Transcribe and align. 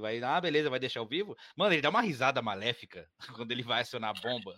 vai, 0.00 0.22
ah, 0.22 0.40
beleza, 0.40 0.70
vai 0.70 0.80
deixar 0.80 1.00
ao 1.00 1.06
vivo. 1.06 1.36
Mano, 1.56 1.74
ele 1.74 1.82
dá 1.82 1.90
uma 1.90 2.00
risada 2.00 2.42
maléfica 2.42 3.08
quando 3.36 3.52
ele 3.52 3.62
vai 3.62 3.82
acionar 3.82 4.10
a 4.10 4.20
bomba. 4.20 4.56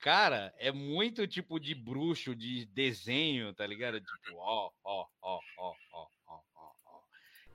Cara, 0.00 0.52
é 0.58 0.72
muito 0.72 1.26
tipo 1.26 1.60
de 1.60 1.74
bruxo, 1.74 2.34
de 2.34 2.64
desenho, 2.66 3.52
tá 3.54 3.66
ligado? 3.66 4.00
Tipo, 4.00 4.36
ó, 4.36 4.70
ó, 4.82 5.06
ó, 5.22 5.40
ó, 5.58 5.74
ó. 5.92 6.06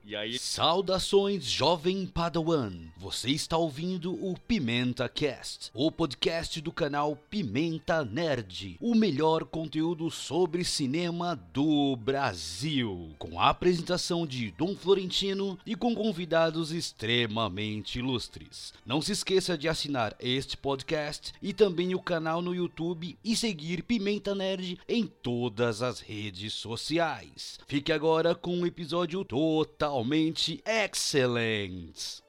E 0.08 0.14
aí... 0.14 0.38
Saudações, 0.38 1.46
jovem 1.46 2.06
Padawan! 2.06 2.72
Você 2.96 3.28
está 3.30 3.56
ouvindo 3.56 4.14
o 4.24 4.38
Pimenta 4.38 5.08
Cast, 5.08 5.72
o 5.74 5.90
podcast 5.90 6.60
do 6.60 6.70
canal 6.70 7.16
Pimenta 7.28 8.04
Nerd, 8.04 8.76
o 8.80 8.94
melhor 8.94 9.44
conteúdo 9.44 10.08
sobre 10.08 10.62
cinema 10.62 11.34
do 11.52 11.96
Brasil, 11.96 13.16
com 13.18 13.40
a 13.40 13.48
apresentação 13.48 14.24
de 14.24 14.52
Dom 14.52 14.76
Florentino 14.76 15.58
e 15.66 15.74
com 15.74 15.92
convidados 15.92 16.70
extremamente 16.70 17.98
ilustres. 17.98 18.72
Não 18.86 19.02
se 19.02 19.10
esqueça 19.10 19.58
de 19.58 19.68
assinar 19.68 20.14
este 20.20 20.56
podcast 20.56 21.32
e 21.42 21.52
também 21.52 21.96
o 21.96 22.00
canal 22.00 22.40
no 22.40 22.54
YouTube 22.54 23.18
e 23.24 23.34
seguir 23.34 23.82
Pimenta 23.82 24.36
Nerd 24.36 24.78
em 24.88 25.04
todas 25.04 25.82
as 25.82 25.98
redes 25.98 26.52
sociais. 26.52 27.58
Fique 27.66 27.90
agora 27.90 28.36
com 28.36 28.56
um 28.56 28.64
episódio 28.64 29.24
total 29.24 29.95
totalmente 29.96 30.62
excelentes. 30.66 32.25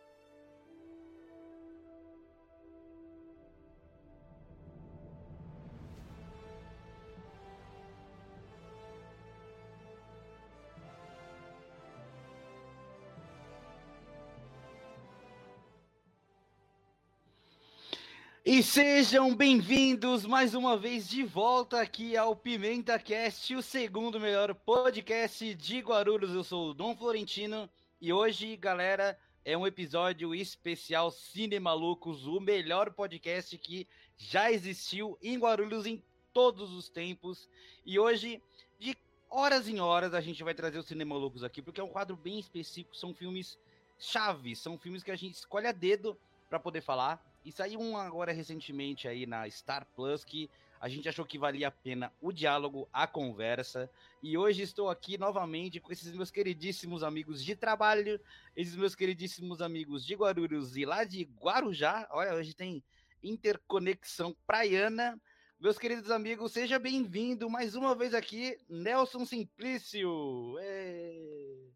E 18.50 18.64
sejam 18.64 19.36
bem-vindos 19.36 20.26
mais 20.26 20.56
uma 20.56 20.78
vez 20.78 21.09
de 21.09 21.22
volta 21.22 21.81
aqui 21.81 22.16
ao 22.16 22.34
Pimenta 22.34 22.98
Cast, 22.98 23.53
o 23.53 23.62
segundo 23.62 24.22
melhor 24.22 24.56
podcast 24.56 25.53
de 25.53 25.80
Guarulhos. 25.81 26.34
Eu 26.34 26.45
sou 26.45 26.70
o 26.70 26.73
Dom 26.73 26.95
Florentino 26.95 27.70
e 28.00 28.14
hoje, 28.14 28.56
galera, 28.56 29.20
é 29.44 29.58
um 29.58 29.68
episódio 29.68 30.34
especial 30.34 31.12
Cine 31.12 31.59
Malucos, 31.59 32.25
o 32.25 32.40
melhor 32.40 32.94
podcast 32.94 33.58
que 33.58 33.86
já 34.16 34.50
existiu 34.50 35.18
em 35.22 35.38
Guarulhos 35.38 35.86
em 35.86 36.02
todos 36.31 36.72
os 36.72 36.88
tempos. 36.88 37.50
E 37.86 38.00
hoje, 38.00 38.42
de 38.80 38.95
horas 39.30 39.68
em 39.68 39.81
horas, 39.81 40.14
a 40.14 40.22
gente 40.22 40.42
vai 40.42 40.53
trazer 40.53 40.80
o 40.80 40.84
Cine 40.84 41.03
Malucos 41.03 41.44
aqui, 41.44 41.62
porque 41.62 41.81
é 41.81 41.84
um 41.84 41.90
quadro 41.90 42.16
bem 42.16 42.40
específico, 42.40 42.95
são 42.95 43.14
filmes 43.14 43.59
chaves, 44.00 44.59
são 44.59 44.78
filmes 44.78 45.03
que 45.03 45.12
a 45.12 45.18
gente 45.18 45.34
escolhe 45.34 45.68
a 45.68 45.73
dedo 45.73 46.18
para 46.50 46.62
poder 46.62 46.80
falar 46.80 47.22
e 47.48 47.52
saiu 47.53 47.80
um 47.80 47.95
agora 47.95 48.34
recentemente 48.34 49.08
aí 49.08 49.26
na 49.26 49.50
Star 49.50 49.88
Plus 49.95 50.26
que 50.26 50.50
a 50.81 50.90
gente 50.90 51.08
achou 51.08 51.26
que 51.26 51.40
valia 51.40 51.70
a 51.70 51.72
pena 51.72 52.12
o 52.20 52.34
diálogo, 52.34 52.90
a 52.92 53.08
conversa. 53.08 53.90
E 54.22 54.38
hoje 54.38 54.64
estou 54.64 54.90
aqui 54.90 55.17
novamente 55.17 55.80
com 55.80 55.90
esses 55.90 56.14
meus 56.14 56.30
queridíssimos 56.30 57.03
amigos 57.03 57.42
de 57.42 57.56
trabalho, 57.56 58.20
esses 58.53 58.75
meus 58.75 58.95
queridíssimos 58.95 59.62
amigos 59.62 60.06
de 60.06 60.14
Guarulhos 60.14 60.75
e 60.75 60.84
lá 60.84 61.06
de 61.06 61.23
Guarujá. 61.42 62.06
Olha, 62.12 62.34
hoje 62.34 62.53
tem 62.53 62.84
interconexão 63.23 64.36
praiana. 64.45 65.18
Meus 65.58 65.80
queridos 65.80 66.12
amigos, 66.12 66.52
seja 66.52 66.78
bem-vindo 66.78 67.50
mais 67.50 67.75
uma 67.75 67.95
vez 67.95 68.14
aqui, 68.14 68.58
Nelson 68.68 69.25
Simplício. 69.25 70.59
Êêê. 70.59 71.72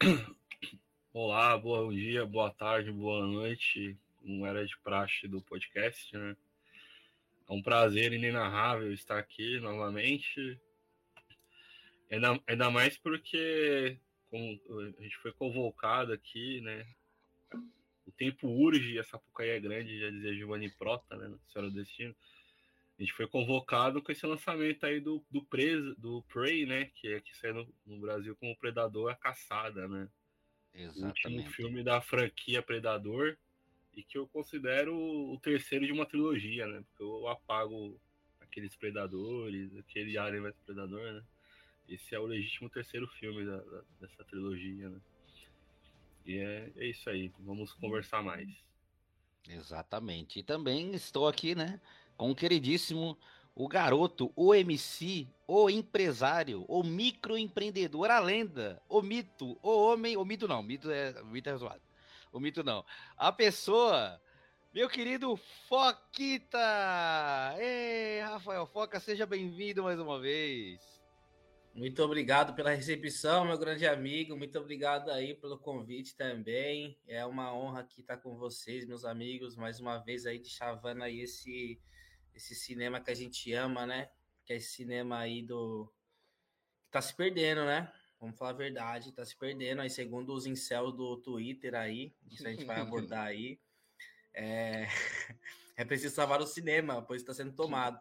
Olá, 1.14 1.56
bom 1.56 1.92
dia, 1.92 2.26
boa 2.26 2.50
tarde, 2.50 2.90
boa 2.90 3.24
noite 3.24 3.96
não 4.26 4.46
era 4.46 4.66
de 4.66 4.76
praxe 4.78 5.28
do 5.28 5.40
podcast, 5.40 6.16
né? 6.16 6.36
É 7.48 7.52
um 7.52 7.62
prazer 7.62 8.12
inenarrável 8.12 8.92
estar 8.92 9.18
aqui 9.18 9.60
novamente. 9.60 10.60
Ainda, 12.10 12.40
ainda 12.46 12.70
mais 12.70 12.98
porque 12.98 13.98
como 14.28 14.60
a 14.98 15.02
gente 15.02 15.16
foi 15.18 15.32
convocado 15.32 16.12
aqui, 16.12 16.60
né? 16.60 16.86
O 18.04 18.12
tempo 18.12 18.48
urge, 18.48 18.98
essa 18.98 19.10
Sapucaí 19.10 19.50
é 19.50 19.60
grande, 19.60 19.98
já 19.98 20.10
dizia 20.10 20.34
Giovanni 20.34 20.70
Prota, 20.70 21.16
né? 21.16 21.36
Senhora 21.52 21.70
do 21.70 21.76
Destino. 21.76 22.14
A 22.98 23.02
gente 23.02 23.12
foi 23.12 23.26
convocado 23.26 24.02
com 24.02 24.10
esse 24.10 24.24
lançamento 24.26 24.84
aí 24.86 25.00
do, 25.00 25.24
do, 25.30 25.44
Prey, 25.44 25.94
do 25.98 26.22
Prey, 26.22 26.64
né? 26.64 26.86
Que 26.94 27.14
é 27.14 27.20
que 27.20 27.36
saiu 27.36 27.54
no, 27.54 27.74
no 27.84 28.00
Brasil 28.00 28.34
como 28.36 28.56
Predador 28.56 29.10
a 29.10 29.14
Caçada, 29.14 29.86
né? 29.86 30.08
Exatamente. 30.74 31.02
O 31.02 31.06
último 31.06 31.50
filme 31.50 31.82
da 31.82 32.00
franquia 32.00 32.62
Predador 32.62 33.36
e 33.96 34.02
que 34.02 34.18
eu 34.18 34.26
considero 34.28 34.94
o 34.94 35.40
terceiro 35.40 35.86
de 35.86 35.92
uma 35.92 36.04
trilogia, 36.04 36.66
né? 36.66 36.84
Porque 36.86 37.02
eu 37.02 37.26
apago 37.28 37.98
aqueles 38.40 38.76
predadores, 38.76 39.74
aquele 39.78 40.18
Alien 40.18 40.42
vs 40.42 40.56
Predador, 40.66 41.12
né? 41.14 41.22
Esse 41.88 42.14
é 42.14 42.18
o 42.18 42.26
legítimo 42.26 42.68
terceiro 42.68 43.06
filme 43.06 43.44
da, 43.46 43.56
da, 43.56 43.82
dessa 44.00 44.22
trilogia, 44.24 44.90
né? 44.90 45.00
E 46.26 46.36
é, 46.36 46.72
é 46.76 46.86
isso 46.86 47.08
aí, 47.08 47.32
vamos 47.38 47.72
conversar 47.72 48.22
mais. 48.22 48.50
Exatamente. 49.48 50.40
E 50.40 50.42
também 50.42 50.92
estou 50.94 51.26
aqui, 51.26 51.54
né, 51.54 51.80
com 52.16 52.32
o 52.32 52.34
queridíssimo, 52.34 53.16
o 53.54 53.68
garoto, 53.68 54.32
o 54.34 54.52
MC, 54.52 55.26
o 55.46 55.70
empresário, 55.70 56.64
o 56.68 56.82
microempreendedor, 56.82 58.10
a 58.10 58.18
lenda, 58.18 58.82
o 58.88 59.00
mito, 59.00 59.56
o 59.62 59.70
homem, 59.70 60.16
o 60.16 60.24
mito 60.24 60.48
não, 60.48 60.62
mito 60.62 60.90
é, 60.90 61.22
mito 61.22 61.48
é 61.48 61.56
zoado 61.56 61.85
o 62.32 62.40
mito 62.40 62.62
não. 62.62 62.84
A 63.16 63.32
pessoa, 63.32 64.20
meu 64.72 64.88
querido 64.88 65.36
Foquita! 65.68 66.58
Ei, 67.58 68.20
Rafael 68.20 68.66
Foca, 68.66 69.00
seja 69.00 69.26
bem-vindo 69.26 69.82
mais 69.82 69.98
uma 69.98 70.20
vez. 70.20 70.96
Muito 71.74 72.02
obrigado 72.02 72.54
pela 72.54 72.70
recepção, 72.70 73.44
meu 73.44 73.58
grande 73.58 73.86
amigo. 73.86 74.34
Muito 74.34 74.58
obrigado 74.58 75.10
aí 75.10 75.34
pelo 75.34 75.58
convite 75.58 76.16
também. 76.16 76.98
É 77.06 77.24
uma 77.26 77.54
honra 77.54 77.80
aqui 77.80 78.00
estar 78.00 78.16
com 78.16 78.34
vocês, 78.34 78.86
meus 78.86 79.04
amigos, 79.04 79.56
mais 79.56 79.78
uma 79.78 79.98
vez 79.98 80.24
aí 80.24 80.38
de 80.38 80.48
chavando 80.48 81.04
aí 81.04 81.20
esse 81.20 81.78
esse 82.34 82.54
cinema 82.54 83.00
que 83.00 83.10
a 83.10 83.14
gente 83.14 83.52
ama, 83.52 83.86
né? 83.86 84.08
Que 84.44 84.54
é 84.54 84.56
esse 84.56 84.74
cinema 84.74 85.18
aí 85.18 85.42
do 85.42 85.86
que 86.84 86.90
tá 86.90 87.02
se 87.02 87.14
perdendo, 87.14 87.64
né? 87.64 87.92
Vamos 88.20 88.38
falar 88.38 88.50
a 88.50 88.54
verdade, 88.54 89.12
tá 89.12 89.24
se 89.24 89.36
perdendo 89.36 89.82
aí, 89.82 89.90
segundo 89.90 90.32
os 90.32 90.46
incels 90.46 90.94
do 90.94 91.16
Twitter 91.18 91.74
aí, 91.74 92.14
isso 92.30 92.46
a 92.46 92.50
gente 92.50 92.64
vai 92.64 92.80
abordar 92.80 93.26
aí. 93.26 93.60
É, 94.32 94.86
é 95.76 95.84
preciso 95.84 96.14
salvar 96.14 96.40
o 96.40 96.46
cinema, 96.46 97.02
pois 97.02 97.22
está 97.22 97.34
sendo 97.34 97.54
tomado. 97.54 98.00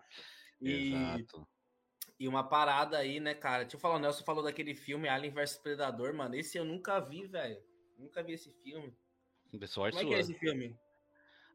E, 0.62 0.94
Exato. 0.94 1.48
E 2.18 2.28
uma 2.28 2.48
parada 2.48 2.98
aí, 2.98 3.20
né, 3.20 3.34
cara? 3.34 3.64
Deixa 3.64 3.76
eu 3.76 3.80
falar, 3.80 3.96
o 3.96 4.00
Nelson 4.00 4.24
falou 4.24 4.44
daquele 4.44 4.74
filme 4.74 5.10
Alien 5.10 5.34
vs 5.34 5.58
Predador, 5.58 6.14
mano. 6.14 6.36
Esse 6.36 6.58
eu 6.58 6.64
nunca 6.64 7.00
vi, 7.00 7.28
velho. 7.28 7.62
Nunca 7.98 8.24
vi 8.24 8.34
esse 8.34 8.52
filme. 8.64 8.96
Pessoal, 9.60 9.90
Como 9.90 10.02
é 10.02 10.06
que 10.06 10.14
é 10.14 10.20
esse 10.20 10.34
filme? 10.34 10.78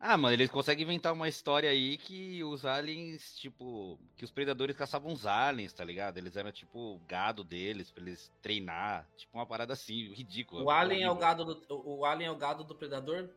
Ah, 0.03 0.17
mano, 0.17 0.33
eles 0.33 0.51
conseguem 0.51 0.83
inventar 0.83 1.13
uma 1.13 1.29
história 1.29 1.69
aí 1.69 1.99
que 1.99 2.43
os 2.43 2.65
aliens, 2.65 3.37
tipo, 3.39 3.99
que 4.17 4.25
os 4.25 4.31
predadores 4.31 4.75
caçavam 4.75 5.13
os 5.13 5.27
aliens, 5.27 5.75
tá 5.75 5.85
ligado? 5.85 6.17
Eles 6.17 6.37
eram 6.37 6.51
tipo 6.51 6.99
gado 7.07 7.45
deles 7.45 7.91
pra 7.91 8.03
eles 8.03 8.33
treinar, 8.41 9.07
tipo 9.15 9.37
uma 9.37 9.45
parada 9.45 9.75
assim, 9.75 10.11
ridícula. 10.15 10.65
O 10.65 10.71
alien 10.71 11.03
é 11.03 11.11
o 11.11 11.17
gado 11.17 11.45
do 11.45 11.63
o 11.69 12.07
alien 12.07 12.29
é 12.29 12.31
o 12.31 12.37
gado 12.37 12.65
do 12.65 12.75
predador? 12.75 13.29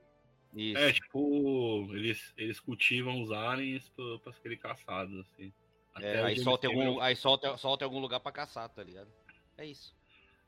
Isso. 0.56 0.78
É, 0.78 0.94
tipo, 0.94 1.86
eles, 1.96 2.34
eles 2.38 2.62
cultivam 2.62 3.22
os 3.22 3.30
aliens 3.30 3.90
pra, 3.90 4.20
pra 4.20 4.32
serem 4.32 4.58
caçados, 4.58 5.20
assim. 5.20 5.52
É, 6.00 6.22
aí 6.24 6.40
solta, 6.40 6.68
algum, 6.68 7.02
aí 7.02 7.16
solta, 7.16 7.58
solta 7.58 7.84
algum 7.84 8.00
lugar 8.00 8.22
pra 8.22 8.32
caçar, 8.32 8.70
tá 8.70 8.82
ligado? 8.82 9.12
É 9.58 9.66
isso. 9.66 9.94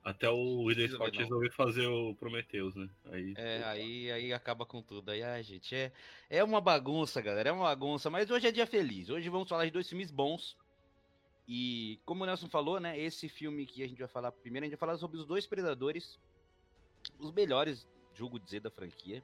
Até 0.05 0.29
o 0.29 0.67
Ridley 0.67 0.87
Scott 0.87 1.17
resolver 1.17 1.49
fazer 1.49 1.87
o 1.87 2.13
Prometheus, 2.13 2.75
né? 2.75 2.87
Aí, 3.05 3.33
é, 3.35 3.63
aí, 3.63 4.11
aí 4.11 4.33
acaba 4.33 4.63
com 4.63 4.79
tudo. 4.79 5.09
Aí, 5.09 5.23
a 5.23 5.41
gente, 5.41 5.73
é, 5.75 5.91
é 6.29 6.43
uma 6.43 6.61
bagunça, 6.61 7.19
galera. 7.19 7.49
É 7.49 7.51
uma 7.51 7.63
bagunça. 7.63 8.07
Mas 8.07 8.29
hoje 8.29 8.45
é 8.45 8.51
dia 8.51 8.67
feliz. 8.67 9.09
Hoje 9.09 9.27
vamos 9.29 9.49
falar 9.49 9.65
de 9.65 9.71
dois 9.71 9.89
filmes 9.89 10.11
bons. 10.11 10.55
E 11.47 11.99
como 12.05 12.23
o 12.23 12.27
Nelson 12.27 12.47
falou, 12.47 12.79
né? 12.79 12.99
Esse 12.99 13.27
filme 13.27 13.65
que 13.65 13.81
a 13.81 13.87
gente 13.87 13.97
vai 13.97 14.07
falar 14.07 14.31
primeiro, 14.31 14.65
a 14.65 14.69
gente 14.69 14.77
vai 14.77 14.87
falar 14.87 14.99
sobre 14.99 15.17
os 15.17 15.25
dois 15.25 15.47
Predadores. 15.47 16.19
Os 17.17 17.31
melhores, 17.31 17.87
julgo 18.13 18.39
dizer, 18.39 18.59
da 18.59 18.69
franquia. 18.69 19.23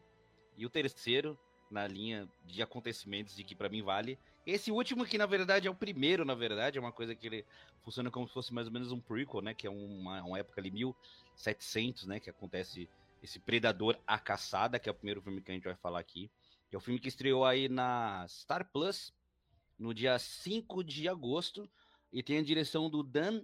E 0.58 0.66
o 0.66 0.70
terceiro, 0.70 1.38
na 1.70 1.88
linha 1.88 2.28
de 2.44 2.60
acontecimentos 2.60 3.36
de 3.36 3.44
que 3.44 3.54
para 3.54 3.70
mim 3.70 3.84
vale. 3.84 4.18
Esse 4.46 4.72
último 4.72 5.06
que 5.06 5.18
na 5.18 5.26
verdade 5.26 5.68
é 5.68 5.72
o 5.72 5.76
primeiro, 5.76 6.26
na 6.26 6.34
verdade, 6.34 6.78
é 6.78 6.82
uma 6.82 6.92
coisa 6.92 7.14
que 7.14 7.28
ele 7.28 7.46
funciona 7.84 8.10
como 8.10 8.28
se 8.28 8.34
fosse 8.34 8.54
mais 8.54 8.68
ou 8.68 8.74
menos 8.74 8.92
um 8.92 9.00
prequel, 9.00 9.42
né, 9.42 9.54
que 9.54 9.68
é 9.68 9.70
uma, 9.70 10.24
uma 10.24 10.40
época 10.40 10.60
ali 10.60 10.72
1700, 10.72 12.08
né, 12.08 12.20
que 12.20 12.30
acontece 12.30 12.90
esse 13.22 13.40
Predador 13.40 13.98
a 14.06 14.18
Caçada, 14.18 14.80
que 14.80 14.90
é 14.90 14.92
o 14.92 14.96
primeiro 14.96 15.22
filme 15.22 15.42
que 15.42 15.52
a 15.52 15.54
gente 15.54 15.64
vai 15.64 15.76
falar 15.76 16.00
aqui. 16.00 16.30
Que 16.70 16.76
é 16.76 16.78
o 16.78 16.82
filme 16.82 17.00
que 17.00 17.10
estreou 17.10 17.46
aí 17.46 17.70
na 17.70 18.26
Star 18.28 18.70
Plus 18.72 19.14
no 19.78 19.94
dia 19.94 20.18
5 20.18 20.84
de 20.84 21.08
agosto 21.08 21.70
e 22.12 22.24
tem 22.24 22.38
a 22.38 22.44
direção 22.44 22.90
do 22.90 23.04
Dan 23.04 23.44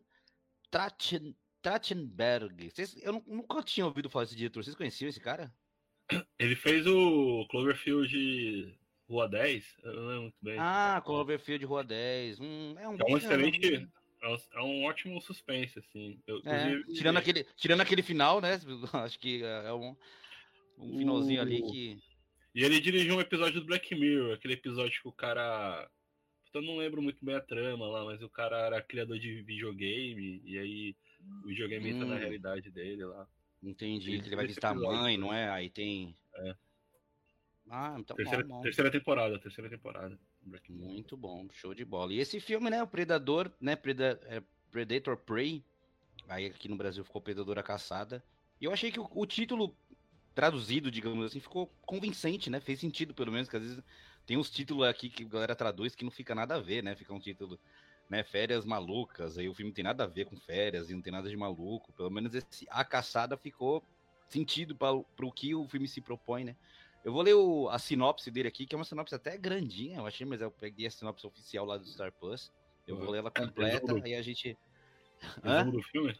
Trachtenberg. 1.61 2.71
Vocês, 2.71 2.95
eu 3.01 3.23
nunca 3.27 3.61
tinha 3.61 3.85
ouvido 3.85 4.09
falar 4.09 4.25
desse 4.25 4.35
diretor. 4.35 4.63
Vocês 4.63 4.75
conheciam 4.75 5.09
esse 5.09 5.19
cara? 5.19 5.53
Ele 6.39 6.55
fez 6.55 6.88
o 6.88 7.45
Cloverfield 7.49 8.77
Rua 9.09 9.27
10? 9.27 9.77
Eu 9.83 9.94
não 9.94 10.07
lembro 10.07 10.21
muito 10.24 10.38
bem. 10.42 10.57
Ah, 10.59 11.01
Cloverfield 11.06 11.65
Rua 11.65 11.83
10. 11.83 12.39
Hum, 12.39 12.75
é 12.77 12.88
um, 12.88 12.98
é 12.98 13.13
um 13.13 13.18
excelente. 13.18 13.88
É 14.21 14.27
um, 14.27 14.38
é 14.54 14.62
um, 14.62 14.83
ótimo 14.86 15.21
suspense, 15.21 15.80
assim. 15.80 16.19
Eu, 16.27 16.42
é, 16.44 16.81
tirando, 16.94 17.18
aquele, 17.18 17.45
tirando 17.56 17.81
aquele 17.81 18.01
final, 18.01 18.42
né? 18.42 18.59
Acho 19.06 19.19
que 19.19 19.44
é 19.44 19.71
um, 19.71 19.95
um 20.77 20.98
finalzinho 20.98 21.39
o... 21.39 21.42
ali 21.44 21.62
que. 21.62 22.00
E 22.54 22.63
ele 22.63 22.80
dirigiu 22.80 23.15
um 23.15 23.21
episódio 23.21 23.62
do 23.62 23.68
Black 23.68 23.94
Mirror, 23.95 24.33
aquele 24.33 24.56
episódio 24.56 25.01
que 25.01 25.07
o 25.07 25.12
cara. 25.12 25.89
Eu 26.54 26.62
não 26.63 26.77
lembro 26.77 27.01
muito 27.01 27.24
bem 27.24 27.36
a 27.36 27.42
trama 27.42 27.88
lá, 27.88 28.04
mas 28.04 28.21
o 28.24 28.30
cara 28.30 28.57
era 28.65 28.81
criador 28.81 29.19
de 29.19 29.44
videogame, 29.44 30.42
e 30.44 30.57
aí 30.57 30.95
o 31.44 31.48
videogame 31.48 31.86
hum. 31.86 31.95
entra 31.95 32.07
na 32.07 32.15
hum. 32.15 32.19
realidade 32.19 32.71
dele 32.71 33.06
lá. 33.06 33.27
Entendi, 33.62 34.12
ele, 34.12 34.21
que 34.21 34.30
ele 34.30 34.36
vai 34.36 34.48
visitar 34.48 34.69
a 34.69 34.75
mãe, 34.75 35.18
não 35.18 35.33
é? 35.33 35.50
Aí 35.50 35.69
tem. 35.69 36.15
É. 36.36 36.56
Ah, 37.69 37.96
então 37.98 38.16
terceira, 38.16 38.44
bom, 38.44 38.56
bom. 38.56 38.62
terceira 38.62 38.92
temporada, 38.92 39.40
terceira 39.40 39.69
temporada. 39.69 40.18
Muito 40.69 41.18
bom, 41.18 41.48
show 41.52 41.74
de 41.74 41.84
bola. 41.84 42.14
E 42.14 42.19
esse 42.19 42.40
filme, 42.40 42.69
né, 42.69 42.81
o 42.81 42.88
Predador, 42.88 43.52
né, 43.60 43.75
Preda 43.75 44.19
é 44.25 44.42
Predator 44.72 45.18
Prey, 45.18 45.64
aí 46.28 46.46
aqui 46.46 46.69
no 46.69 46.78
Brasil 46.78 47.04
ficou 47.04 47.22
Predador 47.22 47.58
a 47.60 47.64
Caçada. 47.64 48.24
E 48.60 48.66
eu 48.66 48.72
achei 48.72 48.92
que 48.92 49.00
o, 49.00 49.10
o 49.14 49.25
título 49.25 49.75
traduzido, 50.34 50.92
digamos 50.92 51.25
assim, 51.25 51.40
ficou 51.40 51.68
convincente, 51.81 52.50
né? 52.50 52.60
Fez 52.60 52.80
sentido, 52.80 53.14
pelo 53.14 53.31
menos, 53.31 53.50
que 53.50 53.58
às 53.58 53.64
vezes 53.64 53.84
tem 54.25 54.38
uns 54.38 54.52
títulos 54.52 54.88
aqui 54.88 55.10
que 55.10 55.24
a 55.24 55.28
galera 55.28 55.56
traduz 55.56 55.96
que 55.96 56.04
não 56.04 56.12
fica 56.12 56.36
nada 56.36 56.56
a 56.56 56.60
ver, 56.60 56.84
né? 56.84 56.96
Fica 56.96 57.14
um 57.14 57.19
título, 57.19 57.60
né? 58.10 58.24
Férias 58.24 58.64
malucas, 58.64 59.38
aí 59.38 59.50
o 59.50 59.54
filme 59.54 59.72
tem 59.72 59.84
nada 59.84 60.04
a 60.04 60.08
ver 60.08 60.25
com 60.25 60.38
férias 60.38 60.90
e 60.90 60.94
não 60.94 61.02
tem 61.02 61.12
nada 61.12 61.28
de 61.28 61.36
maluco. 61.36 61.92
Pelo 61.94 62.12
menos 62.12 62.36
esse 62.36 62.68
A 62.69 62.86
Caçada 62.86 63.36
ficou 63.36 63.84
sentido 64.30 64.75
para 64.75 64.94
o 64.94 65.31
que 65.31 65.56
o 65.56 65.68
filme 65.68 65.88
se 65.88 66.02
propõe, 66.02 66.44
né? 66.44 66.56
Eu 67.03 67.13
vou 67.13 67.21
ler 67.21 67.35
o, 67.35 67.69
a 67.69 67.79
sinopse 67.79 68.29
dele 68.29 68.47
aqui, 68.47 68.65
que 68.65 68.75
é 68.75 68.77
uma 68.77 68.83
sinopse 68.83 69.15
até 69.15 69.38
grandinha, 69.38 69.99
eu 69.99 70.05
achei, 70.05 70.25
mas 70.25 70.41
eu 70.41 70.51
peguei 70.51 70.88
a 70.88 70.91
sinopse 70.91 71.25
oficial 71.25 71.65
lá 71.65 71.77
do 71.77 71.85
Star 71.85 72.11
Plus. 72.11 72.51
Eu 72.85 72.97
vou 72.97 73.09
ler 73.09 73.19
ela 73.19 73.31
completa, 73.31 73.94
aí 74.03 74.15
a 74.15 74.21
gente. 74.21 74.57
Hã? 75.44 75.67
do 75.69 75.81
filme? 75.83 76.17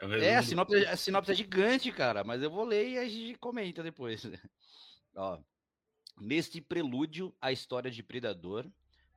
É, 0.00 0.26
é 0.26 0.36
a 0.36 0.42
sinopse, 0.42 0.86
a 0.86 0.96
sinopse 0.96 1.32
é 1.32 1.34
gigante, 1.34 1.92
cara, 1.92 2.24
mas 2.24 2.42
eu 2.42 2.50
vou 2.50 2.64
ler 2.64 2.88
e 2.88 2.98
a 2.98 3.08
gente 3.08 3.38
comenta 3.38 3.82
depois. 3.82 4.22
Ó, 5.14 5.38
neste 6.20 6.60
prelúdio 6.60 7.34
à 7.40 7.52
história 7.52 7.90
de 7.90 8.02
Predador, 8.02 8.66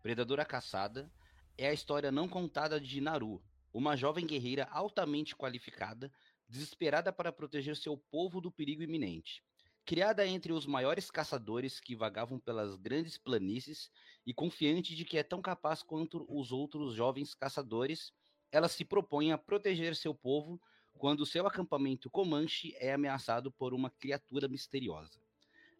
Predadora 0.01 0.45
Caçada, 0.45 1.11
é 1.57 1.67
a 1.67 1.73
história 1.73 2.11
não 2.11 2.27
contada 2.27 2.79
de 2.79 3.01
Naru, 3.01 3.41
uma 3.73 3.95
jovem 3.95 4.25
guerreira 4.25 4.67
altamente 4.71 5.35
qualificada, 5.35 6.11
desesperada 6.47 7.11
para 7.11 7.31
proteger 7.31 7.75
seu 7.75 7.97
povo 7.97 8.39
do 8.39 8.51
perigo 8.51 8.83
iminente. 8.83 9.43
Criada 9.85 10.25
entre 10.25 10.51
os 10.51 10.65
maiores 10.65 11.11
caçadores 11.11 11.79
que 11.79 11.95
vagavam 11.95 12.39
pelas 12.39 12.75
grandes 12.75 13.19
planícies 13.19 13.91
e 14.25 14.33
confiante 14.33 14.95
de 14.95 15.05
que 15.05 15.15
é 15.15 15.21
tão 15.21 15.43
capaz 15.43 15.83
quanto 15.83 16.25
os 16.27 16.51
outros 16.51 16.95
jovens 16.95 17.35
caçadores, 17.35 18.11
ela 18.51 18.67
se 18.67 18.83
propõe 18.83 19.31
a 19.31 19.37
proteger 19.37 19.95
seu 19.95 20.15
povo 20.15 20.59
quando 20.97 21.23
seu 21.23 21.45
acampamento 21.45 22.09
Comanche 22.09 22.75
é 22.79 22.93
ameaçado 22.93 23.51
por 23.51 23.75
uma 23.75 23.91
criatura 23.91 24.47
misteriosa. 24.47 25.19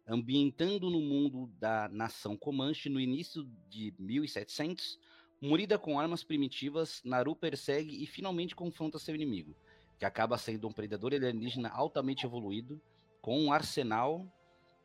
Ambientando 0.06 0.88
no 0.88 1.00
mundo 1.00 1.48
da 1.58 1.88
nação 1.88 2.36
Comanche 2.36 2.88
no 2.88 3.00
início 3.00 3.42
de 3.68 3.92
1700, 3.98 5.00
murida 5.40 5.80
com 5.80 5.98
armas 5.98 6.22
primitivas, 6.22 7.02
Naru 7.04 7.34
persegue 7.34 8.00
e 8.00 8.06
finalmente 8.06 8.54
confronta 8.54 9.00
seu 9.00 9.16
inimigo, 9.16 9.56
que 9.98 10.04
acaba 10.04 10.38
sendo 10.38 10.68
um 10.68 10.72
predador 10.72 11.12
alienígena 11.12 11.70
altamente 11.70 12.24
evoluído, 12.24 12.80
com 13.26 13.40
um 13.40 13.52
arsenal 13.52 14.24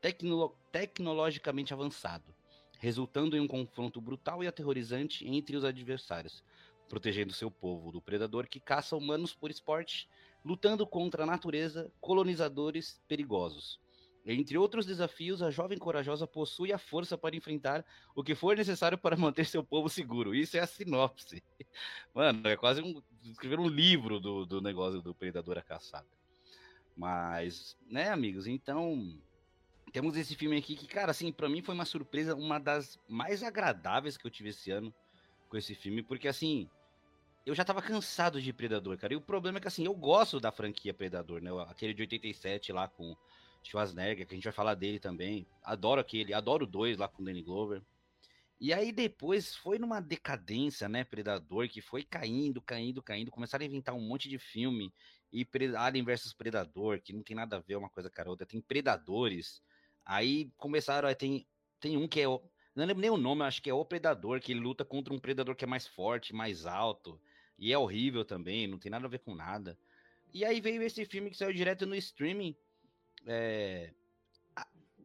tecno 0.01 0.51
tecnologicamente 0.71 1.75
avançado, 1.75 2.33
resultando 2.79 3.37
em 3.37 3.39
um 3.39 3.47
confronto 3.47 4.01
brutal 4.01 4.43
e 4.43 4.47
aterrorizante 4.47 5.27
entre 5.27 5.55
os 5.55 5.63
adversários, 5.63 6.43
protegendo 6.89 7.33
seu 7.33 7.51
povo 7.51 7.91
do 7.91 8.01
predador 8.01 8.47
que 8.47 8.59
caça 8.59 8.97
humanos 8.97 9.35
por 9.35 9.51
esporte, 9.51 10.09
lutando 10.43 10.87
contra 10.87 11.21
a 11.21 11.25
natureza, 11.27 11.91
colonizadores 12.01 12.99
perigosos. 13.07 13.79
Entre 14.25 14.57
outros 14.57 14.87
desafios, 14.87 15.43
a 15.43 15.51
jovem 15.51 15.77
corajosa 15.77 16.25
possui 16.25 16.73
a 16.73 16.79
força 16.79 17.15
para 17.15 17.35
enfrentar 17.35 17.85
o 18.15 18.23
que 18.23 18.33
for 18.33 18.57
necessário 18.57 18.97
para 18.97 19.15
manter 19.15 19.45
seu 19.45 19.63
povo 19.63 19.87
seguro. 19.87 20.33
Isso 20.33 20.57
é 20.57 20.61
a 20.61 20.65
sinopse. 20.65 21.43
Mano, 22.11 22.47
é 22.47 22.57
quase 22.57 22.81
um, 22.81 23.03
escrever 23.23 23.59
um 23.59 23.67
livro 23.67 24.19
do, 24.19 24.47
do 24.47 24.59
negócio 24.59 24.99
do 24.99 25.13
Predador 25.13 25.59
a 25.59 25.61
Caçada. 25.61 26.20
Mas, 27.01 27.75
né, 27.89 28.09
amigos, 28.09 28.45
então. 28.45 29.19
Temos 29.91 30.15
esse 30.15 30.35
filme 30.35 30.55
aqui 30.55 30.75
que, 30.75 30.85
cara, 30.85 31.09
assim, 31.09 31.31
para 31.31 31.49
mim 31.49 31.59
foi 31.59 31.73
uma 31.73 31.83
surpresa, 31.83 32.35
uma 32.35 32.59
das 32.59 32.99
mais 33.09 33.41
agradáveis 33.41 34.17
que 34.17 34.25
eu 34.25 34.29
tive 34.29 34.49
esse 34.49 34.69
ano 34.69 34.93
com 35.49 35.57
esse 35.57 35.73
filme, 35.73 36.03
porque, 36.03 36.27
assim, 36.27 36.69
eu 37.43 37.55
já 37.55 37.65
tava 37.65 37.81
cansado 37.81 38.39
de 38.39 38.53
Predador, 38.53 38.99
cara. 38.99 39.13
E 39.13 39.15
o 39.15 39.21
problema 39.21 39.57
é 39.57 39.61
que, 39.61 39.67
assim, 39.67 39.83
eu 39.83 39.95
gosto 39.95 40.39
da 40.39 40.51
franquia 40.51 40.93
Predador, 40.93 41.41
né? 41.41 41.49
Aquele 41.67 41.95
de 41.95 42.03
87 42.03 42.71
lá 42.71 42.87
com 42.87 43.17
Schwarzenegger, 43.63 44.27
que 44.27 44.35
a 44.35 44.37
gente 44.37 44.43
vai 44.43 44.53
falar 44.53 44.75
dele 44.75 44.99
também. 44.99 45.47
Adoro 45.63 45.99
aquele, 45.99 46.35
adoro 46.35 46.67
dois 46.67 46.99
lá 46.99 47.07
com 47.07 47.23
Danny 47.23 47.41
Glover. 47.41 47.81
E 48.59 48.71
aí 48.71 48.91
depois 48.91 49.55
foi 49.55 49.79
numa 49.79 49.99
decadência, 49.99 50.87
né, 50.87 51.03
Predador, 51.03 51.67
que 51.67 51.81
foi 51.81 52.03
caindo, 52.03 52.61
caindo, 52.61 53.01
caindo. 53.01 53.31
Começaram 53.31 53.63
a 53.63 53.67
inventar 53.67 53.95
um 53.95 54.07
monte 54.07 54.29
de 54.29 54.37
filme. 54.37 54.93
E 55.31 55.47
Alien 55.77 56.03
versus 56.03 56.33
Predador, 56.33 57.01
que 57.01 57.13
não 57.13 57.23
tem 57.23 57.35
nada 57.35 57.57
a 57.57 57.59
ver 57.59 57.77
uma 57.77 57.89
coisa 57.89 58.09
com 58.09 58.21
a 58.21 58.29
outra. 58.29 58.45
Tem 58.45 58.59
Predadores. 58.59 59.61
Aí 60.05 60.51
começaram, 60.57 61.07
aí 61.07 61.15
tem, 61.15 61.47
tem 61.79 61.97
um 61.97 62.07
que 62.07 62.21
é... 62.21 62.25
Não 62.25 62.85
lembro 62.85 63.01
nem 63.01 63.09
o 63.09 63.17
nome, 63.17 63.43
acho 63.43 63.61
que 63.61 63.69
é 63.69 63.73
o 63.73 63.85
Predador, 63.85 64.39
que 64.39 64.53
luta 64.53 64.83
contra 64.83 65.13
um 65.13 65.19
Predador 65.19 65.55
que 65.55 65.63
é 65.63 65.67
mais 65.67 65.87
forte, 65.87 66.33
mais 66.33 66.65
alto. 66.65 67.19
E 67.57 67.71
é 67.71 67.77
horrível 67.77 68.25
também, 68.25 68.67
não 68.67 68.79
tem 68.79 68.89
nada 68.89 69.05
a 69.05 69.09
ver 69.09 69.19
com 69.19 69.35
nada. 69.35 69.77
E 70.33 70.43
aí 70.45 70.59
veio 70.61 70.81
esse 70.81 71.05
filme 71.05 71.29
que 71.29 71.37
saiu 71.37 71.53
direto 71.53 71.85
no 71.85 71.95
streaming. 71.95 72.55
É... 73.25 73.93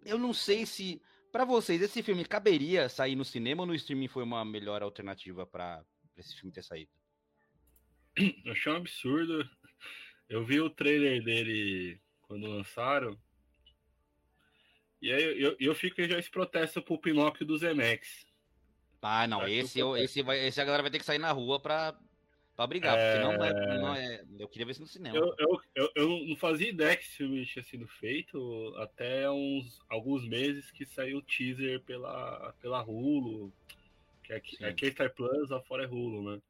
Eu 0.04 0.18
não 0.18 0.32
sei 0.32 0.64
se. 0.64 1.02
para 1.32 1.44
vocês, 1.44 1.82
esse 1.82 2.02
filme 2.02 2.24
caberia 2.24 2.88
sair 2.88 3.16
no 3.16 3.24
cinema 3.24 3.62
ou 3.62 3.66
no 3.66 3.74
streaming 3.74 4.08
foi 4.08 4.22
uma 4.22 4.44
melhor 4.44 4.82
alternativa 4.82 5.44
para 5.44 5.84
esse 6.16 6.34
filme 6.36 6.52
ter 6.52 6.62
saído? 6.62 6.90
Eu 8.16 8.52
achei 8.52 8.72
um 8.72 8.76
absurdo. 8.76 9.50
Eu 10.28 10.44
vi 10.44 10.60
o 10.60 10.70
trailer 10.70 11.22
dele 11.22 12.00
quando 12.22 12.46
lançaram. 12.46 13.16
E 15.00 15.12
aí 15.12 15.22
eu, 15.22 15.32
eu, 15.36 15.56
eu 15.58 15.74
fico 15.74 16.02
já 16.02 16.18
esse 16.18 16.30
protesto 16.30 16.82
pro 16.82 16.98
Pinóquio 16.98 17.46
do 17.46 17.58
Zemex. 17.58 18.26
Ah, 19.02 19.26
não, 19.26 19.46
esse, 19.46 19.78
eu, 19.78 19.96
esse, 19.96 20.20
vai, 20.20 20.46
esse 20.46 20.60
a 20.60 20.64
galera 20.64 20.82
vai 20.82 20.90
ter 20.90 20.98
que 20.98 21.04
sair 21.04 21.18
na 21.18 21.30
rua 21.30 21.60
pra, 21.60 21.96
Pra 22.56 22.66
brigar, 22.66 22.98
é... 22.98 23.12
porque 23.12 23.36
não 23.36 23.44
é, 23.44 23.78
não 23.78 23.94
é. 23.94 24.24
Eu 24.38 24.48
queria 24.48 24.64
ver 24.64 24.72
isso 24.72 24.80
no 24.80 24.86
cinema. 24.86 25.14
Eu, 25.14 25.34
eu, 25.38 25.60
eu, 25.74 25.92
eu, 25.94 26.26
não 26.26 26.36
fazia 26.36 26.70
ideia 26.70 26.96
que 26.96 27.04
esse 27.04 27.16
filme 27.16 27.44
tinha 27.44 27.62
sido 27.62 27.86
feito 27.86 28.74
até 28.78 29.30
uns 29.30 29.78
alguns 29.90 30.26
meses 30.26 30.70
que 30.70 30.86
saiu 30.86 31.18
o 31.18 31.22
teaser 31.22 31.82
pela, 31.82 32.54
pela 32.62 32.82
Hulu. 32.82 33.52
Que 34.24 34.32
aqui, 34.32 34.64
aqui 34.64 34.86
é 34.86 34.90
Star 34.90 35.12
Plus, 35.12 35.50
lá 35.50 35.60
fora 35.60 35.84
é 35.84 35.86
Hulu, 35.86 36.30
né? 36.30 36.42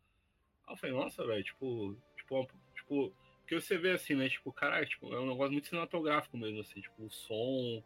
Aí 0.68 0.74
eu 0.74 0.76
falei, 0.76 0.94
nossa, 0.94 1.26
velho, 1.26 1.42
tipo, 1.42 1.96
tipo, 2.16 2.48
tipo. 2.76 3.12
Porque 3.46 3.60
você 3.60 3.78
vê 3.78 3.92
assim, 3.92 4.16
né? 4.16 4.28
Tipo, 4.28 4.52
caralho, 4.52 4.88
tipo, 4.88 5.14
é 5.14 5.20
um 5.20 5.28
negócio 5.28 5.52
muito 5.52 5.68
cinematográfico 5.68 6.36
mesmo, 6.36 6.60
assim, 6.60 6.80
tipo, 6.80 7.04
o 7.04 7.10
som, 7.10 7.80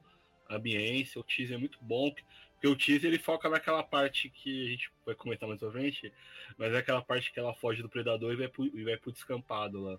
a 0.48 0.56
ambiência, 0.56 1.20
o 1.20 1.22
teaser 1.22 1.56
é 1.56 1.60
muito 1.60 1.78
bom. 1.82 2.10
Porque 2.54 2.66
o 2.66 2.74
teaser 2.74 3.10
ele 3.10 3.18
foca 3.18 3.46
naquela 3.46 3.82
parte 3.82 4.30
que 4.30 4.66
a 4.66 4.70
gente 4.70 4.90
vai 5.04 5.14
comentar 5.14 5.46
mais 5.46 5.60
pra 5.60 5.70
frente, 5.70 6.10
mas 6.56 6.72
é 6.72 6.78
aquela 6.78 7.02
parte 7.02 7.30
que 7.30 7.38
ela 7.38 7.52
foge 7.52 7.82
do 7.82 7.90
predador 7.90 8.32
e 8.32 8.36
vai 8.36 8.48
pro, 8.48 8.64
e 8.64 8.84
vai 8.84 8.96
pro 8.96 9.12
descampado 9.12 9.82
lá. 9.82 9.98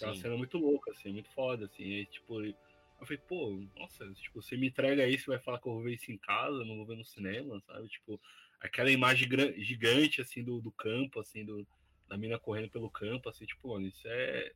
É 0.00 0.06
uma 0.06 0.14
cena 0.14 0.36
muito 0.36 0.56
louca, 0.56 0.92
assim, 0.92 1.12
muito 1.12 1.30
foda, 1.30 1.64
assim. 1.64 1.82
E, 1.82 2.06
tipo, 2.06 2.40
eu 2.40 2.54
falei, 3.00 3.18
pô, 3.18 3.60
nossa, 3.76 4.08
tipo, 4.14 4.40
você 4.40 4.56
me 4.56 4.68
entrega 4.68 5.08
isso, 5.08 5.32
vai 5.32 5.40
falar 5.40 5.58
que 5.58 5.66
eu 5.66 5.72
vou 5.72 5.82
ver 5.82 5.94
isso 5.94 6.12
em 6.12 6.18
casa, 6.18 6.64
não 6.64 6.76
vou 6.76 6.86
ver 6.86 6.96
no 6.96 7.04
cinema, 7.04 7.60
sabe? 7.66 7.88
Tipo, 7.88 8.20
aquela 8.60 8.90
imagem 8.90 9.28
gigante, 9.58 10.20
assim, 10.20 10.44
do, 10.44 10.60
do 10.60 10.70
campo, 10.70 11.18
assim, 11.18 11.44
do, 11.44 11.66
da 12.08 12.16
mina 12.16 12.38
correndo 12.38 12.70
pelo 12.70 12.88
campo, 12.88 13.28
assim, 13.28 13.44
tipo, 13.44 13.68
mano, 13.70 13.86
isso 13.88 14.06
é. 14.06 14.52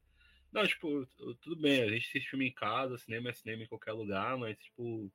Não, 0.53 0.67
tipo, 0.67 1.07
tudo 1.41 1.57
bem, 1.57 1.83
a 1.83 1.89
gente 1.89 2.09
assiste 2.09 2.31
filme 2.31 2.49
em 2.49 2.53
casa, 2.53 2.99
cinema 2.99 3.31
é 3.31 3.33
cinema 3.33 3.63
em 3.63 3.69
qualquer 3.69 3.93
lugar, 3.93 4.37
mas, 4.37 4.59
tipo, 4.59 5.11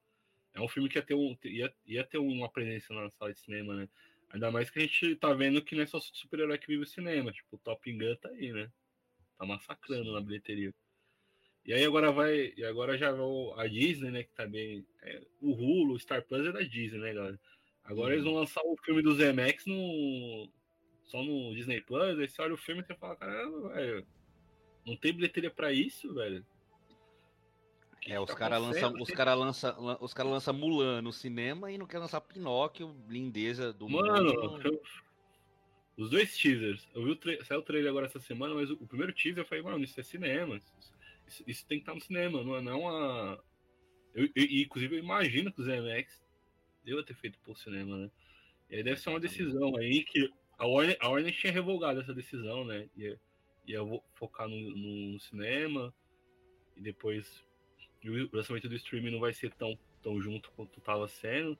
é 0.53 0.61
um 0.61 0.67
filme 0.67 0.87
que 0.87 0.97
ia 0.97 1.01
ter, 1.01 1.13
um, 1.13 1.37
ia, 1.43 1.73
ia 1.85 2.03
ter 2.03 2.17
uma 2.17 2.49
presença 2.49 2.93
na 2.93 3.09
sala 3.11 3.33
de 3.33 3.39
cinema, 3.39 3.75
né? 3.75 3.89
Ainda 4.29 4.51
mais 4.51 4.69
que 4.69 4.79
a 4.79 4.81
gente 4.81 5.15
tá 5.15 5.33
vendo 5.33 5.61
que 5.61 5.75
não 5.75 5.83
é 5.83 5.85
só 5.85 5.99
super-herói 5.99 6.57
que 6.57 6.67
vive 6.67 6.83
o 6.83 6.87
cinema. 6.87 7.31
Tipo, 7.31 7.55
o 7.55 7.59
Top 7.59 7.91
Gun 7.91 8.15
tá 8.15 8.29
aí, 8.29 8.51
né? 8.51 8.69
Tá 9.37 9.45
massacrando 9.45 10.05
Sim. 10.05 10.13
na 10.13 10.21
bilheteria. 10.21 10.73
E 11.65 11.73
aí 11.73 11.83
agora 11.83 12.11
vai. 12.11 12.53
E 12.55 12.63
agora 12.63 12.97
já 12.97 13.11
vai 13.11 13.25
a 13.57 13.67
Disney, 13.67 14.11
né? 14.11 14.23
Que 14.23 14.33
tá 14.33 14.45
bem. 14.45 14.85
É, 15.01 15.21
o 15.41 15.51
Hulu, 15.51 15.93
o 15.93 15.99
Star 15.99 16.23
Plus 16.23 16.45
é 16.45 16.51
da 16.51 16.61
Disney, 16.61 16.99
né, 16.99 17.13
galera? 17.13 17.39
Agora 17.83 18.13
eles 18.13 18.25
vão 18.25 18.33
lançar 18.33 18.61
o 18.63 18.77
filme 18.83 19.01
do 19.01 19.15
Zemex 19.15 19.65
no. 19.65 20.49
Só 21.03 21.23
no 21.23 21.53
Disney 21.55 21.81
Plus. 21.81 22.19
Aí 22.19 22.27
você 22.27 22.41
olha 22.41 22.53
o 22.53 22.57
filme 22.57 22.81
e 22.81 22.85
você 22.85 22.95
fala, 22.95 23.15
caramba, 23.15 23.69
velho. 23.69 24.07
Não 24.85 24.95
tem 24.95 25.13
bilheteria 25.13 25.49
para 25.49 25.71
isso, 25.71 26.13
velho. 26.13 26.45
É, 28.07 28.19
os 28.19 28.31
caras 28.35 28.61
lançam, 28.61 28.93
os 29.01 29.09
cara 29.09 29.33
lança, 29.33 29.75
os 29.99 30.13
cara 30.13 30.29
lança 30.29 30.53
Mulan 30.53 31.01
no 31.01 31.11
cinema 31.11 31.71
e 31.71 31.77
não 31.77 31.87
quer 31.87 31.97
lançar 31.97 32.21
Pinóquio, 32.21 32.95
lindeza 33.09 33.73
do 33.73 33.89
Mano, 33.89 34.31
eu, 34.63 34.81
os 35.97 36.09
dois 36.09 36.37
teasers. 36.37 36.87
Eu 36.93 37.03
vi 37.03 37.11
o 37.11 37.15
tra 37.15 37.43
saiu 37.43 37.61
o 37.61 37.63
trailer 37.63 37.89
agora 37.89 38.05
essa 38.05 38.19
semana, 38.19 38.53
mas 38.53 38.69
o, 38.69 38.73
o, 38.73 38.87
primeiro 38.87 39.13
teaser 39.13 39.43
eu 39.43 39.47
falei, 39.47 39.63
mano, 39.63 39.83
isso 39.83 39.99
é 39.99 40.03
cinema. 40.03 40.59
Isso, 41.27 41.43
isso 41.47 41.65
tem 41.65 41.79
que 41.79 41.83
estar 41.83 41.95
no 41.95 42.01
cinema, 42.01 42.43
não 42.43 42.55
é 42.55 42.61
não 42.61 42.81
uma. 42.81 43.43
Eu, 44.13 44.29
eu, 44.35 44.43
inclusive, 44.43 44.95
eu 44.95 44.99
imagino 44.99 45.51
que 45.51 45.61
o 45.61 45.63
ZMX 45.63 46.23
deva 46.83 47.03
ter 47.03 47.15
feito 47.15 47.39
por 47.39 47.57
cinema, 47.57 47.97
né? 47.97 48.11
E 48.69 48.75
aí 48.75 48.83
deve 48.83 48.99
ser 48.99 49.09
uma 49.09 49.19
decisão 49.19 49.75
aí 49.77 50.03
que 50.03 50.31
a 50.57 50.67
Warner, 50.67 50.97
a 50.99 51.09
Warner 51.09 51.35
tinha 51.35 51.51
revogado 51.51 52.01
essa 52.01 52.13
decisão, 52.13 52.63
né? 52.65 52.87
Ia, 52.95 53.19
ia 53.67 53.79
focar 54.13 54.47
no, 54.47 54.55
no 54.57 55.19
cinema 55.19 55.93
e 56.75 56.81
depois 56.81 57.43
o 58.03 58.35
lançamento 58.35 58.69
do 58.69 58.75
streaming 58.75 59.11
não 59.11 59.19
vai 59.19 59.33
ser 59.33 59.51
tão, 59.53 59.77
tão 60.01 60.21
junto 60.21 60.51
quanto 60.51 60.79
estava 60.79 61.07
sendo. 61.07 61.57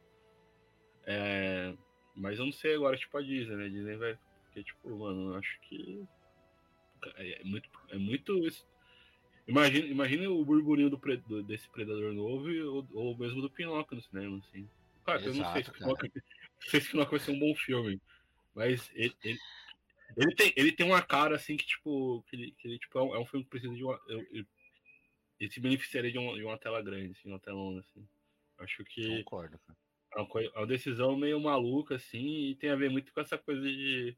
É, 1.06 1.74
mas 2.16 2.40
eu 2.40 2.46
não 2.46 2.52
sei 2.52 2.76
agora, 2.76 2.98
tipo 2.98 3.18
a 3.18 3.22
Disney, 3.22 3.56
né? 3.56 3.66
A 3.66 3.70
Disney 3.70 3.96
vai. 3.96 4.18
Porque, 4.46 4.64
tipo, 4.64 4.90
mano, 4.98 5.32
eu 5.32 5.36
acho 5.36 5.60
que. 5.62 6.06
É, 7.16 7.42
é 7.42 7.44
muito. 7.44 7.70
É 7.90 7.98
muito 7.98 8.42
imagina, 9.48 9.88
imagina 9.88 10.30
o 10.30 10.46
burburinho 10.46 10.90
do, 10.90 10.98
do, 10.98 11.44
desse 11.44 11.70
Predador 11.70 12.14
novo 12.14 12.48
ou, 12.72 12.88
ou 12.94 13.18
mesmo 13.18 13.42
do 13.42 13.50
Pinóquio 13.50 13.98
no 13.98 14.04
cinema, 14.04 14.38
assim. 14.38 14.68
Cara, 15.06 15.20
Exato, 15.20 15.38
eu 15.38 15.44
não 15.44 15.54
sei 15.54 15.64
se, 15.64 15.72
Pinóquio, 15.72 16.12
não 16.16 16.70
sei 16.70 16.82
se 16.82 16.92
Pinóquio 16.92 17.18
vai 17.18 17.20
ser 17.20 17.32
um 17.32 17.40
bom 17.40 17.56
filme. 17.56 18.02
Mas 18.56 18.90
ele, 18.96 19.16
ele, 19.24 19.40
ele, 20.18 20.36
tem, 20.36 20.54
ele 20.56 20.72
tem 20.72 20.86
uma 20.86 21.02
cara 21.02 21.36
assim 21.36 21.58
que, 21.58 21.66
tipo, 21.66 22.24
que 22.30 22.36
ele, 22.36 22.52
que 22.52 22.68
ele 22.68 22.80
tipo, 22.80 22.98
é 22.98 23.04
um, 23.04 23.16
é 23.16 23.20
um 23.20 23.26
filme 23.26 23.44
que 23.44 23.50
precisa 23.50 23.74
de 23.74 23.84
uma. 23.84 24.00
Eu, 24.08 24.26
ele 25.40 25.52
se 25.52 25.60
beneficiaria 25.60 26.12
de 26.12 26.18
uma, 26.18 26.36
de 26.36 26.44
uma 26.44 26.58
tela 26.58 26.82
grande, 26.82 27.12
assim, 27.12 27.30
uma 27.30 27.40
telona, 27.40 27.82
assim. 27.82 28.08
Acho 28.60 28.84
que. 28.86 29.24
Concordo, 29.24 29.60
cara. 29.60 29.78
É 30.16 30.20
uma, 30.20 30.28
coisa, 30.28 30.52
é 30.56 30.58
uma 30.60 30.68
decisão 30.68 31.18
meio 31.18 31.40
maluca, 31.42 31.96
assim, 31.96 32.50
e 32.50 32.56
tem 32.56 32.70
a 32.70 32.76
ver 32.76 32.90
muito 32.90 33.12
com 33.12 33.20
essa 33.20 33.38
coisa 33.38 33.62
de, 33.62 34.16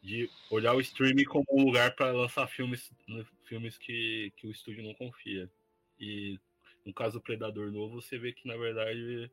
de 0.00 0.30
olhar 0.48 0.74
o 0.74 0.80
streaming 0.80 1.24
como 1.24 1.44
um 1.50 1.64
lugar 1.64 1.96
para 1.96 2.12
lançar 2.12 2.46
filmes, 2.46 2.92
né, 3.08 3.26
filmes 3.44 3.76
que, 3.76 4.32
que 4.36 4.46
o 4.46 4.50
estúdio 4.52 4.84
não 4.84 4.94
confia. 4.94 5.50
E 5.98 6.38
no 6.84 6.94
caso 6.94 7.18
do 7.18 7.22
Predador 7.22 7.72
novo, 7.72 8.00
você 8.00 8.16
vê 8.16 8.32
que 8.32 8.46
na 8.46 8.56
verdade 8.56 9.28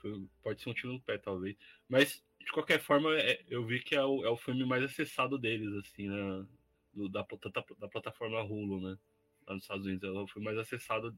foi, 0.00 0.28
pode 0.42 0.62
ser 0.62 0.70
um 0.70 0.74
tiro 0.74 0.92
no 0.92 1.00
pé, 1.00 1.18
talvez. 1.18 1.56
Mas, 1.88 2.24
de 2.40 2.52
qualquer 2.52 2.80
forma, 2.80 3.14
é, 3.16 3.42
eu 3.48 3.64
vi 3.64 3.80
que 3.80 3.94
é 3.94 4.04
o, 4.04 4.24
é 4.24 4.30
o 4.30 4.36
filme 4.36 4.64
mais 4.64 4.82
acessado 4.82 5.38
deles, 5.38 5.72
assim, 5.74 6.08
né? 6.08 6.46
Do, 6.92 7.08
da, 7.08 7.22
da, 7.22 7.64
da 7.78 7.88
plataforma 7.88 8.42
Hulu, 8.42 8.80
né? 8.80 8.98
lá 9.50 9.54
nos 9.54 9.64
Estados 9.64 9.86
Unidos. 9.86 10.08
Ela 10.08 10.26
foi 10.28 10.42
mais 10.42 10.56
acessada 10.56 11.14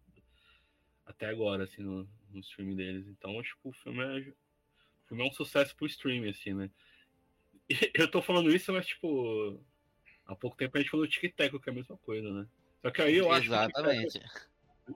até 1.07 1.27
agora, 1.27 1.65
assim, 1.65 1.83
no, 1.83 2.09
no 2.31 2.41
streaming 2.41 2.77
deles. 2.77 3.07
Então, 3.09 3.41
tipo, 3.43 3.69
o 3.69 3.73
filme 3.73 4.01
é, 4.03 4.31
o 4.31 5.09
filme 5.09 5.23
é 5.23 5.27
um 5.27 5.33
sucesso 5.33 5.77
pro 5.77 5.87
streaming, 5.87 6.31
assim, 6.31 6.55
né? 6.55 6.71
E 7.69 7.75
eu 7.95 8.11
tô 8.11 8.23
falando 8.23 8.55
isso, 8.55 8.73
mas, 8.73 8.87
tipo, 8.87 9.61
há 10.27 10.35
pouco 10.35 10.57
tempo 10.57 10.77
a 10.77 10.81
gente 10.81 10.91
falou 10.91 11.07
do 11.07 11.11
Tic 11.11 11.35
Tac, 11.35 11.59
que 11.59 11.69
é 11.69 11.73
a 11.73 11.77
mesma 11.77 11.97
coisa, 11.99 12.31
né? 12.33 12.47
Só 12.81 12.91
que 12.91 13.03
aí 13.03 13.17
eu 13.17 13.31
acho 13.31 13.47
Exatamente. 13.47 14.19
que. 14.19 14.53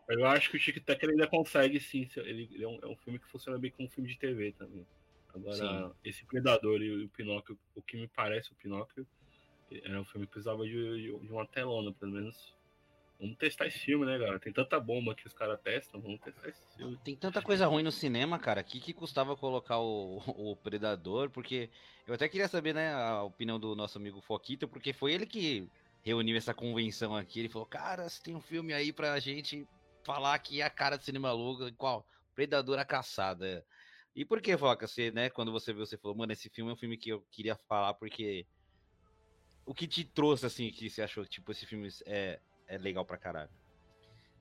Eu 0.08 0.26
acho 0.26 0.50
que 0.50 0.56
o 0.56 0.60
Tic 0.60 0.84
Tac 0.84 1.04
ainda 1.06 1.28
consegue, 1.28 1.78
sim. 1.78 2.08
Ele, 2.16 2.48
ele 2.52 2.64
é, 2.64 2.68
um, 2.68 2.78
é, 2.82 2.86
um, 2.86 2.96
filme 2.96 3.20
que 3.20 3.26
funciona 3.26 3.56
bem 3.56 3.70
como 3.70 3.86
um 3.86 3.90
filme 3.90 4.08
de 4.08 4.18
TV 4.18 4.52
também. 4.52 4.84
Agora, 5.36 5.56
sim. 5.56 5.94
esse 6.04 6.24
Predador 6.24 6.80
e 6.80 7.04
o 7.04 7.08
Pinóquio, 7.10 7.58
o 7.74 7.82
que 7.82 7.96
me 7.96 8.08
parece 8.08 8.52
o 8.52 8.54
Pinóquio, 8.54 9.06
era 9.84 10.00
um 10.00 10.04
filme 10.04 10.26
que 10.26 10.32
precisava 10.32 10.64
de, 10.64 11.02
de, 11.02 11.10
uma 11.10 11.46
telona, 11.46 11.92
pelo 11.92 12.12
menos 12.12 12.56
Vamos 13.18 13.36
testar 13.38 13.66
esse 13.66 13.78
filme, 13.78 14.04
né, 14.04 14.18
galera? 14.18 14.38
Tem 14.38 14.52
tanta 14.52 14.78
bomba 14.78 15.14
que 15.14 15.26
os 15.26 15.32
caras 15.32 15.58
testam, 15.60 16.00
vamos 16.00 16.20
testar 16.20 16.48
esse 16.48 16.60
filme. 16.76 16.98
Tem 17.02 17.16
tanta 17.16 17.40
coisa 17.40 17.66
ruim 17.66 17.82
no 17.82 17.90
cinema, 17.90 18.38
cara. 18.38 18.60
O 18.60 18.64
que, 18.64 18.78
que 18.78 18.92
custava 18.92 19.34
colocar 19.34 19.78
o, 19.78 20.18
o 20.36 20.54
Predador? 20.56 21.30
Porque 21.30 21.70
eu 22.06 22.14
até 22.14 22.28
queria 22.28 22.46
saber, 22.46 22.74
né, 22.74 22.92
a 22.92 23.22
opinião 23.22 23.58
do 23.58 23.74
nosso 23.74 23.96
amigo 23.96 24.20
Foquito, 24.20 24.68
porque 24.68 24.92
foi 24.92 25.12
ele 25.12 25.24
que 25.24 25.66
reuniu 26.02 26.36
essa 26.36 26.52
convenção 26.52 27.16
aqui. 27.16 27.40
Ele 27.40 27.48
falou, 27.48 27.66
cara, 27.66 28.06
você 28.06 28.22
tem 28.22 28.34
um 28.34 28.40
filme 28.40 28.74
aí 28.74 28.92
pra 28.92 29.18
gente 29.18 29.66
falar 30.04 30.38
que 30.38 30.60
é 30.60 30.64
a 30.64 30.70
cara 30.70 30.98
do 30.98 31.04
cinema 31.04 31.32
louco. 31.32 31.72
Qual? 31.72 32.06
Predador 32.34 32.78
a 32.78 32.84
Caçada. 32.84 33.64
E 34.16 34.24
por 34.24 34.40
que, 34.40 34.56
Foca? 34.56 34.88
Você, 34.88 35.12
né, 35.12 35.30
quando 35.30 35.52
você 35.52 35.72
viu, 35.72 35.86
você 35.86 35.96
falou, 35.96 36.16
mano, 36.16 36.32
esse 36.32 36.48
filme 36.48 36.70
é 36.70 36.74
um 36.74 36.76
filme 36.76 36.96
que 36.96 37.10
eu 37.10 37.24
queria 37.30 37.54
falar 37.68 37.94
porque... 37.94 38.46
O 39.64 39.74
que 39.74 39.86
te 39.86 40.04
trouxe, 40.04 40.46
assim, 40.46 40.70
que 40.70 40.88
você 40.88 41.02
achou 41.02 41.22
que, 41.24 41.30
tipo, 41.30 41.52
esse 41.52 41.66
filme 41.66 41.88
é 42.06 42.40
é 42.66 42.78
legal 42.78 43.04
pra 43.04 43.16
caralho. 43.16 43.50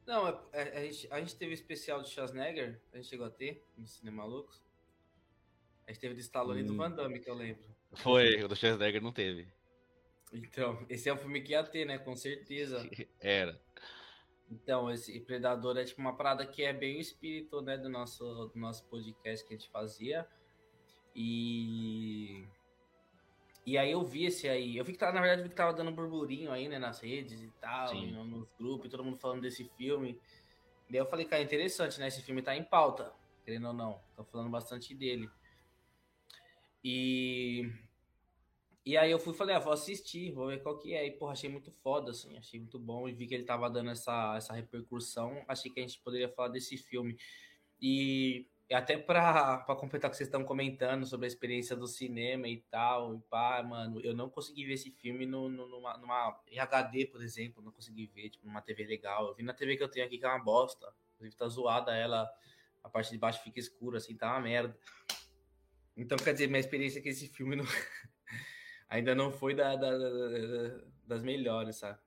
Não, 0.06 0.26
a, 0.26 0.44
é, 0.54 0.62
é, 0.62 0.78
a, 0.78 0.84
gente, 0.84 1.08
a 1.12 1.20
gente 1.20 1.36
teve 1.36 1.52
o 1.52 1.54
especial 1.54 2.02
de 2.02 2.10
Schwarzenegger, 2.10 2.80
a 2.94 2.98
gente 2.98 3.08
chegou 3.08 3.26
a 3.26 3.30
ter 3.30 3.64
no 3.78 3.88
Cinema 3.88 4.24
Loucos. 4.24 4.64
A 5.88 5.92
gente 5.92 6.02
teve 6.02 6.16
do 6.16 6.20
Stallone 6.20 6.62
hum. 6.62 6.64
e 6.64 6.68
do 6.68 6.74
hum. 6.74 6.78
Van 6.78 6.92
Damme, 6.92 7.20
que 7.20 7.30
eu 7.30 7.36
lembro. 7.36 7.64
Foi, 7.94 8.44
o 8.44 8.48
do 8.48 8.56
Schwarzenegger 8.56 9.02
não 9.02 9.12
teve. 9.12 9.48
Então, 10.32 10.86
esse 10.90 11.08
é 11.08 11.14
um 11.14 11.18
filme 11.18 11.42
que 11.42 11.54
ia 11.54 11.64
ter, 11.64 11.86
né? 11.86 11.98
Com 11.98 12.16
certeza. 12.16 12.88
Era. 13.20 13.60
Então, 14.50 14.92
esse 14.92 15.20
Predador 15.22 15.78
é 15.78 15.84
tipo 15.84 16.00
uma 16.00 16.16
parada 16.16 16.46
que 16.46 16.64
é 16.64 16.72
bem 16.72 16.98
o 16.98 17.02
espírito, 17.02 17.62
né, 17.62 17.78
do 17.78 17.90
nosso, 17.90 18.24
do 18.54 18.60
nosso 18.60 18.86
podcast 18.86 19.46
que 19.46 19.54
a 19.54 19.58
gente 19.58 19.70
fazia. 19.70 20.28
E 21.16 22.48
e 23.66 23.80
aí 23.80 23.92
eu 23.92 24.04
vi 24.04 24.26
esse 24.26 24.48
aí. 24.48 24.78
Eu 24.78 24.86
vi 24.86 24.92
que 24.94 25.00
tava, 25.00 25.14
na 25.14 25.22
verdade, 25.22 25.42
vi 25.42 25.50
que 25.50 25.56
tava 25.56 25.74
dando 25.74 25.92
burburinho 25.92 26.52
aí, 26.52 26.68
né, 26.68 26.78
nas 26.78 27.00
redes 27.00 27.42
e 27.42 27.50
tal, 27.60 27.96
nos 27.96 28.48
grupos, 28.60 28.92
todo 28.92 29.04
mundo 29.04 29.18
falando 29.18 29.42
desse 29.42 29.64
filme. 29.76 30.20
Daí 30.88 31.00
eu 31.00 31.06
falei, 31.06 31.26
cara, 31.26 31.42
interessante, 31.42 32.00
né? 32.00 32.08
Esse 32.08 32.22
filme 32.22 32.44
tá 32.44 32.56
em 32.56 32.64
pauta, 32.64 33.12
querendo 33.44 33.68
ou 33.68 33.74
não. 33.74 34.00
Tô 34.16 34.24
falando 34.24 34.52
bastante 34.52 34.94
dele. 34.94 35.28
E. 36.84 37.72
E 38.86 38.96
aí 38.96 39.10
eu 39.10 39.18
fui 39.18 39.34
falei, 39.34 39.56
ah, 39.56 39.60
vou 39.60 39.74
assistir, 39.74 40.32
vou 40.32 40.48
ver 40.48 40.62
qual 40.62 40.78
que 40.78 40.94
é. 40.94 41.08
E, 41.08 41.12
porra, 41.12 41.32
achei 41.32 41.50
muito 41.50 41.72
foda, 41.72 42.12
assim, 42.12 42.38
achei 42.38 42.60
muito 42.60 42.78
bom. 42.78 43.10
E 43.10 43.14
vi 43.14 43.26
que 43.26 43.34
ele 43.34 43.44
tava 43.44 43.68
dando 43.70 43.90
essa, 43.90 44.36
essa 44.38 44.54
repercussão. 44.54 45.44
Achei 45.48 45.72
que 45.72 45.80
a 45.80 45.84
gente 45.84 46.00
poderia 46.00 46.30
falar 46.30 46.50
desse 46.50 46.78
filme. 46.78 47.18
E 47.82 48.48
até 48.72 48.98
para 48.98 49.64
completar 49.80 50.10
o 50.10 50.12
que 50.12 50.18
vocês 50.18 50.28
estão 50.28 50.44
comentando 50.44 51.06
sobre 51.06 51.26
a 51.26 51.28
experiência 51.28 51.76
do 51.76 51.88
cinema 51.88 52.48
e 52.48 52.58
tal, 52.70 53.16
e 53.16 53.20
pá, 53.22 53.62
mano, 53.62 54.00
eu 54.02 54.16
não 54.16 54.30
consegui 54.30 54.66
ver 54.66 54.74
esse 54.74 54.92
filme 54.92 55.26
no, 55.26 55.50
no, 55.50 55.68
numa, 55.68 55.98
numa 55.98 56.40
HD, 56.58 57.06
por 57.06 57.22
exemplo, 57.24 57.64
não 57.64 57.72
consegui 57.72 58.08
ver, 58.08 58.30
tipo, 58.30 58.46
numa 58.46 58.62
TV 58.62 58.86
legal. 58.86 59.28
Eu 59.28 59.36
vi 59.36 59.44
na 59.44 59.54
TV 59.54 59.78
que 59.78 59.84
eu 59.84 59.90
tenho 59.90 60.06
aqui, 60.06 60.18
que 60.18 60.26
é 60.26 60.28
uma 60.28 60.44
bosta. 60.44 60.94
Inclusive, 61.16 61.36
tá 61.36 61.48
zoada 61.48 61.96
ela, 61.96 62.30
a 62.84 62.90
parte 62.90 63.12
de 63.12 63.18
baixo 63.18 63.42
fica 63.44 63.60
escura, 63.60 63.98
assim, 63.98 64.16
tá 64.16 64.32
uma 64.32 64.42
merda. 64.42 64.78
Então, 65.98 66.18
quer 66.18 66.34
dizer, 66.34 66.48
minha 66.48 66.60
experiência 66.60 67.02
com 67.02 67.10
esse 67.10 67.28
filme 67.28 67.56
não... 67.56 67.66
ainda 68.90 69.16
não 69.16 69.32
foi 69.32 69.54
da, 69.56 69.76
da, 69.76 69.98
da, 69.98 70.82
das 71.06 71.22
melhores, 71.22 71.78
sabe? 71.78 72.00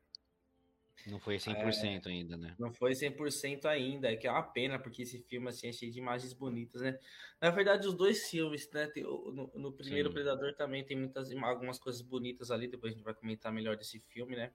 Não 1.07 1.19
foi 1.19 1.37
100% 1.37 2.07
é, 2.07 2.11
ainda, 2.11 2.37
né? 2.37 2.55
Não 2.59 2.73
foi 2.73 2.93
100% 2.93 3.65
ainda, 3.67 4.15
que 4.17 4.27
é 4.27 4.31
uma 4.31 4.43
pena, 4.43 4.79
porque 4.79 5.03
esse 5.03 5.19
filme 5.23 5.49
assim, 5.49 5.69
é 5.69 5.73
cheio 5.73 5.93
de 5.93 5.99
imagens 5.99 6.33
bonitas, 6.33 6.83
né? 6.83 6.99
Na 7.41 7.51
verdade, 7.51 7.87
os 7.87 7.95
dois 7.95 8.29
filmes, 8.29 8.69
né? 8.73 8.87
Tem, 8.89 9.05
no, 9.05 9.51
no, 9.55 9.73
primeiro 9.73 10.09
Sim. 10.09 10.15
Predador 10.15 10.55
também 10.55 10.85
tem 10.85 10.97
muitas, 10.97 11.33
algumas 11.37 11.79
coisas 11.79 12.03
bonitas 12.03 12.51
ali, 12.51 12.67
depois 12.67 12.93
a 12.93 12.97
gente 12.97 13.05
vai 13.05 13.15
comentar 13.15 13.53
melhor 13.53 13.77
desse 13.77 14.01
filme, 14.01 14.37
né? 14.37 14.53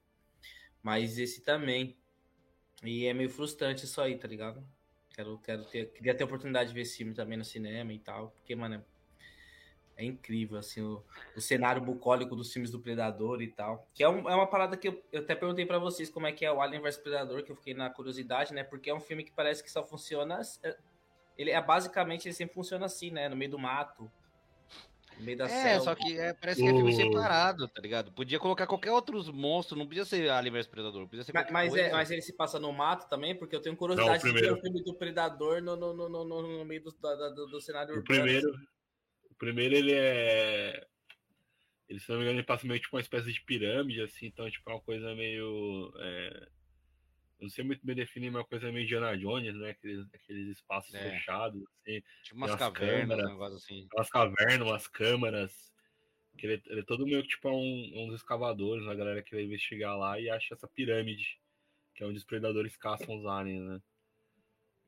Mas 0.82 1.18
esse 1.18 1.42
também. 1.42 1.98
E 2.84 3.06
é 3.06 3.14
meio 3.14 3.30
frustrante 3.30 3.86
isso 3.86 4.02
aí, 4.02 4.18
tá 4.18 4.28
ligado? 4.28 4.64
Quero, 5.16 5.38
quero 5.40 5.64
ter, 5.66 5.92
queria 5.94 6.14
ter 6.14 6.24
a 6.24 6.26
oportunidade 6.26 6.70
de 6.70 6.76
ver 6.76 6.82
esse 6.82 6.98
filme 6.98 7.14
também 7.14 7.38
no 7.38 7.46
cinema 7.46 7.94
e 7.94 8.00
tal, 8.00 8.32
porque, 8.32 8.56
mano, 8.56 8.84
é 9.96 10.04
incrível, 10.04 10.58
assim, 10.58 10.82
o, 10.82 11.04
o, 11.36 11.42
cenário 11.42 11.82
bucólico 11.82 12.36
dos 12.36 12.52
filmes 12.52 12.72
do 12.72 12.80
Predador 12.80 13.42
e 13.42 13.48
tal. 13.48 13.88
Que 13.94 14.04
é, 14.04 14.10
um, 14.10 14.28
é 14.28 14.36
uma 14.36 14.48
parada 14.48 14.76
que 14.76 14.88
eu, 14.88 15.04
eu 15.12 15.22
até 15.22 15.36
perguntei 15.36 15.66
para 15.66 15.78
vocês 15.78 16.10
como 16.10 16.26
é 16.26 16.32
que 16.32 16.46
é 16.46 16.52
o 16.52 16.62
Alien 16.62 16.82
vs 16.82 16.98
Predador, 16.98 17.44
que 17.44 17.52
eu 17.52 17.56
fiquei 17.56 17.74
na 17.74 17.90
curiosidade, 17.90 18.54
né? 18.54 18.64
Porque 18.64 18.90
é 18.90 18.96
um 18.96 19.00
filme 19.00 19.24
que 19.24 19.32
parece 19.32 19.64
que 19.64 19.72
só 19.72 19.84
funciona. 19.84 20.42
É, 20.64 20.76
ele 21.38 21.52
é 21.52 21.62
basicamente, 21.62 22.28
ele 22.28 22.34
sempre 22.34 22.56
funciona 22.56 22.86
assim, 22.86 23.12
né? 23.12 23.30
No 23.30 23.36
meio 23.36 23.52
do 23.52 23.60
mato. 23.60 24.12
No 25.20 25.26
meio 25.26 25.38
da 25.38 25.46
é, 25.46 25.48
selva. 25.48 25.84
só 25.84 25.96
que 25.96 26.20
é, 26.20 26.34
parece 26.34 26.62
que 26.62 26.68
é 26.68 26.72
filme 26.72 26.96
separado, 26.96 27.68
tá 27.68 27.80
ligado? 27.80 28.12
Podia 28.12 28.40
colocar 28.40 28.66
qualquer 28.66 28.92
outro 28.92 29.32
monstro, 29.32 29.78
não 29.78 29.86
podia 29.86 30.06
ser 30.06 30.28
Alien 30.28 30.54
vs 30.54 30.68
Predador, 30.68 31.08
podia 31.08 31.24
ser 31.24 31.34
mas, 31.34 31.52
mas, 31.52 31.76
é, 31.76 31.92
mas, 31.92 32.10
ele 32.10 32.22
se 32.24 32.34
passa 32.34 32.60
no 32.60 32.74
mato 32.74 33.08
também, 33.08 33.36
porque 33.36 33.56
eu 33.56 33.62
tenho 33.62 33.76
curiosidade 33.76 34.26
não, 34.26 34.34
de 34.34 34.42
ver 34.42 34.54
o 34.54 34.60
filme 34.60 34.84
do 34.84 34.96
Predador 34.96 35.62
no, 35.62 35.76
no, 35.76 35.94
no, 35.94 36.10
no, 36.10 36.26
no 36.26 36.66
meio 36.66 36.84
do, 36.84 36.92
do, 36.92 37.36
do, 37.36 37.46
do 37.46 37.62
cenário 37.62 37.94
o 37.94 37.98
urbano. 38.00 38.22
Primeiro, 38.22 38.50
assim. 38.50 38.50
O 38.50 38.54
primeiro, 38.54 38.73
ele 39.50 39.94
é. 39.94 40.86
Ele, 41.88 42.00
se 42.00 42.10
não 42.10 42.18
me 42.18 42.24
engano, 42.24 42.40
ele 42.40 42.46
passa 42.46 42.66
meio 42.66 42.80
tipo 42.80 42.96
uma 42.96 43.02
espécie 43.02 43.32
de 43.32 43.42
pirâmide, 43.42 44.02
assim, 44.02 44.26
então, 44.26 44.50
tipo, 44.50 44.70
é 44.70 44.74
uma 44.74 44.82
coisa 44.82 45.14
meio. 45.16 45.94
É... 45.98 46.48
Não 47.40 47.50
sei 47.50 47.64
muito 47.64 47.86
bem 47.86 47.96
definir, 47.96 48.32
mas 48.32 48.36
é 48.36 48.40
uma 48.40 48.48
coisa 48.48 48.72
meio 48.72 48.88
Diana 48.88 49.18
Jones, 49.18 49.56
né? 49.56 49.72
Aqueles, 49.72 50.08
aqueles 50.14 50.58
espaços 50.58 50.94
é. 50.94 51.12
fechados, 51.12 51.62
assim. 51.82 52.02
Tipo 52.24 52.38
umas 52.38 52.56
cavernas, 52.56 53.10
câmeras, 53.10 53.26
um 53.26 53.34
negócio 53.34 53.58
assim. 53.58 53.88
Umas 53.94 54.10
cavernas, 54.10 54.68
umas 54.68 54.88
câmaras. 54.88 55.74
Que 56.38 56.48
ele, 56.48 56.64
ele 56.68 56.80
é 56.80 56.84
todo 56.84 57.06
meio 57.06 57.22
que 57.22 57.30
tipo 57.30 57.50
um, 57.50 57.92
uns 58.08 58.16
escavadores, 58.16 58.88
a 58.88 58.96
galera 58.96 59.22
que 59.22 59.36
vai 59.36 59.44
investigar 59.44 59.98
lá 59.98 60.20
e 60.20 60.30
acha 60.30 60.54
essa 60.54 60.68
pirâmide, 60.68 61.38
que 61.94 62.04
é 62.04 62.08
onde 62.08 62.18
os 62.18 62.24
predadores 62.24 62.78
caçam 62.78 63.20
os 63.20 63.26
aliens, 63.26 63.64
né? 63.64 63.82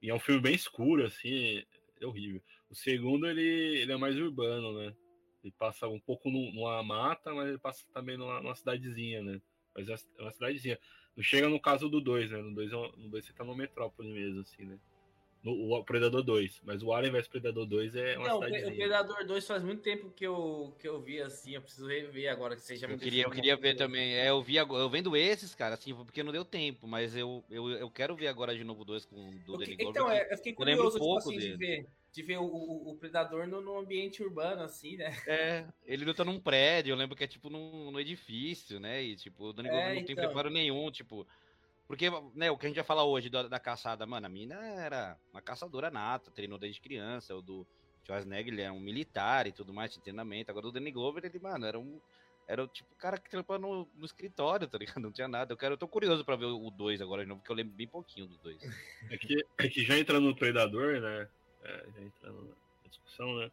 E 0.01 0.09
é 0.09 0.13
um 0.13 0.19
filme 0.19 0.41
bem 0.41 0.55
escuro, 0.55 1.05
assim, 1.05 1.63
é 1.99 2.05
horrível. 2.05 2.41
O 2.69 2.75
segundo, 2.75 3.27
ele, 3.27 3.81
ele 3.81 3.91
é 3.91 3.97
mais 3.97 4.17
urbano, 4.17 4.77
né? 4.77 4.93
Ele 5.43 5.53
passa 5.57 5.87
um 5.87 5.99
pouco 5.99 6.29
numa 6.29 6.81
mata, 6.81 7.33
mas 7.33 7.49
ele 7.49 7.59
passa 7.59 7.85
também 7.93 8.17
numa, 8.17 8.41
numa 8.41 8.55
cidadezinha, 8.55 9.21
né? 9.21 9.39
Mas 9.75 9.89
é 9.89 9.95
uma 10.19 10.31
cidadezinha. 10.31 10.79
Não 11.15 11.23
chega 11.23 11.47
no 11.47 11.59
caso 11.59 11.87
do 11.87 12.01
2, 12.01 12.31
né? 12.31 12.37
No 12.39 12.53
2 12.53 12.71
é 12.71 12.75
no 12.75 13.09
dois 13.09 13.25
você 13.25 13.33
tá 13.33 13.43
no 13.43 13.55
metrópole 13.55 14.11
mesmo, 14.11 14.41
assim, 14.41 14.65
né? 14.65 14.79
No, 15.43 15.75
o 15.75 15.83
Predador 15.83 16.23
2. 16.23 16.61
Mas 16.63 16.81
o 16.81 16.91
Alien 16.91 17.13
vs 17.13 17.27
Predador 17.27 17.67
2 17.67 17.95
é 17.95 18.17
uma 18.17 18.27
Não, 18.27 18.41
cidadezinha. 18.41 18.73
o 18.73 18.75
Predador 18.75 19.25
2 19.25 19.47
faz 19.47 19.63
muito 19.63 19.83
tempo 19.83 20.09
que 20.09 20.25
eu, 20.25 20.75
que 20.79 20.87
eu 20.87 20.99
vi, 20.99 21.21
assim. 21.21 21.53
Eu 21.53 21.61
preciso 21.61 21.87
rever 21.87 22.31
agora 22.31 22.55
que 22.55 22.61
seja 22.63 22.87
eu 22.87 22.97
queria 22.97 23.23
Eu 23.23 23.29
queria 23.29 23.55
ver 23.55 23.75
também. 23.75 24.15
É, 24.15 24.29
eu 24.29 24.41
vi 24.41 24.57
agora, 24.57 24.81
eu 24.81 24.89
vendo 24.89 25.15
esses, 25.15 25.53
cara, 25.53 25.75
assim, 25.75 25.93
porque 25.93 26.23
não 26.23 26.31
deu 26.31 26.43
tempo. 26.43 26.87
Mas 26.87 27.15
eu, 27.15 27.43
eu, 27.51 27.69
eu 27.69 27.91
quero 27.91 28.15
ver 28.15 28.27
agora 28.27 28.55
de 28.55 28.63
novo 28.63 28.83
dois 28.83 29.05
com 29.05 29.31
do 29.45 29.57
Danny 29.57 29.77
Então, 29.79 30.09
é, 30.09 30.33
eu 30.33 30.37
fiquei 30.37 30.53
curioso, 30.53 30.97
eu 30.97 31.01
tipo, 31.01 31.17
assim, 31.19 31.37
de 31.37 31.55
ver 31.55 31.87
de 32.15 32.23
ver 32.23 32.37
o, 32.37 32.45
o, 32.45 32.91
o 32.91 32.95
predador 32.95 33.45
no, 33.45 33.59
no, 33.59 33.77
ambiente 33.77 34.23
urbano, 34.23 34.63
assim, 34.63 34.95
né? 34.95 35.13
É, 35.27 35.65
ele 35.85 36.05
luta 36.05 36.23
num 36.23 36.39
prédio, 36.39 36.93
eu 36.93 36.95
lembro 36.95 37.15
que 37.15 37.25
é 37.25 37.27
tipo 37.27 37.49
num, 37.49 37.91
num 37.91 37.99
edifício, 37.99 38.79
né? 38.79 39.03
E 39.03 39.17
tipo, 39.17 39.47
o 39.47 39.53
Danny 39.53 39.67
é, 39.67 39.71
não 39.71 39.93
então... 39.95 40.05
tem 40.05 40.15
preparo 40.15 40.49
nenhum, 40.49 40.89
tipo. 40.89 41.27
Porque, 41.87 42.09
né, 42.33 42.49
o 42.49 42.57
que 42.57 42.65
a 42.65 42.69
gente 42.69 42.77
vai 42.77 42.85
falar 42.85 43.03
hoje 43.03 43.29
da, 43.29 43.43
da, 43.43 43.59
caçada, 43.59 44.05
mano, 44.07 44.25
a 44.25 44.29
mina 44.29 44.55
era 44.55 45.17
uma 45.31 45.41
caçadora 45.41 45.91
nata, 45.91 46.31
treinou 46.31 46.57
desde 46.57 46.81
criança, 46.81 47.35
o 47.35 47.41
do 47.41 47.67
Schwarzenegger, 48.05 48.53
ele 48.53 48.61
é 48.61 48.71
um 48.71 48.79
militar 48.79 49.45
e 49.45 49.51
tudo 49.51 49.73
mais, 49.73 49.93
de 49.93 49.99
treinamento. 49.99 50.49
Agora 50.49 50.67
o 50.67 50.71
Danny 50.71 50.91
Glover, 50.91 51.23
ele, 51.25 51.37
mano, 51.39 51.65
era 51.65 51.77
um. 51.77 51.99
Era 52.47 52.63
o 52.63 52.67
tipo 52.67 52.95
cara 52.95 53.17
que 53.17 53.29
trampa 53.29 53.57
no, 53.57 53.87
no 53.95 54.05
escritório, 54.05 54.67
tá 54.67 54.77
ligado? 54.77 54.99
Não 54.99 55.11
tinha 55.11 55.27
nada. 55.27 55.51
Eu 55.51 55.57
quero, 55.57 55.73
eu 55.73 55.77
tô 55.77 55.87
curioso 55.87 56.23
pra 56.23 56.35
ver 56.35 56.45
o 56.45 56.69
2 56.69 57.01
agora 57.01 57.23
de 57.23 57.27
novo, 57.27 57.41
porque 57.41 57.51
eu 57.51 57.55
lembro 57.55 57.73
bem 57.73 57.87
pouquinho 57.87 58.27
do 58.27 58.37
2. 58.37 58.57
É 59.11 59.17
que, 59.17 59.45
é 59.57 59.67
que 59.67 59.83
já 59.83 59.97
entrando 59.97 60.27
no 60.27 60.35
Predador, 60.35 61.01
né? 61.01 61.27
É, 61.65 61.85
já 61.95 62.01
entrando 62.01 62.55
na 62.83 62.89
discussão, 62.89 63.37
né? 63.37 63.51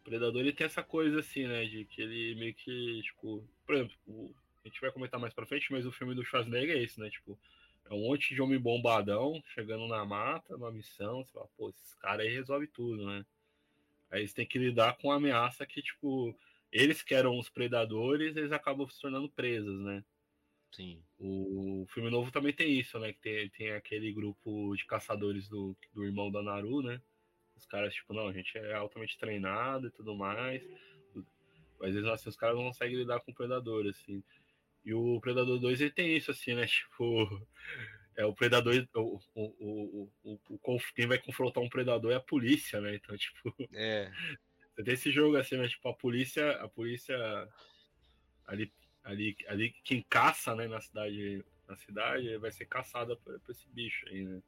O 0.00 0.04
Predador 0.04 0.40
ele 0.40 0.52
tem 0.52 0.66
essa 0.66 0.82
coisa 0.82 1.20
assim, 1.20 1.46
né? 1.46 1.64
De 1.64 1.84
que 1.86 2.02
ele 2.02 2.34
meio 2.34 2.54
que, 2.54 3.02
tipo, 3.02 3.42
por 3.66 3.74
exemplo, 3.74 3.96
o, 4.06 4.34
a 4.64 4.68
gente 4.68 4.80
vai 4.80 4.92
comentar 4.92 5.18
mais 5.18 5.32
pra 5.32 5.46
frente, 5.46 5.72
mas 5.72 5.86
o 5.86 5.92
filme 5.92 6.14
do 6.14 6.24
Schwarzenegger 6.24 6.76
é 6.76 6.82
esse, 6.82 7.00
né? 7.00 7.10
Tipo, 7.10 7.38
é 7.86 7.94
um 7.94 8.00
monte 8.00 8.34
de 8.34 8.40
homem 8.40 8.58
bombadão 8.58 9.42
chegando 9.54 9.86
na 9.86 10.04
mata, 10.04 10.54
numa 10.54 10.70
missão, 10.70 11.24
você 11.24 11.32
fala, 11.32 11.48
pô, 11.56 11.70
esses 11.70 11.94
caras 11.94 12.26
aí 12.26 12.32
resolve 12.32 12.66
tudo, 12.66 13.06
né? 13.06 13.24
Aí 14.10 14.20
eles 14.20 14.32
têm 14.32 14.46
que 14.46 14.58
lidar 14.58 14.96
com 14.98 15.10
a 15.10 15.16
ameaça 15.16 15.66
que, 15.66 15.82
tipo, 15.82 16.34
eles 16.70 17.02
que 17.02 17.14
eram 17.14 17.38
os 17.38 17.48
predadores, 17.48 18.36
eles 18.36 18.52
acabam 18.52 18.88
se 18.88 19.00
tornando 19.00 19.28
presos, 19.28 19.80
né? 19.80 20.04
Sim. 20.72 21.00
O 21.18 21.86
filme 21.90 22.10
novo 22.10 22.32
também 22.32 22.52
tem 22.52 22.78
isso, 22.78 22.98
né? 22.98 23.12
Que 23.12 23.20
tem, 23.20 23.48
tem 23.50 23.70
aquele 23.72 24.12
grupo 24.12 24.74
de 24.74 24.84
caçadores 24.84 25.48
do, 25.48 25.76
do 25.92 26.04
irmão 26.04 26.30
da 26.30 26.42
Naru, 26.42 26.82
né? 26.82 27.00
Os 27.64 27.70
caras, 27.70 27.94
tipo, 27.94 28.12
não, 28.12 28.28
a 28.28 28.32
gente 28.32 28.56
é 28.58 28.74
altamente 28.74 29.16
treinado 29.16 29.86
e 29.86 29.90
tudo 29.90 30.14
mais. 30.14 30.62
Mas 31.80 31.94
vezes 31.94 32.08
assim, 32.08 32.28
os 32.28 32.36
caras 32.36 32.56
não 32.56 32.64
conseguem 32.64 32.98
lidar 32.98 33.20
com 33.20 33.32
o 33.32 33.34
Predador, 33.34 33.86
assim. 33.86 34.22
E 34.84 34.92
o 34.92 35.18
Predador 35.20 35.58
2 35.58 35.80
ele 35.80 35.90
tem 35.90 36.14
isso, 36.14 36.30
assim, 36.30 36.54
né? 36.54 36.66
Tipo, 36.68 37.48
é 38.16 38.24
o 38.26 38.34
Predador. 38.34 38.86
O, 38.94 39.18
o, 39.34 39.44
o, 39.58 40.10
o, 40.22 40.40
o, 40.50 40.78
quem 40.94 41.06
vai 41.06 41.18
confrontar 41.18 41.62
um 41.62 41.68
Predador 41.68 42.12
é 42.12 42.16
a 42.16 42.20
polícia, 42.20 42.80
né? 42.80 42.94
Então, 42.96 43.16
tipo. 43.16 43.54
É. 43.72 44.12
Você 44.74 44.84
tem 44.84 44.94
esse 44.94 45.10
jogo 45.10 45.36
assim, 45.36 45.56
né? 45.56 45.66
Tipo, 45.66 45.88
a 45.88 45.94
polícia. 45.94 46.50
A 46.60 46.68
polícia 46.68 47.16
ali, 48.46 48.70
ali, 49.02 49.34
ali 49.48 49.74
quem 49.82 50.02
caça, 50.02 50.54
né, 50.54 50.68
na 50.68 50.82
cidade, 50.82 51.42
na 51.66 51.76
cidade 51.76 52.36
vai 52.36 52.52
ser 52.52 52.66
caçada 52.66 53.16
por, 53.16 53.40
por 53.40 53.52
esse 53.52 53.66
bicho 53.70 54.06
aí, 54.10 54.22
né? 54.22 54.42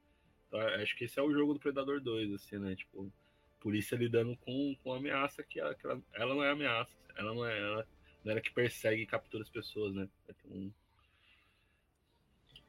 Então, 0.46 0.60
acho 0.60 0.96
que 0.96 1.04
esse 1.04 1.18
é 1.18 1.22
o 1.22 1.32
jogo 1.32 1.54
do 1.54 1.60
Predador 1.60 2.00
2, 2.00 2.32
assim, 2.34 2.58
né? 2.58 2.74
Tipo, 2.74 3.12
polícia 3.60 3.96
lidando 3.96 4.36
com, 4.38 4.76
com 4.82 4.92
ameaça 4.92 5.42
que 5.42 5.58
ela, 5.58 5.74
que 5.74 5.86
ela, 5.86 6.00
ela 6.14 6.34
não 6.34 6.44
é 6.44 6.50
ameaça, 6.50 6.96
ela 7.16 7.34
não 7.34 7.44
é 7.44 7.58
ela, 7.58 7.88
não 8.24 8.30
é 8.30 8.32
ela 8.34 8.40
que 8.40 8.52
persegue 8.52 9.02
e 9.02 9.06
captura 9.06 9.42
as 9.42 9.50
pessoas, 9.50 9.94
né? 9.94 10.08
Vai 10.26 10.34
ter 10.34 10.48
um. 10.48 10.72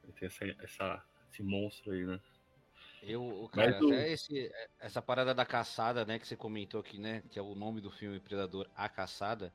Vai 0.02 0.12
ter 0.12 0.26
essa, 0.26 0.44
essa, 0.62 1.04
esse 1.30 1.42
monstro 1.42 1.92
aí, 1.92 2.04
né? 2.04 2.20
Eu, 3.02 3.48
cara, 3.52 3.70
Mas, 3.70 3.84
até 3.84 4.12
esse, 4.12 4.52
essa 4.80 5.00
parada 5.00 5.32
da 5.32 5.46
caçada, 5.46 6.04
né, 6.04 6.18
que 6.18 6.26
você 6.26 6.36
comentou 6.36 6.80
aqui, 6.80 6.98
né, 6.98 7.22
que 7.30 7.38
é 7.38 7.42
o 7.42 7.54
nome 7.54 7.80
do 7.80 7.92
filme 7.92 8.18
Predador, 8.18 8.68
A 8.74 8.88
Caçada, 8.88 9.52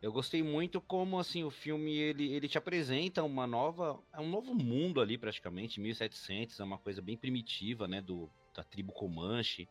eu 0.00 0.12
gostei 0.12 0.42
muito 0.42 0.80
como 0.80 1.18
assim 1.18 1.42
o 1.44 1.50
filme 1.50 1.96
ele, 1.96 2.32
ele 2.32 2.48
te 2.48 2.56
apresenta 2.56 3.22
uma 3.22 3.46
nova, 3.46 4.00
é 4.12 4.20
um 4.20 4.28
novo 4.28 4.54
mundo 4.54 5.00
ali 5.00 5.18
praticamente, 5.18 5.80
1700, 5.80 6.60
é 6.60 6.64
uma 6.64 6.78
coisa 6.78 7.02
bem 7.02 7.16
primitiva, 7.16 7.88
né, 7.88 8.00
do 8.00 8.30
da 8.54 8.64
tribo 8.64 8.92
Comanche 8.92 9.68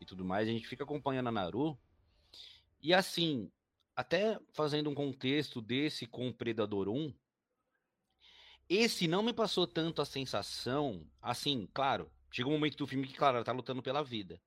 e 0.00 0.04
tudo 0.04 0.24
mais. 0.24 0.48
A 0.48 0.52
gente 0.52 0.66
fica 0.66 0.84
acompanhando 0.84 1.28
a 1.28 1.32
Naru. 1.32 1.78
E 2.82 2.94
assim, 2.94 3.50
até 3.94 4.38
fazendo 4.52 4.88
um 4.88 4.94
contexto 4.94 5.60
desse 5.60 6.06
com 6.06 6.28
o 6.28 6.34
Predador 6.34 6.88
1, 6.88 7.12
esse 8.68 9.06
não 9.06 9.22
me 9.22 9.32
passou 9.32 9.66
tanto 9.66 10.00
a 10.00 10.06
sensação, 10.06 11.04
assim, 11.20 11.68
claro, 11.74 12.10
chega 12.30 12.48
um 12.48 12.52
momento 12.52 12.76
do 12.76 12.86
filme 12.86 13.06
que, 13.06 13.14
claro, 13.14 13.36
ela 13.36 13.44
tá 13.44 13.52
lutando 13.52 13.82
pela 13.82 14.02
vida. 14.02 14.40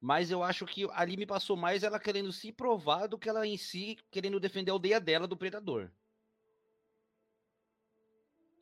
Mas 0.00 0.30
eu 0.30 0.42
acho 0.42 0.64
que 0.64 0.86
ali 0.92 1.16
me 1.16 1.26
passou 1.26 1.56
mais 1.56 1.82
ela 1.82 1.98
querendo 1.98 2.32
se 2.32 2.52
provar 2.52 3.06
do 3.08 3.18
que 3.18 3.28
ela 3.28 3.46
em 3.46 3.56
si 3.56 3.96
querendo 4.10 4.38
defender 4.38 4.70
a 4.70 4.74
aldeia 4.74 5.00
dela 5.00 5.26
do 5.26 5.36
predador. 5.36 5.90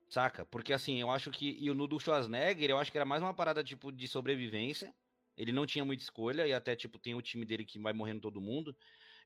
Saca? 0.08 0.46
Porque 0.46 0.72
assim, 0.72 1.00
eu 1.00 1.10
acho 1.10 1.30
que. 1.30 1.56
E 1.60 1.70
o 1.70 1.74
no 1.74 1.86
do 1.86 2.00
Schwarzenegger, 2.00 2.70
eu 2.70 2.78
acho 2.78 2.90
que 2.90 2.98
era 2.98 3.04
mais 3.04 3.22
uma 3.22 3.34
parada 3.34 3.62
tipo 3.62 3.92
de 3.92 4.06
sobrevivência. 4.08 4.94
Ele 5.36 5.52
não 5.52 5.66
tinha 5.66 5.84
muita 5.84 6.02
escolha, 6.02 6.46
e 6.46 6.52
até 6.54 6.74
tipo, 6.74 6.98
tem 6.98 7.14
o 7.14 7.20
time 7.20 7.44
dele 7.44 7.64
que 7.64 7.78
vai 7.78 7.92
morrendo 7.92 8.22
todo 8.22 8.40
mundo. 8.40 8.74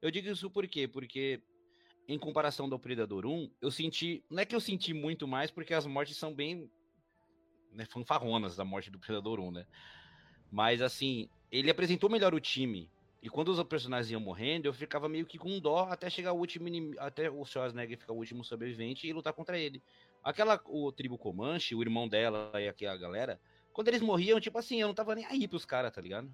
Eu 0.02 0.10
digo 0.10 0.28
isso 0.28 0.50
por 0.50 0.66
quê? 0.66 0.88
Porque, 0.88 1.40
em 2.08 2.18
comparação 2.18 2.68
do 2.68 2.78
Predador 2.78 3.26
1, 3.26 3.54
eu 3.60 3.70
senti. 3.70 4.24
Não 4.28 4.40
é 4.40 4.44
que 4.44 4.54
eu 4.54 4.60
senti 4.60 4.92
muito 4.92 5.28
mais, 5.28 5.50
porque 5.50 5.74
as 5.74 5.86
mortes 5.86 6.16
são 6.16 6.34
bem. 6.34 6.68
Né, 7.72 7.84
fanfarronas 7.84 8.56
da 8.56 8.64
morte 8.64 8.90
do 8.90 8.98
Predador 8.98 9.38
1, 9.38 9.52
né? 9.52 9.66
Mas 10.50 10.82
assim, 10.82 11.30
ele 11.50 11.70
apresentou 11.70 12.10
melhor 12.10 12.34
o 12.34 12.40
time. 12.40 12.90
E 13.22 13.28
quando 13.28 13.48
os 13.48 13.62
personagens 13.64 14.10
iam 14.10 14.20
morrendo, 14.20 14.66
eu 14.66 14.72
ficava 14.72 15.08
meio 15.08 15.26
que 15.26 15.36
com 15.36 15.58
dó 15.58 15.86
até 15.90 16.08
chegar 16.08 16.32
o 16.32 16.38
último 16.38 16.68
até 16.98 17.30
o 17.30 17.44
Schwarzenegger 17.44 17.98
ficar 17.98 18.14
o 18.14 18.16
último 18.16 18.42
sobrevivente 18.42 19.06
e 19.06 19.12
lutar 19.12 19.34
contra 19.34 19.58
ele. 19.58 19.82
Aquela 20.24 20.58
o 20.66 20.90
tribo 20.90 21.18
Comanche, 21.18 21.74
o 21.74 21.82
irmão 21.82 22.08
dela 22.08 22.50
e 22.54 22.66
aqui 22.66 22.86
a 22.86 22.96
galera, 22.96 23.38
quando 23.72 23.88
eles 23.88 24.00
morriam, 24.00 24.40
tipo 24.40 24.58
assim, 24.58 24.80
eu 24.80 24.88
não 24.88 24.94
tava 24.94 25.14
nem 25.14 25.26
aí 25.26 25.46
pros 25.46 25.66
caras, 25.66 25.92
tá 25.92 26.00
ligado? 26.00 26.32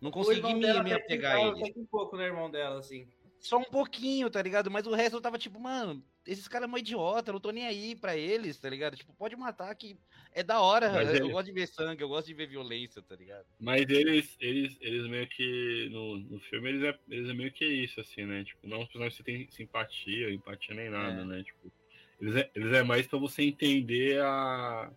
Não 0.00 0.10
consegui 0.10 0.52
me, 0.52 0.82
me 0.82 0.92
apegar 0.92 1.36
a 1.36 1.40
eles. 1.40 1.76
um 1.76 1.86
pouco 1.86 2.16
no 2.16 2.22
irmão 2.22 2.50
dela, 2.50 2.78
assim. 2.78 3.08
Só 3.42 3.58
um 3.58 3.64
pouquinho, 3.64 4.30
tá 4.30 4.40
ligado? 4.40 4.70
Mas 4.70 4.86
o 4.86 4.94
resto 4.94 5.16
eu 5.16 5.20
tava 5.20 5.36
tipo, 5.36 5.58
mano, 5.58 6.00
esses 6.24 6.46
caras 6.46 6.70
são 6.70 6.78
idiota, 6.78 7.30
eu 7.30 7.32
não 7.32 7.40
tô 7.40 7.50
nem 7.50 7.66
aí 7.66 7.96
pra 7.96 8.16
eles, 8.16 8.56
tá 8.56 8.70
ligado? 8.70 8.96
Tipo, 8.96 9.12
pode 9.14 9.34
matar 9.34 9.74
que 9.74 9.98
é 10.32 10.44
da 10.44 10.60
hora. 10.60 10.92
Mas 10.92 11.12
eu 11.18 11.28
gosto 11.28 11.46
de 11.46 11.52
ver 11.52 11.66
sangue, 11.66 12.00
eu 12.00 12.08
gosto 12.08 12.28
de 12.28 12.34
ver 12.34 12.46
violência, 12.46 13.02
tá 13.02 13.16
ligado? 13.16 13.44
Mas 13.58 13.82
eles, 13.88 14.36
eles, 14.38 14.78
eles 14.80 15.08
meio 15.08 15.26
que. 15.26 15.88
No, 15.90 16.18
no 16.18 16.38
filme, 16.38 16.68
eles 16.68 16.84
é, 16.84 16.98
eles 17.10 17.28
é 17.28 17.34
meio 17.34 17.50
que 17.50 17.64
isso, 17.64 18.00
assim, 18.00 18.24
né? 18.24 18.44
Tipo, 18.44 18.68
não 18.68 18.86
que 18.86 18.96
você 18.96 19.24
tem 19.24 19.48
simpatia, 19.50 20.32
empatia 20.32 20.76
nem 20.76 20.88
nada, 20.88 21.22
é. 21.22 21.24
né? 21.24 21.42
Tipo, 21.42 21.72
eles 22.20 22.36
é, 22.36 22.50
eles 22.54 22.72
é 22.72 22.84
mais 22.84 23.08
pra 23.08 23.18
você 23.18 23.42
entender 23.42 24.22
a, 24.22 24.88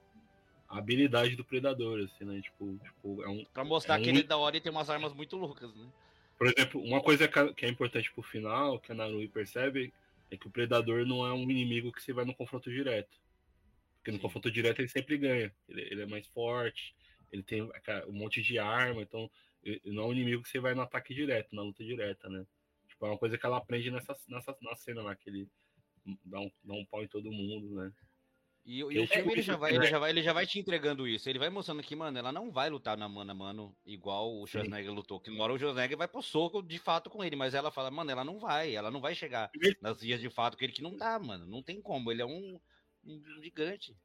a 0.70 0.78
habilidade 0.78 1.36
do 1.36 1.44
predador, 1.44 2.00
assim, 2.02 2.26
né? 2.26 2.40
Tipo, 2.44 2.78
tipo 2.84 3.24
é 3.24 3.28
um. 3.28 3.44
Pra 3.46 3.64
mostrar 3.64 4.00
é 4.00 4.04
que 4.04 4.10
ele 4.10 4.20
é 4.20 4.24
da 4.24 4.38
hora 4.38 4.56
e 4.56 4.62
tem 4.62 4.72
umas 4.72 4.88
armas 4.88 5.14
muito 5.14 5.36
loucas, 5.36 5.74
né? 5.74 5.88
Por 6.38 6.48
exemplo, 6.48 6.82
uma 6.82 7.02
coisa 7.02 7.28
que 7.28 7.66
é 7.66 7.70
importante 7.70 8.12
pro 8.12 8.22
final, 8.22 8.80
que 8.80 8.92
a 8.92 8.96
Narui 8.96 9.28
percebe, 9.28 9.94
é 10.30 10.38
que 10.38 10.48
o 10.48 10.52
predador 10.52 11.06
não 11.06 11.26
é 11.26 11.34
um 11.34 11.50
inimigo 11.50 11.92
que 11.92 12.02
você 12.02 12.12
vai 12.12 12.26
no 12.26 12.36
confronto 12.36 12.70
direto. 12.70 13.18
Porque 13.98 14.12
no 14.12 14.18
Sim. 14.18 14.22
confronto 14.22 14.52
direto 14.52 14.80
ele 14.80 14.88
sempre 14.90 15.18
ganha. 15.18 15.54
Ele, 15.70 15.82
ele, 15.82 16.02
é 16.02 16.06
mais 16.06 16.28
forte, 16.28 16.96
ele 17.32 17.44
tem 17.44 17.62
um 17.62 18.12
monte 18.12 18.42
de 18.42 18.60
arma, 18.60 19.02
então 19.02 19.32
não 19.86 20.04
é 20.04 20.06
um 20.08 20.12
inimigo 20.12 20.44
que 20.44 20.50
você 20.50 20.60
vai 20.60 20.76
no 20.76 20.82
ataque 20.82 21.14
direto, 21.14 21.56
na 21.56 21.64
luta 21.64 21.84
direta, 21.84 22.30
né? 22.30 22.46
Tipo, 22.88 23.06
é 23.06 23.10
uma 23.10 23.18
coisa 23.18 23.38
que 23.38 23.46
ela 23.46 23.58
aprende 23.58 23.90
nessa, 23.90 24.16
nessa 24.28 24.56
na 24.62 24.76
cena 24.76 25.02
lá, 25.02 25.16
que 25.16 25.30
ele 25.30 25.50
dá 26.24 26.40
um, 26.40 26.52
dá 26.64 26.74
um 26.74 26.86
pau 26.86 27.04
em 27.04 27.08
todo 27.08 27.32
mundo, 27.32 27.76
né? 27.76 27.92
E, 28.66 28.80
e 28.80 29.00
o 29.00 29.08
filme 29.08 29.32
ele 29.32 29.42
já, 29.44 29.56
vai, 29.56 29.76
ele, 29.76 29.86
já 29.86 30.00
vai, 30.00 30.10
ele 30.10 30.24
já 30.24 30.34
vai 30.34 30.48
te 30.48 30.60
entregando 30.60 31.08
isso. 31.08 31.30
Ele 31.30 31.38
vai 31.38 31.52
mostrando 31.52 31.84
que, 31.84 31.96
mano, 31.96 32.18
ela 32.18 32.32
não 32.32 32.52
vai 32.52 32.68
lutar 32.68 32.98
na 32.98 33.08
mano 33.08 33.32
a 33.32 33.34
mano 33.36 33.76
igual 33.86 34.42
o 34.42 34.48
Schwarzenegger 34.48 34.90
Sim. 34.90 34.96
lutou. 34.96 35.20
Que 35.20 35.30
uma 35.30 35.44
hora 35.44 35.54
o 35.54 35.60
Schwarzenegger 35.60 35.96
vai 35.96 36.08
pro 36.08 36.24
soco 36.24 36.64
de 36.64 36.80
fato 36.80 37.08
com 37.08 37.24
ele, 37.24 37.36
mas 37.36 37.54
ela 37.54 37.70
fala, 37.70 37.92
mano, 37.92 38.10
ela 38.10 38.24
não 38.24 38.40
vai, 38.40 38.76
ela 38.76 38.90
não 38.90 39.00
vai 39.00 39.14
chegar 39.14 39.52
nas 39.80 40.02
vias 40.02 40.20
de 40.20 40.32
fato 40.32 40.58
com 40.58 40.64
ele, 40.64 40.74
que 40.74 40.82
não 40.82 40.98
dá, 40.98 41.20
mano. 41.20 41.46
Não 41.46 41.62
tem 41.62 41.80
como. 41.80 42.12
Ele 42.12 42.24
é 42.24 42.26
um, 42.26 42.60
um 43.06 43.22
gigante. 43.44 43.96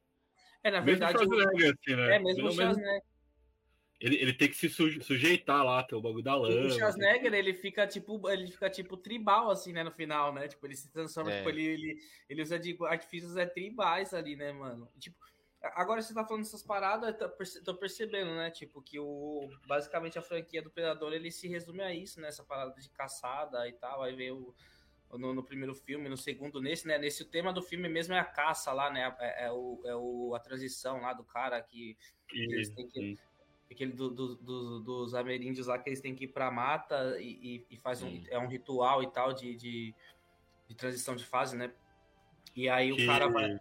É, 0.63 0.71
na 0.71 0.81
verdade. 0.81 1.19
Mesmo 1.19 1.35
o... 1.35 1.41
assim, 1.41 1.97
né? 1.97 2.17
É, 2.17 2.19
mesmo 2.19 2.49
o 2.49 2.53
Schwarzenegger. 2.53 3.03
Ele, 4.01 4.17
ele 4.17 4.33
tem 4.33 4.49
que 4.49 4.57
se 4.57 4.71
sujeitar 4.71 5.63
lá, 5.63 5.83
ter 5.83 5.95
o 5.95 6.01
bagulho 6.01 6.25
da 6.25 6.35
lama. 6.35 6.67
O 6.67 6.71
Schwarzenegger, 6.71 7.35
ele 7.35 7.53
fica 7.53 7.87
tipo, 7.87 8.29
ele 8.31 8.51
fica 8.51 8.71
tipo 8.71 8.97
tribal, 8.97 9.51
assim, 9.51 9.73
né, 9.75 9.85
no 9.85 9.91
final, 9.91 10.33
né? 10.33 10.49
Tipo, 10.49 10.67
ele 10.67 10.75
se 10.75 10.91
transforma, 10.91 11.31
é. 11.31 11.37
tipo, 11.37 11.51
ele, 11.51 11.67
ele, 11.67 11.99
ele 12.27 12.43
usa 12.43 12.59
de 12.59 12.77
artifícios 12.87 13.37
é, 13.37 13.45
tribais 13.45 14.15
ali, 14.15 14.37
né, 14.37 14.53
mano? 14.53 14.91
Tipo, 14.99 15.19
agora 15.75 16.01
você 16.01 16.15
tá 16.15 16.25
falando 16.25 16.45
dessas 16.45 16.63
paradas, 16.63 17.15
eu 17.21 17.63
tô 17.63 17.75
percebendo, 17.75 18.31
né? 18.31 18.51
Tipo, 18.51 18.81
que 18.81 18.99
o. 18.99 19.51
Basicamente 19.67 20.19
a 20.19 20.23
franquia 20.23 20.63
do 20.63 20.71
Predador 20.71 21.13
ele 21.13 21.31
se 21.31 21.47
resume 21.47 21.83
a 21.83 21.95
isso, 21.95 22.23
né? 22.23 22.29
Essa 22.29 22.43
parada 22.43 22.75
de 22.81 22.89
caçada 22.89 23.69
e 23.69 23.73
tal. 23.75 24.03
Aí 24.03 24.17
vem 24.17 24.31
o. 24.31 24.55
No, 25.13 25.35
no, 25.35 25.43
primeiro 25.43 25.75
filme, 25.75 26.09
no 26.09 26.17
segundo, 26.17 26.61
nesse, 26.63 26.87
né? 26.87 26.97
Nesse 26.97 27.25
o 27.25 27.29
tema 27.29 27.53
do 27.53 27.61
filme 27.61 27.89
mesmo 27.89 28.15
é 28.15 28.21
a 28.21 28.25
caça 28.25 28.73
lá, 28.73 28.91
né? 28.91 29.15
É, 29.19 29.47
é 29.47 29.51
o, 29.51 29.83
é 29.85 29.97
o, 29.97 30.35
a 30.37 30.39
transição 30.39 31.01
lá 31.01 31.13
do 31.13 31.25
cara 31.25 31.61
que, 31.61 31.99
que 32.29 32.39
eles 32.39 32.71
têm 32.71 32.87
que, 32.87 33.19
aquele 33.71 33.93
do, 33.93 34.11
do, 34.11 34.35
do, 34.37 34.81
dos 34.81 35.15
ameríndios 35.15 35.67
lá 35.67 35.79
que 35.79 35.89
eles 35.89 36.01
têm 36.01 36.15
que 36.15 36.25
ir 36.25 36.29
pra 36.29 36.51
mata 36.51 37.17
e, 37.21 37.65
e 37.71 37.77
faz 37.77 38.03
um, 38.03 38.23
é 38.29 38.39
um 38.39 38.49
ritual 38.49 39.03
e 39.03 39.11
tal 39.11 39.33
de, 39.33 39.55
de, 39.55 39.95
de, 40.69 40.75
transição 40.75 41.15
de 41.15 41.25
fase, 41.25 41.57
né? 41.57 41.73
E 42.55 42.69
aí 42.69 42.95
que... 42.95 43.05
o 43.05 43.07
cara 43.07 43.29
vai. 43.29 43.61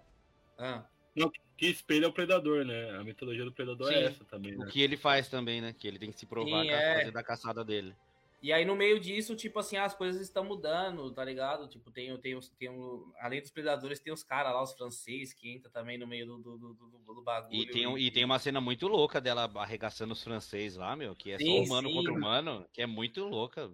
Ah. 0.57 0.83
Não, 1.15 1.31
que 1.57 1.67
espelha 1.67 2.07
o 2.07 2.13
predador, 2.13 2.65
né? 2.65 2.91
A 2.91 3.03
metodologia 3.03 3.45
do 3.45 3.51
predador 3.51 3.91
é 3.91 3.93
Sim. 3.93 3.99
é 3.99 4.05
essa 4.05 4.25
também. 4.25 4.57
Né? 4.57 4.65
O 4.65 4.69
que 4.69 4.81
ele 4.81 4.97
faz 4.97 5.27
também, 5.27 5.61
né? 5.61 5.73
Que 5.73 5.87
ele 5.87 5.99
tem 5.99 6.11
que 6.11 6.19
se 6.19 6.25
provar 6.25 6.63
Sim, 6.63 6.69
é... 6.69 7.11
da 7.11 7.23
caçada 7.23 7.63
dele. 7.63 7.93
E 8.41 8.53
aí, 8.53 8.63
no 8.63 8.75
meio 8.75 8.99
disso, 8.99 9.35
tipo 9.35 9.59
assim, 9.59 9.75
as 9.75 9.93
coisas 9.93 10.21
estão 10.21 10.45
mudando, 10.45 11.11
tá 11.11 11.23
ligado? 11.25 11.67
Tipo, 11.67 11.91
tem, 11.91 12.17
tem, 12.19 12.39
tem 12.57 12.69
um, 12.69 13.11
além 13.19 13.41
dos 13.41 13.51
predadores, 13.51 13.99
tem 13.99 14.13
os 14.13 14.23
caras 14.23 14.53
lá, 14.53 14.63
os 14.63 14.73
franceses, 14.73 15.33
que 15.33 15.51
entra 15.51 15.69
também 15.69 15.97
no 15.97 16.07
meio 16.07 16.25
do, 16.25 16.37
do, 16.37 16.57
do, 16.57 17.13
do 17.15 17.21
bagulho. 17.21 17.53
E 17.53 17.65
tem, 17.65 17.97
e 17.97 18.11
tem 18.11 18.23
uma 18.23 18.39
cena 18.39 18.61
muito 18.61 18.87
louca 18.87 19.19
dela 19.19 19.51
arregaçando 19.55 20.13
os 20.13 20.23
franceses 20.23 20.77
lá, 20.77 20.95
meu, 20.95 21.15
que 21.15 21.31
é 21.31 21.37
sim, 21.37 21.45
só 21.45 21.63
humano 21.63 21.89
sim. 21.89 21.95
contra 21.95 22.13
humano, 22.13 22.65
que 22.71 22.81
é 22.81 22.87
muito 22.87 23.25
louca. 23.25 23.69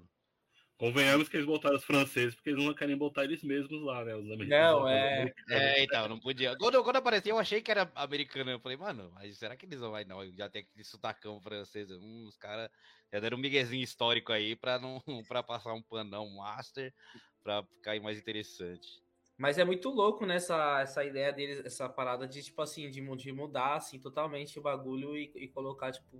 Convenhamos 0.77 1.29
que 1.29 1.37
eles 1.37 1.45
botaram 1.45 1.77
os 1.77 1.85
franceses 1.85 2.35
porque 2.35 2.49
eles 2.49 2.63
não 2.63 2.73
querem 2.73 2.97
botar 2.97 3.23
eles 3.23 3.41
mesmos 3.41 3.81
lá, 3.81 4.03
né? 4.03 4.13
Os 4.13 4.29
americanos. 4.29 4.81
Não, 4.81 4.87
é. 4.89 5.33
É, 5.49 5.83
então, 5.83 6.09
não 6.09 6.19
podia. 6.19 6.57
Quando, 6.57 6.83
quando 6.83 6.97
apareceu, 6.97 7.35
eu 7.35 7.39
achei 7.39 7.61
que 7.61 7.71
era 7.71 7.89
americano. 7.95 8.51
Eu 8.51 8.59
falei, 8.59 8.75
mano, 8.75 9.09
mas 9.13 9.37
será 9.37 9.55
que 9.55 9.65
eles 9.65 9.79
vão 9.79 9.91
vai? 9.91 10.03
Não, 10.03 10.25
já 10.35 10.49
tem 10.49 10.63
aquele 10.63 10.83
sotacão 10.83 11.39
francês. 11.39 11.89
Hum, 11.91 12.25
os 12.27 12.35
caras 12.35 12.69
já 13.11 13.21
deram 13.21 13.37
um 13.37 13.41
miguezinho 13.41 13.83
histórico 13.83 14.33
aí 14.33 14.53
pra, 14.55 14.77
não, 14.77 15.01
pra 15.29 15.41
passar 15.41 15.73
um 15.73 15.81
panão 15.81 16.29
master, 16.29 16.93
pra 17.41 17.63
ficar 17.63 17.97
mais 18.01 18.17
interessante. 18.17 19.01
Mas 19.37 19.57
é 19.57 19.63
muito 19.63 19.89
louco 19.89 20.25
nessa 20.25 20.77
né, 20.77 20.81
essa 20.83 21.03
ideia 21.05 21.31
deles, 21.31 21.65
essa 21.65 21.87
parada 21.89 22.27
de, 22.27 22.41
tipo 22.43 22.61
assim, 22.61 22.89
de, 22.89 23.01
de 23.15 23.31
mudar 23.31 23.75
assim, 23.75 23.99
totalmente 23.99 24.57
o 24.59 24.61
bagulho 24.61 25.15
e, 25.15 25.31
e 25.35 25.47
colocar, 25.47 25.91
tipo, 25.91 26.17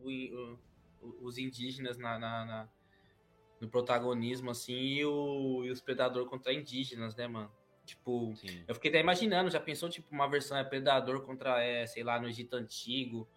os 1.02 1.38
indígenas 1.38 1.98
na, 1.98 2.18
na, 2.20 2.46
na 2.46 2.70
no 3.66 3.72
protagonismo, 3.72 4.52
assim, 4.52 4.74
e, 4.74 5.06
o, 5.06 5.64
e 5.66 5.72
os 5.72 5.82
Predador 5.82 6.28
contra 6.28 6.54
indígenas, 6.54 7.16
né, 7.16 7.28
mano? 7.28 7.52
Tipo, 7.84 8.34
Sim. 8.36 8.64
eu 8.68 8.76
fiquei 8.76 8.90
até 8.90 9.00
imaginando, 9.00 9.50
já 9.50 9.60
pensou, 9.60 9.90
tipo, 9.90 10.08
uma 10.12 10.28
versão 10.28 10.58
é 10.58 10.64
Predador 10.64 11.22
contra, 11.22 11.62
é, 11.62 11.86
sei 11.86 12.04
lá, 12.04 12.20
no 12.20 12.28
Egito 12.28 12.56
Antigo, 12.56 13.28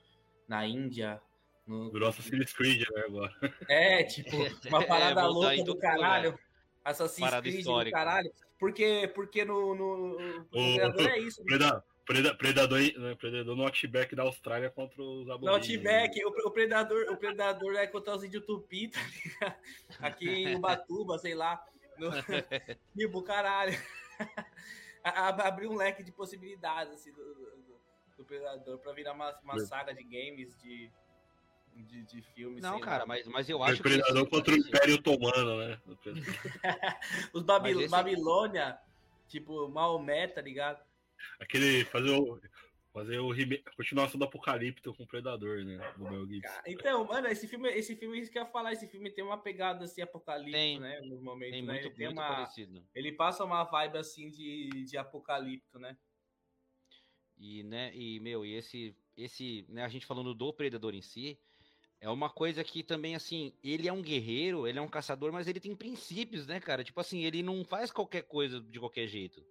na 0.46 0.66
Índia. 0.66 1.20
No... 1.66 1.92
Nosso 1.92 2.20
Assassin's 2.20 2.52
Creed, 2.52 2.80
né, 2.80 3.02
agora. 3.06 3.34
É, 3.68 4.04
tipo, 4.04 4.36
uma 4.68 4.86
parada 4.86 5.20
é, 5.20 5.24
louca 5.24 5.64
do 5.64 5.76
caralho. 5.76 6.32
Né? 6.32 6.38
Assassin's 6.84 7.40
Creed 7.40 7.64
do 7.64 7.90
caralho. 7.90 8.30
Porque, 8.58 9.10
porque 9.14 9.44
no, 9.44 9.74
no, 9.74 10.18
no 10.18 10.40
o, 10.46 10.74
Predador 10.74 11.06
é 11.08 11.18
isso. 11.18 11.44
Predador, 11.44 11.82
Predador, 12.08 12.78
né, 12.78 13.14
Predador 13.16 13.54
no 13.54 13.64
Outback 13.64 14.16
da 14.16 14.22
Austrália 14.22 14.70
contra 14.70 15.02
os 15.02 15.28
aborígenes. 15.28 15.82
No 15.82 15.90
Outback, 15.90 16.24
o, 16.24 16.48
o, 16.48 16.50
Predador, 16.50 17.12
o 17.12 17.16
Predador 17.18 17.76
é 17.76 17.86
contra 17.86 18.16
os 18.16 18.24
índios 18.24 18.46
tupi, 18.46 18.88
tá 18.88 19.54
Aqui 20.00 20.26
em 20.26 20.56
Ubatuba, 20.56 21.18
sei 21.18 21.34
lá. 21.34 21.62
No... 21.98 22.08
tipo, 22.96 23.22
caralho. 23.22 23.78
Abriu 25.04 25.70
um 25.70 25.76
leque 25.76 26.02
de 26.02 26.10
possibilidades 26.10 26.94
assim, 26.94 27.12
do, 27.12 27.22
do, 27.22 27.80
do 28.16 28.24
Predador 28.24 28.78
pra 28.78 28.92
virar 28.92 29.12
uma, 29.12 29.38
uma 29.42 29.58
saga 29.60 29.92
de 29.92 30.02
games, 30.02 30.56
de, 30.62 30.90
de, 31.74 32.02
de 32.04 32.22
filmes. 32.22 32.62
Não, 32.62 32.80
cara, 32.80 33.04
mas, 33.04 33.26
mas 33.26 33.50
eu 33.50 33.62
acho 33.62 33.80
o 33.80 33.82
Predador 33.82 34.24
que... 34.24 34.30
contra 34.30 34.54
o 34.54 34.56
Império 34.56 34.94
Otomano, 34.94 35.58
né? 35.58 35.78
os 37.34 37.42
Babil 37.42 37.82
esse... 37.82 37.90
Babilônia, 37.90 38.78
tipo, 39.28 39.68
Maomé, 39.68 40.26
tá 40.26 40.40
ligado? 40.40 40.87
Aquele. 41.40 41.84
Fazer 41.86 42.10
o. 42.10 42.40
Fazer 42.92 43.18
o 43.18 43.30
a 43.32 43.76
continuação 43.76 44.18
do 44.18 44.24
Apocalipto 44.24 44.92
com 44.94 45.04
o 45.04 45.06
Predador, 45.06 45.64
né? 45.64 45.78
Do 45.96 46.04
Mel 46.04 46.26
Gibson. 46.26 46.52
Então, 46.66 47.04
mano, 47.04 47.28
esse 47.28 47.46
filme, 47.46 47.68
esse 47.68 47.94
filme, 47.94 48.18
isso 48.18 48.32
que 48.32 48.38
eu 48.38 48.42
ia 48.42 48.48
falar, 48.48 48.72
esse 48.72 48.88
filme 48.88 49.10
tem 49.10 49.22
uma 49.22 49.38
pegada 49.38 49.84
assim, 49.84 50.00
apocalipse, 50.00 50.52
tem, 50.52 50.80
né? 50.80 51.00
No 51.02 51.20
momento, 51.20 51.52
tem 51.52 51.62
né? 51.62 51.72
Muito, 51.74 51.86
ele 51.86 51.94
tem 51.94 52.06
muito 52.06 52.18
uma, 52.18 52.28
parecido. 52.28 52.84
Ele 52.94 53.12
passa 53.12 53.44
uma 53.44 53.62
vibe 53.62 53.98
assim 53.98 54.30
de, 54.30 54.84
de 54.84 54.96
apocalipto, 54.96 55.78
né? 55.78 55.96
E, 57.36 57.62
né, 57.62 57.94
e, 57.94 58.18
meu, 58.18 58.44
e 58.44 58.54
esse, 58.54 58.96
esse, 59.16 59.64
né, 59.68 59.84
a 59.84 59.88
gente 59.88 60.06
falando 60.06 60.34
do 60.34 60.52
Predador 60.52 60.94
em 60.94 61.02
si, 61.02 61.38
é 62.00 62.08
uma 62.08 62.30
coisa 62.30 62.62
que 62.62 62.82
também, 62.82 63.14
assim, 63.14 63.52
ele 63.62 63.88
é 63.88 63.92
um 63.92 64.02
guerreiro, 64.02 64.66
ele 64.66 64.78
é 64.78 64.82
um 64.82 64.88
caçador, 64.88 65.32
mas 65.32 65.46
ele 65.48 65.60
tem 65.60 65.74
princípios, 65.74 66.46
né, 66.46 66.60
cara? 66.60 66.84
Tipo 66.84 67.00
assim, 67.00 67.24
ele 67.24 67.42
não 67.42 67.64
faz 67.64 67.90
qualquer 67.90 68.22
coisa 68.22 68.60
de 68.60 68.78
qualquer 68.78 69.06
jeito. 69.06 69.44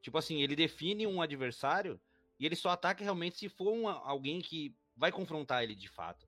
Tipo 0.00 0.18
assim, 0.18 0.42
ele 0.42 0.56
define 0.56 1.06
um 1.06 1.20
adversário 1.20 2.00
e 2.38 2.46
ele 2.46 2.56
só 2.56 2.70
ataca 2.70 3.02
realmente 3.02 3.36
se 3.36 3.48
for 3.48 3.72
um, 3.72 3.88
alguém 3.88 4.40
que 4.40 4.74
vai 4.96 5.10
confrontar 5.10 5.62
ele 5.62 5.74
de 5.74 5.88
fato. 5.88 6.26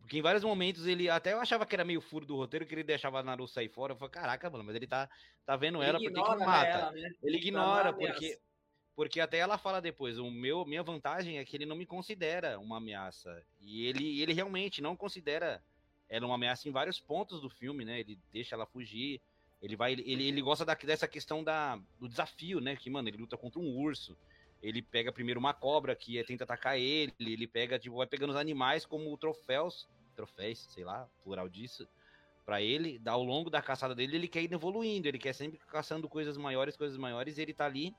Porque 0.00 0.18
em 0.18 0.22
vários 0.22 0.42
momentos 0.42 0.86
ele 0.86 1.10
até 1.10 1.34
eu 1.34 1.40
achava 1.40 1.66
que 1.66 1.74
era 1.74 1.84
meio 1.84 2.00
furo 2.00 2.24
do 2.24 2.36
roteiro 2.36 2.64
que 2.64 2.74
ele 2.74 2.82
deixava 2.82 3.20
a 3.20 3.22
Naru 3.22 3.46
sair 3.46 3.68
fora. 3.68 3.92
Eu 3.92 3.96
falei, 3.96 4.12
caraca, 4.12 4.48
mano, 4.48 4.64
mas 4.64 4.74
ele 4.74 4.86
tá, 4.86 5.08
tá 5.44 5.54
vendo 5.54 5.82
ela 5.82 5.98
porque 5.98 6.10
que 6.10 6.36
mata. 6.44 6.66
Ela, 6.66 6.92
né? 6.92 7.10
Ele 7.22 7.36
ignora 7.36 7.92
porque 7.92 8.38
porque 8.96 9.20
até 9.20 9.38
ela 9.38 9.56
fala 9.58 9.80
depois, 9.80 10.18
o 10.18 10.28
meu 10.28 10.64
minha 10.64 10.82
vantagem 10.82 11.38
é 11.38 11.44
que 11.44 11.56
ele 11.56 11.66
não 11.66 11.76
me 11.76 11.86
considera 11.86 12.58
uma 12.58 12.78
ameaça. 12.78 13.44
E 13.60 13.84
ele 13.84 14.20
ele 14.22 14.32
realmente 14.32 14.80
não 14.80 14.96
considera 14.96 15.62
ela 16.08 16.26
uma 16.26 16.36
ameaça 16.36 16.68
em 16.68 16.72
vários 16.72 16.98
pontos 16.98 17.40
do 17.40 17.50
filme, 17.50 17.84
né? 17.84 18.00
Ele 18.00 18.18
deixa 18.32 18.54
ela 18.54 18.64
fugir. 18.66 19.20
Ele 19.60 19.74
vai, 19.76 19.92
ele, 19.92 20.28
ele 20.28 20.40
gosta 20.40 20.64
da, 20.64 20.74
dessa 20.74 21.08
questão 21.08 21.42
da, 21.42 21.76
do 21.98 22.08
desafio, 22.08 22.60
né? 22.60 22.76
Que, 22.76 22.88
mano, 22.88 23.08
ele 23.08 23.16
luta 23.16 23.36
contra 23.36 23.60
um 23.60 23.76
urso. 23.76 24.16
Ele 24.62 24.82
pega 24.82 25.12
primeiro 25.12 25.38
uma 25.38 25.54
cobra 25.54 25.94
que 25.94 26.22
tenta 26.24 26.44
atacar 26.44 26.78
ele. 26.78 27.12
Ele 27.18 27.46
pega, 27.46 27.78
tipo, 27.78 27.96
vai 27.96 28.06
pegando 28.06 28.30
os 28.30 28.36
animais 28.36 28.86
como 28.86 29.16
troféus, 29.16 29.88
troféus, 30.14 30.66
sei 30.70 30.84
lá, 30.84 31.08
plural 31.24 31.48
disso, 31.48 31.88
para 32.44 32.62
ele. 32.62 33.00
Ao 33.06 33.22
longo 33.22 33.50
da 33.50 33.60
caçada 33.60 33.94
dele, 33.94 34.16
ele 34.16 34.28
quer 34.28 34.42
ir 34.42 34.52
evoluindo. 34.52 35.08
Ele 35.08 35.18
quer 35.18 35.32
sempre 35.32 35.58
caçando 35.58 36.08
coisas 36.08 36.36
maiores, 36.36 36.76
coisas 36.76 36.96
maiores. 36.96 37.38
E 37.38 37.42
ele 37.42 37.52
tá 37.52 37.66
ali 37.66 37.94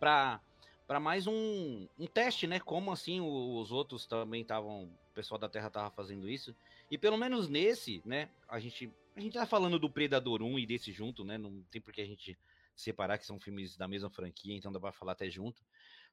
pra, 0.00 0.40
pra 0.86 0.98
mais 0.98 1.28
um, 1.28 1.86
um 1.98 2.06
teste, 2.06 2.46
né? 2.46 2.58
Como 2.58 2.92
assim 2.92 3.20
os 3.20 3.70
outros 3.70 4.04
também 4.06 4.42
estavam. 4.42 4.84
O 4.84 5.14
pessoal 5.14 5.38
da 5.38 5.48
Terra 5.48 5.70
tava 5.70 5.90
fazendo 5.90 6.28
isso. 6.28 6.54
E 6.94 6.98
pelo 6.98 7.18
menos 7.18 7.48
nesse, 7.48 8.00
né? 8.04 8.28
A 8.48 8.60
gente 8.60 8.88
a 9.16 9.20
gente 9.20 9.32
tá 9.32 9.44
falando 9.44 9.80
do 9.80 9.90
Predador 9.90 10.40
1 10.42 10.60
e 10.60 10.64
desse 10.64 10.92
junto, 10.92 11.24
né? 11.24 11.36
Não 11.36 11.60
tem 11.68 11.80
por 11.80 11.92
que 11.92 12.00
a 12.00 12.06
gente 12.06 12.38
separar 12.76 13.18
que 13.18 13.26
são 13.26 13.40
filmes 13.40 13.76
da 13.76 13.88
mesma 13.88 14.08
franquia, 14.08 14.56
então 14.56 14.70
dá 14.70 14.78
pra 14.78 14.92
falar 14.92 15.10
até 15.10 15.28
junto. 15.28 15.60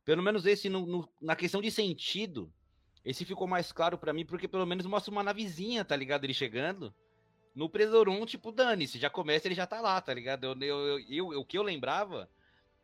Pelo 0.04 0.24
menos 0.24 0.44
esse, 0.48 0.70
no, 0.70 0.88
no, 0.88 1.10
na 1.22 1.36
questão 1.36 1.62
de 1.62 1.70
sentido, 1.70 2.52
esse 3.06 3.24
ficou 3.26 3.46
mais 3.46 3.72
claro 3.72 3.96
para 3.96 4.12
mim, 4.12 4.26
porque 4.26 4.48
pelo 4.48 4.66
menos 4.66 4.88
mostra 4.88 5.12
uma 5.12 5.22
navezinha, 5.22 5.86
tá 5.86 5.96
ligado? 5.96 6.24
Ele 6.24 6.34
chegando. 6.34 6.92
No 7.54 7.70
Predador 7.70 8.10
1, 8.10 8.26
tipo, 8.26 8.52
dane-se, 8.52 8.98
já 8.98 9.10
começa, 9.10 9.48
ele 9.48 9.54
já 9.54 9.68
tá 9.68 9.82
lá, 9.82 10.02
tá 10.02 10.12
ligado? 10.16 10.46
Eu, 10.46 10.60
eu, 10.60 11.00
eu, 11.00 11.34
eu, 11.34 11.40
o 11.42 11.46
que 11.46 11.60
eu 11.60 11.64
lembrava 11.64 12.28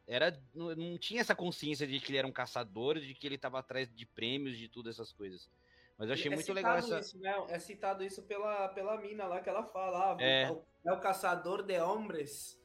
era. 0.05 0.39
Não, 0.53 0.75
não 0.75 0.97
tinha 0.99 1.21
essa 1.21 1.33
consciência 1.33 1.87
de 1.87 1.99
que 1.99 2.11
ele 2.11 2.19
era 2.19 2.27
um 2.27 2.31
caçador, 2.31 2.99
de 2.99 3.15
que 3.15 3.25
ele 3.25 3.39
tava 3.39 3.57
atrás 3.57 3.91
de 3.91 4.05
prêmios, 4.05 4.55
de 4.55 4.67
tudo 4.67 4.87
essas 4.87 5.11
coisas. 5.11 5.49
Mas 5.97 6.09
eu 6.09 6.13
achei 6.13 6.31
é 6.31 6.35
muito 6.35 6.53
legal 6.53 6.77
essa. 6.77 6.99
Isso, 6.99 7.19
né? 7.19 7.33
É 7.49 7.57
citado 7.57 8.03
isso 8.03 8.21
pela, 8.23 8.67
pela 8.69 8.97
mina 8.97 9.25
lá 9.25 9.41
que 9.41 9.49
ela 9.49 9.63
fala. 9.63 10.13
Ah, 10.13 10.17
é. 10.19 10.43
é 10.85 10.93
o 10.93 10.99
caçador 10.99 11.63
de 11.63 11.79
hombres. 11.79 12.61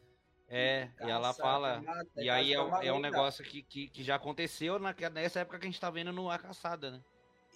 É, 0.49 0.91
Caça, 0.97 1.09
e 1.09 1.11
ela 1.11 1.33
fala. 1.33 1.81
Mata, 1.81 2.23
e 2.23 2.29
aí 2.29 2.53
é, 2.53 2.87
é, 2.87 2.93
um 2.93 3.01
negócio 3.01 3.43
que, 3.43 3.63
que, 3.63 3.89
que, 3.89 4.03
já 4.03 4.17
aconteceu 4.17 4.79
na, 4.79 4.95
nessa 5.11 5.41
época 5.41 5.59
que 5.59 5.67
a 5.67 5.71
gente 5.71 5.81
tá 5.81 5.89
vendo 5.89 6.13
no 6.13 6.31
A 6.31 6.39
Caçada, 6.39 6.91
né? 6.91 7.03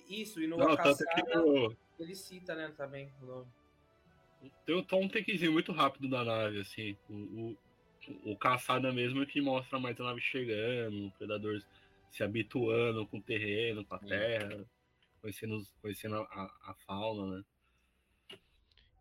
Isso, 0.09 0.41
e 0.41 0.47
no 0.47 0.57
Não, 0.57 0.71
A 0.71 0.77
Caçada 0.79 1.05
eu... 1.35 1.77
ele 1.99 2.15
cita, 2.15 2.55
né, 2.55 2.73
também 2.75 3.13
o 3.21 3.27
nome. 3.27 3.47
Tem, 4.65 4.83
tem 4.83 5.05
um 5.05 5.09
takezinho 5.09 5.53
muito 5.53 5.73
rápido 5.73 6.09
da 6.09 6.25
nave, 6.25 6.61
assim. 6.61 6.97
O, 7.11 7.15
o, 7.15 8.33
o 8.33 8.37
caçada 8.39 8.91
mesmo 8.93 9.23
é 9.23 9.27
que 9.27 9.43
mostra 9.43 9.79
mais 9.79 10.01
a 10.01 10.05
nave 10.05 10.21
chegando, 10.23 11.09
o 11.09 11.11
predador 11.13 11.61
se 12.11 12.23
habituando 12.23 13.07
com 13.09 13.19
o 13.19 13.23
terreno, 13.23 13.85
com 13.85 13.95
a 13.95 13.99
terra 13.99 14.65
conhecendo, 15.27 15.67
conhecendo 15.81 16.17
a, 16.17 16.71
a 16.71 16.75
fauna, 16.87 17.37
né? 17.39 17.45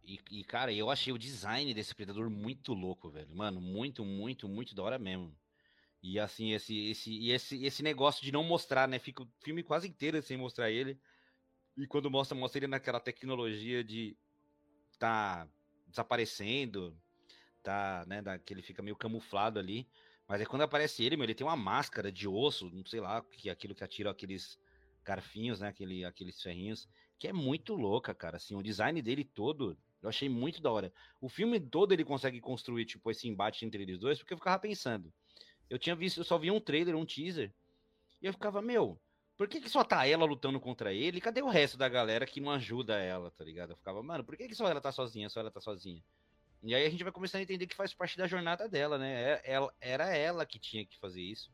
E, 0.03 0.19
e, 0.31 0.43
cara, 0.43 0.73
eu 0.73 0.89
achei 0.89 1.13
o 1.13 1.17
design 1.17 1.71
desse 1.73 1.93
predador 1.93 2.29
muito 2.29 2.73
louco, 2.73 3.09
velho. 3.09 3.35
Mano, 3.35 3.61
muito, 3.61 4.03
muito, 4.03 4.47
muito 4.47 4.75
da 4.75 4.83
hora 4.83 4.99
mesmo. 4.99 5.35
E 6.01 6.19
assim, 6.19 6.53
esse, 6.53 6.89
esse, 6.89 7.29
esse, 7.29 7.65
esse 7.65 7.83
negócio 7.83 8.23
de 8.23 8.31
não 8.31 8.43
mostrar, 8.43 8.87
né? 8.87 8.99
Fica 8.99 9.23
o 9.23 9.31
filme 9.43 9.63
quase 9.63 9.87
inteiro 9.87 10.21
sem 10.21 10.37
mostrar 10.37 10.69
ele. 10.69 10.99
E 11.77 11.87
quando 11.87 12.09
mostra, 12.11 12.37
mostra 12.37 12.59
ele 12.59 12.67
naquela 12.67 12.99
tecnologia 12.99 13.83
de 13.83 14.15
tá 14.97 15.47
desaparecendo, 15.87 16.95
tá, 17.63 18.05
né, 18.07 18.21
da, 18.21 18.37
que 18.39 18.53
ele 18.53 18.61
fica 18.61 18.81
meio 18.81 18.95
camuflado 18.95 19.59
ali. 19.59 19.87
Mas 20.27 20.41
é 20.41 20.45
quando 20.45 20.61
aparece 20.63 21.03
ele, 21.03 21.17
meu, 21.17 21.25
ele 21.25 21.35
tem 21.35 21.45
uma 21.45 21.55
máscara 21.55 22.11
de 22.11 22.27
osso, 22.27 22.69
não 22.71 22.85
sei 22.85 22.99
lá, 22.99 23.21
que 23.23 23.49
é 23.49 23.51
aquilo 23.51 23.75
que 23.75 23.83
atira 23.83 24.11
aqueles 24.11 24.59
garfinhos, 25.05 25.59
né, 25.59 25.67
aquele, 25.67 26.03
aqueles 26.03 26.41
ferrinhos, 26.41 26.89
que 27.19 27.27
é 27.27 27.33
muito 27.33 27.75
louca, 27.75 28.13
cara, 28.13 28.37
assim, 28.37 28.55
o 28.55 28.63
design 28.63 29.01
dele 29.01 29.23
todo, 29.23 29.77
eu 30.01 30.09
achei 30.09 30.27
muito 30.27 30.61
da 30.61 30.71
hora. 30.71 30.91
O 31.21 31.29
filme 31.29 31.59
todo 31.59 31.93
ele 31.93 32.03
consegue 32.03 32.41
construir, 32.41 32.85
tipo, 32.85 33.09
esse 33.09 33.27
embate 33.27 33.65
entre 33.65 33.83
eles 33.83 33.99
dois, 33.99 34.17
porque 34.17 34.33
eu 34.33 34.37
ficava 34.37 34.59
pensando, 34.59 35.13
eu 35.69 35.79
tinha 35.79 35.95
visto, 35.95 36.19
eu 36.19 36.25
só 36.25 36.37
vi 36.37 36.51
um 36.51 36.59
trailer, 36.59 36.95
um 36.95 37.05
teaser, 37.05 37.53
e 38.21 38.25
eu 38.25 38.33
ficava, 38.33 38.61
meu, 38.61 38.99
por 39.37 39.47
que, 39.47 39.61
que 39.61 39.69
só 39.69 39.83
tá 39.83 40.07
ela 40.07 40.25
lutando 40.25 40.59
contra 40.59 40.93
ele? 40.93 41.21
Cadê 41.21 41.41
o 41.41 41.49
resto 41.49 41.77
da 41.77 41.87
galera 41.87 42.25
que 42.25 42.41
não 42.41 42.51
ajuda 42.51 42.97
ela, 42.97 43.29
tá 43.31 43.43
ligado? 43.43 43.71
Eu 43.71 43.77
ficava, 43.77 44.01
mano, 44.01 44.23
por 44.23 44.35
que, 44.35 44.47
que 44.47 44.55
só 44.55 44.67
ela 44.67 44.81
tá 44.81 44.91
sozinha? 44.91 45.29
Só 45.29 45.41
ela 45.41 45.51
tá 45.51 45.59
sozinha. 45.59 46.01
E 46.63 46.73
aí 46.73 46.85
a 46.85 46.89
gente 46.89 47.03
vai 47.03 47.11
começar 47.11 47.37
a 47.37 47.41
entender 47.41 47.67
que 47.67 47.75
faz 47.75 47.93
parte 47.93 48.17
da 48.17 48.27
jornada 48.27 48.67
dela, 48.67 48.97
né? 48.97 49.39
É, 49.43 49.59
era 49.81 50.15
ela 50.15 50.45
que 50.45 50.57
tinha 50.57 50.85
que 50.85 50.97
fazer 50.97 51.21
isso 51.21 51.51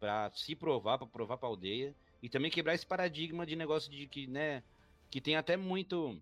para 0.00 0.30
se 0.34 0.56
provar, 0.56 0.98
para 0.98 1.06
provar 1.06 1.38
pra 1.38 1.48
aldeia 1.48 1.94
e 2.22 2.28
também 2.28 2.50
quebrar 2.50 2.74
esse 2.74 2.86
paradigma 2.86 3.44
de 3.44 3.56
negócio 3.56 3.90
de 3.90 4.06
que, 4.06 4.26
né, 4.26 4.62
que 5.10 5.20
tem 5.20 5.36
até 5.36 5.56
muito 5.56 6.20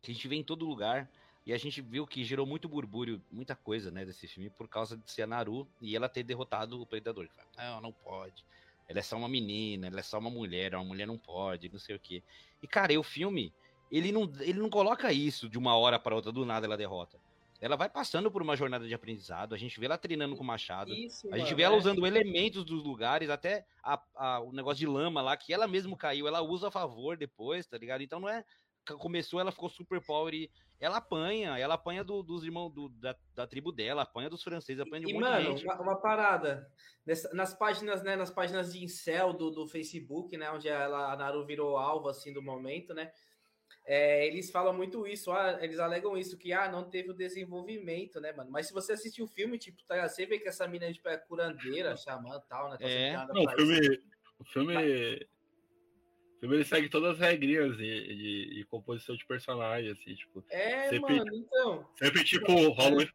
que 0.00 0.10
a 0.10 0.14
gente 0.14 0.28
vê 0.28 0.36
em 0.36 0.44
todo 0.44 0.66
lugar 0.66 1.10
e 1.44 1.52
a 1.52 1.58
gente 1.58 1.80
viu 1.80 2.06
que 2.06 2.24
gerou 2.24 2.46
muito 2.46 2.68
burbúrio, 2.68 3.20
muita 3.30 3.56
coisa, 3.56 3.90
né, 3.90 4.04
desse 4.04 4.26
filme 4.28 4.48
por 4.50 4.68
causa 4.68 4.96
de 4.96 5.10
ser 5.10 5.22
a 5.22 5.26
Naru 5.26 5.68
e 5.80 5.96
ela 5.96 6.08
ter 6.08 6.22
derrotado 6.22 6.80
o 6.80 6.86
predador. 6.86 7.28
Não, 7.56 7.80
não 7.80 7.92
pode 7.92 8.44
ela 8.92 8.98
é 8.98 9.02
só 9.02 9.16
uma 9.16 9.28
menina, 9.28 9.86
ela 9.86 10.00
é 10.00 10.02
só 10.02 10.18
uma 10.18 10.30
mulher, 10.30 10.74
uma 10.74 10.84
mulher 10.84 11.06
não 11.06 11.18
pode, 11.18 11.68
não 11.68 11.78
sei 11.78 11.96
o 11.96 11.98
quê. 12.00 12.22
E, 12.62 12.66
cara, 12.66 12.92
e 12.92 12.98
o 12.98 13.02
filme, 13.02 13.52
ele 13.90 14.12
não, 14.12 14.30
ele 14.40 14.58
não 14.58 14.68
coloca 14.70 15.12
isso 15.12 15.48
de 15.48 15.58
uma 15.58 15.76
hora 15.76 15.98
para 15.98 16.14
outra, 16.14 16.30
do 16.30 16.44
nada 16.44 16.66
ela 16.66 16.76
derrota. 16.76 17.18
Ela 17.62 17.76
vai 17.76 17.88
passando 17.88 18.28
por 18.28 18.42
uma 18.42 18.56
jornada 18.56 18.88
de 18.88 18.92
aprendizado, 18.92 19.54
a 19.54 19.58
gente 19.58 19.78
vê 19.78 19.86
ela 19.86 19.96
treinando 19.96 20.36
com 20.36 20.42
machado, 20.42 20.92
isso, 20.92 21.28
a 21.32 21.38
gente 21.38 21.46
mano, 21.46 21.56
vê 21.56 21.62
ela 21.62 21.76
é. 21.76 21.78
usando 21.78 22.04
elementos 22.04 22.64
dos 22.64 22.82
lugares, 22.82 23.30
até 23.30 23.64
a, 23.82 24.02
a, 24.16 24.40
o 24.40 24.52
negócio 24.52 24.80
de 24.80 24.86
lama 24.86 25.22
lá, 25.22 25.36
que 25.36 25.52
ela 25.52 25.68
mesmo 25.68 25.96
caiu, 25.96 26.26
ela 26.26 26.42
usa 26.42 26.68
a 26.68 26.72
favor 26.72 27.16
depois, 27.16 27.64
tá 27.64 27.78
ligado? 27.78 28.02
Então 28.02 28.18
não 28.18 28.28
é 28.28 28.44
começou, 28.98 29.38
ela 29.38 29.52
ficou 29.52 29.68
super 29.68 30.00
power 30.04 30.34
e 30.34 30.50
ela 30.80 30.96
apanha, 30.96 31.56
ela 31.56 31.74
apanha 31.74 32.02
do, 32.02 32.20
dos 32.20 32.42
irmãos 32.42 32.70
do, 32.70 32.88
da, 32.88 33.14
da, 33.32 33.46
tribo 33.46 33.70
dela, 33.70 34.02
apanha 34.02 34.28
dos 34.28 34.42
franceses, 34.42 34.82
apanha 34.82 35.02
de 35.02 35.06
um 35.06 35.10
e, 35.10 35.12
monte 35.12 35.22
mano. 35.22 35.56
Uma, 35.62 35.80
uma 35.80 35.96
parada, 36.00 36.68
Nessa, 37.06 37.32
nas 37.34 37.54
páginas, 37.54 38.02
né, 38.02 38.16
nas 38.16 38.30
páginas 38.30 38.72
de 38.72 38.82
incel 38.82 39.32
do, 39.32 39.50
do 39.50 39.66
Facebook, 39.66 40.36
né, 40.36 40.50
onde 40.50 40.68
ela, 40.68 41.12
a 41.12 41.16
Naru 41.16 41.44
virou 41.44 41.76
alvo, 41.76 42.08
assim, 42.08 42.32
do 42.32 42.42
momento, 42.42 42.94
né, 42.94 43.12
é, 43.84 44.26
eles 44.26 44.50
falam 44.50 44.72
muito 44.72 45.06
isso, 45.06 45.32
ah, 45.32 45.58
eles 45.60 45.78
alegam 45.78 46.16
isso, 46.16 46.38
que, 46.38 46.52
ah, 46.52 46.70
não 46.70 46.88
teve 46.88 47.10
o 47.10 47.14
desenvolvimento, 47.14 48.20
né, 48.20 48.32
mano, 48.32 48.50
mas 48.50 48.66
se 48.66 48.72
você 48.72 48.92
assistir 48.92 49.22
o 49.22 49.28
filme, 49.28 49.58
tipo, 49.58 49.82
tá, 49.84 50.08
você 50.08 50.24
vê 50.24 50.38
que 50.38 50.48
essa 50.48 50.66
mina, 50.68 50.92
tipo, 50.92 51.08
é 51.08 51.16
curandeira, 51.16 51.96
xamã 51.98 52.36
e 52.36 52.48
tal, 52.48 52.70
né, 52.70 52.76
tá 52.78 52.88
é. 52.88 53.16
Não, 53.26 53.44
o 53.44 53.50
filme, 53.50 54.02
o 54.38 54.44
filme... 54.44 54.74
Mas 54.74 55.32
filme 56.42 56.56
ele 56.56 56.64
segue 56.64 56.88
todas 56.88 57.12
as 57.12 57.18
regrinhas 57.20 57.76
de, 57.76 58.16
de, 58.16 58.54
de, 58.56 58.64
composição 58.64 59.14
de 59.14 59.24
personagem, 59.24 59.92
assim, 59.92 60.12
tipo. 60.12 60.44
É, 60.50 60.88
sempre, 60.88 61.18
mano, 61.18 61.36
então. 61.36 61.88
Sempre, 61.94 62.24
tipo, 62.24 62.52
rola, 62.70 63.06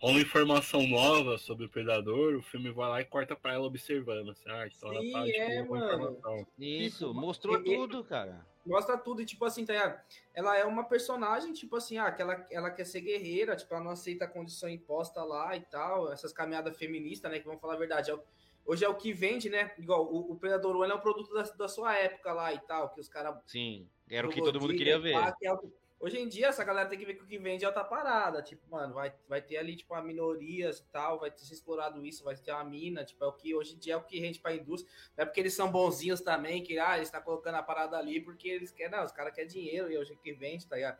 rola 0.00 0.20
informação 0.20 0.86
nova 0.86 1.36
sobre 1.36 1.66
o 1.66 1.68
predador, 1.68 2.34
o 2.34 2.42
filme 2.42 2.70
vai 2.70 2.88
lá 2.88 3.00
e 3.00 3.04
corta 3.04 3.36
pra 3.36 3.52
ela 3.52 3.66
observando, 3.66 4.30
assim, 4.30 4.48
ah, 4.48 4.66
então 4.66 4.88
Sim, 4.88 4.96
ela 4.96 5.12
tá, 5.12 5.24
tipo, 5.26 5.40
é, 5.40 5.62
mano. 5.62 6.46
Isso, 6.58 7.08
tipo, 7.08 7.20
mostrou 7.20 7.60
e, 7.60 7.64
tudo, 7.64 8.02
cara. 8.02 8.46
Mostra 8.64 8.96
tudo, 8.96 9.20
e 9.22 9.26
tipo 9.26 9.44
assim, 9.44 9.64
tá 9.64 10.04
Ela 10.34 10.56
é 10.56 10.64
uma 10.64 10.84
personagem, 10.84 11.52
tipo 11.52 11.76
assim, 11.76 11.98
ah, 11.98 12.10
que 12.10 12.22
ela, 12.22 12.46
ela 12.50 12.70
quer 12.70 12.84
ser 12.84 13.02
guerreira, 13.02 13.54
tipo, 13.54 13.74
ela 13.74 13.84
não 13.84 13.90
aceita 13.90 14.24
a 14.24 14.28
condição 14.28 14.68
imposta 14.68 15.22
lá 15.22 15.54
e 15.54 15.60
tal, 15.60 16.10
essas 16.12 16.32
caminhadas 16.32 16.76
feministas, 16.76 17.30
né, 17.30 17.38
que 17.38 17.46
vamos 17.46 17.60
falar 17.60 17.74
a 17.74 17.78
verdade, 17.78 18.10
é 18.10 18.14
o 18.14 18.22
Hoje 18.70 18.84
é 18.84 18.88
o 18.88 18.94
que 18.94 19.12
vende, 19.12 19.48
né? 19.48 19.72
Igual 19.78 20.06
o, 20.06 20.32
o 20.32 20.36
Predador 20.36 20.76
One 20.76 20.92
é 20.92 20.94
um 20.94 21.00
produto 21.00 21.32
da, 21.32 21.42
da, 21.42 21.68
sua 21.68 21.96
época 21.96 22.32
lá 22.32 22.52
e 22.52 22.60
tal, 22.60 22.90
que 22.90 23.00
os 23.00 23.08
caras. 23.08 23.34
Sim, 23.46 23.88
era 24.08 24.26
o 24.26 24.30
que 24.30 24.40
todo 24.40 24.60
mundo 24.60 24.74
queria 24.74 24.98
ver. 24.98 25.14
Pá, 25.14 25.32
que 25.32 25.46
é 25.46 25.52
o, 25.52 25.72
hoje 26.00 26.18
em 26.18 26.26
dia, 26.26 26.48
essa 26.48 26.64
galera 26.64 26.88
tem 26.88 26.98
que 26.98 27.04
ver 27.04 27.14
que 27.14 27.22
o 27.22 27.26
que 27.26 27.38
vende 27.38 27.64
é 27.64 27.68
outra 27.68 27.84
parada. 27.84 28.42
Tipo, 28.42 28.62
mano, 28.70 28.94
vai, 28.94 29.14
vai 29.28 29.42
ter 29.42 29.58
ali, 29.58 29.76
tipo, 29.76 29.94
a 29.94 30.02
minorias 30.02 30.78
e 30.78 30.84
tal, 30.86 31.20
vai 31.20 31.30
ter 31.30 31.42
explorado 31.42 32.04
isso, 32.04 32.24
vai 32.24 32.34
ter 32.34 32.52
uma 32.52 32.64
mina, 32.64 33.04
tipo, 33.04 33.22
é 33.22 33.26
o 33.26 33.32
que 33.32 33.54
hoje 33.54 33.74
em 33.74 33.78
dia 33.78 33.94
é 33.94 33.96
o 33.96 34.02
que 34.02 34.18
rende 34.18 34.40
pra 34.40 34.54
indústria. 34.54 34.92
Não 35.16 35.22
é 35.22 35.26
porque 35.26 35.40
eles 35.40 35.54
são 35.54 35.70
bonzinhos 35.70 36.22
também, 36.22 36.62
que, 36.62 36.78
ah, 36.78 36.96
eles 36.96 37.08
estão 37.08 37.20
tá 37.20 37.24
colocando 37.24 37.56
a 37.56 37.62
parada 37.62 37.98
ali 37.98 38.20
porque 38.20 38.48
eles 38.48 38.72
querem, 38.72 38.90
não, 38.90 39.04
os 39.04 39.12
caras 39.12 39.34
querem 39.34 39.50
dinheiro 39.50 39.92
e 39.92 39.98
hoje 39.98 40.14
é 40.14 40.16
que 40.16 40.32
vende, 40.32 40.66
tá 40.66 40.76
ligado? 40.76 40.98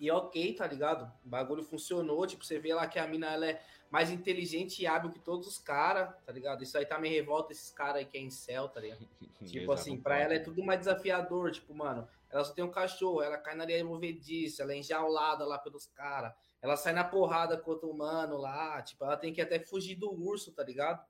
E 0.00 0.10
ok, 0.10 0.54
tá 0.54 0.66
ligado? 0.66 1.12
O 1.24 1.28
bagulho 1.28 1.62
funcionou, 1.62 2.26
tipo, 2.26 2.44
você 2.44 2.58
vê 2.58 2.74
lá 2.74 2.86
que 2.88 2.98
a 2.98 3.06
mina, 3.06 3.32
ela 3.32 3.46
é 3.46 3.62
mais 3.90 4.10
inteligente 4.10 4.82
e 4.82 4.86
hábil 4.86 5.10
que 5.10 5.20
todos 5.20 5.46
os 5.46 5.58
caras, 5.58 6.12
tá 6.24 6.32
ligado? 6.32 6.62
Isso 6.62 6.76
aí 6.78 6.86
tá 6.86 6.98
me 6.98 7.08
revolta 7.08 7.52
esses 7.52 7.70
caras 7.70 7.96
aí 7.96 8.04
que 8.04 8.16
é 8.16 8.20
em 8.20 8.30
céu, 8.30 8.68
tá 8.68 8.80
ligado? 8.80 9.06
tipo 9.44 9.70
assim, 9.70 10.00
pra 10.00 10.18
ela 10.18 10.34
é 10.34 10.38
tudo 10.38 10.62
mais 10.64 10.80
desafiador, 10.80 11.52
tipo, 11.52 11.74
mano, 11.74 12.08
ela 12.32 12.44
só 12.44 12.52
tem 12.54 12.64
um 12.64 12.70
cachorro, 12.70 13.22
ela 13.22 13.36
cai 13.36 13.54
na 13.54 13.64
areia 13.64 13.84
movediça, 13.84 14.62
ela 14.62 14.72
é 14.72 14.78
enjaulada 14.78 15.44
lá 15.44 15.58
pelos 15.58 15.86
caras, 15.86 16.32
ela 16.60 16.76
sai 16.76 16.92
na 16.92 17.04
porrada 17.04 17.58
contra 17.58 17.86
o 17.86 17.90
humano 17.90 18.36
lá, 18.38 18.80
tipo, 18.82 19.04
ela 19.04 19.16
tem 19.16 19.32
que 19.32 19.40
até 19.40 19.58
fugir 19.58 19.96
do 19.96 20.10
urso, 20.10 20.52
tá 20.52 20.64
ligado? 20.64 21.04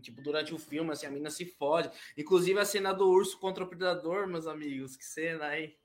Tipo, 0.00 0.22
durante 0.22 0.54
o 0.54 0.58
filme, 0.58 0.90
assim, 0.90 1.06
a 1.06 1.10
mina 1.10 1.28
se 1.28 1.44
fode. 1.44 1.90
Inclusive 2.16 2.58
a 2.58 2.64
cena 2.64 2.94
do 2.94 3.10
urso 3.10 3.38
contra 3.38 3.62
o 3.62 3.66
predador, 3.66 4.26
meus 4.26 4.46
amigos, 4.46 4.96
que 4.96 5.04
cena 5.04 5.48
aí. 5.48 5.76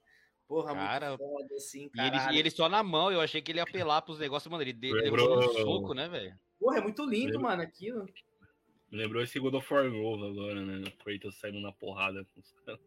Porra, 0.48 0.74
cara, 0.74 1.10
muito 1.10 1.20
foda, 1.20 1.56
assim, 1.56 1.92
e 1.94 2.00
ele, 2.00 2.18
e 2.32 2.40
ele, 2.40 2.50
só 2.50 2.70
na 2.70 2.82
mão, 2.82 3.12
eu 3.12 3.20
achei 3.20 3.42
que 3.42 3.52
ele 3.52 3.60
ia 3.60 3.64
apelar 3.64 4.02
pros 4.02 4.18
negócios, 4.18 4.50
mano. 4.50 4.64
Ele 4.64 4.72
deu 4.72 5.14
um 5.14 5.54
soco, 5.56 5.94
né, 5.94 6.08
velho? 6.08 6.40
Porra, 6.58 6.78
é 6.78 6.82
muito 6.82 7.04
lindo, 7.04 7.34
Lembrou... 7.34 7.42
mano, 7.42 7.62
aquilo. 7.62 8.06
Lembrou 8.90 9.22
esse 9.22 9.38
God 9.40 9.56
of 9.56 9.74
War 9.74 9.84
novo 9.84 10.26
agora, 10.26 10.66
né? 10.66 10.88
O 10.88 11.04
Kratos 11.04 11.38
saindo 11.38 11.60
na 11.60 11.74
porrada 11.74 12.26
com 12.34 12.40
os 12.40 12.52
caras. 12.66 12.80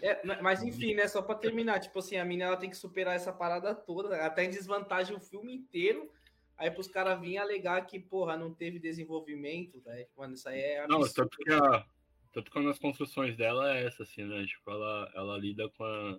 É, 0.00 0.24
mas 0.40 0.62
enfim, 0.62 0.94
né? 0.94 1.08
Só 1.08 1.20
pra 1.20 1.34
terminar, 1.34 1.80
tipo 1.80 1.98
assim, 1.98 2.16
a 2.16 2.24
mina 2.24 2.44
ela 2.44 2.56
tem 2.56 2.70
que 2.70 2.76
superar 2.76 3.16
essa 3.16 3.32
parada 3.32 3.74
toda, 3.74 4.16
até 4.24 4.44
em 4.44 4.50
desvantagem 4.50 5.16
o 5.16 5.20
filme 5.20 5.52
inteiro. 5.54 6.10
Aí 6.56 6.70
pros 6.70 6.88
caras 6.88 7.20
virem 7.20 7.38
alegar 7.38 7.86
que, 7.86 8.00
porra, 8.00 8.36
não 8.36 8.52
teve 8.52 8.78
desenvolvimento, 8.78 9.80
né? 9.84 10.06
Mano, 10.16 10.34
isso 10.34 10.48
aí 10.48 10.60
é. 10.60 10.80
Absurdo. 10.80 11.00
Não, 11.00 11.12
tanto 11.12 11.38
que, 11.38 11.52
a, 11.52 11.86
tanto 12.32 12.50
que 12.50 12.58
uma 12.58 12.70
das 12.70 12.78
construções 12.78 13.36
dela 13.36 13.76
é 13.76 13.86
essa, 13.86 14.02
assim, 14.02 14.24
né? 14.24 14.44
Tipo, 14.44 14.70
ela, 14.70 15.12
ela 15.14 15.38
lida 15.38 15.68
com 15.70 15.84
a 15.84 16.18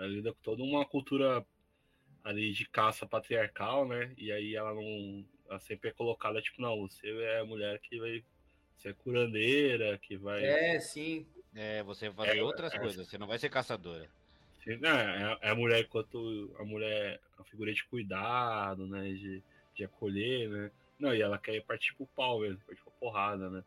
ela 0.00 0.08
lida 0.08 0.32
com 0.32 0.40
toda 0.42 0.62
uma 0.62 0.84
cultura 0.84 1.44
ali 2.24 2.52
de 2.52 2.68
caça 2.68 3.06
patriarcal, 3.06 3.86
né? 3.86 4.12
E 4.16 4.32
aí 4.32 4.54
ela 4.54 4.74
não. 4.74 5.24
Ela 5.48 5.60
sempre 5.60 5.90
é 5.90 5.92
colocada, 5.92 6.40
tipo, 6.40 6.62
não, 6.62 6.80
você 6.80 7.08
é 7.08 7.40
a 7.40 7.44
mulher 7.44 7.78
que 7.80 7.98
vai 7.98 8.24
ser 8.76 8.94
curandeira, 8.94 9.98
que 9.98 10.16
vai. 10.16 10.42
É, 10.44 10.80
sim. 10.80 11.26
É, 11.54 11.82
você 11.82 12.08
vai 12.10 12.26
fazer 12.26 12.38
é, 12.38 12.42
outras 12.42 12.72
é, 12.72 12.78
coisas, 12.78 13.08
você 13.08 13.18
não 13.18 13.26
vai 13.26 13.38
ser 13.38 13.48
caçadora. 13.48 14.08
Não, 14.80 14.90
é, 14.90 15.38
é, 15.40 15.50
a 15.50 15.54
mulher 15.54 15.80
enquanto 15.80 16.54
a 16.58 16.64
mulher, 16.64 17.20
a 17.38 17.44
figura 17.44 17.72
de 17.72 17.84
cuidado, 17.84 18.86
né? 18.86 19.10
De, 19.12 19.42
de 19.74 19.84
acolher, 19.84 20.48
né? 20.48 20.70
Não, 20.98 21.14
e 21.14 21.22
ela 21.22 21.38
quer 21.38 21.60
partir 21.62 21.94
pro 21.94 22.06
pau 22.06 22.40
mesmo, 22.40 22.60
partir 22.66 22.82
pra 22.82 22.92
porrada, 23.00 23.48
né? 23.48 23.64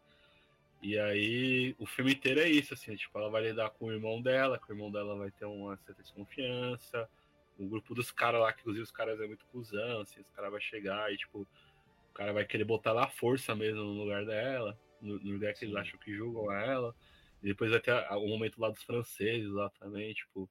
E 0.82 1.00
aí 1.00 1.76
o 1.80 1.86
filme 1.86 2.13
inteiro 2.13 2.41
é 2.41 2.50
isso, 2.50 2.74
assim, 2.74 2.96
tipo, 2.96 3.17
ela 3.17 3.30
vai 3.30 3.41
lidar 3.41 3.69
com 3.72 3.86
o 3.86 3.91
irmão 3.91 4.22
dela, 4.22 4.60
que 4.60 4.69
o 4.69 4.74
irmão 4.74 4.91
dela 4.91 5.15
vai 5.15 5.32
ter 5.32 5.46
uma 5.46 5.78
certa 5.78 6.02
desconfiança. 6.02 7.10
O 7.58 7.67
grupo 7.67 7.96
dos 7.96 8.12
caras 8.12 8.41
lá, 8.41 8.52
que 8.52 8.60
inclusive 8.60 8.84
os 8.84 8.91
caras 8.91 9.19
é 9.19 9.26
muito 9.26 9.46
cuzão, 9.46 10.02
assim, 10.02 10.19
os 10.19 10.30
caras 10.36 10.52
vai 10.52 10.62
chegar 10.62 11.12
e, 11.12 11.17
tipo, 11.17 11.48
o 12.12 12.13
cara 12.13 12.34
vai 12.34 12.46
querer 12.46 12.65
botar 12.65 12.91
lá 12.91 13.06
a 13.06 13.10
força 13.10 13.56
mesmo 13.56 13.82
no 13.82 13.93
lugar 13.93 14.26
dela, 14.26 14.78
no, 15.02 15.17
no 15.19 15.32
lugar 15.32 15.54
que 15.54 15.63
eles 15.63 15.76
acham 15.76 15.98
que 16.00 16.13
julgam 16.13 16.52
ela. 16.52 16.93
E 17.43 17.47
depois 17.47 17.69
vai 17.69 17.82
ter 17.82 17.91
o 18.12 18.27
momento 18.27 18.60
lá 18.60 18.69
dos 18.69 18.82
franceses 18.84 19.51
lá 19.51 19.69
também, 19.71 20.13
tipo. 20.13 20.49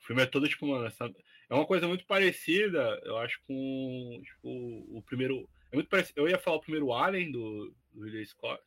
O 0.00 0.06
filme 0.06 0.22
é 0.22 0.26
todo, 0.26 0.46
tipo, 0.46 0.66
mano, 0.66 0.84
essa... 0.84 1.06
é 1.48 1.54
uma 1.54 1.64
coisa 1.64 1.88
muito 1.88 2.04
parecida, 2.04 3.00
eu 3.04 3.16
acho, 3.16 3.40
com 3.46 4.20
tipo, 4.22 4.98
o 4.98 5.02
primeiro. 5.06 5.48
É 5.70 5.76
muito 5.76 5.88
parecido. 5.88 6.20
Eu 6.20 6.28
ia 6.28 6.38
falar 6.38 6.56
o 6.56 6.60
primeiro 6.60 6.92
Alien 6.92 7.30
do, 7.32 7.74
do 7.92 8.04
Ridley 8.04 8.26
Scott, 8.26 8.62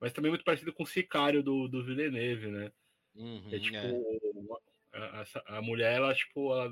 mas 0.00 0.12
também 0.12 0.30
muito 0.30 0.44
parecido 0.44 0.72
com 0.72 0.82
o 0.82 0.86
Sicário 0.86 1.42
do, 1.42 1.68
do 1.68 1.84
Villeneuve, 1.84 2.48
né? 2.48 2.72
Uhum, 3.14 3.48
é 3.52 3.58
tipo, 3.58 3.76
é. 3.76 4.44
A, 4.92 5.58
a, 5.58 5.62
mulher, 5.62 5.96
ela, 5.96 6.14
tipo, 6.14 6.52
ela, 6.52 6.70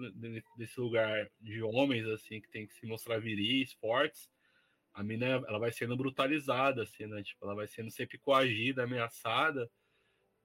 desse 0.57 0.81
lugar 0.81 1.31
de 1.41 1.63
homens, 1.63 2.07
assim, 2.07 2.41
que 2.41 2.49
tem 2.49 2.67
que 2.67 2.75
se 2.75 2.87
mostrar 2.87 3.21
viris, 3.21 3.73
fortes, 3.75 4.31
a 4.95 5.03
mina, 5.03 5.27
ela 5.27 5.59
vai 5.59 5.73
sendo 5.73 5.97
brutalizada, 5.97 6.83
assim, 6.83 7.07
né? 7.07 7.23
Tipo, 7.23 7.45
ela 7.45 7.55
vai 7.55 7.67
sendo 7.67 7.91
sempre 7.91 8.19
coagida, 8.19 8.85
ameaçada, 8.85 9.71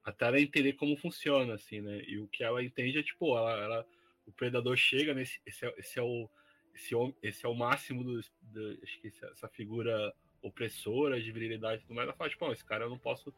até 0.04 0.26
ela 0.26 0.40
entender 0.40 0.74
como 0.74 0.96
funciona, 0.96 1.54
assim, 1.54 1.80
né? 1.80 2.02
E 2.06 2.18
o 2.18 2.28
que 2.28 2.42
ela 2.42 2.62
entende 2.62 2.98
é, 2.98 3.02
tipo, 3.02 3.36
ela, 3.36 3.52
ela 3.52 3.86
o 4.26 4.32
predador 4.32 4.76
chega 4.76 5.14
nesse, 5.14 5.40
esse 5.46 5.64
é, 5.66 5.74
esse 5.78 5.98
é 5.98 6.02
o 6.02 6.28
esse, 6.74 6.94
esse 7.22 7.44
é 7.44 7.48
o 7.48 7.54
máximo 7.54 8.04
do, 8.04 8.20
do 8.42 8.78
acho 8.82 9.00
que 9.00 9.08
essa 9.08 9.48
figura 9.48 10.14
opressora, 10.42 11.20
de 11.20 11.32
virilidade 11.32 11.82
e 11.82 11.86
tudo 11.86 11.94
mais, 11.96 12.06
ela 12.06 12.16
fala, 12.16 12.30
tipo, 12.30 12.52
esse 12.52 12.64
cara 12.64 12.84
eu 12.84 12.90
não 12.90 12.98
posso 12.98 13.34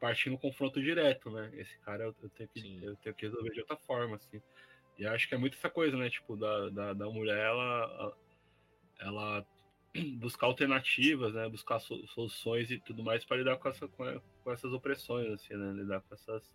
partir 0.00 0.30
no 0.30 0.38
confronto 0.38 0.82
direto, 0.82 1.30
né? 1.30 1.50
Esse 1.54 1.78
cara 1.80 2.04
eu, 2.04 2.16
eu 2.22 2.28
tenho, 2.30 2.48
que, 2.48 2.84
eu 2.84 2.96
tenho 2.96 3.14
que 3.14 3.26
resolver 3.26 3.50
de 3.50 3.60
outra 3.60 3.76
forma, 3.76 4.16
assim. 4.16 4.40
E 4.98 5.06
acho 5.06 5.28
que 5.28 5.34
é 5.34 5.38
muito 5.38 5.56
essa 5.56 5.70
coisa, 5.70 5.96
né? 5.96 6.10
Tipo, 6.10 6.36
da, 6.36 6.70
da, 6.70 6.92
da 6.94 7.06
mulher, 7.10 7.38
ela, 7.38 8.16
ela 8.98 9.46
buscar 10.18 10.46
alternativas, 10.46 11.34
né? 11.34 11.48
Buscar 11.48 11.80
soluções 11.80 12.70
e 12.70 12.78
tudo 12.78 13.02
mais 13.02 13.24
para 13.24 13.38
lidar 13.38 13.56
com, 13.56 13.68
essa, 13.68 13.88
com, 13.88 14.52
essas 14.52 14.72
opressões, 14.72 15.30
assim, 15.32 15.54
né? 15.54 15.72
Lidar 15.72 16.00
com 16.00 16.14
essas, 16.14 16.52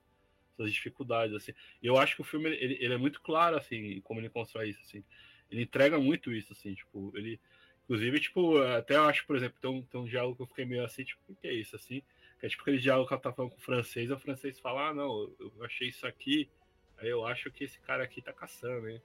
essas 0.53 0.73
dificuldades, 0.73 1.35
assim. 1.35 1.53
E 1.81 1.87
eu 1.87 1.97
acho 1.97 2.15
que 2.15 2.21
o 2.21 2.25
filme, 2.25 2.49
ele, 2.49 2.77
ele 2.79 2.93
é 2.93 2.97
muito 2.97 3.21
claro, 3.21 3.57
assim, 3.57 4.01
como 4.01 4.19
ele 4.19 4.29
constrói 4.29 4.69
isso, 4.69 4.81
assim. 4.81 5.03
Ele 5.51 5.63
entrega 5.63 5.99
muito 5.99 6.31
isso, 6.31 6.53
assim, 6.53 6.73
tipo, 6.73 7.11
ele... 7.15 7.39
Inclusive, 7.83 8.19
tipo, 8.19 8.57
até 8.57 8.95
eu 8.95 9.03
acho, 9.03 9.27
por 9.27 9.35
exemplo, 9.35 9.59
tem 9.61 9.69
um, 9.69 9.83
tem 9.83 10.01
um 10.01 10.05
diálogo 10.05 10.35
que 10.35 10.41
eu 10.41 10.47
fiquei 10.47 10.65
meio 10.65 10.83
assim, 10.83 11.03
tipo, 11.03 11.21
o 11.29 11.35
que 11.35 11.47
é 11.47 11.53
isso, 11.53 11.75
assim? 11.75 12.01
Que 12.39 12.47
é 12.47 12.49
tipo 12.49 12.63
aquele 12.63 12.79
diálogo 12.79 13.07
que 13.07 13.13
ela 13.13 13.21
tá 13.21 13.31
falando 13.31 13.51
com 13.51 13.57
o 13.57 13.61
francês, 13.61 14.09
o 14.09 14.17
francês 14.17 14.59
fala, 14.59 14.89
ah, 14.89 14.93
não, 14.93 15.31
eu 15.39 15.63
achei 15.63 15.89
isso 15.89 16.07
aqui, 16.07 16.49
aí 16.97 17.09
eu 17.09 17.23
acho 17.27 17.51
que 17.51 17.63
esse 17.63 17.79
cara 17.81 18.03
aqui 18.03 18.23
tá 18.23 18.33
caçando, 18.33 18.89
hein? 18.89 18.99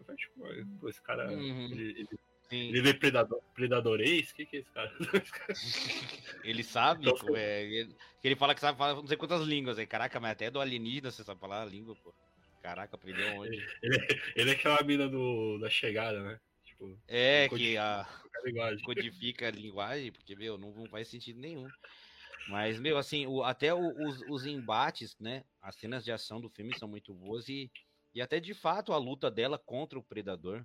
Eu 0.00 0.04
falei, 0.04 0.18
tipo, 0.64 0.88
esse 0.88 1.00
cara, 1.00 1.30
uhum. 1.30 1.70
ele, 1.70 2.00
ele 2.00 2.18
Sim. 2.54 2.68
Ele 2.68 2.82
vê 2.82 2.94
predador, 2.94 3.42
predadorês? 3.52 4.30
O 4.30 4.34
que, 4.36 4.46
que 4.46 4.56
é 4.58 4.60
esse 4.60 4.70
cara? 4.70 4.92
ele 6.44 6.62
sabe, 6.62 7.02
então, 7.02 7.18
pô, 7.18 7.36
é, 7.36 7.64
ele, 7.64 7.96
ele 8.22 8.36
fala 8.36 8.54
que 8.54 8.60
sabe 8.60 8.78
falar 8.78 8.94
não 8.94 9.06
sei 9.08 9.16
quantas 9.16 9.42
línguas 9.42 9.76
aí. 9.76 9.86
Caraca, 9.86 10.20
mas 10.20 10.30
até 10.30 10.50
do 10.52 10.60
alienígena 10.60 11.10
você 11.10 11.24
sabe 11.24 11.40
falar 11.40 11.62
a 11.62 11.66
língua, 11.66 11.96
pô. 11.96 12.14
Caraca, 12.62 12.94
aprendeu 12.94 13.26
onde? 13.42 13.56
Ele, 13.82 14.06
ele 14.36 14.50
é 14.50 14.52
aquela 14.52 14.80
mina 14.84 15.08
do, 15.08 15.58
da 15.58 15.68
chegada, 15.68 16.22
né? 16.22 16.40
Tipo, 16.64 16.96
é, 17.08 17.48
que 17.48 17.76
a, 17.76 18.02
a 18.06 18.84
codifica 18.84 19.48
a 19.48 19.50
linguagem, 19.50 20.12
porque, 20.12 20.36
meu, 20.36 20.56
não, 20.56 20.70
não 20.70 20.86
faz 20.86 21.08
sentido 21.08 21.40
nenhum. 21.40 21.66
Mas, 22.48 22.78
meu, 22.78 22.96
assim, 22.98 23.26
o, 23.26 23.42
até 23.42 23.74
o, 23.74 24.06
os, 24.06 24.20
os 24.28 24.46
embates, 24.46 25.16
né? 25.18 25.42
As 25.60 25.74
cenas 25.74 26.04
de 26.04 26.12
ação 26.12 26.40
do 26.40 26.48
filme 26.48 26.78
são 26.78 26.86
muito 26.86 27.12
boas 27.12 27.48
e, 27.48 27.68
e 28.14 28.22
até 28.22 28.38
de 28.38 28.54
fato 28.54 28.92
a 28.92 28.96
luta 28.96 29.28
dela 29.28 29.58
contra 29.58 29.98
o 29.98 30.04
predador 30.04 30.64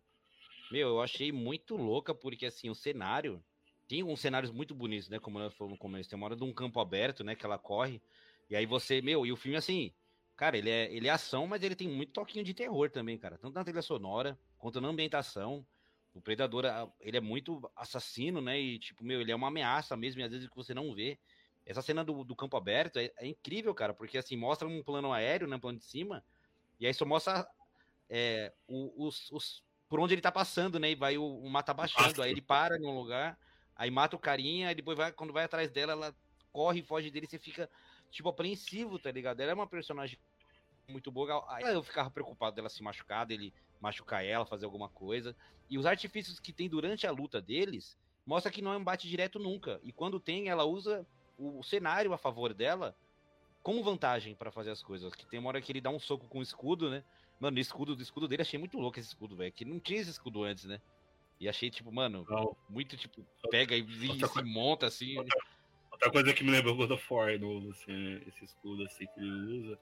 meu, 0.71 0.89
eu 0.89 1.01
achei 1.01 1.31
muito 1.31 1.75
louca, 1.75 2.13
porque 2.13 2.45
assim, 2.45 2.69
o 2.69 2.75
cenário. 2.75 3.43
Tem 3.87 4.03
uns 4.03 4.19
cenários 4.19 4.51
muito 4.51 4.75
bonitos, 4.75 5.09
né? 5.09 5.17
Como 5.19 5.39
nós 5.39 5.53
falamos 5.55 5.75
no 5.77 5.81
começo. 5.81 6.07
Tem 6.07 6.15
uma 6.15 6.27
hora 6.27 6.35
de 6.35 6.43
um 6.43 6.53
campo 6.53 6.79
aberto, 6.79 7.23
né? 7.23 7.35
Que 7.35 7.43
ela 7.43 7.57
corre. 7.57 7.99
E 8.47 8.55
aí 8.55 8.65
você, 8.65 9.01
meu, 9.01 9.25
e 9.25 9.31
o 9.31 9.35
filme, 9.35 9.57
assim, 9.57 9.91
cara, 10.35 10.57
ele 10.57 10.69
é, 10.69 10.93
ele 10.93 11.07
é 11.07 11.11
ação, 11.11 11.47
mas 11.47 11.63
ele 11.63 11.75
tem 11.75 11.87
muito 11.87 12.13
toquinho 12.13 12.45
de 12.45 12.53
terror 12.53 12.89
também, 12.91 13.17
cara. 13.17 13.37
Tanto 13.37 13.55
na 13.55 13.63
trilha 13.63 13.81
sonora, 13.81 14.37
quanto 14.59 14.79
na 14.79 14.87
ambientação. 14.89 15.65
O 16.13 16.21
Predador, 16.21 16.65
ele 16.99 17.17
é 17.17 17.21
muito 17.21 17.69
assassino, 17.75 18.41
né? 18.41 18.59
E, 18.59 18.79
tipo, 18.79 19.03
meu, 19.03 19.21
ele 19.21 19.31
é 19.31 19.35
uma 19.35 19.47
ameaça 19.47 19.97
mesmo, 19.97 20.21
e 20.21 20.23
às 20.23 20.31
vezes 20.31 20.47
que 20.47 20.55
você 20.55 20.73
não 20.73 20.93
vê. 20.93 21.17
Essa 21.65 21.81
cena 21.81 22.03
do, 22.03 22.23
do 22.23 22.35
campo 22.35 22.57
aberto 22.57 22.97
é, 22.97 23.11
é, 23.17 23.27
incrível, 23.27 23.73
cara, 23.75 23.93
porque 23.93 24.17
assim, 24.17 24.35
mostra 24.35 24.67
um 24.67 24.81
plano 24.83 25.13
aéreo, 25.13 25.47
né? 25.47 25.55
Um 25.55 25.59
plano 25.59 25.77
de 25.77 25.85
cima, 25.85 26.23
e 26.79 26.87
aí 26.87 26.93
só 26.93 27.05
mostra 27.05 27.47
é, 28.09 28.51
os, 28.67 29.31
os, 29.31 29.63
por 29.89 29.99
onde 29.99 30.13
ele 30.13 30.21
tá 30.21 30.31
passando, 30.31 30.79
né? 30.79 30.91
E 30.91 30.95
vai 30.95 31.17
o, 31.17 31.25
o 31.25 31.49
mata 31.49 31.73
baixando. 31.73 32.21
Aí 32.21 32.31
ele 32.31 32.41
para 32.41 32.77
num 32.77 32.95
lugar, 32.95 33.37
aí 33.75 33.89
mata 33.89 34.15
o 34.15 34.19
carinha, 34.19 34.71
e 34.71 34.75
depois 34.75 34.95
vai, 34.95 35.11
quando 35.11 35.33
vai 35.33 35.43
atrás 35.43 35.71
dela, 35.71 35.93
ela 35.93 36.15
corre, 36.53 36.83
foge 36.83 37.09
dele, 37.09 37.27
você 37.27 37.39
fica, 37.39 37.69
tipo, 38.11 38.29
apreensivo, 38.29 38.99
tá 38.99 39.11
ligado? 39.11 39.39
Ela 39.39 39.51
é 39.51 39.55
uma 39.55 39.67
personagem 39.67 40.17
muito 40.87 41.11
boa. 41.11 41.43
Aí 41.49 41.73
eu 41.73 41.83
ficava 41.83 42.09
preocupado 42.09 42.55
dela 42.55 42.69
se 42.69 42.83
machucar, 42.83 43.25
dele 43.25 43.51
machucar 43.81 44.23
ela, 44.23 44.45
fazer 44.45 44.65
alguma 44.65 44.89
coisa. 44.89 45.35
E 45.69 45.77
os 45.77 45.85
artifícios 45.85 46.39
que 46.39 46.53
tem 46.53 46.69
durante 46.69 47.07
a 47.07 47.11
luta 47.11 47.41
deles 47.41 47.97
mostra 48.25 48.51
que 48.51 48.61
não 48.61 48.73
é 48.73 48.77
um 48.77 48.83
bate 48.83 49.07
direto 49.07 49.39
nunca. 49.39 49.79
E 49.83 49.91
quando 49.91 50.19
tem, 50.19 50.49
ela 50.49 50.65
usa 50.65 51.05
o, 51.37 51.59
o 51.59 51.63
cenário 51.63 52.13
a 52.13 52.17
favor 52.17 52.53
dela 52.53 52.95
como 53.63 53.83
vantagem 53.83 54.35
para 54.35 54.51
fazer 54.51 54.71
as 54.71 54.83
coisas. 54.83 55.13
Que 55.13 55.25
tem 55.25 55.39
uma 55.39 55.49
hora 55.49 55.61
que 55.61 55.71
ele 55.71 55.81
dá 55.81 55.89
um 55.89 55.99
soco 55.99 56.27
com 56.27 56.39
o 56.39 56.43
escudo, 56.43 56.89
né? 56.89 57.03
Mano, 57.39 57.57
o 57.57 57.59
escudo, 57.59 57.95
o 57.95 58.01
escudo 58.01 58.27
dele 58.27 58.41
achei 58.41 58.59
muito 58.59 58.77
louco 58.77 58.99
esse 58.99 59.07
escudo, 59.09 59.35
velho. 59.35 59.51
Que 59.51 59.63
não 59.63 59.79
tinha 59.79 60.01
esse 60.01 60.09
escudo 60.09 60.43
antes, 60.43 60.65
né? 60.65 60.81
E 61.39 61.47
achei, 61.47 61.69
tipo, 61.69 61.89
mano, 61.91 62.25
não. 62.29 62.55
muito, 62.69 62.97
tipo, 62.97 63.25
pega 63.49 63.73
e, 63.73 63.81
e 63.81 64.27
se 64.27 64.43
monta 64.43 64.87
assim. 64.87 65.17
Outra, 65.17 65.39
outra, 65.89 66.11
coisa 66.11 66.33
que 66.33 66.43
me 66.43 66.51
lembrou 66.51 66.75
God 66.75 66.91
of 66.91 67.13
War 67.13 67.39
novo, 67.39 67.71
assim, 67.71 68.21
esse 68.27 68.43
escudo 68.43 68.83
assim 68.83 69.05
que 69.07 69.19
ele 69.21 69.59
usa. 69.59 69.79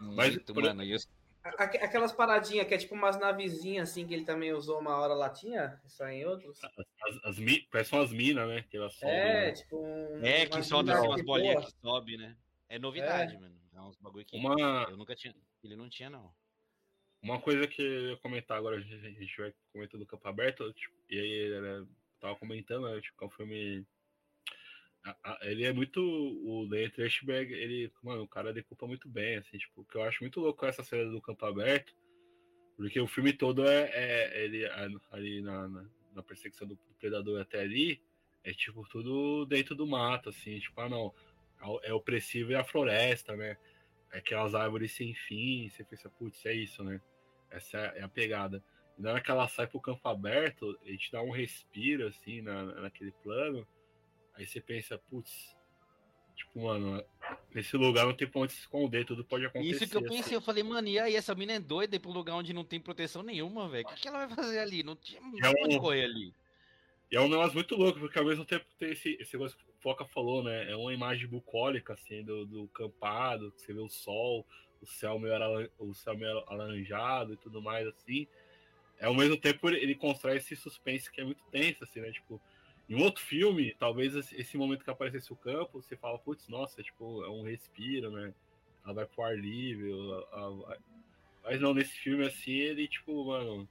Muito, 0.00 0.54
Mas, 0.54 0.64
mano, 0.64 0.82
isso. 0.84 1.08
Aquelas 1.42 2.12
paradinhas 2.12 2.66
que 2.66 2.74
é 2.74 2.78
tipo 2.78 2.94
umas 2.94 3.18
navezinhas 3.18 3.88
assim 3.88 4.06
que 4.06 4.12
ele 4.12 4.24
também 4.24 4.52
usou 4.52 4.78
uma 4.80 4.96
hora 4.98 5.14
lá 5.14 5.30
tinha, 5.30 5.80
só 5.86 6.06
em 6.08 6.26
outros. 6.26 6.62
As, 6.62 6.72
as, 7.24 7.38
as 7.38 7.46
parece 7.70 7.94
umas 7.94 8.12
minas, 8.12 8.46
né? 8.46 8.64
Que 8.68 8.76
elas 8.76 8.92
sobem, 8.94 9.14
é, 9.14 9.46
né? 9.46 9.52
tipo. 9.52 9.78
Um, 9.78 10.20
é, 10.22 10.46
que 10.46 10.62
sobe 10.62 10.90
assim, 10.90 11.06
umas 11.06 11.22
bolinhas 11.22 11.64
que 11.64 11.80
sobe, 11.80 12.18
né? 12.18 12.36
É 12.68 12.78
novidade, 12.78 13.34
é. 13.34 13.38
mano. 13.38 13.56
É 13.74 13.80
uns 13.80 13.96
bagulho 13.96 14.26
que 14.26 14.36
uma... 14.36 14.86
eu 14.90 14.96
nunca 14.96 15.16
tinha. 15.16 15.34
Ele 15.64 15.74
não 15.74 15.88
tinha, 15.88 16.10
não. 16.10 16.30
Uma 17.22 17.40
coisa 17.40 17.66
que 17.66 17.82
eu 17.82 18.10
ia 18.10 18.16
comentar 18.18 18.56
agora, 18.56 18.76
a 18.76 18.80
gente 18.80 19.36
vai 19.36 19.52
comentar 19.72 19.98
do 19.98 20.06
campo 20.06 20.28
aberto, 20.28 20.72
tipo, 20.72 20.94
e 21.10 21.18
aí 21.18 21.30
ele 21.30 21.86
tava 22.20 22.36
comentando, 22.36 22.88
né, 22.88 23.00
tipo, 23.00 23.22
é 23.22 23.26
um 23.26 23.30
filme. 23.30 23.86
Ele 25.42 25.64
é 25.64 25.72
muito. 25.72 26.00
O 26.00 26.68
Leia 26.68 26.90
Trashberg, 26.90 27.52
ele. 27.52 27.92
Mano, 28.02 28.22
o 28.22 28.28
cara 28.28 28.52
decupa 28.52 28.86
muito 28.86 29.08
bem, 29.08 29.36
assim, 29.36 29.58
tipo, 29.58 29.84
que 29.84 29.96
eu 29.96 30.02
acho 30.02 30.22
muito 30.22 30.40
louco 30.40 30.64
essa 30.64 30.84
cena 30.84 31.10
do 31.10 31.20
campo 31.20 31.44
aberto, 31.44 31.94
porque 32.76 33.00
o 33.00 33.08
filme 33.08 33.32
todo 33.32 33.66
é, 33.66 33.90
é 33.92 34.44
ele 34.44 34.64
ali 35.10 35.42
na, 35.42 35.68
na, 35.68 35.90
na 36.14 36.22
perseguição 36.22 36.68
do, 36.68 36.74
do 36.74 36.94
predador 36.98 37.40
até 37.40 37.60
ali, 37.60 38.00
é 38.44 38.52
tipo 38.52 38.86
tudo 38.88 39.44
dentro 39.46 39.74
do 39.74 39.86
mato, 39.86 40.28
assim, 40.28 40.58
tipo, 40.58 40.80
ah 40.80 40.88
não, 40.88 41.12
é 41.82 41.92
opressivo 41.92 42.52
e 42.52 42.54
a 42.54 42.64
floresta, 42.64 43.36
né? 43.36 43.56
Aquelas 44.12 44.54
árvores 44.54 44.92
sem 44.92 45.14
fim, 45.14 45.68
você 45.68 45.84
pensa, 45.84 46.08
putz, 46.10 46.44
é 46.46 46.52
isso, 46.52 46.82
né? 46.82 47.00
Essa 47.50 47.78
é 47.78 48.02
a 48.02 48.08
pegada. 48.08 48.62
E 48.98 49.02
na 49.02 49.12
hora 49.12 49.20
que 49.20 49.30
ela 49.30 49.48
sai 49.48 49.66
pro 49.66 49.80
campo 49.80 50.06
aberto, 50.08 50.78
a 50.84 50.88
gente 50.88 51.10
dá 51.12 51.22
um 51.22 51.30
respiro, 51.30 52.06
assim, 52.06 52.40
na, 52.40 52.64
naquele 52.82 53.12
plano, 53.22 53.66
aí 54.34 54.46
você 54.46 54.60
pensa, 54.60 54.98
putz, 54.98 55.56
tipo, 56.34 56.62
mano, 56.62 57.02
nesse 57.54 57.76
lugar 57.76 58.06
não 58.06 58.14
tem 58.14 58.28
pra 58.28 58.40
onde 58.40 58.52
se 58.52 58.60
esconder, 58.60 59.04
tudo 59.04 59.24
pode 59.24 59.46
acontecer. 59.46 59.84
Isso 59.84 59.90
que 59.90 59.96
eu 59.96 60.02
pensei, 60.02 60.20
assim. 60.20 60.34
eu 60.34 60.40
falei, 60.40 60.62
mano, 60.62 60.88
e 60.88 60.98
aí, 60.98 61.14
essa 61.14 61.34
mina 61.34 61.54
é 61.54 61.60
doida 61.60 61.96
ir 61.96 62.02
um 62.06 62.12
lugar 62.12 62.34
onde 62.34 62.52
não 62.52 62.64
tem 62.64 62.80
proteção 62.80 63.22
nenhuma, 63.22 63.68
velho. 63.68 63.86
O 63.86 63.88
que, 63.88 64.00
que, 64.00 64.08
ela 64.08 64.26
vai 64.26 64.34
fazer 64.34 64.58
ali? 64.58 64.82
Não 64.82 64.96
tinha 64.96 65.20
é 65.20 65.64
onde 65.64 65.78
correr 65.78 66.04
ali. 66.04 66.32
E 67.10 67.16
é 67.16 67.20
um 67.20 67.28
negócio 67.28 67.54
muito 67.54 67.74
louco, 67.74 67.98
porque 67.98 68.18
ao 68.18 68.24
mesmo 68.24 68.44
tempo 68.44 68.66
tem 68.78 68.90
esse, 68.92 69.16
esse 69.20 69.34
negócio 69.34 69.56
Foca 69.80 70.04
falou, 70.04 70.42
né? 70.42 70.70
É 70.70 70.76
uma 70.76 70.92
imagem 70.92 71.28
bucólica, 71.28 71.94
assim, 71.94 72.22
do, 72.24 72.44
do 72.44 72.68
campado, 72.68 73.52
você 73.56 73.72
vê 73.72 73.80
o 73.80 73.88
sol, 73.88 74.46
o 74.80 74.86
céu 74.86 75.18
meio, 75.18 75.34
o 75.78 75.94
céu 75.94 76.16
meio 76.16 76.42
alaranjado 76.46 77.34
e 77.34 77.36
tudo 77.36 77.62
mais, 77.62 77.86
assim. 77.86 78.26
É, 78.98 79.06
ao 79.06 79.14
mesmo 79.14 79.36
tempo, 79.36 79.68
ele, 79.68 79.78
ele 79.78 79.94
constrói 79.94 80.38
esse 80.38 80.56
suspense 80.56 81.10
que 81.10 81.20
é 81.20 81.24
muito 81.24 81.42
tenso, 81.50 81.84
assim, 81.84 82.00
né? 82.00 82.10
Tipo, 82.10 82.40
em 82.88 83.00
outro 83.02 83.22
filme, 83.22 83.74
talvez 83.78 84.14
esse 84.32 84.56
momento 84.56 84.82
que 84.82 84.90
aparecesse 84.90 85.32
o 85.32 85.36
campo, 85.36 85.80
você 85.80 85.96
fala, 85.96 86.18
putz, 86.18 86.48
nossa, 86.48 86.82
tipo, 86.82 87.22
é 87.22 87.28
um 87.28 87.42
respiro, 87.42 88.10
né? 88.10 88.32
Ela 88.84 88.94
vai 88.94 89.06
pro 89.06 89.22
ar 89.22 89.38
livre. 89.38 89.92
Ela, 89.92 90.28
ela... 90.32 90.78
Mas 91.44 91.60
não, 91.60 91.74
nesse 91.74 91.92
filme, 91.98 92.26
assim, 92.26 92.52
ele, 92.52 92.88
tipo, 92.88 93.24
mano, 93.26 93.68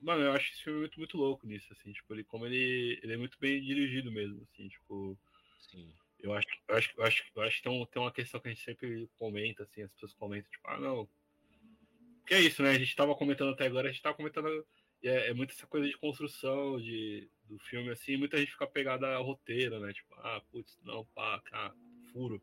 Mano, 0.00 0.22
eu 0.22 0.32
acho 0.32 0.52
esse 0.52 0.62
filme 0.62 0.80
muito, 0.80 0.98
muito 0.98 1.16
louco 1.16 1.46
nisso, 1.46 1.72
assim, 1.72 1.92
tipo, 1.92 2.12
ele, 2.14 2.24
como 2.24 2.46
ele, 2.46 3.00
ele 3.02 3.14
é 3.14 3.16
muito 3.16 3.38
bem 3.40 3.62
dirigido 3.62 4.10
mesmo, 4.12 4.42
assim, 4.42 4.68
tipo. 4.68 5.18
Sim. 5.58 5.92
Eu 6.20 6.32
acho, 6.34 6.46
eu 6.68 6.76
acho, 6.76 6.92
eu 6.96 7.04
acho, 7.04 7.24
eu 7.34 7.42
acho 7.42 7.56
que 7.56 7.62
tem, 7.62 7.86
tem 7.86 8.02
uma 8.02 8.12
questão 8.12 8.40
que 8.40 8.48
a 8.48 8.50
gente 8.50 8.64
sempre 8.64 9.08
comenta, 9.18 9.62
assim, 9.62 9.82
as 9.82 9.92
pessoas 9.92 10.14
comentam, 10.14 10.50
tipo, 10.50 10.68
ah, 10.68 10.78
não. 10.78 11.08
Que 12.26 12.34
é 12.34 12.40
isso, 12.40 12.62
né? 12.62 12.70
A 12.70 12.78
gente 12.78 12.96
tava 12.96 13.14
comentando 13.14 13.52
até 13.52 13.66
agora, 13.66 13.88
a 13.88 13.92
gente 13.92 14.02
tava 14.02 14.16
comentando. 14.16 14.66
É, 15.02 15.30
é 15.30 15.34
muito 15.34 15.52
essa 15.52 15.66
coisa 15.66 15.86
de 15.86 15.96
construção 15.96 16.80
de, 16.80 17.28
do 17.44 17.58
filme, 17.58 17.90
assim, 17.90 18.16
muita 18.16 18.38
gente 18.38 18.50
fica 18.50 18.66
pegada 18.66 19.14
ao 19.14 19.24
roteiro, 19.24 19.78
né? 19.78 19.92
Tipo, 19.92 20.14
ah, 20.16 20.42
putz, 20.50 20.78
não, 20.82 21.04
pá, 21.14 21.40
cá, 21.44 21.72
furo, 22.12 22.42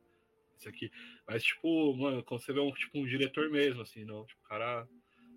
isso 0.57 0.69
aqui. 0.69 0.91
Mas, 1.27 1.43
tipo, 1.43 1.95
mano, 1.95 2.23
quando 2.23 2.41
você 2.41 2.53
vê 2.53 2.59
um, 2.59 2.71
tipo, 2.71 2.99
um 2.99 3.05
diretor 3.05 3.49
mesmo, 3.49 3.81
assim, 3.81 4.05
não, 4.05 4.25
tipo, 4.25 4.39
o 4.41 4.47
cara 4.47 4.87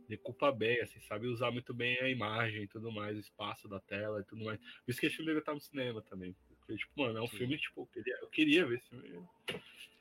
decupa 0.09 0.53
bem, 0.53 0.81
assim, 0.81 1.01
sabe 1.01 1.27
usar 1.27 1.51
muito 1.51 1.75
bem 1.75 1.99
a 2.01 2.09
imagem 2.09 2.63
e 2.63 2.69
tudo 2.69 2.91
mais, 2.93 3.17
o 3.17 3.21
espaço 3.21 3.69
da 3.69 3.81
tela 3.81 4.21
e 4.21 4.25
tudo 4.25 4.45
mais. 4.45 4.59
Por 4.59 4.91
isso 4.91 5.01
que 5.01 5.07
esse 5.07 5.17
filme 5.17 5.31
deve 5.31 5.41
estar 5.41 5.55
no 5.55 5.61
cinema 5.61 6.03
também. 6.03 6.35
Porque, 6.59 6.77
tipo, 6.77 7.01
mano, 7.01 7.19
é 7.19 7.23
um 7.23 7.29
Sim. 7.29 7.39
filme, 7.39 7.59
tipo, 7.59 7.83
eu 7.83 7.87
queria, 7.87 8.19
eu 8.21 8.29
queria 8.29 8.67
ver 8.67 8.79
esse 8.79 8.89
filme. 8.89 9.27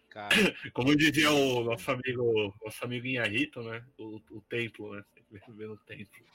Cara. 0.10 0.30
Como 0.74 0.95
dizia 0.95 1.32
o 1.32 1.64
nosso 1.64 1.91
amigo, 1.91 2.56
nosso 2.64 2.86
amigo 2.86 3.06
Inharito, 3.06 3.62
né? 3.62 3.86
O, 3.97 4.22
o 4.32 4.41
templo, 4.41 4.95
né? 4.95 5.03
Sempre 5.14 5.51
vendo 5.51 5.74
o 5.74 5.78
templo. 5.78 6.26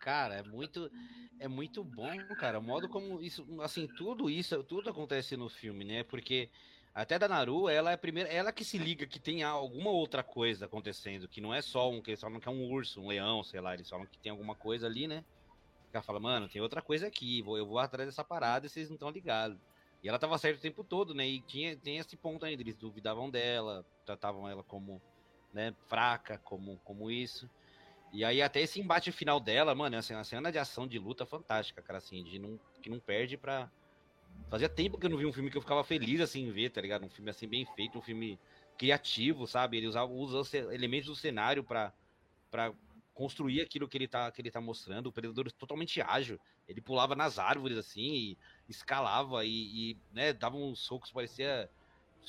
Cara, 0.00 0.34
é 0.34 0.42
muito, 0.42 0.90
é 1.38 1.48
muito 1.48 1.82
bom, 1.82 2.16
cara. 2.36 2.58
O 2.58 2.62
modo 2.62 2.88
como 2.88 3.22
isso, 3.22 3.46
assim, 3.60 3.86
tudo 3.86 4.28
isso, 4.28 4.62
tudo 4.64 4.90
acontece 4.90 5.36
no 5.36 5.48
filme, 5.48 5.84
né? 5.84 6.02
Porque 6.04 6.50
até 6.96 7.18
da 7.18 7.28
Naru, 7.28 7.68
ela 7.68 7.90
é 7.90 7.94
a 7.94 7.98
primeira, 7.98 8.26
ela 8.30 8.50
que 8.50 8.64
se 8.64 8.78
liga 8.78 9.06
que 9.06 9.20
tem 9.20 9.42
alguma 9.42 9.90
outra 9.90 10.22
coisa 10.22 10.64
acontecendo, 10.64 11.28
que 11.28 11.42
não 11.42 11.52
é 11.52 11.60
só 11.60 11.90
um, 11.90 12.00
que 12.00 12.12
eles 12.12 12.20
falam 12.22 12.40
que 12.40 12.48
é 12.48 12.50
um 12.50 12.72
urso, 12.72 13.02
um 13.02 13.08
leão, 13.08 13.44
sei 13.44 13.60
lá, 13.60 13.74
eles 13.74 13.90
falam 13.90 14.06
que 14.06 14.18
tem 14.18 14.30
alguma 14.30 14.54
coisa 14.54 14.86
ali, 14.86 15.06
né? 15.06 15.22
Ela 15.92 16.02
fala, 16.02 16.18
mano, 16.18 16.48
tem 16.48 16.62
outra 16.62 16.80
coisa 16.80 17.06
aqui, 17.06 17.40
eu 17.40 17.66
vou 17.66 17.78
atrás 17.78 18.08
dessa 18.08 18.24
parada 18.24 18.64
e 18.64 18.70
vocês 18.70 18.88
não 18.88 18.94
estão 18.94 19.10
ligados. 19.10 19.58
E 20.02 20.08
ela 20.08 20.18
tava 20.18 20.38
certa 20.38 20.58
o 20.58 20.62
tempo 20.62 20.82
todo, 20.82 21.12
né? 21.12 21.26
E 21.28 21.42
tinha, 21.42 21.76
tem 21.76 21.98
esse 21.98 22.16
ponto 22.16 22.46
ainda, 22.46 22.62
eles 22.62 22.76
duvidavam 22.76 23.28
dela, 23.28 23.84
tratavam 24.06 24.48
ela 24.48 24.62
como, 24.62 25.00
né, 25.52 25.74
fraca, 25.88 26.38
como, 26.38 26.78
como 26.82 27.10
isso. 27.10 27.46
E 28.10 28.24
aí 28.24 28.40
até 28.40 28.62
esse 28.62 28.80
embate 28.80 29.12
final 29.12 29.38
dela, 29.38 29.74
mano, 29.74 29.98
assim, 29.98 30.14
a 30.14 30.24
cena 30.24 30.50
de 30.50 30.58
ação 30.58 30.86
de 30.86 30.98
luta 30.98 31.26
fantástica, 31.26 31.82
cara, 31.82 31.98
assim, 31.98 32.24
de 32.24 32.38
não, 32.38 32.58
que 32.80 32.88
não 32.88 32.98
perde 32.98 33.36
pra... 33.36 33.70
Fazia 34.50 34.68
tempo 34.68 34.98
que 34.98 35.06
eu 35.06 35.10
não 35.10 35.18
vi 35.18 35.26
um 35.26 35.32
filme 35.32 35.50
que 35.50 35.56
eu 35.56 35.62
ficava 35.62 35.82
feliz, 35.82 36.20
assim, 36.20 36.46
em 36.46 36.52
ver, 36.52 36.70
tá 36.70 36.80
ligado? 36.80 37.04
Um 37.04 37.10
filme, 37.10 37.30
assim, 37.30 37.48
bem 37.48 37.66
feito, 37.74 37.98
um 37.98 38.02
filme 38.02 38.38
criativo, 38.78 39.46
sabe? 39.46 39.76
Ele 39.76 39.88
usa, 39.88 40.04
usa 40.04 40.56
elementos 40.72 41.08
do 41.08 41.16
cenário 41.16 41.64
pra 41.64 41.92
construir 43.12 43.60
aquilo 43.62 43.88
que 43.88 43.96
ele, 43.96 44.06
tá, 44.06 44.30
que 44.30 44.40
ele 44.40 44.50
tá 44.50 44.60
mostrando. 44.60 45.06
O 45.06 45.12
Predador 45.12 45.50
totalmente 45.52 46.00
ágil. 46.00 46.38
Ele 46.68 46.80
pulava 46.80 47.16
nas 47.16 47.38
árvores, 47.38 47.78
assim, 47.78 48.02
e 48.02 48.38
escalava 48.68 49.44
e, 49.44 49.50
e 49.92 49.96
né, 50.12 50.32
dava 50.32 50.56
uns 50.56 50.80
socos, 50.80 51.10
parecia 51.10 51.68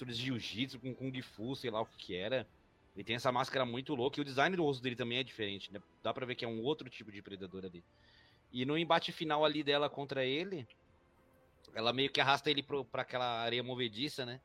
de 0.05 0.13
jiu-jitsu 0.13 0.79
com 0.79 0.93
kung 0.93 1.21
fu, 1.21 1.55
sei 1.55 1.71
lá 1.71 1.81
o 1.81 1.85
que 1.85 1.97
que 1.97 2.15
era. 2.15 2.47
Ele 2.95 3.03
tem 3.03 3.15
essa 3.15 3.31
máscara 3.31 3.65
muito 3.65 3.93
louca 3.93 4.19
e 4.19 4.21
o 4.21 4.25
design 4.25 4.55
do 4.55 4.63
rosto 4.63 4.81
dele 4.81 4.95
também 4.95 5.19
é 5.19 5.23
diferente, 5.23 5.71
né? 5.71 5.81
Dá 6.03 6.13
pra 6.13 6.25
ver 6.25 6.35
que 6.35 6.45
é 6.45 6.47
um 6.47 6.63
outro 6.63 6.89
tipo 6.89 7.11
de 7.11 7.21
predador 7.21 7.65
ali. 7.65 7.83
E 8.51 8.65
no 8.65 8.77
embate 8.77 9.11
final 9.11 9.43
ali 9.43 9.63
dela 9.63 9.89
contra 9.89 10.25
ele, 10.25 10.67
ela 11.77 11.93
meio 11.93 12.09
que 12.09 12.19
arrasta 12.19 12.49
ele 12.49 12.63
pro, 12.63 12.83
pra 12.83 13.03
aquela 13.03 13.39
areia 13.41 13.61
movediça, 13.61 14.25
né? 14.25 14.41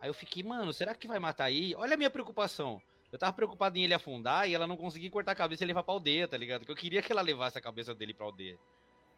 Aí 0.00 0.10
eu 0.10 0.14
fiquei, 0.14 0.42
mano, 0.42 0.72
será 0.72 0.92
que 0.92 1.06
vai 1.06 1.20
matar 1.20 1.44
aí? 1.44 1.72
Olha 1.76 1.94
a 1.94 1.96
minha 1.96 2.10
preocupação. 2.10 2.82
Eu 3.12 3.18
tava 3.18 3.32
preocupado 3.32 3.78
em 3.78 3.84
ele 3.84 3.94
afundar 3.94 4.48
e 4.48 4.54
ela 4.54 4.66
não 4.66 4.76
conseguir 4.76 5.08
cortar 5.08 5.32
a 5.32 5.36
cabeça 5.36 5.62
e 5.62 5.66
levar 5.68 5.84
pra 5.84 5.94
aldeia, 5.94 6.26
tá 6.26 6.36
ligado? 6.36 6.60
Porque 6.60 6.72
eu 6.72 6.76
queria 6.76 7.00
que 7.00 7.12
ela 7.12 7.22
levasse 7.22 7.56
a 7.56 7.60
cabeça 7.60 7.94
dele 7.94 8.12
pra 8.12 8.26
aldeia. 8.26 8.58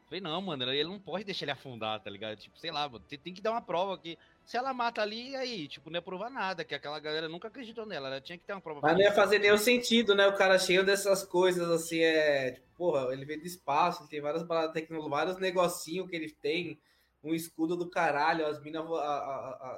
Falei, 0.04 0.20
não, 0.20 0.40
mano, 0.42 0.70
ele 0.70 0.84
não 0.84 1.00
pode 1.00 1.24
deixar 1.24 1.46
ele 1.46 1.52
afundar, 1.52 1.98
tá 2.00 2.10
ligado? 2.10 2.36
Tipo, 2.36 2.58
sei 2.58 2.70
lá, 2.70 2.88
tem, 3.08 3.18
tem 3.18 3.32
que 3.32 3.40
dar 3.40 3.52
uma 3.52 3.62
prova 3.62 3.96
que 3.98 4.18
se 4.44 4.58
ela 4.58 4.74
mata 4.74 5.00
ali, 5.00 5.34
aí, 5.34 5.66
tipo, 5.66 5.88
não 5.88 5.96
ia 5.96 6.02
provar 6.02 6.28
nada, 6.28 6.62
que 6.62 6.74
aquela 6.74 7.00
galera 7.00 7.26
nunca 7.26 7.48
acreditou 7.48 7.86
nela, 7.86 8.08
ela 8.08 8.20
tinha 8.20 8.36
que 8.36 8.44
ter 8.44 8.52
uma 8.52 8.60
prova. 8.60 8.80
Mas 8.82 8.92
não 8.92 9.00
ia 9.00 9.12
fazer 9.12 9.38
nenhum 9.38 9.56
sentido, 9.56 10.14
né? 10.14 10.28
O 10.28 10.36
cara 10.36 10.58
cheio 10.58 10.84
dessas 10.84 11.24
coisas, 11.24 11.68
assim, 11.70 12.00
é. 12.00 12.52
Tipo, 12.52 12.66
porra, 12.76 13.12
ele 13.14 13.24
veio 13.24 13.40
do 13.40 13.46
espaço, 13.46 14.02
ele 14.02 14.10
tem 14.10 14.20
várias 14.20 14.46
vários 14.46 15.38
negocinhos 15.38 16.08
que 16.08 16.14
ele 16.14 16.30
tem, 16.30 16.78
um 17.26 17.34
escudo 17.34 17.76
do 17.76 17.90
caralho, 17.90 18.46
as 18.46 18.60
minas 18.60 18.84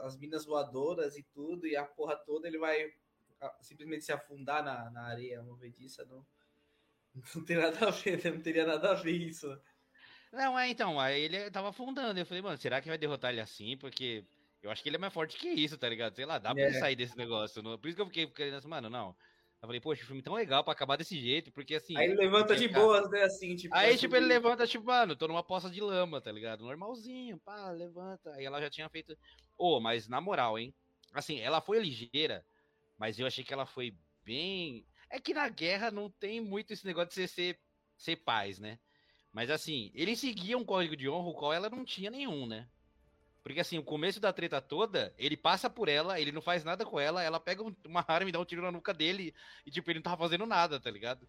as 0.04 0.16
minas 0.16 0.44
voadoras 0.44 1.16
e 1.16 1.22
tudo, 1.22 1.66
e 1.66 1.76
a 1.76 1.84
porra 1.84 2.14
toda 2.14 2.46
ele 2.46 2.58
vai 2.58 2.92
simplesmente 3.60 4.04
se 4.04 4.12
afundar 4.12 4.62
na, 4.62 4.90
na 4.90 5.02
areia 5.06 5.42
movediça, 5.42 6.04
não. 6.04 6.24
Não 7.34 7.44
tem 7.44 7.56
nada 7.56 7.88
a 7.88 7.90
ver, 7.90 8.32
não 8.32 8.40
teria 8.40 8.64
nada 8.64 8.92
a 8.92 8.94
ver 8.94 9.10
isso. 9.10 9.60
Não, 10.32 10.56
é 10.56 10.68
então, 10.68 11.00
aí 11.00 11.22
ele 11.22 11.50
tava 11.50 11.70
afundando. 11.70 12.20
Eu 12.20 12.26
falei, 12.26 12.42
mano, 12.42 12.56
será 12.56 12.80
que 12.80 12.88
vai 12.88 12.98
derrotar 12.98 13.32
ele 13.32 13.40
assim? 13.40 13.76
Porque 13.76 14.24
eu 14.62 14.70
acho 14.70 14.82
que 14.82 14.88
ele 14.88 14.96
é 14.96 14.98
mais 15.00 15.12
forte 15.12 15.36
que 15.36 15.48
isso, 15.48 15.76
tá 15.76 15.88
ligado? 15.88 16.14
Sei 16.14 16.24
lá, 16.24 16.38
dá 16.38 16.54
pra 16.54 16.62
ele 16.62 16.76
é. 16.76 16.78
sair 16.78 16.94
desse 16.94 17.16
negócio. 17.16 17.60
Não... 17.62 17.76
Por 17.76 17.88
isso 17.88 17.96
que 17.96 18.02
eu 18.02 18.06
fiquei 18.06 18.26
querendo 18.28 18.54
assim, 18.54 18.68
mano, 18.68 18.88
não. 18.88 19.16
Eu 19.60 19.66
falei, 19.66 19.80
poxa, 19.80 20.04
filme 20.04 20.22
tão 20.22 20.34
legal 20.34 20.62
pra 20.62 20.72
acabar 20.72 20.96
desse 20.96 21.18
jeito, 21.18 21.50
porque 21.50 21.74
assim. 21.74 21.96
Aí 21.96 22.06
ele 22.06 22.14
levanta 22.14 22.54
de 22.54 22.68
cara... 22.68 22.80
boas, 22.80 23.10
né? 23.10 23.22
Assim, 23.22 23.56
tipo. 23.56 23.74
Aí, 23.74 23.96
tipo, 23.96 24.14
ele 24.14 24.26
levanta, 24.26 24.66
tipo, 24.68 24.84
mano, 24.84 25.16
tô 25.16 25.26
numa 25.26 25.42
poça 25.42 25.68
de 25.68 25.80
lama, 25.80 26.20
tá 26.20 26.30
ligado? 26.30 26.64
Normalzinho, 26.64 27.38
pá, 27.38 27.70
levanta. 27.72 28.32
Aí 28.34 28.44
ela 28.44 28.60
já 28.60 28.70
tinha 28.70 28.88
feito. 28.88 29.18
Ô, 29.56 29.76
oh, 29.76 29.80
mas 29.80 30.06
na 30.06 30.20
moral, 30.20 30.56
hein? 30.58 30.72
Assim, 31.12 31.40
ela 31.40 31.60
foi 31.60 31.80
ligeira, 31.80 32.44
mas 32.96 33.18
eu 33.18 33.26
achei 33.26 33.42
que 33.42 33.52
ela 33.52 33.66
foi 33.66 33.96
bem. 34.22 34.86
É 35.10 35.18
que 35.18 35.34
na 35.34 35.48
guerra 35.48 35.90
não 35.90 36.08
tem 36.08 36.40
muito 36.40 36.72
esse 36.72 36.86
negócio 36.86 37.08
de 37.08 37.14
você 37.14 37.26
ser, 37.26 37.58
ser 37.96 38.16
paz, 38.16 38.60
né? 38.60 38.78
Mas 39.32 39.50
assim, 39.50 39.90
ele 39.92 40.14
seguia 40.14 40.56
um 40.56 40.64
código 40.64 40.96
de 40.96 41.08
honra, 41.08 41.28
o 41.28 41.34
qual 41.34 41.52
ela 41.52 41.68
não 41.68 41.84
tinha 41.84 42.10
nenhum, 42.10 42.46
né? 42.46 42.68
Porque 43.42 43.60
assim, 43.60 43.78
o 43.78 43.82
começo 43.82 44.20
da 44.20 44.32
treta 44.32 44.60
toda, 44.60 45.14
ele 45.16 45.36
passa 45.36 45.70
por 45.70 45.88
ela, 45.88 46.20
ele 46.20 46.32
não 46.32 46.42
faz 46.42 46.64
nada 46.64 46.84
com 46.84 46.98
ela, 46.98 47.22
ela 47.22 47.40
pega 47.40 47.62
uma 47.86 48.04
arma 48.06 48.28
e 48.28 48.32
dá 48.32 48.40
um 48.40 48.44
tiro 48.44 48.62
na 48.62 48.72
nuca 48.72 48.92
dele, 48.92 49.34
e 49.64 49.70
tipo, 49.70 49.90
ele 49.90 50.00
não 50.00 50.04
tava 50.04 50.18
fazendo 50.18 50.44
nada, 50.44 50.78
tá 50.78 50.90
ligado? 50.90 51.26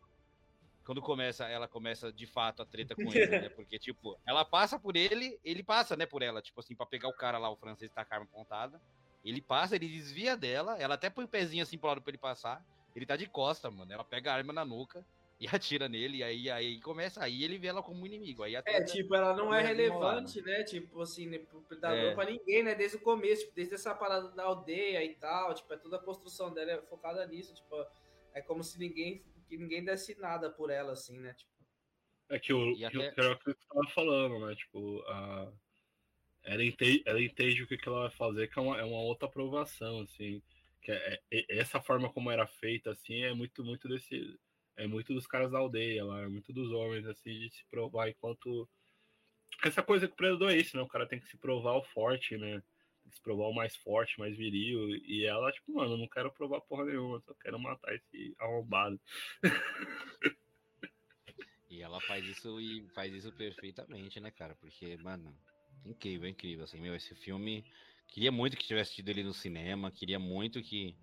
Quando 0.84 1.02
começa, 1.02 1.48
ela 1.48 1.68
começa 1.68 2.12
de 2.12 2.26
fato 2.26 2.64
a 2.64 2.66
treta 2.66 2.96
com 2.96 3.04
ele, 3.14 3.28
né? 3.28 3.50
Porque, 3.56 3.78
tipo, 3.78 4.20
ela 4.26 4.44
passa 4.44 4.80
por 4.80 4.96
ele, 4.96 5.40
ele 5.44 5.62
passa, 5.62 5.96
né, 5.96 6.06
por 6.06 6.22
ela, 6.22 6.42
tipo 6.42 6.60
assim, 6.60 6.76
pra 6.76 6.86
pegar 6.86 7.08
o 7.08 7.14
cara 7.14 7.38
lá, 7.38 7.50
o 7.50 7.56
francês 7.56 7.92
tá 7.92 8.04
com 8.04 8.14
a 8.14 8.18
arma 8.18 8.28
apontada. 8.32 8.82
Ele 9.24 9.42
passa, 9.42 9.76
ele 9.76 9.88
desvia 9.88 10.36
dela, 10.36 10.78
ela 10.80 10.96
até 10.96 11.10
põe 11.10 11.26
o 11.26 11.28
pezinho 11.28 11.62
assim 11.62 11.78
pro 11.78 11.90
lado 11.90 12.02
pra 12.02 12.10
ele 12.10 12.18
passar. 12.18 12.66
Ele 12.96 13.06
tá 13.06 13.16
de 13.16 13.28
costa, 13.28 13.70
mano. 13.70 13.92
Ela 13.92 14.04
pega 14.04 14.32
a 14.32 14.36
arma 14.36 14.52
na 14.52 14.66
nuca 14.66 15.06
e 15.40 15.48
atira 15.48 15.88
nele, 15.88 16.18
e 16.18 16.24
aí, 16.24 16.50
aí 16.50 16.82
começa, 16.82 17.24
aí 17.24 17.46
ele 17.46 17.58
vê 17.58 17.68
ela 17.68 17.82
como 17.82 18.06
inimigo. 18.06 18.44
Aí 18.44 18.56
é, 18.56 18.84
tipo, 18.84 19.16
ela 19.16 19.34
não 19.34 19.54
é 19.54 19.62
relevante, 19.62 20.42
né? 20.42 20.64
Tipo 20.64 21.02
assim, 21.02 21.28
né, 21.28 21.40
predador 21.66 21.98
é. 21.98 22.14
pra 22.14 22.26
ninguém, 22.26 22.62
né? 22.62 22.76
Desde 22.76 22.98
o 22.98 23.02
começo, 23.02 23.44
tipo, 23.44 23.56
desde 23.56 23.76
essa 23.76 23.96
parada 23.96 24.28
da 24.32 24.44
aldeia 24.44 25.02
e 25.02 25.16
tal, 25.16 25.54
tipo, 25.54 25.74
é 25.74 25.78
toda 25.78 25.96
a 25.96 26.04
construção 26.04 26.54
dela 26.54 26.72
é 26.72 26.82
focada 26.82 27.26
nisso, 27.26 27.56
tipo, 27.56 27.74
é 28.34 28.42
como 28.42 28.62
se 28.62 28.78
ninguém, 28.78 29.24
que 29.48 29.56
ninguém 29.56 29.84
desse 29.84 30.20
nada 30.20 30.50
por 30.50 30.70
ela, 30.70 30.92
assim, 30.92 31.18
né? 31.18 31.34
Tipo. 31.34 31.52
É 32.28 32.38
que 32.38 32.52
o 32.54 32.76
que, 32.76 32.84
até... 32.84 33.22
eu 33.22 33.38
tava 33.38 33.90
falando, 33.96 34.46
né? 34.46 34.54
Tipo, 34.56 35.02
a... 35.08 35.52
ela, 36.44 36.66
entende, 36.66 37.02
ela 37.06 37.22
entende 37.22 37.64
o 37.64 37.68
que, 37.68 37.78
que 37.78 37.88
ela 37.88 38.02
vai 38.02 38.12
fazer, 38.12 38.50
que 38.50 38.60
é 38.60 38.62
uma, 38.62 38.78
é 38.78 38.84
uma 38.84 39.02
outra 39.02 39.30
aprovação, 39.30 40.02
assim. 40.02 40.44
Que 40.82 40.92
é, 40.92 41.22
é, 41.32 41.60
essa 41.60 41.80
forma 41.80 42.12
como 42.12 42.30
era 42.30 42.46
feita, 42.46 42.92
assim, 42.92 43.24
é 43.24 43.34
muito, 43.34 43.64
muito 43.64 43.88
desse 43.88 44.38
é 44.80 44.88
muito 44.88 45.14
dos 45.14 45.28
caras 45.28 45.52
da 45.52 45.60
aldeia 45.60 46.06
lá, 46.06 46.22
é 46.22 46.28
muito 46.28 46.54
dos 46.54 46.72
homens, 46.72 47.06
assim, 47.06 47.38
de 47.38 47.50
se 47.50 47.66
provar 47.70 48.10
enquanto. 48.10 48.68
Essa 49.64 49.84
coisa 49.84 50.08
que 50.08 50.14
o 50.14 50.16
predador 50.16 50.52
é 50.52 50.58
isso, 50.58 50.78
né? 50.78 50.82
O 50.82 50.88
cara 50.88 51.06
tem 51.06 51.20
que 51.20 51.28
se 51.28 51.38
provar 51.38 51.74
o 51.74 51.84
forte, 51.84 52.38
né? 52.38 52.64
Tem 53.04 53.10
que 53.10 53.16
se 53.16 53.22
provar 53.22 53.48
o 53.48 53.54
mais 53.54 53.76
forte, 53.76 54.18
mais 54.18 54.38
viril. 54.38 54.96
E 55.06 55.26
ela, 55.26 55.52
tipo, 55.52 55.74
mano, 55.74 55.98
não 55.98 56.08
quero 56.08 56.32
provar 56.32 56.62
porra 56.62 56.86
nenhuma, 56.86 57.20
só 57.20 57.34
quero 57.34 57.60
matar 57.60 57.94
esse 57.94 58.34
arrombado. 58.40 59.00
E 61.70 61.82
ela 61.82 62.00
faz 62.02 62.26
isso 62.26 62.60
e 62.60 62.88
faz 62.96 63.14
isso 63.14 63.32
perfeitamente, 63.34 64.20
né, 64.20 64.32
cara? 64.32 64.56
Porque, 64.56 64.96
mano, 64.98 65.36
incrível, 65.86 66.30
incrível. 66.30 66.64
Assim, 66.64 66.80
meu, 66.80 66.96
esse 66.96 67.14
filme. 67.16 67.66
Queria 68.08 68.32
muito 68.32 68.58
que 68.58 68.66
tivesse 68.66 68.96
tido 68.96 69.10
ele 69.10 69.24
no 69.24 69.34
cinema, 69.34 69.92
queria 69.92 70.18
muito 70.18 70.64
que 70.64 70.96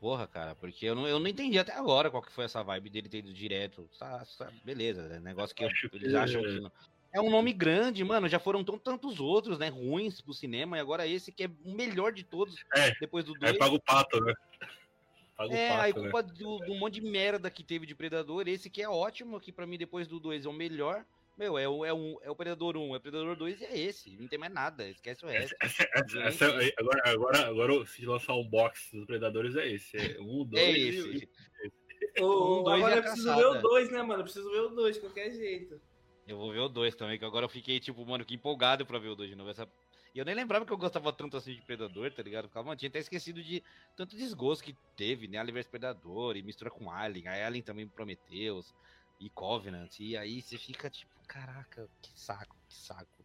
Porra, 0.00 0.26
cara, 0.26 0.54
porque 0.54 0.86
eu 0.86 0.94
não, 0.94 1.06
eu 1.06 1.20
não 1.20 1.28
entendi 1.28 1.58
até 1.58 1.72
agora 1.74 2.10
qual 2.10 2.22
que 2.22 2.32
foi 2.32 2.46
essa 2.46 2.62
vibe 2.62 2.88
dele 2.88 3.08
ter 3.08 3.18
ido 3.18 3.34
direto. 3.34 3.86
Tá, 3.98 4.24
tá, 4.38 4.50
beleza, 4.64 5.02
é 5.02 5.20
negócio 5.20 5.54
que 5.54 5.62
eu, 5.62 5.70
eles 5.92 6.14
acham 6.14 6.42
que 6.42 6.58
não. 6.58 6.72
É 7.12 7.20
um 7.20 7.28
nome 7.28 7.52
grande, 7.52 8.02
mano. 8.04 8.28
Já 8.28 8.38
foram 8.38 8.64
tão, 8.64 8.78
tantos 8.78 9.20
outros, 9.20 9.58
né? 9.58 9.68
Ruins 9.68 10.20
pro 10.20 10.32
cinema, 10.32 10.78
e 10.78 10.80
agora 10.80 11.06
esse 11.06 11.30
que 11.30 11.44
é 11.44 11.50
o 11.64 11.74
melhor 11.74 12.12
de 12.12 12.22
todos. 12.22 12.64
É, 12.74 12.94
depois 12.98 13.24
do 13.24 13.34
2. 13.34 13.54
É, 13.54 13.58
paga 13.58 13.74
o 13.74 13.80
pato, 13.80 14.20
né? 14.24 14.32
Paga 15.36 15.54
é, 15.54 15.68
pato, 15.68 15.80
aí 15.82 15.92
culpa 15.92 16.22
né? 16.22 16.32
do, 16.38 16.58
do 16.60 16.74
monte 16.76 16.94
de 16.94 17.02
merda 17.02 17.50
que 17.50 17.64
teve 17.64 17.84
de 17.84 17.94
Predador. 17.94 18.48
Esse 18.48 18.70
que 18.70 18.80
é 18.80 18.88
ótimo, 18.88 19.40
que 19.40 19.52
para 19.52 19.66
mim 19.66 19.76
depois 19.76 20.06
do 20.06 20.20
2 20.20 20.46
é 20.46 20.48
o 20.48 20.52
melhor. 20.52 21.04
Meu, 21.40 21.56
é 21.56 21.66
o, 21.66 21.86
é, 21.86 21.94
um, 21.94 22.18
é 22.20 22.30
o 22.30 22.36
Predador 22.36 22.76
1, 22.76 22.94
é 22.94 22.98
o 22.98 23.00
Predador 23.00 23.34
2 23.34 23.62
e 23.62 23.64
é 23.64 23.78
esse. 23.78 24.14
Não 24.14 24.28
tem 24.28 24.38
mais 24.38 24.52
nada, 24.52 24.86
esquece 24.86 25.24
o 25.24 25.28
resto. 25.28 25.56
Essa, 25.62 25.88
essa, 25.94 26.18
essa, 26.18 26.46
agora, 26.76 27.00
agora, 27.06 27.46
agora, 27.46 27.86
se 27.86 28.04
lançar 28.04 28.34
um 28.34 28.44
box 28.46 28.94
dos 28.94 29.06
Predadores, 29.06 29.56
é 29.56 29.66
esse. 29.66 29.96
É 29.96 30.20
um, 30.20 30.44
dois 30.44 30.62
é 30.62 30.70
esse. 30.70 31.30
E... 32.18 32.22
um, 32.22 32.62
dois 32.62 32.76
agora 32.76 32.96
eu 32.96 33.02
preciso 33.02 33.34
ver 33.34 33.46
o 33.46 33.62
2, 33.62 33.90
né, 33.90 34.02
mano? 34.02 34.20
Eu 34.20 34.24
preciso 34.24 34.50
ver 34.50 34.60
o 34.60 34.68
2 34.68 34.96
de 34.96 35.00
qualquer 35.00 35.30
jeito. 35.30 35.80
Eu 36.28 36.36
vou 36.36 36.52
ver 36.52 36.58
o 36.58 36.68
2 36.68 36.94
também, 36.94 37.18
que 37.18 37.24
agora 37.24 37.46
eu 37.46 37.48
fiquei, 37.48 37.80
tipo, 37.80 38.04
mano, 38.04 38.22
que 38.22 38.34
empolgado 38.34 38.84
pra 38.84 38.98
ver 38.98 39.08
o 39.08 39.16
2 39.16 39.30
de 39.30 39.34
novo. 39.34 39.48
Essa... 39.48 39.66
E 40.14 40.18
eu 40.18 40.26
nem 40.26 40.34
lembrava 40.34 40.66
que 40.66 40.72
eu 40.74 40.76
gostava 40.76 41.10
tanto 41.10 41.38
assim 41.38 41.54
de 41.54 41.62
Predador, 41.62 42.12
tá 42.12 42.22
ligado? 42.22 42.48
Ficava, 42.48 42.66
mano, 42.66 42.78
tinha 42.78 42.90
até 42.90 42.98
esquecido 42.98 43.42
de 43.42 43.62
tanto 43.96 44.14
desgosto 44.14 44.62
que 44.62 44.76
teve, 44.94 45.26
né? 45.26 45.38
Alien 45.38 45.54
vs 45.54 45.68
Predador 45.68 46.36
e 46.36 46.42
mistura 46.42 46.70
com 46.70 46.90
Alien. 46.90 47.28
A 47.28 47.46
Alien 47.46 47.62
também 47.62 47.88
Prometheus 47.88 48.74
e 49.20 49.28
Covenant. 49.28 50.00
E 50.00 50.16
aí 50.16 50.40
você 50.40 50.56
fica, 50.56 50.88
tipo, 50.88 51.12
caraca, 51.28 51.88
que 52.00 52.10
saco, 52.18 52.56
que 52.66 52.74
saco. 52.74 53.24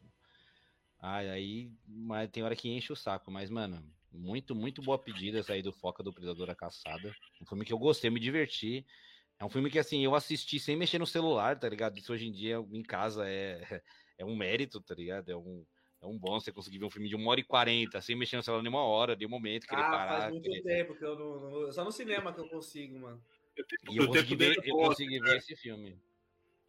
Ai, 1.02 1.30
aí 1.30 1.72
mas 1.88 2.30
tem 2.30 2.44
hora 2.44 2.56
que 2.56 2.70
enche 2.70 2.92
o 2.92 2.96
saco, 2.96 3.32
mas, 3.32 3.50
mano, 3.50 3.84
muito, 4.12 4.54
muito 4.54 4.82
boa 4.82 4.98
pedida 4.98 5.40
essa 5.40 5.54
aí 5.54 5.62
do 5.62 5.72
Foca 5.72 6.04
do 6.04 6.14
Predador 6.14 6.50
a 6.50 6.56
Caçada. 6.56 7.16
Um 7.42 7.46
filme 7.46 7.66
que 7.66 7.74
eu 7.74 7.80
gostei, 7.80 8.10
me 8.10 8.20
diverti. 8.20 8.86
É 9.40 9.46
um 9.46 9.50
filme 9.50 9.70
que, 9.70 9.80
assim, 9.80 10.04
eu 10.04 10.16
assisti 10.16 10.60
sem 10.60 10.76
mexer 10.76 11.00
no 11.00 11.08
celular, 11.08 11.60
tá 11.60 11.68
ligado? 11.68 11.98
Isso 11.98 12.12
hoje 12.12 12.28
em 12.28 12.32
dia 12.32 12.58
em 12.72 12.84
casa 12.84 13.28
é, 13.28 13.60
é 14.18 14.26
um 14.26 14.36
mérito, 14.36 14.82
tá 14.82 14.96
ligado? 14.96 15.30
É 15.30 15.36
um, 15.36 15.66
é 16.02 16.06
um 16.06 16.18
bom 16.18 16.40
você 16.40 16.52
conseguir 16.52 16.80
ver 16.80 16.86
um 16.86 16.90
filme 16.90 17.10
de 17.10 17.16
uma 17.16 17.30
hora 17.30 17.40
e 17.40 17.44
quarenta, 17.44 18.02
sem 18.02 18.16
mexer 18.16 18.38
no 18.38 18.44
celular 18.44 18.64
nenhuma 18.64 18.84
hora, 18.84 19.16
de 19.16 19.26
um 19.26 19.30
momento, 19.30 19.68
que 19.68 19.76
ah, 19.76 19.90
parar. 19.90 20.20
faz 20.22 20.32
muito 20.32 20.64
tempo 20.64 20.96
que 20.96 21.06
eu 21.06 21.18
não, 21.18 21.50
não, 21.50 21.72
Só 21.72 21.84
no 21.84 21.92
cinema 21.92 22.34
que 22.34 22.40
eu 22.40 22.48
consigo, 22.48 23.00
mano. 23.00 23.22
Eu, 23.56 23.66
e 23.94 23.98
eu 23.98 24.08
consegui, 24.08 24.36
ver, 24.36 24.58
eu 24.64 24.76
consegui 24.76 25.20
ver 25.20 25.38
esse 25.38 25.56
filme. 25.56 25.98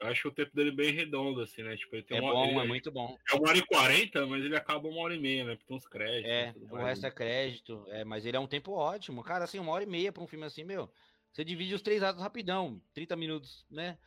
Eu 0.00 0.08
acho 0.08 0.28
o 0.28 0.32
tempo 0.32 0.54
dele 0.54 0.70
bem 0.70 0.92
redondo, 0.92 1.40
assim, 1.40 1.62
né? 1.62 1.76
Tipo, 1.76 1.96
ele 1.96 2.02
tem 2.02 2.18
é 2.18 2.20
uma, 2.20 2.32
bom, 2.32 2.44
ele, 2.44 2.58
é 2.58 2.66
muito 2.66 2.92
bom. 2.92 3.16
É 3.32 3.34
uma 3.34 3.48
hora 3.48 3.58
e 3.58 3.64
quarenta, 3.64 4.26
mas 4.26 4.44
ele 4.44 4.54
acaba 4.54 4.88
uma 4.88 5.00
hora 5.00 5.14
e 5.14 5.18
meia, 5.18 5.44
né? 5.44 5.54
Porque 5.54 5.66
tem 5.66 5.76
uns 5.76 5.86
créditos. 5.86 6.30
É, 6.30 6.54
o 6.70 6.76
resto 6.76 7.06
é 7.06 7.10
crédito, 7.10 7.84
é, 7.88 8.04
mas 8.04 8.26
ele 8.26 8.36
é 8.36 8.40
um 8.40 8.46
tempo 8.46 8.72
ótimo. 8.72 9.22
Cara, 9.22 9.44
assim, 9.44 9.58
uma 9.58 9.72
hora 9.72 9.84
e 9.84 9.86
meia 9.86 10.12
pra 10.12 10.22
um 10.22 10.26
filme 10.26 10.44
assim, 10.44 10.64
meu. 10.64 10.90
Você 11.32 11.44
divide 11.44 11.74
os 11.74 11.82
três 11.82 12.02
atos 12.02 12.22
rapidão, 12.22 12.80
30 12.92 13.16
minutos, 13.16 13.66
né? 13.70 13.98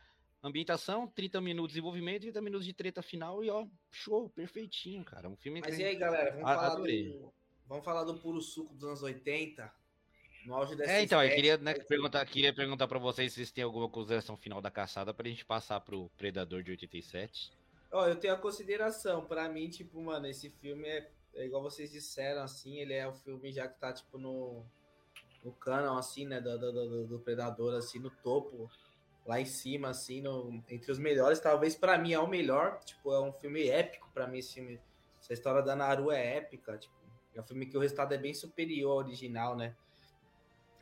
ambientação, 0.42 1.06
30 1.06 1.40
minutos 1.40 1.72
de 1.72 1.74
desenvolvimento, 1.74 2.22
30 2.22 2.40
minutos 2.40 2.66
de 2.66 2.72
treta 2.72 3.02
final 3.02 3.44
e 3.44 3.50
ó, 3.50 3.66
show, 3.90 4.28
perfeitinho, 4.30 5.04
cara. 5.04 5.28
Um 5.28 5.36
filme 5.36 5.60
Mas 5.60 5.76
que... 5.76 5.82
e 5.82 5.84
aí, 5.84 5.96
galera, 5.96 6.30
vamos, 6.32 6.44
falar 6.44 6.74
do, 6.74 7.32
vamos 7.66 7.84
falar 7.84 8.04
do 8.04 8.14
puro 8.14 8.40
suco 8.40 8.74
dos 8.74 8.84
anos 8.84 9.02
80? 9.02 9.70
No 10.44 10.54
auge 10.54 10.74
dessa 10.74 10.92
É, 10.92 11.02
então, 11.02 11.22
eu 11.22 11.34
queria, 11.34 11.56
né, 11.58 11.74
perguntar, 11.74 12.24
queria 12.26 12.54
perguntar 12.54 12.88
para 12.88 12.98
vocês 12.98 13.32
se 13.32 13.36
vocês 13.36 13.50
têm 13.50 13.64
alguma 13.64 13.88
consideração 13.88 14.36
final 14.36 14.60
da 14.60 14.70
caçada 14.70 15.12
pra 15.12 15.28
gente 15.28 15.44
passar 15.44 15.80
pro 15.80 16.10
Predador 16.16 16.62
de 16.62 16.70
87. 16.70 17.52
Ó, 17.92 18.06
eu 18.06 18.16
tenho 18.16 18.34
a 18.34 18.38
consideração, 18.38 19.24
para 19.24 19.48
mim, 19.48 19.68
tipo, 19.68 20.00
mano, 20.00 20.26
esse 20.26 20.48
filme 20.48 20.88
é, 20.88 21.10
é, 21.34 21.44
igual 21.44 21.62
vocês 21.62 21.90
disseram, 21.90 22.42
assim, 22.42 22.78
ele 22.78 22.94
é 22.94 23.06
o 23.06 23.12
filme 23.12 23.52
já 23.52 23.68
que 23.68 23.78
tá, 23.78 23.92
tipo, 23.92 24.16
no, 24.16 24.64
no 25.44 25.52
canon, 25.52 25.98
assim, 25.98 26.26
né, 26.26 26.40
do, 26.40 26.58
do, 26.58 26.72
do, 26.72 27.06
do 27.06 27.18
Predador, 27.18 27.74
assim, 27.74 27.98
no 27.98 28.10
topo 28.10 28.70
lá 29.26 29.40
em 29.40 29.46
cima, 29.46 29.88
assim, 29.88 30.20
no, 30.20 30.62
entre 30.68 30.90
os 30.90 30.98
melhores. 30.98 31.40
Talvez 31.40 31.74
para 31.74 31.98
mim 31.98 32.12
é 32.12 32.18
o 32.18 32.26
melhor. 32.26 32.80
Tipo, 32.84 33.12
é 33.12 33.20
um 33.20 33.32
filme 33.32 33.68
épico 33.68 34.10
para 34.12 34.26
mim 34.26 34.38
esse 34.38 34.54
filme. 34.54 34.80
Essa 35.20 35.32
história 35.32 35.62
da 35.62 35.76
Naru 35.76 36.10
é 36.10 36.36
épica. 36.36 36.78
Tipo, 36.78 36.94
é 37.34 37.40
um 37.40 37.44
filme 37.44 37.66
que 37.66 37.76
o 37.76 37.80
resultado 37.80 38.12
é 38.12 38.18
bem 38.18 38.34
superior 38.34 38.92
ao 38.92 38.98
original, 38.98 39.56
né? 39.56 39.76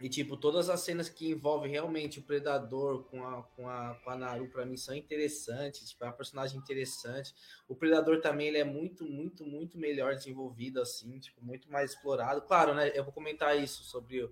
E, 0.01 0.09
tipo, 0.09 0.36
todas 0.36 0.70
as 0.70 0.80
cenas 0.80 1.09
que 1.09 1.28
envolvem 1.28 1.72
realmente 1.72 2.20
o 2.20 2.22
Predador 2.22 3.03
com 3.05 3.26
a, 3.26 3.42
com 3.42 3.68
a, 3.68 3.94
com 3.96 4.11
a 4.11 4.16
Naru, 4.16 4.49
pra 4.49 4.64
mim, 4.64 4.76
são 4.76 4.94
interessantes. 4.94 5.90
Tipo, 5.90 6.05
é 6.05 6.07
uma 6.07 6.12
personagem 6.12 6.59
interessante. 6.59 7.34
O 7.68 7.74
Predador 7.74 8.20
também, 8.20 8.49
ele 8.49 8.59
é 8.59 8.64
muito, 8.64 9.05
muito, 9.05 9.44
muito 9.44 9.76
melhor 9.76 10.14
desenvolvido, 10.14 10.80
assim. 10.80 11.18
Tipo, 11.18 11.44
muito 11.44 11.70
mais 11.70 11.92
explorado. 11.92 12.42
Claro, 12.42 12.74
né? 12.74 12.92
Eu 12.94 13.03
vou 13.03 13.12
comentar 13.12 13.59
isso 13.61 13.82
sobre 13.82 14.30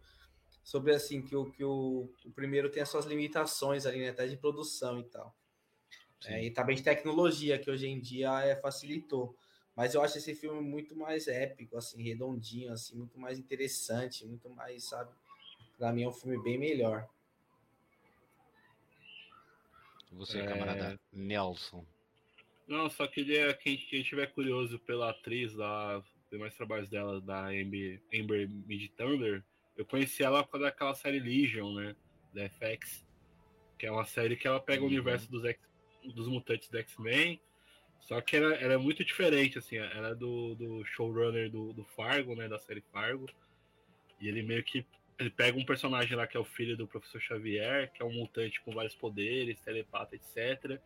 sobre 0.62 0.92
assim 0.92 1.22
que 1.22 1.36
o 1.36 1.48
que 1.48 1.62
o, 1.62 2.10
o 2.24 2.30
primeiro 2.32 2.68
tem 2.68 2.82
as 2.82 2.88
suas 2.88 3.06
limitações 3.06 3.86
ali, 3.86 4.00
né, 4.00 4.08
até 4.08 4.26
de 4.26 4.36
produção 4.36 4.98
e 4.98 5.04
tal. 5.04 5.32
É, 6.24 6.44
e 6.44 6.50
também 6.50 6.74
de 6.74 6.82
tecnologia 6.82 7.56
que 7.56 7.70
hoje 7.70 7.86
em 7.86 8.00
dia 8.00 8.40
é, 8.40 8.56
facilitou. 8.56 9.36
Mas 9.76 9.94
eu 9.94 10.02
acho 10.02 10.18
esse 10.18 10.34
filme 10.34 10.60
muito 10.60 10.96
mais 10.96 11.28
épico, 11.28 11.76
assim, 11.76 12.02
redondinho, 12.02 12.72
assim, 12.72 12.96
muito 12.96 13.16
mais 13.18 13.38
interessante, 13.38 14.26
muito 14.26 14.48
mais, 14.50 14.84
sabe? 14.84 15.14
Para 15.78 15.92
mim 15.92 16.02
é 16.04 16.08
um 16.08 16.12
filme 16.12 16.42
bem 16.42 16.58
melhor. 16.58 17.06
Você, 20.12 20.40
é... 20.40 20.46
camarada 20.46 21.00
Nelson. 21.12 21.84
Não, 22.66 22.90
só 22.90 23.06
queria 23.06 23.54
quem, 23.54 23.76
quem 23.76 24.02
tiver 24.02 24.26
curioso 24.28 24.78
pela 24.80 25.10
atriz 25.10 25.54
lá, 25.54 26.02
tem 26.28 26.38
mais 26.38 26.54
trabalhos 26.56 26.88
dela 26.88 27.20
da 27.20 27.46
Amber, 27.46 28.02
Amber 28.12 28.48
Mid 28.48 28.90
Thunder, 28.96 29.44
eu 29.76 29.84
conheci 29.84 30.22
ela 30.22 30.42
por 30.42 30.52
causa 30.52 30.66
daquela 30.66 30.94
série 30.94 31.20
Legion, 31.20 31.74
né? 31.74 31.94
Da 32.32 32.48
FX. 32.48 33.06
Que 33.78 33.86
é 33.86 33.92
uma 33.92 34.06
série 34.06 34.36
que 34.36 34.48
ela 34.48 34.58
pega 34.58 34.80
uhum. 34.80 34.88
o 34.88 34.90
universo 34.90 35.30
dos, 35.30 35.44
X, 35.44 35.60
dos 36.14 36.26
mutantes 36.28 36.68
do 36.68 36.78
X-Men. 36.78 37.40
Só 38.00 38.20
que 38.20 38.36
ela, 38.36 38.54
ela, 38.54 38.74
é 38.74 38.78
muito 38.78 39.04
diferente, 39.04 39.58
assim. 39.58 39.76
Ela 39.76 40.10
é 40.10 40.14
do, 40.14 40.54
do 40.54 40.84
showrunner 40.86 41.50
do, 41.50 41.72
do 41.74 41.84
Fargo, 41.84 42.34
né? 42.34 42.48
Da 42.48 42.58
série 42.58 42.80
Fargo. 42.80 43.26
E 44.18 44.28
ele 44.28 44.42
meio 44.42 44.64
que. 44.64 44.86
Ele 45.18 45.30
pega 45.30 45.58
um 45.58 45.64
personagem 45.64 46.16
lá 46.16 46.26
que 46.26 46.36
é 46.36 46.40
o 46.40 46.44
filho 46.44 46.76
do 46.76 46.86
professor 46.86 47.20
Xavier, 47.20 47.90
que 47.92 48.02
é 48.02 48.04
um 48.04 48.12
mutante 48.12 48.60
com 48.60 48.72
vários 48.72 48.94
poderes, 48.94 49.60
telepata, 49.60 50.14
etc. 50.14 50.78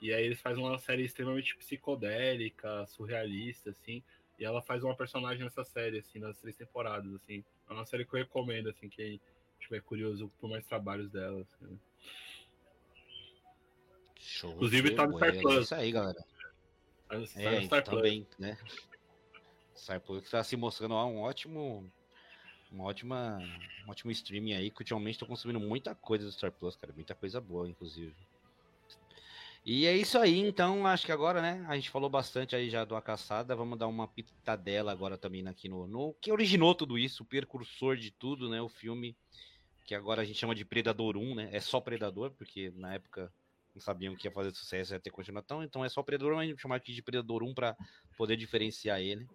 E 0.00 0.12
aí 0.12 0.24
eles 0.24 0.40
fazem 0.40 0.62
uma 0.62 0.78
série 0.78 1.04
extremamente 1.04 1.56
psicodélica, 1.56 2.86
surrealista, 2.86 3.70
assim. 3.70 4.02
E 4.38 4.44
ela 4.44 4.60
faz 4.60 4.82
uma 4.82 4.94
personagem 4.94 5.44
nessa 5.44 5.64
série, 5.64 5.98
assim, 5.98 6.18
nas 6.18 6.36
três 6.38 6.56
temporadas, 6.56 7.14
assim. 7.14 7.44
É 7.68 7.72
uma 7.72 7.86
série 7.86 8.04
que 8.04 8.14
eu 8.14 8.18
recomendo, 8.18 8.68
assim, 8.68 8.88
quem 8.88 9.20
estiver 9.58 9.80
curioso 9.80 10.30
por 10.38 10.50
mais 10.50 10.66
trabalhos 10.66 11.10
dela. 11.10 11.40
Assim, 11.40 11.72
né? 11.72 11.78
Show. 14.18 14.52
Inclusive 14.52 14.94
tá 14.94 15.06
no 15.06 15.16
Star 15.16 15.40
Plus. 15.40 15.56
É 15.56 15.60
isso 15.60 15.74
aí, 15.74 15.92
galera. 15.92 16.24
Tá 17.08 17.16
é, 17.36 17.60
no 17.60 17.64
Star 17.64 17.84
também, 17.84 18.24
Plus. 18.24 18.38
né? 18.38 18.58
Star 19.76 20.00
Plus 20.00 20.24
está 20.24 20.42
se 20.44 20.56
mostrando 20.56 20.94
um 20.94 21.20
ótimo 21.20 21.90
uma 22.72 22.84
ótima, 22.84 23.38
um 23.86 23.90
ótimo 23.90 24.10
streaming 24.10 24.54
aí, 24.54 24.70
que 24.70 24.80
ultimamente 24.80 25.14
estou 25.14 25.28
consumindo 25.28 25.60
muita 25.60 25.94
coisa 25.94 26.24
do 26.24 26.32
Star 26.32 26.50
Plus, 26.50 26.74
cara, 26.74 26.92
muita 26.92 27.14
coisa 27.14 27.40
boa, 27.40 27.68
inclusive. 27.68 28.14
E 29.64 29.86
é 29.86 29.96
isso 29.96 30.18
aí, 30.18 30.40
então 30.40 30.84
acho 30.86 31.06
que 31.06 31.12
agora, 31.12 31.40
né? 31.40 31.64
A 31.68 31.76
gente 31.76 31.88
falou 31.88 32.10
bastante 32.10 32.56
aí 32.56 32.68
já 32.68 32.84
do 32.84 32.96
A 32.96 33.02
Caçada, 33.02 33.54
vamos 33.54 33.78
dar 33.78 33.86
uma 33.86 34.08
pitadela 34.08 34.90
agora 34.90 35.16
também 35.16 35.46
aqui 35.46 35.68
no, 35.68 35.86
no 35.86 36.14
que 36.20 36.32
originou 36.32 36.74
tudo 36.74 36.98
isso, 36.98 37.22
o 37.22 37.26
precursor 37.26 37.96
de 37.96 38.10
tudo, 38.10 38.48
né? 38.48 38.60
O 38.60 38.68
filme 38.68 39.16
que 39.84 39.94
agora 39.94 40.22
a 40.22 40.24
gente 40.24 40.38
chama 40.38 40.54
de 40.54 40.64
Predador 40.64 41.16
1, 41.16 41.34
né? 41.34 41.48
É 41.52 41.60
só 41.60 41.80
Predador, 41.80 42.32
porque 42.32 42.72
na 42.74 42.94
época 42.94 43.32
não 43.72 43.80
sabiam 43.80 44.16
que 44.16 44.26
ia 44.26 44.32
fazer 44.32 44.52
sucesso, 44.52 44.94
ia 44.94 45.00
ter 45.00 45.10
continuação, 45.10 45.62
então 45.62 45.84
é 45.84 45.88
só 45.88 46.02
Predador, 46.02 46.34
mas 46.34 46.46
a 46.46 46.50
gente 46.50 46.60
chama 46.60 46.74
aqui 46.74 46.92
de 46.92 47.02
Predador 47.02 47.44
1 47.44 47.54
para 47.54 47.76
poder 48.16 48.36
diferenciar 48.36 49.00
ele. 49.00 49.28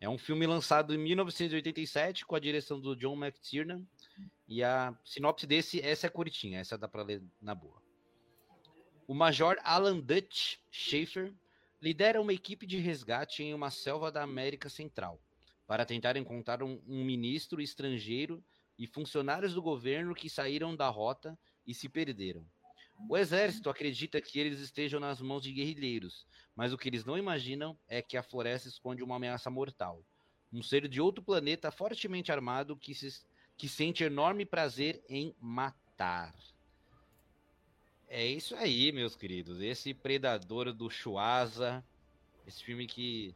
É 0.00 0.08
um 0.08 0.18
filme 0.18 0.46
lançado 0.46 0.94
em 0.94 0.98
1987 0.98 2.26
com 2.26 2.34
a 2.34 2.40
direção 2.40 2.80
do 2.80 2.94
John 2.94 3.14
McTiernan 3.16 3.86
e 4.48 4.62
a 4.62 4.96
sinopse 5.04 5.46
desse, 5.46 5.80
essa 5.80 6.06
é 6.06 6.10
curtinha, 6.10 6.60
essa 6.60 6.78
dá 6.78 6.86
para 6.86 7.02
ler 7.02 7.22
na 7.40 7.54
boa. 7.54 7.82
O 9.06 9.14
Major 9.14 9.56
Alan 9.62 10.00
Dutch 10.00 10.56
Schaefer 10.70 11.32
lidera 11.80 12.20
uma 12.20 12.32
equipe 12.32 12.66
de 12.66 12.78
resgate 12.78 13.42
em 13.42 13.54
uma 13.54 13.70
selva 13.70 14.10
da 14.10 14.22
América 14.22 14.68
Central 14.68 15.20
para 15.66 15.84
tentar 15.84 16.16
encontrar 16.16 16.62
um, 16.62 16.80
um 16.86 17.04
ministro 17.04 17.60
estrangeiro 17.60 18.42
e 18.78 18.86
funcionários 18.86 19.54
do 19.54 19.62
governo 19.62 20.14
que 20.14 20.28
saíram 20.28 20.76
da 20.76 20.88
rota 20.88 21.38
e 21.66 21.74
se 21.74 21.88
perderam. 21.88 22.46
O 23.08 23.16
exército 23.16 23.68
acredita 23.68 24.20
que 24.20 24.38
eles 24.38 24.58
estejam 24.58 24.98
nas 24.98 25.20
mãos 25.20 25.42
de 25.42 25.52
guerrilheiros, 25.52 26.26
mas 26.54 26.72
o 26.72 26.78
que 26.78 26.88
eles 26.88 27.04
não 27.04 27.18
imaginam 27.18 27.78
é 27.88 28.00
que 28.00 28.16
a 28.16 28.22
floresta 28.22 28.68
esconde 28.68 29.02
uma 29.02 29.16
ameaça 29.16 29.50
mortal. 29.50 30.02
Um 30.52 30.62
ser 30.62 30.88
de 30.88 31.00
outro 31.00 31.22
planeta 31.22 31.70
fortemente 31.70 32.32
armado 32.32 32.76
que, 32.76 32.94
se, 32.94 33.08
que 33.56 33.68
sente 33.68 34.02
enorme 34.02 34.46
prazer 34.46 35.04
em 35.08 35.34
matar. 35.38 36.34
É 38.08 38.24
isso 38.24 38.54
aí, 38.54 38.92
meus 38.92 39.16
queridos. 39.16 39.60
Esse 39.60 39.92
Predador 39.92 40.72
do 40.72 40.88
Chuasa, 40.88 41.84
esse 42.46 42.62
filme 42.62 42.86
que 42.86 43.34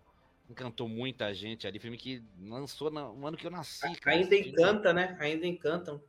encantou 0.49 0.89
muita 0.89 1.33
gente 1.35 1.67
ali, 1.67 1.79
filme 1.79 1.97
que 1.97 2.25
lançou 2.41 2.91
no 2.91 3.27
ano 3.27 3.37
que 3.37 3.47
eu 3.47 3.51
nasci. 3.51 3.93
Cara. 4.01 4.17
Ainda 4.17 4.37
encanta, 4.37 4.93
né? 4.93 5.17
Ainda 5.21 5.47
encantam. 5.47 6.03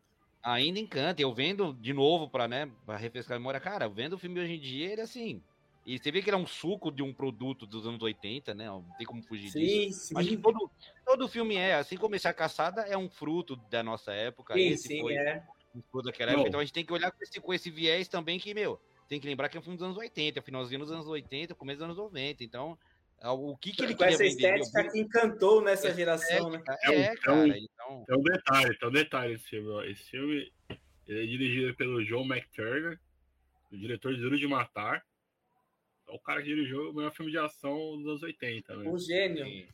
Ainda 0.44 0.80
encanta. 0.80 1.22
Eu 1.22 1.34
vendo 1.34 1.74
de 1.74 1.94
novo 1.94 2.30
para 2.30 2.48
né, 2.48 2.70
pra 2.86 2.98
refrescar 2.98 3.36
a 3.36 3.39
memória, 3.39 3.60
cara, 3.60 3.88
vendo 3.88 4.14
o 4.14 4.18
filme 4.18 4.39
hoje 4.39 4.54
em 4.54 4.60
dia, 4.60 4.92
ele 4.92 5.02
assim. 5.02 5.42
E 5.86 5.98
você 5.98 6.12
vê 6.12 6.22
que 6.22 6.30
ele 6.30 6.36
é 6.36 6.39
um 6.39 6.46
suco 6.46 6.92
de 6.92 7.02
um 7.02 7.12
produto 7.12 7.66
dos 7.66 7.88
anos 7.88 8.02
80, 8.02 8.54
né? 8.54 8.66
Não 8.66 8.86
tem 8.98 9.08
como 9.08 9.24
fugir 9.24 9.50
sim, 9.50 9.60
disso. 9.60 10.08
Sim. 10.08 10.18
Acho 10.18 10.30
que 10.30 10.38
todo, 10.38 10.70
todo 11.04 11.28
filme 11.28 11.56
é, 11.56 11.76
assim 11.76 11.98
como 11.98 12.16
esse 12.16 12.28
A 12.28 12.34
Caçada 12.34 12.82
é 12.84 12.96
um 12.96 13.10
fruto 13.10 13.56
da 13.56 13.82
nossa 13.82 14.12
época. 14.12 14.54
Sim, 14.54 14.68
esse 14.68 14.88
sim, 14.88 15.02
foi 15.02 15.16
é 15.16 15.44
toda 15.92 16.10
aquela 16.10 16.32
época. 16.32 16.48
Então 16.48 16.60
a 16.60 16.64
gente 16.64 16.74
tem 16.74 16.86
que 16.86 16.94
olhar 16.94 17.12
com 17.12 17.24
esse, 17.24 17.39
com 17.39 17.54
esse 17.54 17.72
viés 17.72 18.08
também 18.08 18.38
que, 18.38 18.54
meu, 18.54 18.80
tem 19.08 19.20
que 19.20 19.28
lembrar 19.28 19.50
que 19.50 19.58
é 19.58 19.60
um 19.60 19.64
filme 19.64 19.78
dos 19.78 19.86
anos 19.86 19.98
80, 19.98 20.42
finalzinho 20.42 20.82
dos 20.82 20.92
anos 20.92 21.08
80, 21.08 21.56
começo 21.56 21.80
dos 21.80 21.86
anos 21.86 21.98
90. 21.98 22.44
Então, 22.44 22.78
o 23.30 23.55
que, 23.57 23.72
que 23.72 23.84
ele 23.84 23.95
com 23.95 24.03
essa 24.03 24.26
estética 24.26 24.89
que 24.89 24.99
encantou 24.99 25.61
nessa 25.61 25.93
geração, 25.93 26.49
né? 26.49 26.63
É, 26.86 27.01
é, 27.01 27.15
cara. 27.17 27.57
Então... 27.57 28.03
Tem 28.05 28.17
um 28.17 28.24
detalhe, 28.24 28.78
tem 28.78 28.89
um 28.89 28.91
detalhe 28.91 29.34
esse 29.34 29.49
filme. 29.49 29.91
Esse 29.91 30.03
filme 30.09 30.51
ele 31.07 31.24
é 31.24 31.26
dirigido 31.28 31.76
pelo 31.76 32.03
John 32.05 32.26
McTurner, 32.26 32.99
o 33.72 33.78
diretor 33.78 34.13
de 34.13 34.22
Duro 34.22 34.39
de 34.39 34.47
Matar. 34.47 35.05
É 36.07 36.11
o 36.11 36.19
cara 36.19 36.41
que 36.41 36.47
dirigiu 36.47 36.89
o 36.89 36.93
melhor 36.93 37.11
filme 37.11 37.32
de 37.32 37.38
ação 37.38 37.97
dos 37.97 38.07
anos 38.07 38.24
80, 38.24 38.76
né? 38.78 38.89
O 38.89 38.97
gênio. 38.97 39.45
Sim. 39.45 39.67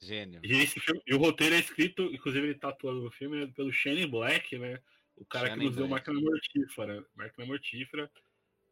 Gênio. 0.00 0.40
E, 0.44 0.62
esse 0.62 0.78
filme, 0.78 1.02
e 1.06 1.14
o 1.14 1.18
roteiro 1.18 1.54
é 1.54 1.58
escrito, 1.58 2.02
inclusive 2.04 2.46
ele 2.46 2.54
tá 2.54 2.68
atuando 2.68 3.02
no 3.02 3.10
filme, 3.10 3.44
né, 3.44 3.52
pelo 3.54 3.72
Shane 3.72 4.06
Black, 4.06 4.56
né? 4.56 4.80
O 5.16 5.24
cara 5.24 5.50
que 5.50 5.56
nos 5.56 5.74
deu 5.74 5.88
máquina 5.88 6.20
mortífera. 6.20 7.04
Máquina 7.16 7.46
mortífera. 7.46 8.10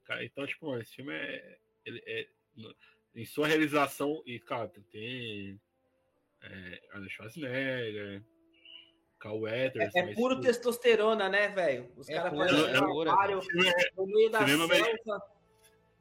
Cara, 0.05 0.25
então, 0.25 0.47
tipo, 0.47 0.77
esse 0.79 0.95
filme 0.95 1.13
é, 1.13 1.59
ele 1.85 2.01
é. 2.07 2.29
Em 3.17 3.25
sua 3.25 3.47
realização, 3.47 4.23
e, 4.27 4.39
cara, 4.39 4.71
tem. 4.93 5.59
É, 6.43 6.83
Arnold 6.93 7.13
Schwarzenegger, 7.13 8.23
Carl 9.19 9.41
Weathers. 9.41 9.95
É, 9.95 10.01
é 10.01 10.15
puro 10.15 10.39
testosterona, 10.41 11.29
né, 11.29 11.49
velho? 11.49 11.91
Os 11.97 12.09
é 12.09 12.15
caras 12.15 12.37
fazem 12.37 12.83
um 12.83 13.01
trabalho 13.03 13.41
no 13.97 14.07
meio 14.07 14.31
da 14.31 14.47
cinema, 14.47 14.69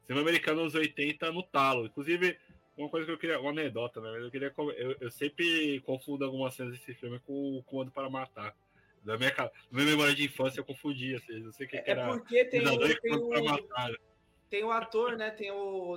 cinema 0.06 0.20
americano 0.20 0.64
nos 0.64 0.74
80 0.74 1.32
no 1.32 1.42
talo. 1.42 1.86
Inclusive, 1.86 2.38
uma 2.76 2.90
coisa 2.90 3.06
que 3.06 3.12
eu 3.12 3.18
queria. 3.18 3.40
Uma 3.40 3.50
anedota, 3.50 4.00
né? 4.00 4.20
Eu, 4.20 4.30
queria, 4.30 4.52
eu, 4.76 4.96
eu 5.00 5.10
sempre 5.10 5.80
confundo 5.80 6.24
algumas 6.24 6.54
cenas 6.54 6.72
desse 6.72 6.94
filme 6.94 7.18
com 7.20 7.58
o 7.58 7.62
Comando 7.62 7.90
para 7.90 8.10
Matar. 8.10 8.54
Da 9.02 9.16
minha, 9.16 9.30
da 9.30 9.52
minha 9.70 9.86
memória 9.86 10.14
de 10.14 10.24
infância 10.24 10.60
eu 10.60 10.64
confundia, 10.64 11.16
assim, 11.16 11.38
não 11.38 11.52
sei 11.52 11.66
o 11.66 11.68
que, 11.70 11.80
que 11.80 11.90
é 11.90 11.92
era. 11.92 12.02
É 12.02 12.08
porque 12.08 12.44
tem, 12.44 12.60
o, 12.60 12.78
tem, 13.00 13.14
o, 13.14 13.30
tem 14.48 14.64
o 14.64 14.70
ator, 14.70 15.16
né? 15.16 15.30
Tem 15.30 15.50
o. 15.50 15.96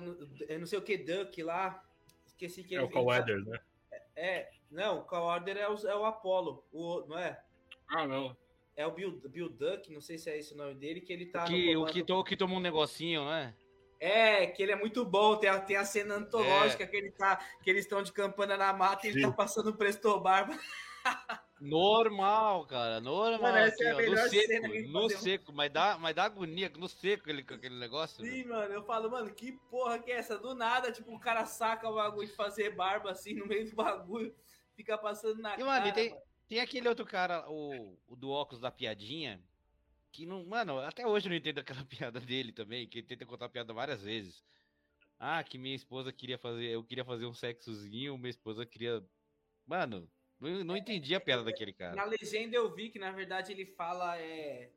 Não 0.59 0.65
sei 0.65 0.79
o 0.79 0.81
que, 0.81 0.97
Duck 0.97 1.41
lá. 1.43 1.83
Esqueci 2.25 2.63
que 2.63 2.75
É 2.75 2.81
o 2.81 2.89
Cowader, 2.89 3.43
né? 3.45 3.59
É, 3.91 4.01
é, 4.15 4.49
não, 4.71 4.99
o 4.99 5.03
Cowader 5.03 5.57
é 5.57 5.69
o, 5.69 5.75
é 5.87 5.95
o 5.95 6.05
Apollo, 6.05 6.63
o, 6.71 7.05
não 7.07 7.17
é? 7.17 7.41
Ah, 7.89 8.07
não. 8.07 8.35
é 8.75 8.85
o 8.85 8.91
Bill, 8.91 9.19
Bill 9.29 9.49
Duck, 9.49 9.91
não 9.91 10.01
sei 10.01 10.17
se 10.17 10.29
é 10.29 10.37
esse 10.37 10.53
o 10.53 10.57
nome 10.57 10.75
dele, 10.75 11.01
que 11.01 11.11
ele 11.11 11.25
tá. 11.25 11.43
Que, 11.45 11.75
o 11.75 11.85
que, 11.85 12.03
to, 12.03 12.23
que 12.23 12.37
tomou 12.37 12.57
um 12.57 12.61
negocinho, 12.61 13.25
né? 13.25 13.55
É, 13.99 14.47
que 14.47 14.63
ele 14.63 14.71
é 14.71 14.75
muito 14.77 15.03
bom, 15.03 15.35
tem 15.35 15.49
a, 15.49 15.59
tem 15.59 15.75
a 15.75 15.83
cena 15.83 16.15
antológica 16.15 16.83
é. 16.83 16.87
que 16.87 16.95
ele 16.95 17.11
tá, 17.11 17.37
que 17.61 17.69
eles 17.69 17.83
estão 17.83 18.01
de 18.01 18.13
campana 18.13 18.55
na 18.55 18.71
mata 18.71 19.05
e 19.05 19.09
ele 19.09 19.21
tá 19.21 19.31
passando 19.31 19.75
Presto 19.75 20.17
Barba. 20.19 20.57
Normal, 21.61 22.65
cara, 22.65 23.01
normal. 23.01 23.41
Mano, 23.41 23.57
essa 23.57 23.83
é 23.83 23.91
a 23.91 23.95
melhor 23.95 24.23
no 24.23 24.29
seco, 24.29 24.89
no 24.89 25.09
seco, 25.09 25.53
mas 25.53 25.71
dá, 25.71 25.97
mas 25.97 26.15
dá 26.15 26.23
agonia 26.23 26.69
no 26.69 26.87
seco 26.87 27.23
aquele, 27.23 27.41
aquele 27.41 27.77
negócio. 27.77 28.23
Sim, 28.23 28.45
mano. 28.45 28.61
mano, 28.61 28.73
eu 28.73 28.83
falo, 28.83 29.11
mano, 29.11 29.33
que 29.33 29.51
porra 29.69 29.99
que 29.99 30.11
é 30.11 30.15
essa? 30.15 30.37
Do 30.37 30.55
nada, 30.55 30.91
tipo, 30.91 31.13
o 31.13 31.19
cara 31.19 31.45
saca 31.45 31.89
o 31.89 31.95
bagulho 31.95 32.27
de 32.27 32.33
fazer 32.33 32.75
barba 32.75 33.11
assim 33.11 33.33
no 33.33 33.45
meio 33.45 33.69
do 33.69 33.75
bagulho, 33.75 34.33
fica 34.75 34.97
passando 34.97 35.41
na 35.41 35.55
e, 35.55 35.57
cara. 35.57 35.65
Mano, 35.65 35.93
tem, 35.93 36.15
tem 36.47 36.59
aquele 36.61 36.87
outro 36.87 37.05
cara, 37.05 37.49
o, 37.49 37.97
o 38.07 38.15
do 38.15 38.29
óculos 38.29 38.61
da 38.61 38.71
piadinha, 38.71 39.41
que 40.11 40.25
não, 40.25 40.45
mano, 40.45 40.79
até 40.79 41.05
hoje 41.05 41.27
eu 41.27 41.29
não 41.29 41.37
entendo 41.37 41.59
aquela 41.59 41.83
piada 41.85 42.19
dele 42.19 42.53
também, 42.53 42.87
que 42.87 42.99
ele 42.99 43.07
tenta 43.07 43.25
contar 43.25 43.45
a 43.45 43.49
piada 43.49 43.73
várias 43.73 44.01
vezes. 44.01 44.43
Ah, 45.19 45.43
que 45.43 45.57
minha 45.57 45.75
esposa 45.75 46.13
queria 46.13 46.37
fazer, 46.37 46.67
eu 46.67 46.83
queria 46.83 47.03
fazer 47.03 47.25
um 47.25 47.33
sexozinho, 47.33 48.17
minha 48.17 48.29
esposa 48.29 48.65
queria. 48.65 49.03
Mano, 49.67 50.09
não, 50.39 50.63
não 50.63 50.77
entendi 50.77 51.13
a 51.15 51.19
piada 51.19 51.43
daquele 51.43 51.73
cara. 51.73 51.95
Na 51.95 52.05
legenda 52.05 52.55
eu 52.55 52.73
vi 52.73 52.89
que, 52.89 52.99
na 52.99 53.11
verdade, 53.11 53.51
ele 53.51 53.65
fala 53.65 54.17
é, 54.17 54.69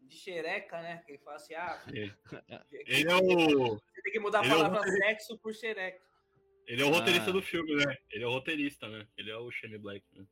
de 0.00 0.16
xereca, 0.16 0.80
né? 0.80 1.02
Que 1.04 1.12
ele 1.12 1.18
fala 1.18 1.36
assim, 1.36 1.54
ah... 1.54 1.82
Ele 2.72 3.10
é 3.10 3.14
o... 3.14 3.76
Você 3.76 4.02
tem 4.02 4.12
que 4.12 4.20
mudar 4.20 4.40
a 4.40 4.48
palavra 4.48 4.78
é 4.78 4.82
o... 4.82 4.92
sexo 4.92 5.38
por 5.38 5.54
xereca. 5.54 6.02
Ele 6.66 6.82
é 6.82 6.84
o 6.84 6.90
roteirista 6.90 7.30
ah. 7.30 7.32
do 7.32 7.42
filme, 7.42 7.74
né? 7.74 7.96
Ele 8.10 8.24
é 8.24 8.26
o 8.26 8.30
roteirista, 8.30 8.88
né? 8.88 9.06
Ele 9.16 9.30
é 9.30 9.36
o 9.36 9.50
Shane 9.50 9.78
Black, 9.78 10.04
né? 10.12 10.24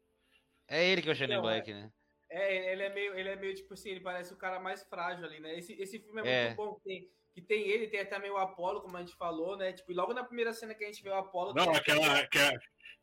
É 0.68 0.84
ele 0.86 1.02
que 1.02 1.08
é 1.08 1.12
o 1.12 1.16
Shane 1.16 1.40
Black, 1.40 1.70
é. 1.70 1.74
né? 1.74 1.92
É, 2.28 2.72
ele 2.72 2.82
é 2.82 2.94
meio, 2.94 3.14
ele 3.18 3.28
é 3.28 3.36
meio 3.36 3.54
tipo 3.54 3.74
assim, 3.74 3.90
ele 3.90 4.00
parece 4.00 4.32
o 4.32 4.36
cara 4.36 4.60
mais 4.60 4.84
frágil 4.84 5.24
ali, 5.24 5.40
né? 5.40 5.58
Esse, 5.58 5.72
esse 5.72 5.98
filme 5.98 6.22
é, 6.22 6.30
é. 6.30 6.46
muito 6.46 6.56
bom, 6.56 6.80
tem, 6.84 7.10
que 7.34 7.42
tem 7.42 7.68
ele, 7.68 7.88
tem 7.88 8.00
até 8.00 8.18
meio 8.20 8.34
o 8.34 8.38
Apolo, 8.38 8.80
como 8.80 8.96
a 8.96 9.00
gente 9.00 9.16
falou, 9.16 9.56
né? 9.56 9.72
Tipo, 9.72 9.92
logo 9.92 10.14
na 10.14 10.22
primeira 10.22 10.52
cena 10.52 10.72
que 10.72 10.84
a 10.84 10.86
gente 10.86 11.02
vê 11.02 11.10
o 11.10 11.16
Apolo. 11.16 11.52
Não, 11.54 11.72
aquela. 11.72 12.24
Que 12.28 12.38
é, 12.38 12.56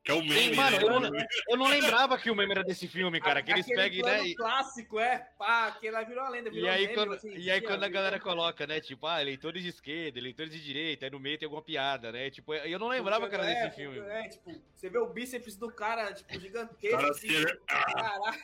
que 0.07 0.11
é 0.11 0.15
o 0.15 0.21
meme. 0.23 0.39
Sim, 0.39 0.55
mano, 0.55 0.77
né? 0.77 0.83
eu, 0.83 0.89
não, 0.89 1.19
eu, 1.49 1.57
não, 1.57 1.67
lembrava 1.67 2.17
que 2.17 2.31
o 2.31 2.35
meme 2.35 2.53
era 2.53 2.63
desse 2.63 2.87
filme, 2.87 3.19
cara. 3.19 3.43
Que 3.43 3.51
eles 3.51 3.65
pegam, 3.65 4.05
né? 4.05 4.25
E... 4.25 4.35
clássico, 4.35 4.97
é. 5.01 5.27
Pá, 5.37 5.69
que 5.71 5.85
ela 5.85 6.01
virou 6.03 6.23
a 6.23 6.29
lenda. 6.29 6.49
Virou 6.49 6.65
e 6.65 6.69
aí, 6.69 6.83
meme, 6.83 6.93
quando, 6.93 7.13
assim, 7.13 7.35
e 7.35 7.51
aí 7.51 7.59
quando 7.59 7.83
a 7.83 7.89
galera 7.89 8.17
coloca, 8.17 8.65
né? 8.65 8.79
Tipo, 8.79 9.05
ah, 9.05 9.21
eleitores 9.21 9.61
de 9.61 9.67
esquerda, 9.67 10.17
eleitores 10.17 10.53
de 10.53 10.63
direita, 10.63 11.05
aí 11.05 11.11
no 11.11 11.19
meio 11.19 11.37
tem 11.37 11.45
alguma 11.45 11.61
piada, 11.61 12.09
né? 12.09 12.29
Tipo, 12.29 12.53
eu 12.53 12.79
não 12.79 12.87
lembrava 12.87 13.27
que 13.27 13.35
era 13.35 13.51
é, 13.51 13.65
desse 13.65 13.75
filme. 13.75 13.99
É, 13.99 14.29
tipo, 14.29 14.61
você 14.73 14.89
vê 14.89 14.97
o 14.97 15.07
bíceps 15.07 15.57
do 15.57 15.69
cara, 15.69 16.13
tipo, 16.13 16.39
gigantesco. 16.39 16.97
Cara, 16.97 17.11
assim, 17.11 17.27
tipo, 17.27 17.65
caralho. 17.65 18.39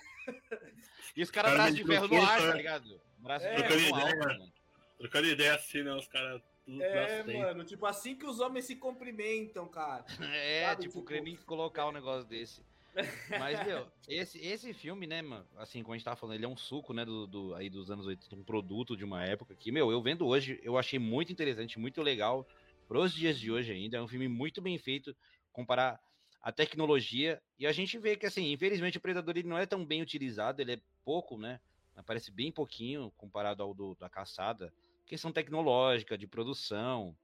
E 1.16 1.24
os 1.24 1.32
caras 1.32 1.51
cara 1.51 1.64
braço 1.64 1.76
de 1.78 1.86
ferro 1.86 2.07
no 2.09 2.22
ar, 2.22 2.39
tá 2.39 2.47
né? 2.47 2.57
ligado? 2.57 3.01
Braço 3.20 3.45
é, 3.45 3.55
de 3.55 3.64
ferro 3.64 3.89
no 3.89 4.05
ar, 4.05 4.16
mano. 4.18 4.53
Trocando 4.97 5.28
ideia 5.28 5.55
assim, 5.55 5.82
né? 5.82 5.93
Os 5.93 6.07
caras 6.07 6.41
é, 6.68 7.24
mano, 7.24 7.64
tipo 7.64 7.86
assim 7.86 8.16
que 8.16 8.26
os 8.26 8.39
homens 8.39 8.66
se 8.66 8.76
cumprimentam, 8.76 9.68
cara. 9.68 10.05
É, 10.34 10.66
Sabe, 10.66 10.84
tipo, 10.84 10.93
tipo... 10.99 11.05
querendo 11.05 11.45
colocar 11.45 11.88
um 11.88 11.91
negócio 11.91 12.26
desse. 12.26 12.61
Mas, 13.39 13.66
meu, 13.66 13.88
esse, 14.07 14.39
esse 14.39 14.72
filme, 14.74 15.07
né, 15.07 15.22
mano, 15.22 15.45
assim, 15.57 15.82
como 15.82 15.93
a 15.93 15.97
gente 15.97 16.05
tava 16.05 16.16
falando, 16.16 16.36
ele 16.36 16.45
é 16.45 16.47
um 16.47 16.55
suco, 16.55 16.93
né, 16.93 17.03
do, 17.03 17.26
do, 17.26 17.55
aí 17.55 17.70
dos 17.70 17.89
anos 17.89 18.05
80, 18.05 18.36
um 18.36 18.43
produto 18.43 18.95
de 18.95 19.03
uma 19.03 19.24
época 19.26 19.55
que, 19.55 19.72
meu, 19.72 19.91
eu 19.91 20.01
vendo 20.01 20.28
hoje, 20.28 20.59
eu 20.64 20.78
achei 20.78 20.99
muito 20.99 21.32
interessante, 21.32 21.80
muito 21.80 22.01
legal, 22.01 22.47
pros 22.88 23.14
dias 23.14 23.39
de 23.39 23.51
hoje 23.51 23.72
ainda, 23.72 23.97
é 23.97 24.01
um 24.01 24.07
filme 24.07 24.28
muito 24.28 24.61
bem 24.61 24.78
feito, 24.78 25.16
comparar 25.51 25.99
a 26.41 26.51
tecnologia, 26.51 27.41
e 27.57 27.66
a 27.66 27.72
gente 27.72 27.97
vê 27.97 28.16
que, 28.16 28.28
assim, 28.28 28.51
infelizmente 28.51 28.97
o 28.97 29.01
Predador 29.01 29.36
ele 29.38 29.47
não 29.47 29.57
é 29.57 29.66
tão 29.66 29.84
bem 29.84 30.01
utilizado, 30.01 30.61
ele 30.61 30.74
é 30.74 30.80
pouco, 31.03 31.36
né, 31.36 31.59
aparece 31.95 32.32
bem 32.32 32.51
pouquinho 32.51 33.11
comparado 33.18 33.64
ao 33.64 33.74
do, 33.74 33.95
da 33.95 34.07
Caçada, 34.09 34.72
questão 35.06 35.32
tecnológica, 35.32 36.18
de 36.18 36.28
produção. 36.28 37.16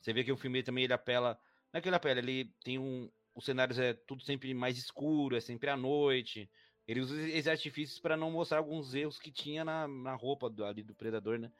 Você 0.00 0.12
vê 0.12 0.24
que 0.24 0.32
o 0.32 0.36
filme 0.36 0.62
também 0.62 0.84
ele 0.84 0.92
apela. 0.92 1.38
Não 1.72 1.78
é 1.78 1.80
que 1.80 1.88
ele 1.88 1.96
apela, 1.96 2.18
ele 2.18 2.52
tem 2.62 2.78
um. 2.78 3.10
Os 3.34 3.44
cenários 3.44 3.78
é 3.78 3.92
tudo 3.92 4.22
sempre 4.22 4.52
mais 4.52 4.76
escuro, 4.76 5.36
é 5.36 5.40
sempre 5.40 5.70
à 5.70 5.76
noite. 5.76 6.48
Ele 6.86 7.00
usa 7.00 7.20
esses 7.28 7.46
artifícios 7.46 8.00
para 8.00 8.16
não 8.16 8.30
mostrar 8.30 8.58
alguns 8.58 8.94
erros 8.94 9.18
que 9.18 9.30
tinha 9.30 9.64
na, 9.64 9.86
na 9.86 10.14
roupa 10.14 10.48
do, 10.48 10.64
ali 10.64 10.82
do 10.82 10.94
predador, 10.94 11.38
né? 11.38 11.50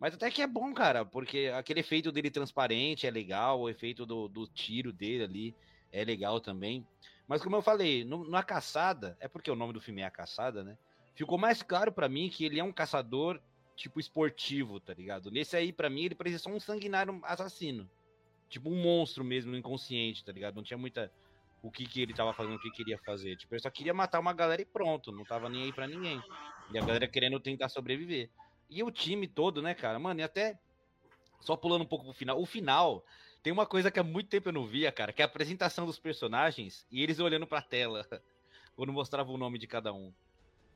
Mas 0.00 0.14
até 0.14 0.30
que 0.30 0.40
é 0.40 0.46
bom, 0.46 0.72
cara, 0.72 1.04
porque 1.04 1.52
aquele 1.54 1.80
efeito 1.80 2.10
dele 2.10 2.30
transparente 2.30 3.06
é 3.06 3.10
legal, 3.10 3.60
o 3.60 3.68
efeito 3.68 4.06
do, 4.06 4.28
do 4.28 4.46
tiro 4.46 4.92
dele 4.92 5.24
ali 5.24 5.54
é 5.92 6.04
legal 6.04 6.40
também. 6.40 6.86
Mas 7.26 7.42
como 7.42 7.56
eu 7.56 7.62
falei, 7.62 8.04
no, 8.04 8.28
na 8.28 8.42
caçada, 8.42 9.16
é 9.20 9.28
porque 9.28 9.50
o 9.50 9.56
nome 9.56 9.72
do 9.72 9.80
filme 9.80 10.00
é 10.00 10.06
A 10.06 10.10
Caçada, 10.10 10.64
né? 10.64 10.78
Ficou 11.14 11.36
mais 11.36 11.62
claro 11.62 11.92
para 11.92 12.08
mim 12.08 12.30
que 12.30 12.44
ele 12.44 12.58
é 12.58 12.64
um 12.64 12.72
caçador 12.72 13.40
tipo 13.78 14.00
esportivo, 14.00 14.80
tá 14.80 14.92
ligado? 14.92 15.30
Nesse 15.30 15.56
aí, 15.56 15.72
para 15.72 15.88
mim, 15.88 16.04
ele 16.04 16.14
parecia 16.14 16.38
só 16.38 16.50
um 16.50 16.58
sanguinário 16.58 17.20
assassino. 17.22 17.88
Tipo 18.48 18.68
um 18.68 18.82
monstro 18.82 19.22
mesmo, 19.22 19.54
inconsciente, 19.54 20.24
tá 20.24 20.32
ligado? 20.32 20.56
Não 20.56 20.64
tinha 20.64 20.76
muita. 20.76 21.12
O 21.62 21.70
que, 21.70 21.86
que 21.86 22.02
ele 22.02 22.12
tava 22.12 22.32
fazendo, 22.32 22.56
o 22.56 22.60
que 22.60 22.70
queria 22.70 22.98
fazer. 22.98 23.36
Tipo, 23.36 23.54
ele 23.54 23.62
só 23.62 23.70
queria 23.70 23.94
matar 23.94 24.18
uma 24.18 24.32
galera 24.32 24.60
e 24.60 24.64
pronto. 24.64 25.12
Não 25.12 25.24
tava 25.24 25.48
nem 25.48 25.64
aí 25.64 25.72
pra 25.72 25.86
ninguém. 25.86 26.20
E 26.72 26.78
a 26.78 26.80
galera 26.80 27.06
querendo 27.06 27.38
tentar 27.38 27.68
sobreviver. 27.68 28.30
E 28.68 28.82
o 28.82 28.90
time 28.90 29.28
todo, 29.28 29.62
né, 29.62 29.74
cara? 29.74 29.98
Mano, 29.98 30.20
e 30.20 30.22
até. 30.22 30.58
Só 31.40 31.56
pulando 31.56 31.82
um 31.82 31.86
pouco 31.86 32.04
pro 32.04 32.14
final. 32.14 32.40
O 32.40 32.46
final. 32.46 33.04
Tem 33.42 33.52
uma 33.52 33.66
coisa 33.66 33.90
que 33.90 34.00
há 34.00 34.02
muito 34.02 34.28
tempo 34.28 34.48
eu 34.48 34.52
não 34.52 34.66
via, 34.66 34.90
cara, 34.90 35.12
que 35.12 35.22
é 35.22 35.24
a 35.24 35.28
apresentação 35.28 35.86
dos 35.86 35.98
personagens 35.98 36.84
e 36.90 37.02
eles 37.02 37.20
olhando 37.20 37.46
pra 37.46 37.62
tela 37.62 38.04
quando 38.74 38.92
mostrava 38.92 39.30
o 39.30 39.38
nome 39.38 39.58
de 39.58 39.66
cada 39.68 39.92
um. 39.92 40.12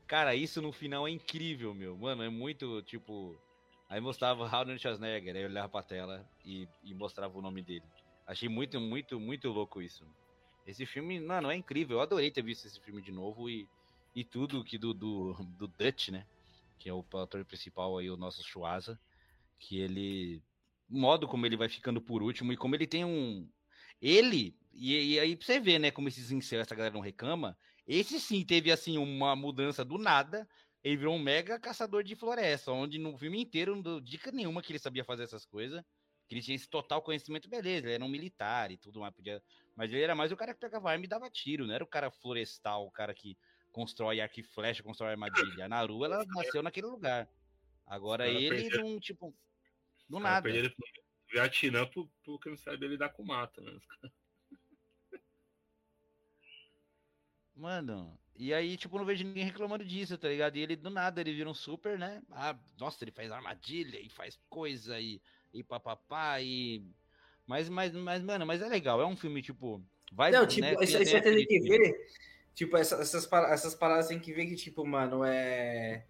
Cara, 0.07 0.35
isso 0.35 0.61
no 0.61 0.71
final 0.71 1.07
é 1.07 1.11
incrível, 1.11 1.73
meu. 1.73 1.97
Mano, 1.97 2.23
é 2.23 2.29
muito, 2.29 2.81
tipo... 2.83 3.35
Aí 3.89 3.99
mostrava 4.01 4.47
Arnold 4.47 4.81
Schwarzenegger, 4.81 5.35
aí 5.35 5.43
eu 5.43 5.49
olhava 5.49 5.69
pra 5.69 5.83
tela 5.83 6.27
e, 6.43 6.67
e 6.83 6.93
mostrava 6.93 7.37
o 7.37 7.41
nome 7.41 7.61
dele. 7.61 7.83
Achei 8.25 8.49
muito, 8.49 8.79
muito, 8.79 9.19
muito 9.19 9.49
louco 9.49 9.81
isso. 9.81 10.05
Esse 10.65 10.85
filme, 10.85 11.19
mano, 11.19 11.51
é 11.51 11.55
incrível. 11.55 11.97
Eu 11.97 12.01
adorei 12.01 12.31
ter 12.31 12.41
visto 12.41 12.65
esse 12.65 12.79
filme 12.79 13.01
de 13.01 13.11
novo 13.11 13.49
e, 13.49 13.67
e 14.15 14.23
tudo 14.23 14.63
que 14.63 14.77
do, 14.77 14.93
do, 14.93 15.33
do 15.57 15.67
Dutch, 15.67 16.09
né? 16.09 16.25
Que 16.79 16.89
é 16.89 16.93
o 16.93 17.05
ator 17.13 17.45
principal 17.45 17.97
aí, 17.97 18.09
o 18.09 18.17
nosso 18.17 18.43
Schwarza. 18.43 18.99
Que 19.59 19.79
ele... 19.79 20.41
Modo 20.89 21.27
como 21.27 21.45
ele 21.45 21.57
vai 21.57 21.69
ficando 21.69 22.01
por 22.01 22.23
último 22.23 22.51
e 22.51 22.57
como 22.57 22.75
ele 22.75 22.87
tem 22.87 23.05
um... 23.05 23.47
Ele... 24.01 24.55
E, 24.73 25.13
e 25.13 25.19
aí 25.19 25.35
pra 25.35 25.45
você 25.45 25.59
ver, 25.59 25.79
né? 25.79 25.91
Como 25.91 26.07
esses 26.07 26.31
incels, 26.31 26.61
essa 26.61 26.75
galera 26.75 26.95
não 26.95 27.01
reclama. 27.01 27.55
Esse 27.87 28.19
sim 28.19 28.43
teve 28.45 28.71
assim 28.71 28.97
uma 28.97 29.35
mudança 29.35 29.83
do 29.83 29.97
nada. 29.97 30.47
Ele 30.83 30.97
virou 30.97 31.15
um 31.15 31.19
mega 31.19 31.59
caçador 31.59 32.03
de 32.03 32.15
floresta, 32.15 32.71
onde 32.71 32.97
no 32.97 33.17
filme 33.17 33.41
inteiro 33.41 33.75
não 33.75 33.81
deu 33.81 34.01
dica 34.01 34.31
nenhuma 34.31 34.61
que 34.61 34.71
ele 34.71 34.79
sabia 34.79 35.03
fazer 35.03 35.23
essas 35.23 35.45
coisas. 35.45 35.83
Que 36.27 36.35
ele 36.35 36.41
tinha 36.41 36.55
esse 36.55 36.67
total 36.69 37.01
conhecimento, 37.01 37.49
beleza, 37.49 37.87
ele 37.87 37.95
era 37.95 38.03
um 38.03 38.09
militar 38.09 38.71
e 38.71 38.77
tudo 38.77 39.01
mais, 39.01 39.13
podia... 39.13 39.43
mas 39.75 39.91
ele 39.91 40.01
era 40.01 40.15
mais 40.15 40.31
o 40.31 40.37
cara 40.37 40.53
que 40.53 40.59
pegava 40.59 40.89
arma 40.89 41.03
e 41.03 41.07
dava 41.07 41.29
tiro, 41.29 41.67
não 41.67 41.73
era 41.73 41.83
o 41.83 41.87
cara 41.87 42.09
florestal, 42.09 42.85
o 42.85 42.91
cara 42.91 43.13
que 43.13 43.37
constrói 43.71 44.21
arco 44.21 44.39
e 44.39 44.43
flecha, 44.43 44.83
constrói 44.83 45.11
armadilha. 45.11 45.65
A 45.65 45.69
Naru, 45.69 46.05
ela 46.05 46.23
nasceu 46.57 46.63
naquele 46.63 46.87
lugar. 46.87 47.29
Agora 47.85 48.27
ele 48.27 48.69
não, 48.69 48.99
tipo, 48.99 49.35
do 50.07 50.19
nada. 50.19 50.49
Ele 50.49 50.73
Vietnã 51.33 51.89
porque 52.23 52.49
não 52.49 52.57
sabe 52.57 52.87
lidar 52.87 53.09
com 53.09 53.23
mata, 53.23 53.59
né? 53.61 53.79
Mano, 57.55 58.17
e 58.35 58.53
aí, 58.53 58.75
tipo, 58.75 58.97
não 58.97 59.05
vejo 59.05 59.23
ninguém 59.23 59.45
reclamando 59.45 59.85
disso, 59.85 60.17
tá 60.17 60.27
ligado? 60.27 60.55
E 60.57 60.61
ele, 60.61 60.75
do 60.75 60.89
nada, 60.89 61.21
ele 61.21 61.33
vira 61.33 61.49
um 61.49 61.53
super, 61.53 61.97
né? 61.99 62.21
Ah, 62.31 62.55
nossa, 62.79 63.03
ele 63.03 63.11
faz 63.11 63.31
armadilha 63.31 63.99
e 63.99 64.09
faz 64.09 64.39
coisa 64.49 64.99
e, 64.99 65.21
e 65.53 65.63
papapá 65.63 66.41
e... 66.41 66.83
Mas, 67.45 67.69
mas, 67.69 67.93
mas, 67.93 68.23
mano, 68.23 68.45
mas 68.45 68.61
é 68.61 68.67
legal, 68.67 68.99
é 69.01 69.05
um 69.05 69.15
filme, 69.15 69.41
tipo... 69.41 69.83
Vai, 70.11 70.31
não, 70.31 70.47
tipo, 70.47 70.61
né? 70.61 70.75
isso, 70.81 71.01
isso 71.01 71.21
tem 71.21 71.45
que 71.45 71.59
ver... 71.59 72.07
Tipo, 72.55 72.77
essas, 72.77 72.99
essas, 72.99 73.31
essas 73.51 73.75
paradas 73.75 74.07
tem 74.07 74.19
que 74.19 74.31
ver 74.31 74.45
que, 74.45 74.55
tipo, 74.55 74.85
mano, 74.85 75.23
é... 75.23 76.05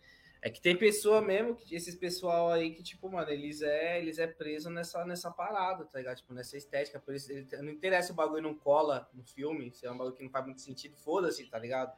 É 0.45 0.49
que 0.49 0.59
tem 0.59 0.75
pessoa 0.75 1.21
mesmo, 1.21 1.55
que 1.55 1.73
esses 1.73 1.95
pessoal 1.95 2.51
aí 2.51 2.71
que, 2.71 2.83
tipo, 2.83 3.09
mano, 3.09 3.31
eles 3.31 3.61
é, 3.61 3.97
eles 3.97 4.19
é 4.19 4.27
preso 4.27 4.69
nessa, 4.69 5.05
nessa 5.05 5.31
parada, 5.31 5.85
tá 5.85 5.99
ligado? 5.99 6.17
Tipo, 6.17 6.33
nessa 6.33 6.57
estética. 6.57 6.99
Por 6.99 7.15
isso, 7.15 7.31
ele, 7.31 7.47
não 7.61 7.71
interessa 7.71 8.11
o 8.11 8.15
bagulho 8.15 8.41
não 8.43 8.53
cola 8.53 9.09
no 9.13 9.23
filme, 9.23 9.71
se 9.71 9.85
é 9.85 9.91
um 9.91 9.97
bagulho 9.97 10.17
que 10.17 10.21
não 10.21 10.29
faz 10.29 10.43
muito 10.43 10.59
sentido, 10.59 10.97
foda-se, 10.97 11.45
tá 11.45 11.57
ligado? 11.57 11.97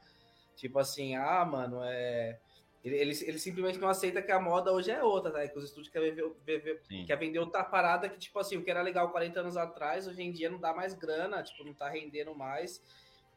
Tipo 0.56 0.78
assim, 0.78 1.16
ah, 1.16 1.44
mano, 1.44 1.80
é. 1.84 2.40
Ele, 2.84 2.96
ele, 2.98 3.12
ele, 3.24 3.40
simplesmente 3.40 3.80
não 3.80 3.90
aceita 3.90 4.22
que 4.22 4.32
a 4.32 4.40
moda 4.40 4.72
hoje 4.72 4.92
é 4.92 5.04
outra, 5.04 5.32
tá? 5.32 5.48
Que 5.48 5.58
os 5.58 5.64
estúdios 5.64 5.92
querem, 5.92 6.14
ver, 6.14 6.84
quer 7.08 7.18
vender 7.18 7.40
outra 7.40 7.64
parada 7.64 8.08
que, 8.08 8.20
tipo 8.20 8.38
assim, 8.38 8.58
o 8.58 8.64
que 8.64 8.70
era 8.70 8.84
legal 8.84 9.10
40 9.10 9.40
anos 9.40 9.58
atrás, 9.58 10.06
hoje 10.08 10.22
em 10.22 10.32
dia 10.32 10.52
não 10.52 10.60
dá 10.60 10.72
mais 10.72 10.94
grana, 10.94 11.42
tipo, 11.42 11.64
não 11.64 11.74
tá 11.74 11.90
rendendo 11.90 12.36
mais. 12.36 12.80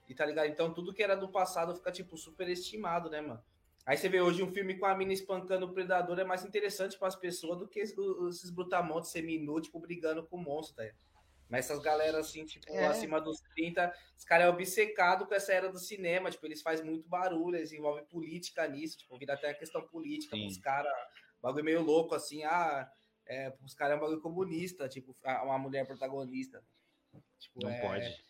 E 0.06 0.14
tá 0.14 0.26
ligado? 0.26 0.48
Então 0.48 0.70
tudo 0.74 0.92
que 0.92 1.02
era 1.02 1.16
do 1.16 1.30
passado 1.30 1.74
fica, 1.74 1.90
tipo, 1.90 2.14
super 2.18 2.46
estimado, 2.46 3.08
né, 3.08 3.22
mano? 3.22 3.42
Aí 3.88 3.96
você 3.96 4.06
vê 4.06 4.20
hoje 4.20 4.42
um 4.42 4.52
filme 4.52 4.76
com 4.76 4.84
a 4.84 4.94
mina 4.94 5.14
espancando 5.14 5.64
o 5.64 5.72
predador 5.72 6.18
é 6.18 6.24
mais 6.24 6.44
interessante 6.44 6.98
para 6.98 7.08
as 7.08 7.16
pessoas 7.16 7.58
do 7.58 7.66
que 7.66 7.80
esses 7.80 8.50
brutamontes 8.50 9.10
semi 9.10 9.42
tipo, 9.62 9.80
brigando 9.80 10.26
com 10.26 10.36
o 10.36 10.42
monstro, 10.42 10.76
tá? 10.76 10.84
Mas 11.48 11.64
essas 11.64 11.82
galera, 11.82 12.18
assim, 12.18 12.44
tipo, 12.44 12.70
é. 12.70 12.86
acima 12.86 13.18
dos 13.18 13.40
30, 13.54 13.90
os 14.14 14.24
caras 14.26 14.46
é 14.46 14.50
obcecado 14.50 15.26
com 15.26 15.34
essa 15.34 15.54
era 15.54 15.72
do 15.72 15.78
cinema, 15.78 16.30
tipo, 16.30 16.44
eles 16.44 16.60
fazem 16.60 16.84
muito 16.84 17.08
barulho, 17.08 17.56
eles 17.56 17.72
envolvem 17.72 18.04
política 18.04 18.68
nisso, 18.68 18.98
tipo, 18.98 19.16
vira 19.16 19.32
até 19.32 19.48
a 19.48 19.54
questão 19.54 19.80
política, 19.88 20.36
os 20.36 20.58
caras, 20.58 20.92
bagulho 21.40 21.64
meio 21.64 21.80
louco, 21.80 22.14
assim, 22.14 22.44
ah, 22.44 22.86
é, 23.26 23.54
os 23.64 23.72
caras 23.72 23.94
é 23.94 23.96
um 23.96 24.00
bagulho 24.00 24.20
comunista, 24.20 24.86
tipo, 24.86 25.16
uma 25.24 25.58
mulher 25.58 25.86
protagonista. 25.86 26.62
Tipo, 27.38 27.62
Não 27.62 27.70
é, 27.70 27.80
pode. 27.80 28.24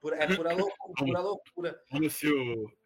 Pura, 0.00 0.16
é 0.22 0.36
pura 0.36 0.52
loucura, 0.54 0.94
pura 0.94 1.20
loucura. 1.20 1.82
Como 1.90 2.08
se 2.08 2.28
o. 2.28 2.79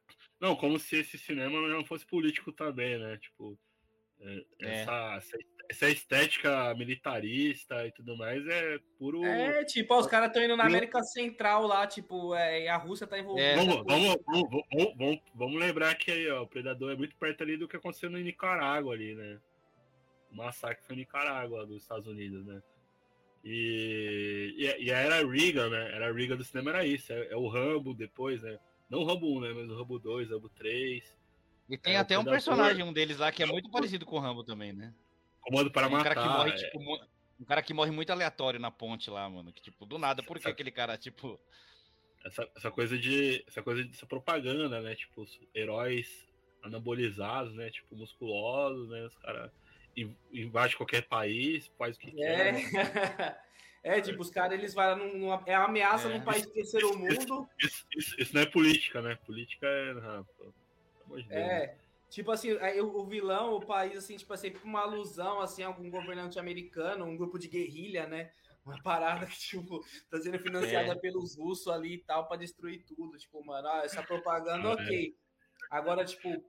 Não, 0.44 0.54
como 0.54 0.78
se 0.78 0.96
esse 0.96 1.16
cinema 1.16 1.58
não 1.68 1.82
fosse 1.82 2.04
político 2.04 2.52
também, 2.52 2.98
né? 2.98 3.16
Tipo, 3.16 3.58
é, 4.20 4.44
é. 4.60 4.82
essa, 4.82 5.22
essa, 5.70 5.88
estética 5.88 6.74
militarista 6.74 7.86
e 7.86 7.92
tudo 7.92 8.14
mais 8.14 8.46
é 8.46 8.78
puro. 8.98 9.24
É, 9.24 9.64
tipo, 9.64 9.94
ó, 9.94 10.00
os 10.00 10.06
caras 10.06 10.28
estão 10.28 10.44
indo 10.44 10.54
na 10.54 10.66
América 10.66 11.02
Central 11.02 11.66
lá, 11.66 11.86
tipo, 11.86 12.34
é, 12.34 12.64
e 12.64 12.68
a 12.68 12.76
Rússia 12.76 13.06
tá 13.06 13.18
envolvida. 13.18 13.46
É. 13.46 13.56
Vamos, 13.56 13.84
vamos, 13.86 14.16
vamos, 14.26 14.96
vamos, 14.98 15.20
vamos, 15.34 15.58
lembrar 15.58 15.94
que 15.94 16.10
aí, 16.10 16.30
ó, 16.30 16.42
o 16.42 16.46
Predador 16.46 16.92
é 16.92 16.96
muito 16.96 17.16
perto 17.16 17.42
ali 17.42 17.56
do 17.56 17.66
que 17.66 17.76
aconteceu 17.76 18.10
no 18.10 18.18
Nicarágua 18.18 18.92
ali, 18.92 19.14
né? 19.14 19.40
O 20.30 20.36
massacre 20.36 20.84
foi 20.84 20.94
no 20.94 21.00
Nicarágua 21.00 21.64
dos 21.64 21.80
Estados 21.80 22.06
Unidos, 22.06 22.44
né? 22.44 22.62
E, 23.42 24.54
e, 24.58 24.84
e 24.84 24.90
era 24.90 25.26
Reagan, 25.26 25.70
né? 25.70 25.90
Era 25.90 26.10
a 26.10 26.12
Reagan 26.12 26.36
do 26.36 26.44
cinema, 26.44 26.68
era 26.68 26.84
isso. 26.84 27.10
É, 27.14 27.28
é, 27.28 27.36
o 27.36 27.48
Rambo 27.48 27.94
depois, 27.94 28.42
né? 28.42 28.58
Não 28.88 29.00
o 29.00 29.04
Rambo 29.04 29.38
1, 29.38 29.40
né? 29.40 29.52
Mas 29.54 29.70
o 29.70 29.76
Rambo 29.76 29.98
2, 29.98 30.30
Rambo 30.30 30.48
3. 30.50 31.04
E 31.68 31.78
tem 31.78 31.94
é, 31.94 31.98
até 31.98 32.18
um 32.18 32.24
personagem, 32.24 32.82
um 32.82 32.92
deles 32.92 33.18
lá, 33.18 33.32
que 33.32 33.42
é 33.42 33.46
muito 33.46 33.70
parecido 33.70 34.04
com 34.04 34.16
o 34.16 34.20
Rambo 34.20 34.44
também, 34.44 34.72
né? 34.72 34.92
Comando 35.40 35.70
para 35.70 35.86
um 35.88 35.90
matar. 35.90 36.14
Cara 36.14 36.22
que 36.22 36.36
morre, 36.36 36.50
é. 36.50 36.56
tipo, 36.56 36.78
um 37.40 37.44
cara 37.44 37.62
que 37.62 37.74
morre 37.74 37.90
muito 37.90 38.10
aleatório 38.10 38.60
na 38.60 38.70
ponte 38.70 39.10
lá, 39.10 39.28
mano. 39.28 39.52
Que, 39.52 39.62
tipo, 39.62 39.86
do 39.86 39.98
nada, 39.98 40.22
por 40.22 40.38
que 40.38 40.48
aquele 40.48 40.70
cara, 40.70 40.96
tipo. 40.98 41.40
Essa, 42.24 42.48
essa 42.56 42.70
coisa 42.70 42.98
de. 42.98 43.44
Essa 43.46 43.62
coisa 43.62 43.82
de 43.84 43.90
essa 43.90 44.06
propaganda, 44.06 44.80
né? 44.80 44.94
Tipo, 44.94 45.22
os 45.22 45.40
heróis 45.54 46.26
anabolizados, 46.62 47.54
né? 47.54 47.70
Tipo, 47.70 47.96
musculosos, 47.96 48.88
né? 48.88 49.04
Os 49.04 49.16
caras 49.16 49.50
invade 50.32 50.76
qualquer 50.76 51.02
país, 51.02 51.70
faz 51.78 51.96
o 51.96 52.00
que 52.00 52.22
é. 52.22 52.52
quer. 52.52 53.40
É, 53.84 54.00
tipo, 54.00 54.22
os 54.22 54.30
caras, 54.30 54.58
eles 54.58 54.72
vão 54.72 54.96
numa, 54.96 55.42
é 55.44 55.58
uma 55.58 55.66
ameaça 55.66 56.08
é. 56.08 56.14
num 56.14 56.24
país 56.24 56.46
terceiro 56.46 56.98
mundo. 56.98 57.46
Isso, 57.60 57.86
isso, 57.94 58.16
isso, 58.18 58.34
não 58.34 58.40
é 58.40 58.46
política, 58.46 59.02
né? 59.02 59.14
Política 59.26 59.66
é. 59.66 59.90
Ah, 59.92 60.24
pô, 61.06 61.20
de 61.20 61.26
é. 61.30 61.66
Né? 61.66 61.74
Tipo 62.08 62.30
assim, 62.32 62.56
aí 62.60 62.80
o 62.80 63.04
vilão, 63.04 63.54
o 63.54 63.66
país, 63.66 63.96
assim, 63.96 64.16
tipo 64.16 64.32
assim, 64.32 64.54
uma 64.64 64.80
alusão, 64.80 65.40
assim, 65.40 65.62
a 65.62 65.66
algum 65.66 65.90
governante 65.90 66.38
americano, 66.38 67.04
um 67.04 67.16
grupo 67.16 67.38
de 67.38 67.46
guerrilha, 67.46 68.06
né? 68.06 68.30
Uma 68.64 68.82
parada 68.82 69.26
que, 69.26 69.36
tipo, 69.38 69.84
tá 70.10 70.18
sendo 70.18 70.38
financiada 70.38 70.92
é. 70.92 70.94
pelos 70.94 71.36
russos 71.36 71.68
ali 71.68 71.96
e 71.96 71.98
tal, 71.98 72.26
pra 72.26 72.38
destruir 72.38 72.82
tudo. 72.84 73.18
Tipo, 73.18 73.44
mano, 73.44 73.68
ah, 73.68 73.82
essa 73.84 74.02
propaganda, 74.02 74.68
é. 74.68 74.72
ok. 74.72 75.16
Agora, 75.70 76.06
tipo, 76.06 76.42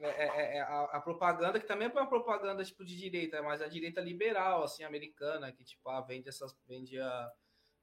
é, 0.00 0.08
é, 0.08 0.26
é, 0.26 0.56
é, 0.56 0.60
a, 0.60 0.84
a, 0.84 1.00
propaganda, 1.00 1.58
que 1.58 1.66
também 1.66 1.88
é 1.88 1.90
uma 1.90 2.08
propaganda 2.08 2.64
tipo 2.64 2.84
de 2.84 2.96
direita, 2.96 3.42
mas 3.42 3.60
a 3.60 3.66
direita 3.66 4.00
liberal, 4.00 4.62
assim, 4.62 4.84
americana, 4.84 5.52
que 5.52 5.64
tipo, 5.64 5.88
ah, 5.88 6.00
vende 6.00 6.28
essas. 6.28 6.56
Vende, 6.68 6.98
a, 6.98 7.32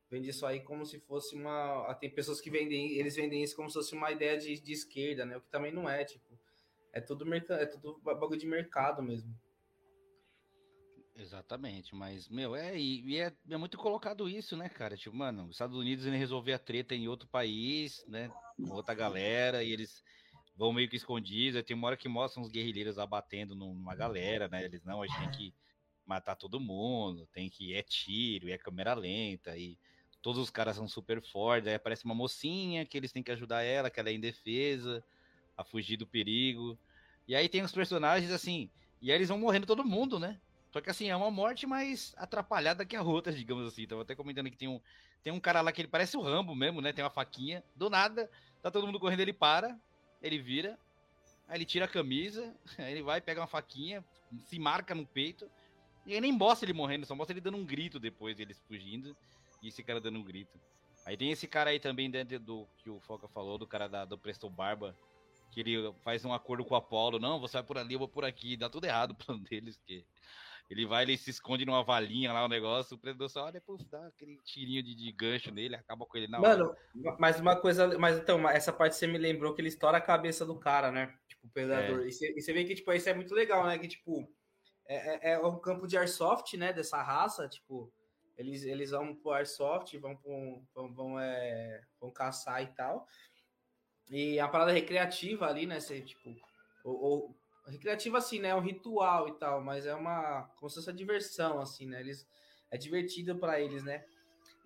vende 0.09 0.29
isso 0.29 0.45
aí 0.45 0.61
como 0.61 0.85
se 0.85 0.99
fosse 0.99 1.35
uma. 1.35 1.89
Ah, 1.89 1.95
tem 1.95 2.09
pessoas 2.09 2.39
que 2.39 2.49
vendem, 2.49 2.93
eles 2.93 3.15
vendem 3.15 3.43
isso 3.43 3.55
como 3.55 3.69
se 3.69 3.75
fosse 3.75 3.93
uma 3.93 4.11
ideia 4.11 4.37
de, 4.37 4.59
de 4.59 4.71
esquerda, 4.71 5.25
né? 5.25 5.37
O 5.37 5.41
que 5.41 5.49
também 5.49 5.73
não 5.73 5.89
é, 5.89 6.05
tipo. 6.05 6.39
É 6.93 7.01
tudo, 7.01 7.25
mercado, 7.25 7.61
é 7.61 7.65
tudo 7.65 7.99
bagulho 7.99 8.39
de 8.39 8.47
mercado 8.47 9.03
mesmo. 9.03 9.35
Exatamente, 11.17 11.95
mas, 11.95 12.27
meu, 12.27 12.55
é, 12.55 12.77
e, 12.77 13.19
é, 13.19 13.33
é, 13.49 13.57
muito 13.57 13.77
colocado 13.77 14.27
isso, 14.27 14.55
né, 14.57 14.67
cara? 14.67 14.97
Tipo, 14.97 15.15
mano, 15.15 15.45
os 15.45 15.51
Estados 15.51 15.77
Unidos 15.77 16.05
resolver 16.05 16.53
a 16.53 16.59
treta 16.59 16.93
em 16.93 17.07
outro 17.07 17.27
país, 17.27 18.05
né, 18.05 18.29
com 18.57 18.73
outra 18.73 18.93
galera, 18.93 19.63
e 19.63 19.71
eles 19.71 20.03
vão 20.55 20.71
meio 20.73 20.89
que 20.89 20.95
escondidos. 20.95 21.61
Tem 21.63 21.75
uma 21.75 21.87
hora 21.87 21.97
que 21.97 22.07
mostram 22.07 22.43
os 22.43 22.49
guerrilheiros 22.49 22.97
abatendo 22.97 23.55
numa 23.55 23.95
galera, 23.95 24.47
né? 24.47 24.63
Eles 24.63 24.83
não, 24.83 25.01
a 25.01 25.07
gente 25.07 25.19
tem 25.19 25.31
que 25.31 25.53
matar 26.05 26.35
todo 26.35 26.59
mundo, 26.59 27.27
tem 27.33 27.49
que 27.49 27.73
é 27.73 27.81
tiro, 27.81 28.49
é 28.49 28.57
câmera 28.57 28.93
lenta, 28.93 29.57
e 29.57 29.77
todos 30.21 30.41
os 30.41 30.49
caras 30.49 30.75
são 30.75 30.87
super 30.87 31.21
fortes. 31.21 31.67
Aí 31.67 31.75
aparece 31.75 32.05
uma 32.05 32.15
mocinha 32.15 32.85
que 32.85 32.97
eles 32.97 33.11
têm 33.11 33.23
que 33.23 33.31
ajudar 33.31 33.63
ela, 33.63 33.89
que 33.89 33.99
ela 33.99 34.09
é 34.09 34.13
indefesa, 34.13 35.03
a 35.57 35.63
fugir 35.63 35.97
do 35.97 36.07
perigo. 36.07 36.77
E 37.27 37.35
aí 37.35 37.49
tem 37.49 37.63
os 37.63 37.71
personagens 37.71 38.31
assim, 38.31 38.69
e 39.01 39.11
aí 39.11 39.17
eles 39.17 39.29
vão 39.29 39.39
morrendo 39.39 39.65
todo 39.65 39.83
mundo, 39.83 40.19
né? 40.19 40.39
Só 40.71 40.81
que 40.81 40.89
assim, 40.89 41.09
é 41.09 41.15
uma 41.15 41.31
morte 41.31 41.65
mais 41.65 42.13
atrapalhada 42.17 42.85
que 42.85 42.95
a 42.95 43.01
outra, 43.01 43.31
digamos 43.33 43.67
assim. 43.67 43.87
Tava 43.87 44.01
até 44.01 44.13
comentando 44.13 44.49
que 44.51 44.57
tem 44.57 44.67
um, 44.67 44.79
tem 45.23 45.33
um 45.33 45.39
cara 45.39 45.61
lá 45.61 45.71
que 45.71 45.81
ele 45.81 45.87
parece 45.87 46.17
o 46.17 46.21
Rambo 46.21 46.53
mesmo, 46.53 46.81
né? 46.81 46.93
Tem 46.93 47.03
uma 47.03 47.09
faquinha. 47.09 47.63
Do 47.75 47.89
nada, 47.89 48.29
tá 48.61 48.69
todo 48.69 48.85
mundo 48.85 48.99
correndo, 48.99 49.21
ele 49.21 49.33
para, 49.33 49.79
ele 50.27 50.39
vira, 50.39 50.77
aí 51.47 51.57
ele 51.57 51.65
tira 51.65 51.85
a 51.85 51.87
camisa, 51.87 52.53
aí 52.77 52.91
ele 52.91 53.03
vai, 53.03 53.21
pega 53.21 53.41
uma 53.41 53.47
faquinha, 53.47 54.03
se 54.47 54.59
marca 54.59 54.95
no 54.95 55.05
peito, 55.05 55.49
e 56.05 56.13
aí 56.13 56.21
nem 56.21 56.31
mostra 56.31 56.65
ele 56.65 56.77
morrendo, 56.77 57.05
só 57.05 57.15
mostra 57.15 57.33
ele 57.33 57.41
dando 57.41 57.57
um 57.57 57.65
grito 57.65 57.99
depois, 57.99 58.39
eles 58.39 58.59
fugindo, 58.67 59.15
e 59.61 59.67
esse 59.67 59.83
cara 59.83 59.99
dando 59.99 60.19
um 60.19 60.23
grito. 60.23 60.59
Aí 61.05 61.15
tem 61.15 61.31
esse 61.31 61.47
cara 61.47 61.69
aí 61.69 61.79
também 61.79 62.09
dentro 62.09 62.39
do 62.39 62.67
que 62.77 62.89
o 62.89 62.99
Foca 62.99 63.27
falou, 63.27 63.57
do 63.57 63.67
cara 63.67 63.87
da, 63.87 64.05
do 64.05 64.17
Presto 64.17 64.49
Barba, 64.49 64.95
que 65.51 65.59
ele 65.59 65.93
faz 66.03 66.25
um 66.25 66.33
acordo 66.33 66.65
com 66.65 66.73
o 66.73 66.77
Apolo, 66.77 67.19
não, 67.19 67.39
você 67.39 67.53
vai 67.53 67.63
por 67.63 67.77
ali, 67.77 67.93
eu 67.93 67.99
vou 67.99 68.07
por 68.07 68.25
aqui, 68.25 68.57
dá 68.57 68.69
tudo 68.69 68.85
errado 68.85 69.11
o 69.11 69.15
plano 69.15 69.41
deles, 69.43 69.79
que 69.85 70.03
ele 70.69 70.85
vai, 70.85 71.03
ele 71.03 71.17
se 71.17 71.29
esconde 71.29 71.65
numa 71.65 71.83
valinha 71.83 72.33
lá, 72.33 72.43
o 72.43 72.49
negócio, 72.49 72.95
o 72.95 72.99
predador 72.99 73.29
só 73.29 73.45
olha, 73.45 73.61
pô, 73.61 73.77
dá 73.89 74.07
aquele 74.07 74.37
tirinho 74.43 74.81
de, 74.81 74.95
de, 74.95 75.11
gancho 75.11 75.51
nele, 75.51 75.75
acaba 75.75 76.05
com 76.05 76.17
ele 76.17 76.27
na 76.27 76.39
Mano, 76.39 76.69
hora. 76.69 77.15
mas 77.19 77.39
uma 77.39 77.55
coisa, 77.55 77.97
mas 77.99 78.17
então, 78.17 78.49
essa 78.49 78.73
parte 78.73 78.95
você 78.95 79.05
me 79.05 79.17
lembrou 79.17 79.53
que 79.53 79.61
ele 79.61 79.67
estoura 79.67 79.97
a 79.97 80.01
cabeça 80.01 80.43
do 80.45 80.57
cara, 80.57 80.91
né? 80.91 81.13
Tipo, 81.27 81.47
o 81.47 81.49
predador. 81.51 82.01
É. 82.01 82.07
E, 82.07 82.11
você, 82.11 82.33
e 82.35 82.41
você 82.41 82.51
vê 82.51 82.63
que, 82.63 82.73
tipo, 82.73 82.91
isso 82.93 83.07
é 83.07 83.13
muito 83.13 83.33
legal, 83.35 83.65
né? 83.67 83.77
Que, 83.77 83.87
tipo, 83.87 84.27
é, 84.87 85.31
é, 85.31 85.33
é 85.33 85.39
um 85.39 85.59
campo 85.59 85.87
de 85.87 85.97
airsoft, 85.97 86.57
né? 86.57 86.73
Dessa 86.73 87.01
raça, 87.01 87.47
tipo, 87.47 87.93
eles, 88.35 88.63
eles 88.63 88.89
vão 88.89 89.15
pro 89.15 89.33
airsoft, 89.33 89.95
vão, 89.99 90.15
pro, 90.15 90.63
vão, 90.73 90.93
vão, 90.93 91.19
é, 91.19 91.81
vão 92.01 92.09
caçar 92.09 92.63
e 92.63 92.67
tal. 92.67 93.05
E 94.09 94.39
a 94.39 94.47
parada 94.47 94.71
recreativa 94.71 95.47
ali, 95.47 95.67
né? 95.67 95.79
Você, 95.79 96.01
tipo, 96.01 96.35
ou, 96.83 97.03
ou 97.03 97.37
recreativa 97.71 98.17
assim, 98.17 98.39
né? 98.39 98.49
É 98.49 98.55
um 98.55 98.61
ritual 98.61 99.27
e 99.27 99.33
tal, 99.33 99.61
mas 99.61 99.85
é 99.85 99.95
uma 99.95 100.43
como 100.57 100.69
se 100.69 100.75
fosse 100.75 100.89
uma 100.89 100.95
diversão 100.95 101.59
assim, 101.59 101.87
né? 101.87 101.99
Eles 101.99 102.27
é 102.71 102.77
divertido 102.77 103.35
para 103.37 103.59
eles, 103.59 103.83
né? 103.83 104.03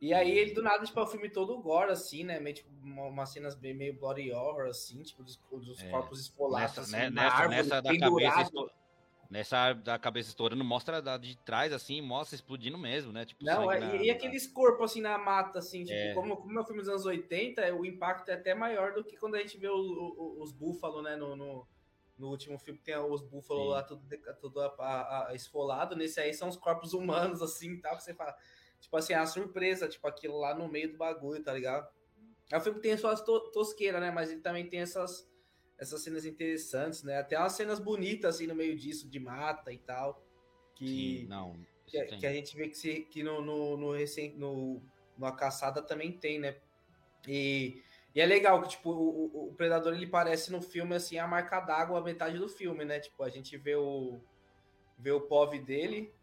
E 0.02 0.14
aí 0.14 0.32
ele 0.32 0.54
do 0.54 0.62
nada 0.62 0.86
tipo 0.86 1.00
é 1.00 1.04
o 1.04 1.08
filme 1.08 1.30
todo 1.30 1.60
gore 1.62 1.91
assim, 1.91 2.24
né? 2.24 2.39
Meio 2.39 2.56
tipo 2.56 2.70
umas 2.84 3.30
cenas 3.30 3.56
bem 3.56 3.74
meio 3.74 3.93
body 4.00 4.32
horror 4.32 4.68
assim, 4.68 5.02
tipo 5.04 5.24
dos, 5.24 5.38
dos 5.52 5.82
é. 5.82 5.89
corpos 5.89 6.22
esfolados 6.22 6.78
nessa, 6.78 6.82
assim, 6.82 7.14
nessa, 7.14 7.36
árvore, 7.36 7.56
nessa 7.56 7.82
da 7.82 7.97
cabeça 7.97 8.52
Nessa 9.30 9.74
da 9.74 10.00
cabeça 10.00 10.30
estourando, 10.30 10.64
mostra 10.66 11.00
da 11.04 11.16
de 11.16 11.38
trás, 11.38 11.72
assim, 11.72 12.02
mostra 12.02 12.36
explodindo 12.36 12.80
mesmo, 12.80 13.12
né? 13.12 13.26
Tipo, 13.26 13.45
Não, 13.45 13.72
é, 13.72 13.80
na, 13.80 13.95
e, 13.97 14.10
aqueles 14.10 14.47
corpos, 14.47 14.89
assim, 14.89 15.02
na 15.02 15.20
mata, 15.20 15.60
assim, 15.60 15.84
tipo, 15.84 15.95
é. 15.95 16.16
como, 16.16 16.38
como 16.38 16.58
é 16.58 16.62
o 16.64 16.66
filme 16.66 16.82
dos 16.82 16.89
anos 16.89 17.06
80, 17.06 17.76
o 17.76 17.86
impacto 17.86 18.28
é 18.30 18.34
até 18.34 18.56
maior 18.56 18.91
do 18.91 19.04
que 19.04 19.16
quando 19.18 19.36
a 19.36 19.39
gente 19.39 19.56
vê 19.56 19.68
o, 19.68 19.76
o, 19.76 20.41
os 20.41 20.52
búfalos, 20.52 21.04
né, 21.04 21.16
no, 21.16 21.36
no, 21.36 21.68
no 22.20 22.30
último 22.30 22.60
filme 22.60 22.80
tem 22.80 22.98
os 22.98 23.22
búfalos 23.22 23.70
lá 23.70 23.82
tudo, 23.82 24.04
tudo 24.40 24.62
a, 24.62 24.76
a, 24.78 25.30
a, 25.30 25.36
esfolado. 25.36 25.96
Nesse 25.96 26.20
aí 26.20 26.34
são 26.34 26.50
os 26.50 26.58
corpos 26.58 26.94
humanos, 26.94 27.42
assim, 27.42 27.80
tal, 27.80 27.96
que 27.96 28.04
você 28.04 28.14
fala. 28.14 28.36
Tipo 28.80 28.98
assim, 28.98 29.14
a 29.14 29.26
surpresa, 29.26 29.88
tipo, 29.88 30.06
aquilo 30.08 30.38
lá 30.38 30.54
no 30.54 30.68
meio 30.68 30.92
do 30.92 30.98
bagulho, 30.98 31.42
tá 31.42 31.54
ligado? 31.54 31.90
É 32.52 32.58
um 32.58 32.62
filme 32.62 32.80
que 32.80 32.88
tem 32.88 32.98
suas 32.98 33.22
to 33.22 33.52
tosqueiras, 33.52 34.02
né? 34.02 34.12
Mas 34.12 34.32
ele 34.32 34.42
também 34.42 34.68
tem 34.68 34.82
essas, 34.82 35.30
essas 35.78 36.02
cenas 36.02 36.26
interessantes, 36.26 37.04
né? 37.04 37.20
Até 37.20 37.38
umas 37.38 37.54
cenas 37.54 37.80
bonitas, 37.80 38.36
assim, 38.36 38.48
no 38.48 38.56
meio 38.56 38.76
disso, 38.78 39.10
de 39.10 39.20
mata 39.20 39.72
e 39.72 39.78
tal. 39.78 40.22
Que, 40.76 41.20
Sim, 41.20 41.28
não. 41.28 41.60
Que, 41.86 42.06
que, 42.06 42.28
a 42.28 42.34
gente 42.34 42.56
vê 42.56 42.68
que, 42.68 42.78
se, 42.78 43.02
que 43.02 43.24
no, 43.24 43.42
no, 43.42 43.78
no, 43.78 43.92
recente, 43.92 44.38
no, 44.38 44.82
no 45.18 45.36
Caçada 45.36 45.82
também 45.82 46.12
tem, 46.12 46.40
né? 46.40 46.58
E 47.28 47.82
e 48.14 48.22
é 48.22 48.26
legal 48.26 48.62
que, 48.62 48.70
tipo, 48.70 48.89
o, 48.89 49.49
o 49.49 49.53
Predador, 49.55 49.93
ele 49.93 50.07
parece 50.07 50.51
no 50.51 50.62
filme, 50.62 50.95
assim, 50.95 51.18
a 51.18 51.28
marca 51.28 51.60
d'água 51.60 51.99
a 51.99 52.03
metade 52.03 52.38
do 52.38 52.49
filme, 52.49 52.84
né? 52.84 52.99
Tipo, 52.99 53.24
a 53.24 53.30
gente 53.30 53.55
vê 53.57 53.76
o, 53.76 54.20
vê 54.97 55.12
o 55.12 55.22
POV 55.22 55.60
dele 55.60 56.14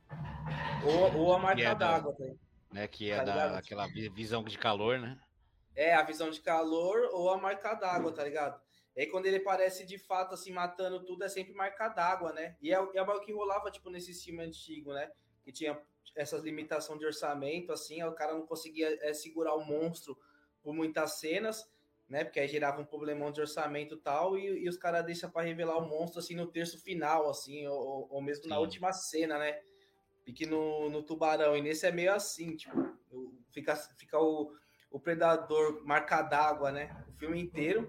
ou, 0.85 1.23
ou 1.23 1.33
a 1.33 1.39
marca 1.39 1.63
é 1.63 1.75
d'água, 1.75 2.15
né? 2.19 2.37
né? 2.73 2.89
Que 2.89 3.11
é 3.11 3.17
tá 3.17 3.25
da, 3.25 3.59
aquela 3.59 3.87
visão 3.87 4.43
de 4.43 4.59
calor, 4.59 4.99
né? 4.99 5.19
É, 5.77 5.95
a 5.95 6.03
visão 6.03 6.31
de 6.31 6.41
calor 6.41 7.09
ou 7.13 7.31
a 7.31 7.39
marca 7.39 7.75
d'água, 7.75 8.13
tá 8.13 8.25
ligado? 8.25 8.61
E 8.97 9.03
aí, 9.03 9.07
quando 9.07 9.27
ele 9.27 9.41
parece 9.41 9.87
de 9.87 9.99
fato, 9.99 10.35
assim, 10.35 10.51
matando 10.51 11.05
tudo, 11.05 11.23
é 11.23 11.29
sempre 11.29 11.55
marca 11.55 11.89
d'água, 11.89 12.33
né? 12.33 12.57
E 12.61 12.73
é, 12.73 12.77
é 12.77 13.03
o 13.03 13.21
que 13.21 13.33
rolava, 13.33 13.71
tipo, 13.71 13.91
nesse 13.91 14.13
filme 14.15 14.43
antigo, 14.43 14.93
né? 14.93 15.11
Que 15.45 15.53
tinha 15.53 15.79
essas 16.17 16.43
limitações 16.43 16.99
de 16.99 17.07
orçamento, 17.07 17.73
assim, 17.73 18.03
o 18.03 18.13
cara 18.13 18.33
não 18.33 18.47
conseguia 18.47 18.99
é, 19.03 19.13
segurar 19.13 19.55
o 19.55 19.65
monstro 19.65 20.19
por 20.63 20.75
muitas 20.75 21.21
cenas 21.21 21.71
né? 22.09 22.25
Porque 22.25 22.41
aí 22.41 22.49
gerava 22.49 22.81
um 22.81 22.85
problemão 22.85 23.31
de 23.31 23.41
orçamento 23.41 23.95
e 23.95 23.99
tal, 23.99 24.39
e, 24.39 24.65
e 24.65 24.69
os 24.69 24.77
caras 24.77 25.05
deixam 25.05 25.31
para 25.31 25.47
revelar 25.47 25.79
o 25.79 25.89
monstro 25.89 26.21
assim 26.21 26.35
no 26.35 26.47
terço 26.47 26.81
final, 26.83 27.29
assim, 27.29 27.67
ou, 27.67 28.09
ou 28.11 28.23
mesmo 28.23 28.45
Sim. 28.45 28.51
na 28.51 28.59
última 28.59 28.93
cena, 28.93 29.39
né? 29.39 29.61
pique 30.27 30.45
no, 30.45 30.91
no 30.91 31.05
tubarão. 31.05 31.57
E 31.57 31.63
nesse 31.63 31.87
é 31.87 31.93
meio 31.93 32.13
assim, 32.13 32.57
tipo, 32.57 32.93
fica, 33.53 33.77
fica 33.97 34.19
o, 34.19 34.53
o 34.91 34.99
predador 34.99 35.81
marca 35.87 36.21
d'água, 36.21 36.73
né? 36.73 36.91
O 37.09 37.13
filme 37.13 37.41
inteiro. 37.41 37.89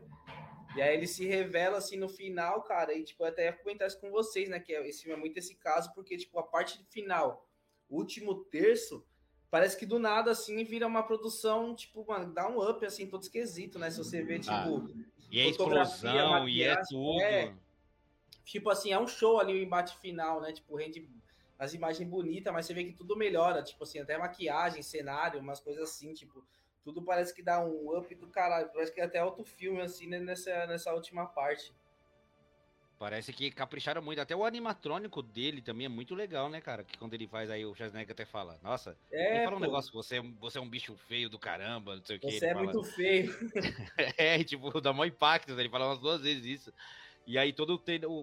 E 0.75 0.81
aí 0.81 0.95
ele 0.95 1.07
se 1.07 1.25
revela 1.25 1.79
assim 1.79 1.97
no 1.97 2.07
final, 2.07 2.61
cara, 2.61 2.93
e 2.93 3.03
tipo, 3.03 3.23
até 3.23 3.45
ia 3.45 3.53
comentar 3.53 3.87
isso 3.87 3.99
com 3.99 4.11
vocês, 4.11 4.47
né? 4.47 4.59
Que 4.59 4.75
é, 4.75 4.87
esse 4.87 5.01
filme 5.01 5.17
é 5.17 5.19
muito 5.19 5.37
esse 5.37 5.55
caso, 5.55 5.91
porque, 5.95 6.15
tipo, 6.15 6.37
a 6.37 6.43
parte 6.43 6.85
final, 6.91 7.49
o 7.89 7.97
último 7.97 8.43
terço, 8.45 9.03
parece 9.49 9.77
que 9.77 9.85
do 9.85 9.99
nada, 9.99 10.31
assim, 10.31 10.63
vira 10.63 10.87
uma 10.87 11.03
produção, 11.03 11.75
tipo, 11.75 12.05
mano, 12.07 12.33
dá 12.33 12.47
um 12.49 12.59
up, 12.59 12.85
assim, 12.85 13.07
todo 13.07 13.23
esquisito, 13.23 13.79
né? 13.79 13.89
Se 13.89 13.97
você 13.97 14.21
vê, 14.21 14.39
tipo. 14.39 14.51
Ah, 14.51 14.81
e 15.31 15.39
é 15.39 15.47
explosão, 15.49 16.47
e 16.47 16.63
é 16.63 16.75
tudo. 16.87 17.21
É, 17.21 17.53
tipo 18.45 18.69
assim, 18.69 18.91
é 18.91 18.99
um 18.99 19.07
show 19.07 19.39
ali 19.39 19.53
o 19.53 19.63
embate 19.63 19.97
final, 19.97 20.41
né? 20.41 20.53
Tipo, 20.53 20.75
rende 20.75 21.09
as 21.59 21.73
imagens 21.73 22.07
bonitas, 22.07 22.53
mas 22.53 22.65
você 22.65 22.73
vê 22.73 22.83
que 22.85 22.93
tudo 22.93 23.15
melhora, 23.15 23.63
tipo 23.63 23.83
assim, 23.83 23.99
até 23.99 24.17
maquiagem, 24.17 24.81
cenário, 24.81 25.39
umas 25.39 25.59
coisas 25.59 25.89
assim, 25.89 26.13
tipo, 26.13 26.45
tudo 26.83 27.01
parece 27.01 27.33
que 27.33 27.41
dá 27.41 27.59
um 27.59 27.97
up 27.97 28.13
do 28.15 28.27
caralho, 28.27 28.69
parece 28.71 28.93
que 28.93 29.01
é 29.01 29.03
até 29.03 29.23
outro 29.23 29.43
filme, 29.43 29.81
assim, 29.81 30.07
né, 30.07 30.19
nessa, 30.19 30.67
nessa 30.67 30.93
última 30.93 31.25
parte. 31.25 31.73
Parece 32.99 33.31
que 33.31 33.51
capricharam 33.51 34.01
muito. 34.01 34.19
Até 34.19 34.35
o 34.35 34.43
animatrônico 34.43 35.21
dele 35.21 35.61
também 35.61 35.85
é 35.85 35.89
muito 35.89 36.15
legal, 36.15 36.49
né, 36.49 36.59
cara? 36.59 36.83
Que 36.83 36.97
quando 36.97 37.13
ele 37.13 37.27
faz 37.27 37.51
aí, 37.51 37.63
o 37.63 37.75
Schwarzenegger 37.75 38.13
até 38.13 38.25
fala, 38.25 38.59
nossa, 38.63 38.97
é, 39.11 39.35
ele 39.35 39.43
fala 39.45 39.57
um 39.57 39.59
negócio, 39.59 39.93
você, 39.93 40.17
é 40.17 40.21
você 40.39 40.57
é 40.57 40.61
um 40.61 40.69
bicho 40.69 40.95
feio 41.07 41.29
do 41.29 41.37
caramba, 41.37 41.95
não 41.95 42.03
sei 42.03 42.17
o 42.17 42.19
que. 42.19 42.31
Você 42.31 42.47
é 42.47 42.53
fala... 42.53 42.63
muito 42.63 42.83
feio. 42.83 43.35
é, 44.17 44.43
tipo, 44.43 44.81
dá 44.81 44.91
maior 44.91 45.07
impacto, 45.07 45.51
ele 45.51 45.69
fala 45.69 45.89
umas 45.89 45.99
duas 45.99 46.21
vezes 46.21 46.43
isso. 46.45 46.73
E 47.27 47.37
aí 47.37 47.53
todo 47.53 47.79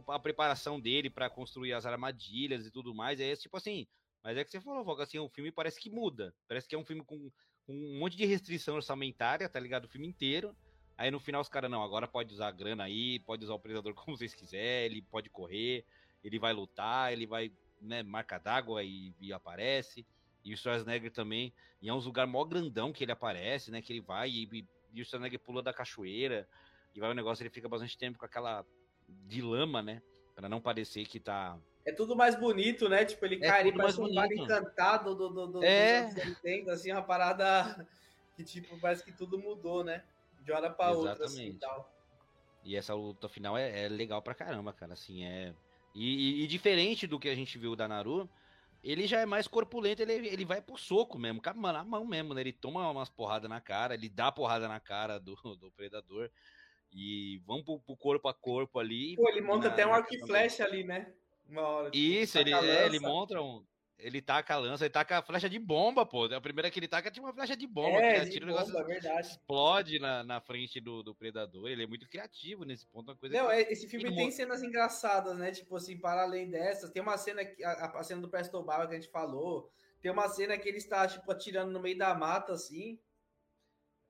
a 0.08 0.18
preparação 0.18 0.80
dele 0.80 1.08
para 1.08 1.30
construir 1.30 1.72
as 1.72 1.86
armadilhas 1.86 2.66
e 2.66 2.70
tudo 2.70 2.92
mais, 2.92 3.20
é 3.20 3.36
tipo 3.36 3.56
assim. 3.56 3.86
Mas 4.24 4.38
é 4.38 4.42
que 4.42 4.50
você 4.50 4.60
falou, 4.60 4.82
Voga, 4.82 5.04
assim, 5.04 5.18
o 5.18 5.28
filme 5.28 5.52
parece 5.52 5.78
que 5.78 5.90
muda. 5.90 6.34
Parece 6.48 6.66
que 6.66 6.74
é 6.74 6.78
um 6.78 6.84
filme 6.84 7.04
com, 7.04 7.30
com 7.66 7.72
um 7.72 7.98
monte 7.98 8.16
de 8.16 8.24
restrição 8.24 8.76
orçamentária, 8.76 9.48
tá 9.48 9.60
ligado? 9.60 9.84
O 9.84 9.88
filme 9.88 10.08
inteiro. 10.08 10.56
Aí 10.96 11.10
no 11.10 11.18
final 11.18 11.40
os 11.40 11.48
caras, 11.48 11.70
não, 11.70 11.82
agora 11.82 12.06
pode 12.06 12.32
usar 12.32 12.48
a 12.48 12.52
grana 12.52 12.84
aí, 12.84 13.18
pode 13.20 13.44
usar 13.44 13.54
o 13.54 13.58
predador 13.58 13.94
como 13.94 14.16
vocês 14.16 14.34
quiserem, 14.34 14.86
ele 14.86 15.02
pode 15.02 15.28
correr, 15.28 15.84
ele 16.22 16.38
vai 16.38 16.52
lutar, 16.52 17.12
ele 17.12 17.26
vai, 17.26 17.52
né, 17.80 18.02
marca 18.02 18.38
d'água 18.38 18.82
e, 18.82 19.14
e, 19.20 19.32
aparece. 19.32 20.06
E 20.44 20.52
o 20.52 20.56
Schwarzenegger 20.56 21.10
também, 21.10 21.54
e 21.80 21.88
é 21.88 21.94
um 21.94 21.98
lugar 21.98 22.26
mó 22.26 22.44
grandão 22.44 22.92
que 22.92 23.02
ele 23.02 23.12
aparece, 23.12 23.70
né, 23.70 23.80
que 23.80 23.92
ele 23.92 24.00
vai 24.02 24.28
e, 24.28 24.48
e, 24.52 24.68
e 24.92 25.02
o 25.02 25.04
Schwarzenegger 25.04 25.40
pula 25.40 25.62
da 25.62 25.72
cachoeira, 25.72 26.46
e 26.94 27.00
vai 27.00 27.10
o 27.10 27.14
negócio, 27.14 27.42
ele 27.42 27.50
fica 27.50 27.68
bastante 27.68 27.98
tempo 27.98 28.18
com 28.18 28.24
aquela 28.24 28.64
de 29.08 29.42
lama, 29.42 29.82
né? 29.82 30.00
Pra 30.34 30.48
não 30.48 30.60
parecer 30.60 31.04
que 31.06 31.18
tá. 31.18 31.58
É 31.84 31.92
tudo 31.92 32.16
mais 32.16 32.34
bonito, 32.36 32.88
né? 32.88 33.04
Tipo, 33.04 33.24
ele 33.24 33.36
é 33.36 33.48
cai 33.48 33.60
ali, 33.60 33.72
parece 33.72 34.00
um 34.00 34.14
bar 34.14 34.26
encantado 34.32 35.14
do, 35.14 35.28
do, 35.28 35.46
do, 35.46 35.64
é. 35.64 36.02
dos 36.04 36.68
assim, 36.68 36.92
uma 36.92 37.02
parada 37.02 37.86
que, 38.36 38.44
tipo, 38.44 38.78
parece 38.80 39.04
que 39.04 39.12
tudo 39.12 39.38
mudou, 39.38 39.84
né? 39.84 40.02
De 40.44 40.52
hora 40.52 40.70
pra 40.70 40.90
Exatamente. 40.90 41.08
outra, 41.10 41.24
assim, 41.24 41.46
e 41.46 41.54
tal. 41.54 41.94
E 42.62 42.76
essa 42.76 42.94
luta 42.94 43.28
final 43.28 43.56
é, 43.56 43.84
é, 43.84 43.88
legal 43.88 44.22
pra 44.22 44.34
caramba, 44.34 44.72
cara, 44.72 44.92
assim, 44.92 45.24
é... 45.24 45.54
E, 45.94 46.40
e, 46.40 46.44
e, 46.44 46.46
diferente 46.46 47.06
do 47.06 47.20
que 47.20 47.28
a 47.28 47.34
gente 47.34 47.56
viu 47.56 47.76
da 47.76 47.86
Naru, 47.86 48.28
ele 48.82 49.06
já 49.06 49.20
é 49.20 49.26
mais 49.26 49.46
corpulento, 49.46 50.02
ele, 50.02 50.12
ele 50.28 50.44
vai 50.44 50.60
pro 50.60 50.76
soco 50.76 51.18
mesmo, 51.18 51.40
com 51.40 51.48
a 51.48 51.84
mão 51.84 52.04
mesmo, 52.04 52.34
né? 52.34 52.40
Ele 52.40 52.52
toma 52.52 52.90
umas 52.90 53.08
porradas 53.08 53.48
na 53.48 53.60
cara, 53.60 53.94
ele 53.94 54.08
dá 54.08 54.32
porrada 54.32 54.66
na 54.66 54.80
cara 54.80 55.18
do, 55.18 55.34
do 55.56 55.70
predador. 55.70 56.30
E 56.92 57.40
vamos 57.46 57.64
pro, 57.64 57.80
pro 57.80 57.96
corpo 57.96 58.28
a 58.28 58.34
corpo 58.34 58.78
ali. 58.78 59.16
Pô, 59.16 59.28
ele 59.28 59.40
monta 59.40 59.68
na, 59.68 59.72
até 59.72 59.86
um 59.86 59.92
arco 59.92 60.14
e 60.14 60.20
flecha 60.20 60.64
ali, 60.64 60.84
né? 60.84 61.12
Uma 61.48 61.62
hora. 61.62 61.90
Tipo, 61.90 61.96
Isso, 61.96 62.38
ele, 62.38 62.52
é, 62.52 62.86
ele 62.86 63.00
monta 63.00 63.40
um. 63.40 63.64
Ele 63.98 64.20
taca 64.20 64.54
a 64.54 64.58
lança, 64.58 64.84
ele 64.84 64.92
taca 64.92 65.18
a 65.18 65.22
flecha 65.22 65.48
de 65.48 65.58
bomba, 65.58 66.04
pô. 66.04 66.24
A 66.24 66.40
primeira 66.40 66.70
que 66.70 66.78
ele 66.78 66.88
taca 66.88 67.10
tinha 67.10 67.24
uma 67.24 67.32
flecha 67.32 67.56
de 67.56 67.66
bomba. 67.66 68.00
É, 68.00 68.24
de 68.24 68.40
bomba, 68.40 68.52
negócio, 68.52 68.78
é 68.78 68.84
verdade. 68.84 69.28
Explode 69.28 69.98
na, 69.98 70.24
na 70.24 70.40
frente 70.40 70.80
do, 70.80 71.02
do 71.02 71.14
predador. 71.14 71.68
Ele 71.68 71.84
é 71.84 71.86
muito 71.86 72.08
criativo 72.08 72.64
nesse 72.64 72.86
ponto. 72.86 73.10
Uma 73.10 73.16
coisa 73.16 73.36
Não, 73.36 73.48
que... 73.48 73.54
É, 73.54 73.72
esse 73.72 73.88
filme 73.88 74.14
tem 74.14 74.30
cenas 74.30 74.62
engraçadas, 74.62 75.36
né? 75.36 75.52
Tipo 75.52 75.76
assim, 75.76 75.98
para 75.98 76.22
além 76.22 76.50
dessas. 76.50 76.90
Tem 76.90 77.02
uma 77.02 77.16
cena, 77.16 77.44
que, 77.44 77.62
a, 77.64 77.86
a 77.86 78.02
cena 78.02 78.20
do 78.20 78.28
Presto 78.28 78.62
Barba 78.62 78.88
que 78.88 78.94
a 78.94 79.00
gente 79.00 79.10
falou. 79.10 79.70
Tem 80.02 80.10
uma 80.10 80.28
cena 80.28 80.58
que 80.58 80.68
ele 80.68 80.78
está, 80.78 81.06
tipo, 81.06 81.30
atirando 81.30 81.72
no 81.72 81.80
meio 81.80 81.96
da 81.96 82.14
mata, 82.14 82.52
assim 82.52 82.98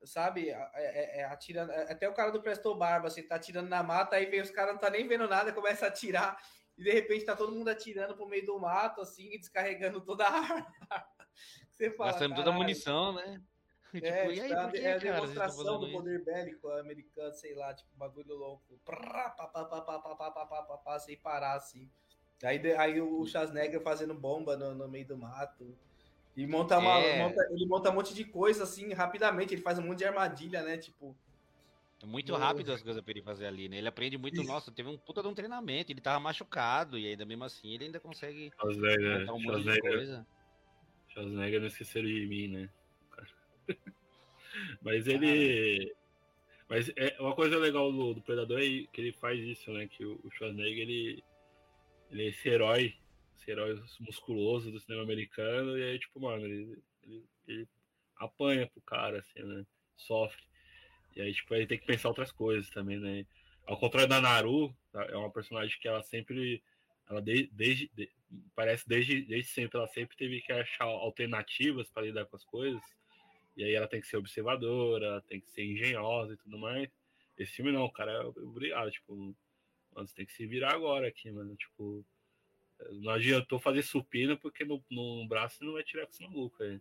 sabe? 0.07 0.51
É, 0.51 0.71
é, 0.75 1.21
é, 1.21 1.25
atirando, 1.25 1.73
é, 1.73 1.93
até 1.93 2.09
o 2.09 2.15
cara 2.15 2.31
do 2.31 2.43
Presto 2.43 2.75
Barba, 2.75 3.09
assim, 3.09 3.23
tá 3.23 3.37
atirando 3.37 3.69
na 3.69 3.83
mata, 3.83 4.17
aí 4.17 4.27
vem 4.27 4.41
os 4.41 4.51
caras 4.51 4.75
não 4.75 4.81
tá 4.81 4.91
nem 4.91 5.07
vendo 5.07 5.29
nada, 5.29 5.53
começa 5.53 5.87
a 5.87 5.89
atirar, 5.89 6.37
e 6.77 6.83
de 6.83 6.91
repente 6.93 7.25
tá 7.25 7.37
todo 7.37 7.53
mundo 7.53 7.69
atirando 7.69 8.17
pro 8.17 8.29
meio 8.29 8.45
do 8.45 8.59
mato, 8.59 9.01
assim, 9.01 9.33
e 9.33 9.39
descarregando 9.39 10.01
toda 10.01 10.25
a 10.25 10.33
arma. 10.33 10.67
Você 11.71 11.91
fala, 11.91 12.13
Gastando 12.13 12.35
toda 12.35 12.51
a 12.51 12.53
munição, 12.53 13.13
né? 13.13 13.43
Tipo, 13.93 14.07
é, 14.07 14.23
aí, 14.23 14.49
tipo, 14.49 14.71
que, 14.73 14.79
é 14.79 14.93
a 14.95 14.99
demonstração 14.99 15.79
do 15.79 15.91
poder 15.93 16.17
isso? 16.17 16.25
bélico 16.25 16.69
americano, 16.69 17.33
sei 17.35 17.55
lá, 17.55 17.73
tipo, 17.73 17.89
bagulho 17.95 18.35
louco. 18.35 18.81
Prá, 18.85 19.31
pá, 19.31 19.47
pá, 19.47 19.65
pá, 19.65 19.81
pá, 19.83 19.99
pá, 19.99 20.15
pá, 20.17 20.47
pá, 20.47 20.63
pá, 20.63 20.77
pá, 20.79 20.99
sem 20.99 21.17
parar, 21.17 21.55
assim. 21.55 21.89
Aí, 22.43 22.61
aí 22.75 23.01
o 23.01 23.25
Schwarzenegger 23.25 23.81
fazendo 23.81 24.13
bomba 24.13 24.57
no, 24.57 24.75
no 24.75 24.89
meio 24.89 25.07
do 25.07 25.17
mato. 25.17 25.77
E 26.37 26.45
monta 26.47 26.79
uma, 26.79 26.99
é... 26.99 27.19
monta, 27.19 27.47
ele 27.53 27.67
monta 27.67 27.91
um 27.91 27.95
monte 27.95 28.13
de 28.13 28.25
coisa 28.25 28.65
assim 28.65 28.93
rapidamente, 28.93 29.55
ele 29.55 29.63
faz 29.63 29.79
um 29.79 29.83
monte 29.83 29.99
de 29.99 30.07
armadilha, 30.07 30.63
né? 30.63 30.77
Tipo. 30.77 31.17
É 32.05 32.07
muito 32.07 32.35
rápido 32.35 32.71
as 32.71 32.83
coisas 32.83 33.03
pra 33.03 33.11
ele 33.13 33.23
fazer 33.23 33.47
ali, 33.47 33.67
né? 33.67 33.79
Ele 33.79 33.89
aprende 33.89 34.19
muito, 34.19 34.41
Isso. 34.41 34.47
nossa, 34.47 34.71
teve 34.71 34.91
um 34.91 34.99
puta 34.99 35.23
de 35.23 35.29
um 35.29 35.35
treinamento, 35.35 35.91
ele 35.91 36.03
tava 36.03 36.21
machucado, 36.21 36.99
e 36.99 37.07
ainda 37.07 37.25
mesmo 37.25 37.45
assim 37.45 37.73
ele 37.73 37.87
ainda 37.87 37.99
consegue 37.99 38.53
Schwarzenegger, 38.61 39.21
montar 39.21 39.33
um 39.33 39.41
monte 39.41 39.63
de 39.63 39.81
coisa. 39.81 40.27
Schwarzenegger 41.09 41.61
não 41.61 41.67
esqueceram 41.67 42.07
de 42.07 42.27
mim, 42.27 42.49
né? 42.49 42.71
Mas 44.83 45.07
ele. 45.07 45.95
Mas 46.69 46.93
é 46.97 47.17
uma 47.19 47.35
coisa 47.35 47.59
legal 47.59 47.91
do, 47.91 48.15
do 48.15 48.23
Predador 48.23 48.59
é 48.59 48.65
que 48.65 49.01
ele 49.01 49.13
faz 49.13 49.41
isso, 49.41 49.73
né? 49.73 49.89
Que 49.89 50.05
o 50.05 50.31
Schwarzenegger 50.31 50.83
ele, 50.89 51.25
ele 52.11 52.25
é 52.25 52.29
esse 52.29 52.49
herói 52.49 52.95
esse 53.37 53.51
herói 53.51 53.81
musculoso 54.01 54.71
do 54.71 54.81
cinema 54.81 55.03
americano, 55.03 55.77
e 55.79 55.83
aí, 55.83 55.99
tipo, 55.99 56.19
mano, 56.21 56.45
ele, 56.47 56.83
ele, 57.03 57.25
ele 57.47 57.69
apanha 58.17 58.67
pro 58.67 58.81
cara, 58.83 59.19
assim, 59.19 59.43
né? 59.43 59.67
Sofre. 59.97 60.43
E 61.17 61.21
aí, 61.21 61.33
tipo, 61.33 61.49
tem 61.67 61.79
que 61.79 61.87
pensar 61.87 62.09
outras 62.09 62.33
coisas 62.33 62.69
também, 62.71 62.99
né? 62.99 63.27
Ao 63.67 63.79
contrário 63.79 64.09
da 64.09 64.21
Naru, 64.21 64.75
tá? 64.93 65.05
é 65.05 65.17
uma 65.17 65.31
personagem 65.31 65.79
que 65.81 65.89
ela 65.89 66.03
sempre. 66.03 66.63
Ela 67.09 67.21
de, 67.23 67.49
desde. 67.53 67.91
De, 67.95 68.11
parece 68.55 68.89
desde, 68.89 69.23
desde 69.23 69.51
sempre, 69.51 69.79
ela 69.79 69.89
sempre 69.89 70.17
teve 70.17 70.41
que 70.41 70.53
achar 70.53 70.85
alternativas 70.85 71.89
para 71.91 72.05
lidar 72.05 72.27
com 72.27 72.37
as 72.37 72.45
coisas. 72.45 72.83
E 73.57 73.63
aí 73.63 73.75
ela 73.75 73.87
tem 73.87 74.01
que 74.01 74.09
ser 74.09 74.17
observadora, 74.17 75.23
tem 75.29 75.41
que 75.41 75.51
ser 75.51 75.65
engenhosa 75.65 76.35
e 76.35 76.37
tudo 76.37 76.59
mais. 76.59 76.89
Esse 77.39 77.53
filme 77.53 77.73
não, 77.73 77.89
cara 77.89 78.13
é 78.13 78.21
obrigado, 78.21 78.91
tipo, 78.91 79.35
mano, 79.95 80.09
tem 80.15 80.27
que 80.27 80.33
se 80.33 80.47
virar 80.47 80.73
agora 80.73 81.09
aqui, 81.09 81.31
mano. 81.31 81.55
Tipo, 81.57 82.05
não 82.93 83.13
adiantou 83.13 83.59
fazer 83.59 83.83
supino 83.83 84.37
porque 84.37 84.65
no, 84.65 84.83
no 84.91 85.27
braço 85.27 85.65
não 85.65 85.75
vai 85.75 85.83
tirar 85.83 86.07
com 86.07 86.13
esse 86.13 86.23
maluco 86.23 86.63
aí. 86.63 86.81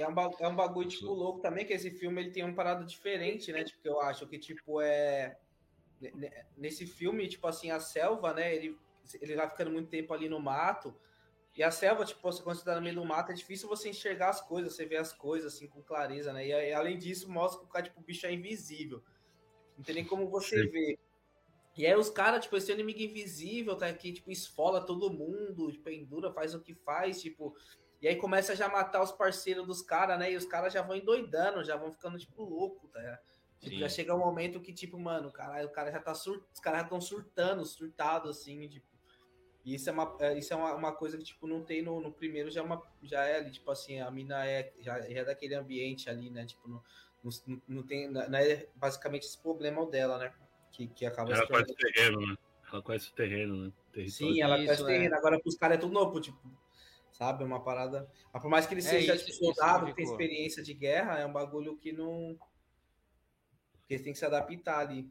É 0.00 0.08
um, 0.08 0.14
é 0.40 0.48
um 0.48 0.56
bagulho, 0.56 0.88
tipo, 0.88 1.12
louco 1.12 1.40
também, 1.40 1.66
que 1.66 1.72
esse 1.72 1.90
filme 1.90 2.22
ele 2.22 2.30
tem 2.30 2.44
uma 2.44 2.54
parada 2.54 2.84
diferente, 2.84 3.52
né? 3.52 3.64
Tipo, 3.64 3.82
que 3.82 3.88
eu 3.88 4.00
acho 4.00 4.26
que, 4.26 4.38
tipo, 4.38 4.80
é. 4.80 5.38
Nesse 6.56 6.86
filme, 6.86 7.26
tipo 7.26 7.46
assim, 7.46 7.70
a 7.70 7.80
selva, 7.80 8.32
né? 8.32 8.54
Ele, 8.54 8.78
ele 9.20 9.34
vai 9.34 9.48
ficando 9.48 9.70
muito 9.70 9.88
tempo 9.88 10.12
ali 10.14 10.28
no 10.28 10.40
mato. 10.40 10.94
E 11.56 11.62
a 11.62 11.72
selva, 11.72 12.04
tipo, 12.04 12.22
você, 12.22 12.40
quando 12.40 12.56
você 12.56 12.64
tá 12.64 12.76
no 12.76 12.82
meio 12.82 12.94
do 12.94 13.04
mato, 13.04 13.32
é 13.32 13.34
difícil 13.34 13.68
você 13.68 13.88
enxergar 13.88 14.28
as 14.28 14.40
coisas, 14.40 14.74
você 14.74 14.86
ver 14.86 14.98
as 14.98 15.12
coisas, 15.12 15.54
assim, 15.54 15.66
com 15.66 15.82
clareza, 15.82 16.32
né? 16.32 16.46
E, 16.46 16.50
e 16.50 16.72
além 16.72 16.96
disso, 16.96 17.28
mostra 17.28 17.58
que 17.60 17.66
o 17.66 17.68
cara, 17.68 17.84
tipo, 17.84 18.00
o 18.00 18.04
bicho 18.04 18.26
é 18.26 18.32
invisível. 18.32 19.02
Não 19.76 19.82
tem 19.82 19.96
nem 19.96 20.04
como 20.04 20.28
você 20.28 20.62
Sim. 20.62 20.68
ver. 20.68 20.98
E 21.76 21.86
aí 21.86 21.94
os 21.94 22.10
caras, 22.10 22.44
tipo, 22.44 22.56
esse 22.56 22.72
inimigo 22.72 23.00
invisível 23.00 23.76
tá 23.76 23.86
aqui, 23.86 24.12
tipo, 24.12 24.32
esfola 24.32 24.84
todo 24.84 25.12
mundo, 25.12 25.72
pendura, 25.82 26.32
faz 26.32 26.54
o 26.54 26.60
que 26.60 26.74
faz, 26.74 27.20
tipo. 27.22 27.56
E 28.00 28.08
aí 28.08 28.16
começa 28.16 28.54
já 28.54 28.66
a 28.66 28.70
matar 28.70 29.02
os 29.02 29.12
parceiros 29.12 29.66
dos 29.66 29.82
caras, 29.82 30.18
né? 30.18 30.32
E 30.32 30.36
os 30.36 30.44
caras 30.44 30.72
já 30.72 30.82
vão 30.82 30.96
endoidando, 30.96 31.64
já 31.64 31.76
vão 31.76 31.92
ficando, 31.92 32.18
tipo, 32.18 32.44
louco, 32.44 32.88
tá? 32.88 33.20
Tipo, 33.58 33.76
já 33.76 33.88
chega 33.88 34.14
um 34.14 34.18
momento 34.18 34.60
que, 34.60 34.72
tipo, 34.72 34.98
mano, 34.98 35.32
caralho, 35.32 35.66
o 35.66 35.72
cara 35.72 35.90
já 35.90 36.00
tá 36.00 36.14
sur... 36.14 36.46
Os 36.54 36.60
caras 36.60 36.80
já 36.80 36.84
estão 36.84 37.00
surtando, 37.00 37.64
surtado, 37.66 38.28
assim, 38.28 38.68
tipo. 38.68 38.86
E 39.64 39.74
isso 39.74 39.90
é 39.90 39.92
uma, 39.92 40.16
é, 40.20 40.38
isso 40.38 40.52
é 40.52 40.56
uma, 40.56 40.74
uma 40.74 40.92
coisa 40.92 41.18
que, 41.18 41.24
tipo, 41.24 41.46
não 41.46 41.64
tem 41.64 41.82
no, 41.82 42.00
no 42.00 42.12
primeiro, 42.12 42.50
já, 42.50 42.60
é 42.60 42.64
uma, 42.64 42.80
já 43.02 43.24
é 43.24 43.38
ali, 43.38 43.50
tipo 43.50 43.70
assim, 43.70 44.00
a 44.00 44.10
mina 44.10 44.46
é, 44.46 44.72
já, 44.78 45.00
já 45.00 45.20
é 45.20 45.24
daquele 45.24 45.56
ambiente 45.56 46.08
ali, 46.08 46.30
né? 46.30 46.46
Tipo, 46.46 46.68
não, 46.68 46.82
não, 47.46 47.62
não 47.66 47.82
tem. 47.82 48.08
Não 48.08 48.38
é 48.38 48.68
basicamente 48.76 49.24
esse 49.24 49.36
problema 49.36 49.84
dela, 49.84 50.18
né? 50.18 50.32
que, 50.78 50.86
que 50.88 51.06
acaba 51.06 51.32
Ela 51.32 51.46
conhece 51.46 51.72
o 51.72 51.74
terreno, 51.74 52.26
né? 52.26 52.36
Ela 52.72 52.82
conhece 52.82 53.10
o 53.10 53.14
terreno, 53.14 53.56
né? 53.56 53.72
Território. 53.92 54.34
Sim, 54.34 54.40
ela 54.40 54.56
conhece 54.56 54.82
o 54.82 54.88
é. 54.88 54.92
terreno. 54.92 55.14
Agora 55.16 55.40
pros 55.40 55.56
caras 55.56 55.78
é 55.78 55.80
tudo 55.80 55.92
novo, 55.92 56.20
tipo, 56.20 56.38
sabe? 57.12 57.42
É 57.42 57.46
uma 57.46 57.62
parada. 57.62 58.10
Mas 58.32 58.42
por 58.42 58.50
mais 58.50 58.66
que 58.66 58.74
ele 58.74 58.80
é 58.80 58.84
seja 58.84 59.14
isso, 59.14 59.26
tipo, 59.26 59.38
soldado, 59.38 59.86
que 59.86 59.94
tem 59.94 60.04
experiência 60.04 60.62
de 60.62 60.74
guerra, 60.74 61.18
é 61.18 61.26
um 61.26 61.32
bagulho 61.32 61.76
que 61.76 61.92
não. 61.92 62.38
Que 63.86 63.94
eles 63.94 64.04
têm 64.04 64.12
que 64.12 64.18
se 64.18 64.26
adaptar 64.26 64.80
ali. 64.80 65.10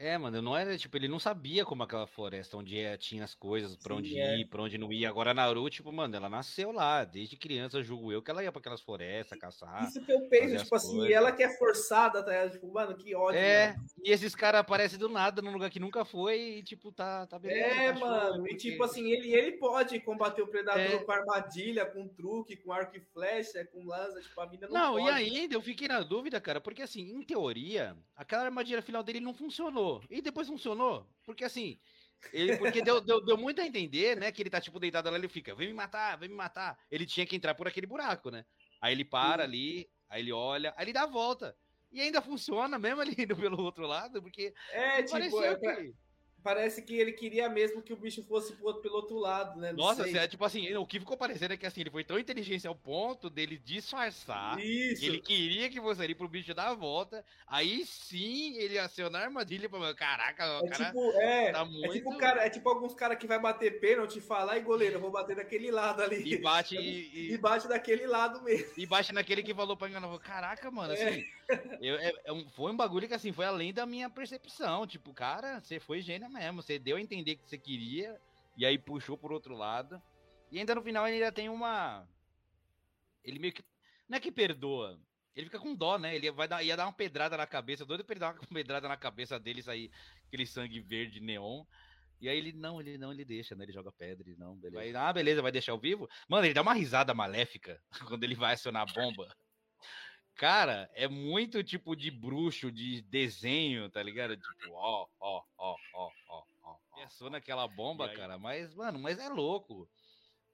É, 0.00 0.16
mano, 0.16 0.40
não 0.40 0.56
era, 0.56 0.78
tipo, 0.78 0.96
ele 0.96 1.08
não 1.08 1.18
sabia 1.18 1.64
como 1.64 1.82
aquela 1.82 2.06
floresta, 2.06 2.56
onde 2.56 2.76
ia, 2.76 2.96
tinha 2.96 3.24
as 3.24 3.34
coisas, 3.34 3.74
pra 3.74 3.94
Sim, 3.96 3.98
onde 4.00 4.20
é. 4.20 4.38
ir, 4.38 4.44
pra 4.44 4.62
onde 4.62 4.78
não 4.78 4.92
ia. 4.92 5.08
Agora 5.08 5.32
a 5.32 5.34
Naru, 5.34 5.68
tipo, 5.68 5.90
mano, 5.92 6.14
ela 6.14 6.28
nasceu 6.28 6.70
lá, 6.70 7.04
desde 7.04 7.36
criança, 7.36 7.82
julgo 7.82 8.12
eu, 8.12 8.22
que 8.22 8.30
ela 8.30 8.44
ia 8.44 8.52
pra 8.52 8.60
aquelas 8.60 8.80
florestas, 8.80 9.36
caçar. 9.38 9.88
Isso 9.88 10.00
que 10.04 10.12
eu 10.12 10.20
penso, 10.28 10.62
tipo 10.62 10.74
assim, 10.76 10.98
coisas. 10.98 11.16
ela 11.16 11.32
que 11.32 11.42
é 11.42 11.48
forçada, 11.58 12.22
tá? 12.22 12.48
Tipo, 12.48 12.72
mano, 12.72 12.96
que 12.96 13.12
ódio. 13.12 13.40
É, 13.40 13.72
mano. 13.72 13.84
e 14.04 14.10
esses 14.12 14.36
caras 14.36 14.60
aparecem 14.60 14.98
do 15.00 15.08
nada 15.08 15.42
num 15.42 15.52
lugar 15.52 15.68
que 15.68 15.80
nunca 15.80 16.04
foi 16.04 16.38
e, 16.58 16.62
tipo, 16.62 16.92
tá, 16.92 17.26
tá 17.26 17.36
beleza. 17.36 17.60
É, 17.66 17.92
tá 17.92 17.98
show, 17.98 18.08
mano, 18.08 18.36
e 18.46 18.50
porque- 18.50 18.56
tipo 18.56 18.84
assim, 18.84 19.10
ele, 19.10 19.34
ele 19.34 19.52
pode 19.58 19.98
combater 20.00 20.42
o 20.42 20.46
predador 20.46 20.80
É. 20.80 20.98
com 20.98 21.10
armadilha, 21.10 21.84
com 21.84 22.06
truque, 22.06 22.56
com 22.56 22.72
arco 22.72 22.96
e 22.96 23.00
flecha, 23.00 23.64
com 23.72 23.84
lança, 23.84 24.20
tipo, 24.20 24.40
a 24.40 24.46
mina 24.48 24.68
não, 24.68 24.74
Não, 24.74 24.92
pode. 25.02 25.06
e 25.06 25.10
ainda 25.38 25.54
eu 25.56 25.60
fiquei 25.60 25.88
na 25.88 26.00
dúvida, 26.02 26.40
cara, 26.40 26.60
porque 26.60 26.82
assim, 26.82 27.00
em 27.00 27.22
teoria, 27.22 27.96
aquela 28.14 28.44
armadilha 28.44 28.80
final 28.80 29.02
dele 29.02 29.18
não 29.18 29.34
funcionou. 29.34 29.87
E 30.10 30.20
depois 30.20 30.48
funcionou, 30.48 31.06
porque 31.24 31.44
assim, 31.44 31.78
ele, 32.32 32.56
porque 32.58 32.82
deu, 32.82 33.00
deu, 33.04 33.24
deu 33.24 33.36
muito 33.36 33.60
a 33.60 33.66
entender, 33.66 34.16
né, 34.18 34.32
que 34.32 34.42
ele 34.42 34.50
tá 34.50 34.60
tipo 34.60 34.78
deitado 34.80 35.10
lá, 35.10 35.16
ele 35.16 35.28
fica, 35.28 35.54
vem 35.54 35.68
me 35.68 35.74
matar, 35.74 36.18
vem 36.18 36.28
me 36.28 36.34
matar. 36.34 36.76
Ele 36.90 37.06
tinha 37.06 37.26
que 37.26 37.36
entrar 37.36 37.54
por 37.54 37.66
aquele 37.68 37.86
buraco, 37.86 38.30
né? 38.30 38.44
Aí 38.80 38.92
ele 38.92 39.04
para 39.04 39.42
Sim. 39.42 39.48
ali, 39.48 39.90
aí 40.08 40.22
ele 40.22 40.32
olha, 40.32 40.74
aí 40.76 40.84
ele 40.84 40.92
dá 40.92 41.02
a 41.02 41.06
volta. 41.06 41.56
E 41.90 42.00
ainda 42.00 42.20
funciona 42.20 42.78
mesmo 42.78 43.00
ali 43.00 43.14
indo 43.18 43.36
pelo 43.36 43.62
outro 43.62 43.86
lado, 43.86 44.20
porque 44.22 44.52
É, 44.72 45.02
tipo, 45.02 45.42
é, 45.42 45.56
pra- 45.56 45.76
que... 45.76 45.94
parece 46.42 46.82
que 46.82 46.94
ele 46.96 47.12
queria 47.12 47.48
mesmo 47.48 47.82
que 47.82 47.92
o 47.92 47.96
bicho 47.96 48.22
fosse 48.24 48.52
pro 48.54 48.66
outro- 48.66 48.82
pelo 48.82 48.94
outro 48.96 49.16
lado, 49.18 49.58
né? 49.60 49.70
Não 49.72 49.78
Nossa, 49.78 50.02
assim, 50.02 50.16
é 50.16 50.26
tipo 50.28 50.44
assim, 50.44 50.74
o 50.76 50.86
que 50.86 50.98
ficou 51.00 51.16
parecendo 51.16 51.54
é 51.54 51.56
que 51.56 51.66
assim, 51.66 51.80
ele 51.82 51.90
foi 51.90 52.04
tão 52.04 52.18
inteligente 52.18 52.66
ao 52.66 52.74
ponto 52.74 53.28
dele 53.28 53.58
disfarçar 53.58 54.58
Isso. 54.60 55.04
Ele 55.04 55.20
queria 55.20 55.68
que 55.68 55.80
você 55.80 56.02
ali 56.02 56.14
pro 56.14 56.28
bicho 56.28 56.54
dar 56.54 56.68
a 56.68 56.74
volta. 56.74 57.24
Aí 57.46 57.84
sim 57.86 58.56
ele 58.56 58.78
aciona 58.78 59.18
a 59.18 59.22
armadilha 59.24 59.68
pra. 59.68 59.94
Caraca, 59.94 60.60
o 60.62 60.66
É 60.66 60.68
cara. 60.68 60.84
tipo, 60.86 61.12
é, 61.20 61.52
tá 61.52 61.60
é 61.60 61.88
tipo 61.88 62.10
muito- 62.10 62.18
cara, 62.18 62.46
é 62.46 62.50
tipo 62.50 62.68
alguns 62.68 62.94
caras 62.94 63.18
que 63.18 63.26
vai 63.26 63.38
bater 63.40 63.80
pênalti 63.80 64.18
e 64.18 64.20
falar, 64.20 64.52
ai 64.52 64.60
goleiro, 64.62 64.96
eu 64.96 65.00
vou 65.00 65.10
bater 65.10 65.36
daquele 65.36 65.70
lado 65.70 66.02
ali. 66.02 66.34
E 66.34 66.38
bate, 66.38 66.76
e, 66.78 67.30
E 67.30 67.32
e, 67.34 67.38
bate 67.38 67.68
daquele 67.68 68.06
lado 68.06 68.42
mesmo. 68.42 68.72
e 68.76 68.86
bate 68.86 69.12
naquele 69.12 69.42
que 69.42 69.54
falou 69.54 69.76
pra 69.76 69.88
enganar. 69.88 70.08
Caraca, 70.20 70.70
mano, 70.70 70.92
É. 70.94 71.08
assim. 71.08 71.24
Eu- 71.80 71.96
é- 71.98 72.12
é 72.24 72.50
foi 72.50 72.72
um 72.72 72.76
bagulho 72.76 73.08
que 73.08 73.14
assim, 73.14 73.32
foi 73.32 73.46
além 73.46 73.72
da 73.72 73.86
minha 73.86 74.10
percepção. 74.10 74.86
Tipo, 74.86 75.12
cara, 75.14 75.60
você 75.60 75.80
foi 75.80 76.00
gênio 76.00 76.28
mesmo. 76.30 76.62
Você 76.62 76.78
deu 76.78 76.96
a 76.96 77.00
entender 77.00 77.36
que 77.36 77.48
você 77.48 77.58
queria. 77.58 78.20
E 78.56 78.66
aí 78.66 78.78
puxou 78.78 79.16
por 79.16 79.32
outro 79.32 79.54
lado. 79.54 80.02
E 80.50 80.58
ainda 80.58 80.74
no 80.74 80.82
final 80.82 81.06
ele 81.06 81.16
ainda 81.16 81.32
tem 81.32 81.48
uma. 81.48 82.08
Ele 83.24 83.38
meio 83.38 83.52
que. 83.52 83.64
Não 84.08 84.16
é 84.18 84.20
que 84.20 84.32
perdoa. 84.32 85.00
Ele 85.34 85.46
fica 85.46 85.58
com 85.60 85.74
dó, 85.74 85.98
né? 85.98 86.16
Ele 86.16 86.30
vai 86.32 86.48
dar, 86.48 86.62
ia 86.62 86.76
dar 86.76 86.86
uma 86.86 86.92
pedrada 86.92 87.36
na 87.36 87.46
cabeça, 87.46 87.84
doido 87.86 88.04
pra 88.04 88.12
ele 88.14 88.20
dar 88.20 88.34
uma 88.34 88.40
pedrada 88.52 88.88
na 88.88 88.96
cabeça 88.96 89.38
dele 89.38 89.62
sair 89.62 89.90
aquele 90.26 90.46
sangue 90.46 90.80
verde 90.80 91.20
neon. 91.20 91.64
E 92.20 92.28
aí 92.28 92.36
ele, 92.36 92.52
não, 92.52 92.80
ele 92.80 92.98
não, 92.98 93.12
ele 93.12 93.24
deixa, 93.24 93.54
né? 93.54 93.64
Ele 93.64 93.72
joga 93.72 93.92
pedra, 93.92 94.24
não, 94.36 94.56
beleza. 94.56 94.82
Aí, 94.82 94.96
ah, 94.96 95.12
beleza, 95.12 95.40
vai 95.42 95.52
deixar 95.52 95.74
o 95.74 95.78
vivo? 95.80 96.08
Mano, 96.28 96.46
ele 96.46 96.54
dá 96.54 96.62
uma 96.62 96.74
risada 96.74 97.14
maléfica 97.14 97.80
quando 98.08 98.24
ele 98.24 98.34
vai 98.34 98.54
acionar 98.54 98.82
a 98.82 98.92
bomba. 98.92 99.28
Cara, 100.38 100.88
é 100.94 101.08
muito 101.08 101.64
tipo 101.64 101.96
de 101.96 102.12
bruxo, 102.12 102.70
de 102.70 103.02
desenho, 103.02 103.90
tá 103.90 104.00
ligado? 104.00 104.36
Tipo, 104.36 104.70
ó, 104.70 105.08
ó, 105.18 105.42
ó, 105.58 105.76
ó, 105.92 106.10
ó, 106.28 106.42
ó. 106.62 106.76
Pensou 106.94 107.28
naquela 107.28 107.66
bomba, 107.66 108.08
cara, 108.14 108.38
mas, 108.38 108.72
mano, 108.72 109.00
mas 109.00 109.18
é 109.18 109.28
louco. 109.28 109.90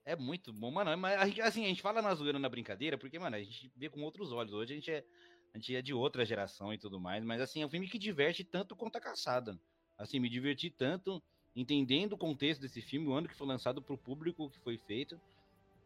É 0.03 0.17
muito 0.17 0.55
bom, 0.55 0.71
mano. 0.71 0.97
Mas 0.97 1.21
a 1.21 1.27
gente- 1.27 1.43
assim, 1.43 1.67
a 1.67 1.69
gente 1.69 1.83
fala 1.83 2.01
na 2.01 2.15
zoeira 2.15 2.39
na 2.39 2.49
brincadeira, 2.49 2.97
porque, 2.97 3.19
mano, 3.19 3.37
a 3.37 3.43
gente 3.43 3.71
vê 3.77 3.91
com 3.91 4.01
outros 4.03 4.33
olhos. 4.33 4.55
Hoje 4.55 4.73
a 4.73 4.77
gente 4.77 4.91
é, 4.91 5.05
a 5.53 5.59
gente 5.59 5.77
é 5.77 5.83
de 5.83 5.93
outra 5.93 6.25
geração 6.25 6.73
e 6.73 6.79
tudo 6.79 6.99
mais, 6.99 7.23
mas 7.23 7.43
assim, 7.43 7.61
é 7.61 7.67
um 7.67 7.71
filme 7.71 7.87
que 7.87 7.99
diverte 7.99 8.43
tanto 8.43 8.75
quanto 8.75 8.97
a 8.97 9.01
caçada. 9.03 9.61
Assim, 9.99 10.19
me 10.19 10.31
diverti 10.31 10.71
tanto 10.71 11.23
entendendo 11.55 12.15
o 12.15 12.19
contexto 12.19 12.63
desse 12.63 12.81
filme, 12.81 13.07
o 13.07 13.13
ano 13.13 13.29
que 13.29 13.35
foi 13.37 13.47
lançado 13.47 13.83
pro 13.83 13.99
público 13.99 14.49
que 14.49 14.59
foi 14.61 14.79
feito. 14.79 15.21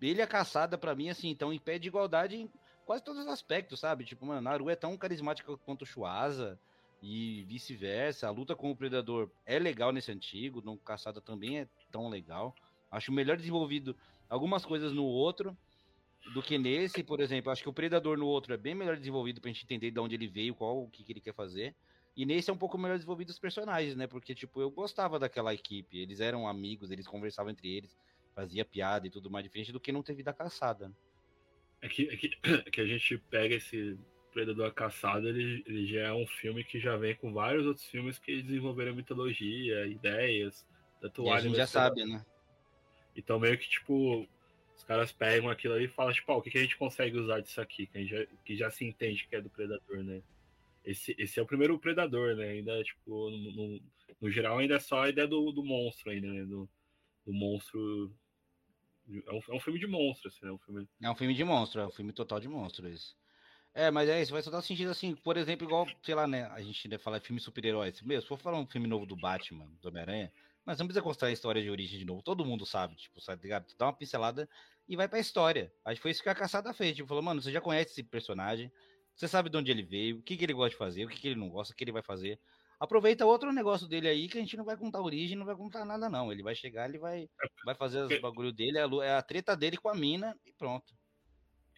Ele 0.01 0.23
a 0.23 0.27
caçada, 0.29 0.79
pra 0.79 0.95
mim, 0.95 1.09
assim, 1.09 1.33
estão 1.33 1.53
em 1.53 1.59
pé 1.59 1.81
de 1.81 1.89
igualdade 1.89 2.49
quase 2.89 3.05
todos 3.05 3.21
os 3.21 3.29
aspectos, 3.29 3.81
sabe? 3.81 4.03
Tipo, 4.03 4.25
mano, 4.25 4.41
Naru 4.41 4.71
é 4.71 4.75
tão 4.75 4.97
carismática 4.97 5.55
quanto 5.59 5.83
o 5.83 5.87
Shuasa 5.87 6.59
e 7.03 7.45
vice-versa. 7.45 8.27
A 8.27 8.31
luta 8.31 8.57
com 8.57 8.71
o 8.71 8.77
Predador 8.77 9.31
é 9.45 9.59
legal 9.59 9.93
nesse 9.93 10.11
antigo, 10.11 10.63
no 10.63 10.79
Caçada 10.79 11.21
também 11.21 11.59
é 11.59 11.69
tão 11.93 12.09
legal. 12.09 12.55
Acho 12.91 13.13
melhor 13.13 13.37
desenvolvido 13.37 13.95
algumas 14.27 14.65
coisas 14.65 14.91
no 14.91 15.05
outro 15.05 15.55
do 16.33 16.43
que 16.43 16.57
nesse, 16.57 17.05
por 17.05 17.21
exemplo. 17.21 17.53
Acho 17.53 17.63
que 17.63 17.69
o 17.69 17.75
Predador 17.75 18.17
no 18.17 18.27
outro 18.27 18.55
é 18.55 18.57
bem 18.57 18.75
melhor 18.75 18.97
desenvolvido 18.97 19.39
pra 19.39 19.51
gente 19.51 19.65
entender 19.65 19.91
de 19.91 20.01
onde 20.01 20.15
ele 20.15 20.27
veio, 20.27 20.55
qual 20.55 20.83
o 20.83 20.89
que, 20.89 21.05
que 21.05 21.13
ele 21.13 21.21
quer 21.21 21.35
fazer. 21.35 21.77
E 22.17 22.25
nesse 22.25 22.49
é 22.49 22.55
um 22.55 22.59
pouco 22.59 22.79
melhor 22.79 22.95
desenvolvido 22.95 23.29
os 23.29 23.39
personagens, 23.39 23.97
né? 23.97 24.07
Porque, 24.07 24.35
tipo, 24.35 24.63
eu 24.63 24.71
gostava 24.71 25.19
daquela 25.19 25.53
equipe. 25.53 25.99
Eles 25.99 26.21
eram 26.21 26.49
amigos, 26.49 26.91
eles 26.91 27.07
conversavam 27.07 27.53
entre 27.53 27.69
eles, 27.69 27.95
fazia 28.35 28.65
piada 28.65 29.07
e 29.07 29.11
tudo 29.11 29.31
mais 29.31 29.45
diferente 29.45 29.73
do 29.73 29.79
que 29.79 29.93
não 29.93 30.03
ter 30.03 30.15
vida 30.15 30.33
caçada. 30.33 30.91
É 31.81 31.89
que, 31.89 32.09
é 32.09 32.17
que, 32.17 32.31
é 32.67 32.71
que 32.71 32.81
a 32.81 32.87
gente 32.87 33.19
pega 33.31 33.55
esse 33.55 33.99
Predador 34.33 34.73
Caçado, 34.73 35.29
ele, 35.29 35.65
ele 35.67 35.87
já 35.87 36.01
é 36.01 36.13
um 36.13 36.27
filme 36.27 36.63
que 36.63 36.79
já 36.79 36.97
vem 36.97 37.15
com 37.17 37.33
vários 37.33 37.67
outros 37.67 37.87
filmes 37.87 38.19
que 38.19 38.43
desenvolveram 38.43 38.95
mitologia, 38.95 39.87
ideias, 39.87 40.67
E 41.03 41.07
a 41.07 41.09
tatuagem. 41.09 41.51
gente 41.51 41.57
já 41.57 41.67
sabe, 41.67 42.05
né? 42.05 42.25
Então 43.17 43.41
meio 43.41 43.59
que, 43.59 43.69
tipo, 43.69 44.29
os 44.77 44.85
caras 44.85 45.11
pegam 45.11 45.51
aquilo 45.51 45.75
ali 45.75 45.87
e 45.87 45.89
falam, 45.89 46.13
tipo, 46.13 46.33
ó, 46.33 46.39
o 46.39 46.43
que, 46.43 46.51
que 46.51 46.59
a 46.59 46.63
gente 46.63 46.77
consegue 46.77 47.19
usar 47.19 47.41
disso 47.41 47.61
aqui, 47.61 47.87
que, 47.87 47.99
a 47.99 48.01
gente 48.01 48.11
já, 48.11 48.27
que 48.45 48.57
já 48.57 48.71
se 48.71 48.85
entende 48.85 49.27
que 49.27 49.35
é 49.35 49.41
do 49.41 49.51
Predador, 49.51 50.05
né? 50.05 50.23
Esse, 50.85 51.15
esse 51.19 51.39
é 51.39 51.43
o 51.43 51.47
primeiro 51.47 51.79
Predador, 51.79 52.37
né? 52.37 52.51
Ainda, 52.51 52.83
tipo, 52.85 53.31
no, 53.31 53.51
no, 53.53 53.81
no 54.21 54.31
geral 54.31 54.59
ainda 54.59 54.77
é 54.77 54.81
só 54.81 55.03
a 55.03 55.09
ideia 55.09 55.27
do, 55.27 55.51
do 55.51 55.65
monstro 55.65 56.11
ainda, 56.11 56.29
né? 56.29 56.45
Do, 56.45 56.69
do 57.27 57.33
monstro... 57.33 58.15
É 59.09 59.33
um, 59.33 59.41
é 59.49 59.57
um 59.57 59.61
filme 59.61 59.79
de 59.79 59.87
monstro, 59.87 60.29
assim, 60.29 60.45
né? 60.45 60.53
Um 60.53 60.59
filme... 60.59 60.89
É 61.03 61.11
um 61.11 61.15
filme 61.15 61.35
de 61.35 61.45
monstro, 61.45 61.81
é 61.81 61.87
um 61.87 61.91
filme 61.91 62.13
total 62.13 62.41
de 62.41 62.49
monstro 62.49 62.89
isso. 62.89 63.17
É, 63.75 63.91
mas 63.91 64.09
é 64.09 64.21
isso, 64.21 64.33
vai 64.33 64.43
só 64.43 64.51
dar 64.51 64.63
sentido 64.63 64.91
assim, 64.91 65.15
por 65.15 65.37
exemplo, 65.37 65.67
igual, 65.67 65.87
sei 66.03 66.15
lá, 66.15 66.27
né, 66.27 66.47
a 66.47 66.61
gente 66.61 66.99
fala 66.99 67.21
filme 67.21 67.41
super-heróis. 67.41 68.03
Meu, 68.03 68.21
se 68.21 68.27
for 68.27 68.39
falar 68.39 68.59
um 68.59 68.67
filme 68.67 68.89
novo 68.89 69.07
do 69.07 69.15
Batman, 69.15 69.67
do 69.81 69.89
Homem-Aranha, 69.89 70.33
mas 70.65 70.79
não 70.79 70.87
precisa 70.87 71.03
contar 71.03 71.27
a 71.27 71.33
história 71.33 71.63
de 71.63 71.71
origem 71.71 71.99
de 71.99 72.05
novo, 72.05 72.23
todo 72.23 72.45
mundo 72.45 72.67
sabe, 72.67 72.97
tipo, 72.97 73.21
sabe, 73.21 73.43
ligado? 73.43 73.67
Tu 73.67 73.77
dá 73.79 73.87
uma 73.87 73.93
pincelada 73.93 74.49
e 74.89 74.97
vai 74.97 75.09
pra 75.09 75.21
história. 75.21 75.73
Acho 75.85 75.97
que 75.97 76.03
foi 76.03 76.11
isso 76.11 76.23
que 76.23 76.29
a 76.29 76.35
caçada 76.35 76.75
fez, 76.75 76.97
tipo, 76.97 77.09
falou, 77.09 77.23
mano, 77.23 77.41
você 77.41 77.53
já 77.53 77.61
conhece 77.61 77.93
esse 77.93 78.03
personagem, 78.03 78.73
você 79.15 79.29
sabe 79.29 79.49
de 79.49 79.57
onde 79.57 79.71
ele 79.71 79.83
veio, 79.83 80.19
o 80.19 80.23
que, 80.23 80.37
que 80.37 80.45
ele 80.45 80.55
gosta 80.55 80.71
de 80.71 80.77
fazer, 80.77 81.05
o 81.05 81.09
que, 81.09 81.21
que 81.21 81.29
ele 81.29 81.41
não 81.41 81.49
gosta, 81.49 81.73
o 81.73 81.77
que 81.77 81.85
ele 81.85 81.93
vai 81.93 82.03
fazer. 82.03 82.41
Aproveita 82.81 83.27
outro 83.27 83.53
negócio 83.53 83.89
dele 83.89 84.09
aí 84.09 84.29
que 84.29 84.39
a 84.39 84.41
gente 84.41 84.57
não 84.57 84.65
vai 84.65 84.77
contar 84.77 84.99
a 84.99 85.03
origem, 85.03 85.37
não 85.37 85.45
vai 85.47 85.57
contar 85.57 85.85
nada, 85.85 86.09
não. 86.09 86.31
Ele 86.31 86.43
vai 86.43 86.55
chegar, 86.55 86.89
ele 86.89 86.99
vai, 86.99 87.29
vai 87.65 87.75
fazer 87.75 88.03
os 88.03 88.21
bagulho 88.21 88.53
dele, 88.53 88.79
é 88.79 88.83
a 88.83 89.05
é 89.05 89.17
a 89.17 89.23
treta 89.23 89.57
dele 89.57 89.77
com 89.77 89.89
a 89.89 89.95
mina 89.95 90.37
e 90.47 90.53
pronto. 90.53 90.95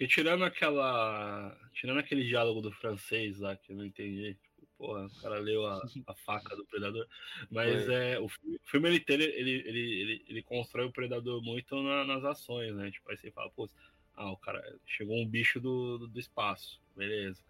Porque 0.01 0.07
tirando 0.07 0.45
aquela. 0.45 1.55
Tirando 1.75 2.01
aquele 2.01 2.25
diálogo 2.25 2.63
do 2.63 2.73
francês 2.73 3.39
lá, 3.39 3.55
que 3.57 3.73
eu 3.73 3.77
não 3.77 3.85
entendi. 3.85 4.35
Tipo, 4.35 4.67
porra, 4.79 5.07
o 5.07 5.21
cara 5.21 5.39
leu 5.39 5.67
a, 5.67 5.87
a 6.07 6.15
faca 6.15 6.57
do 6.57 6.65
predador. 6.65 7.07
Mas 7.51 7.85
Foi. 7.85 7.95
é, 7.95 8.19
o 8.19 8.29
filme, 8.29 8.57
o 8.57 8.71
filme 8.71 8.89
ele, 8.89 9.05
ele, 9.09 9.25
ele, 9.25 10.01
ele, 10.01 10.25
ele 10.27 10.43
constrói 10.43 10.87
o 10.87 10.93
predador 10.93 11.43
muito 11.43 11.83
na- 11.83 12.05
nas 12.05 12.25
ações, 12.25 12.75
né? 12.75 12.91
Tipo, 12.91 13.11
aí 13.11 13.19
você 13.19 13.31
fala, 13.31 13.51
pô, 13.51 13.69
ah, 14.15 14.31
o 14.31 14.39
cara 14.39 14.63
chegou 14.87 15.17
um 15.17 15.29
bicho 15.29 15.61
do, 15.61 15.99
do, 15.99 16.09
do 16.09 16.19
espaço, 16.19 16.81
beleza. 16.97 17.43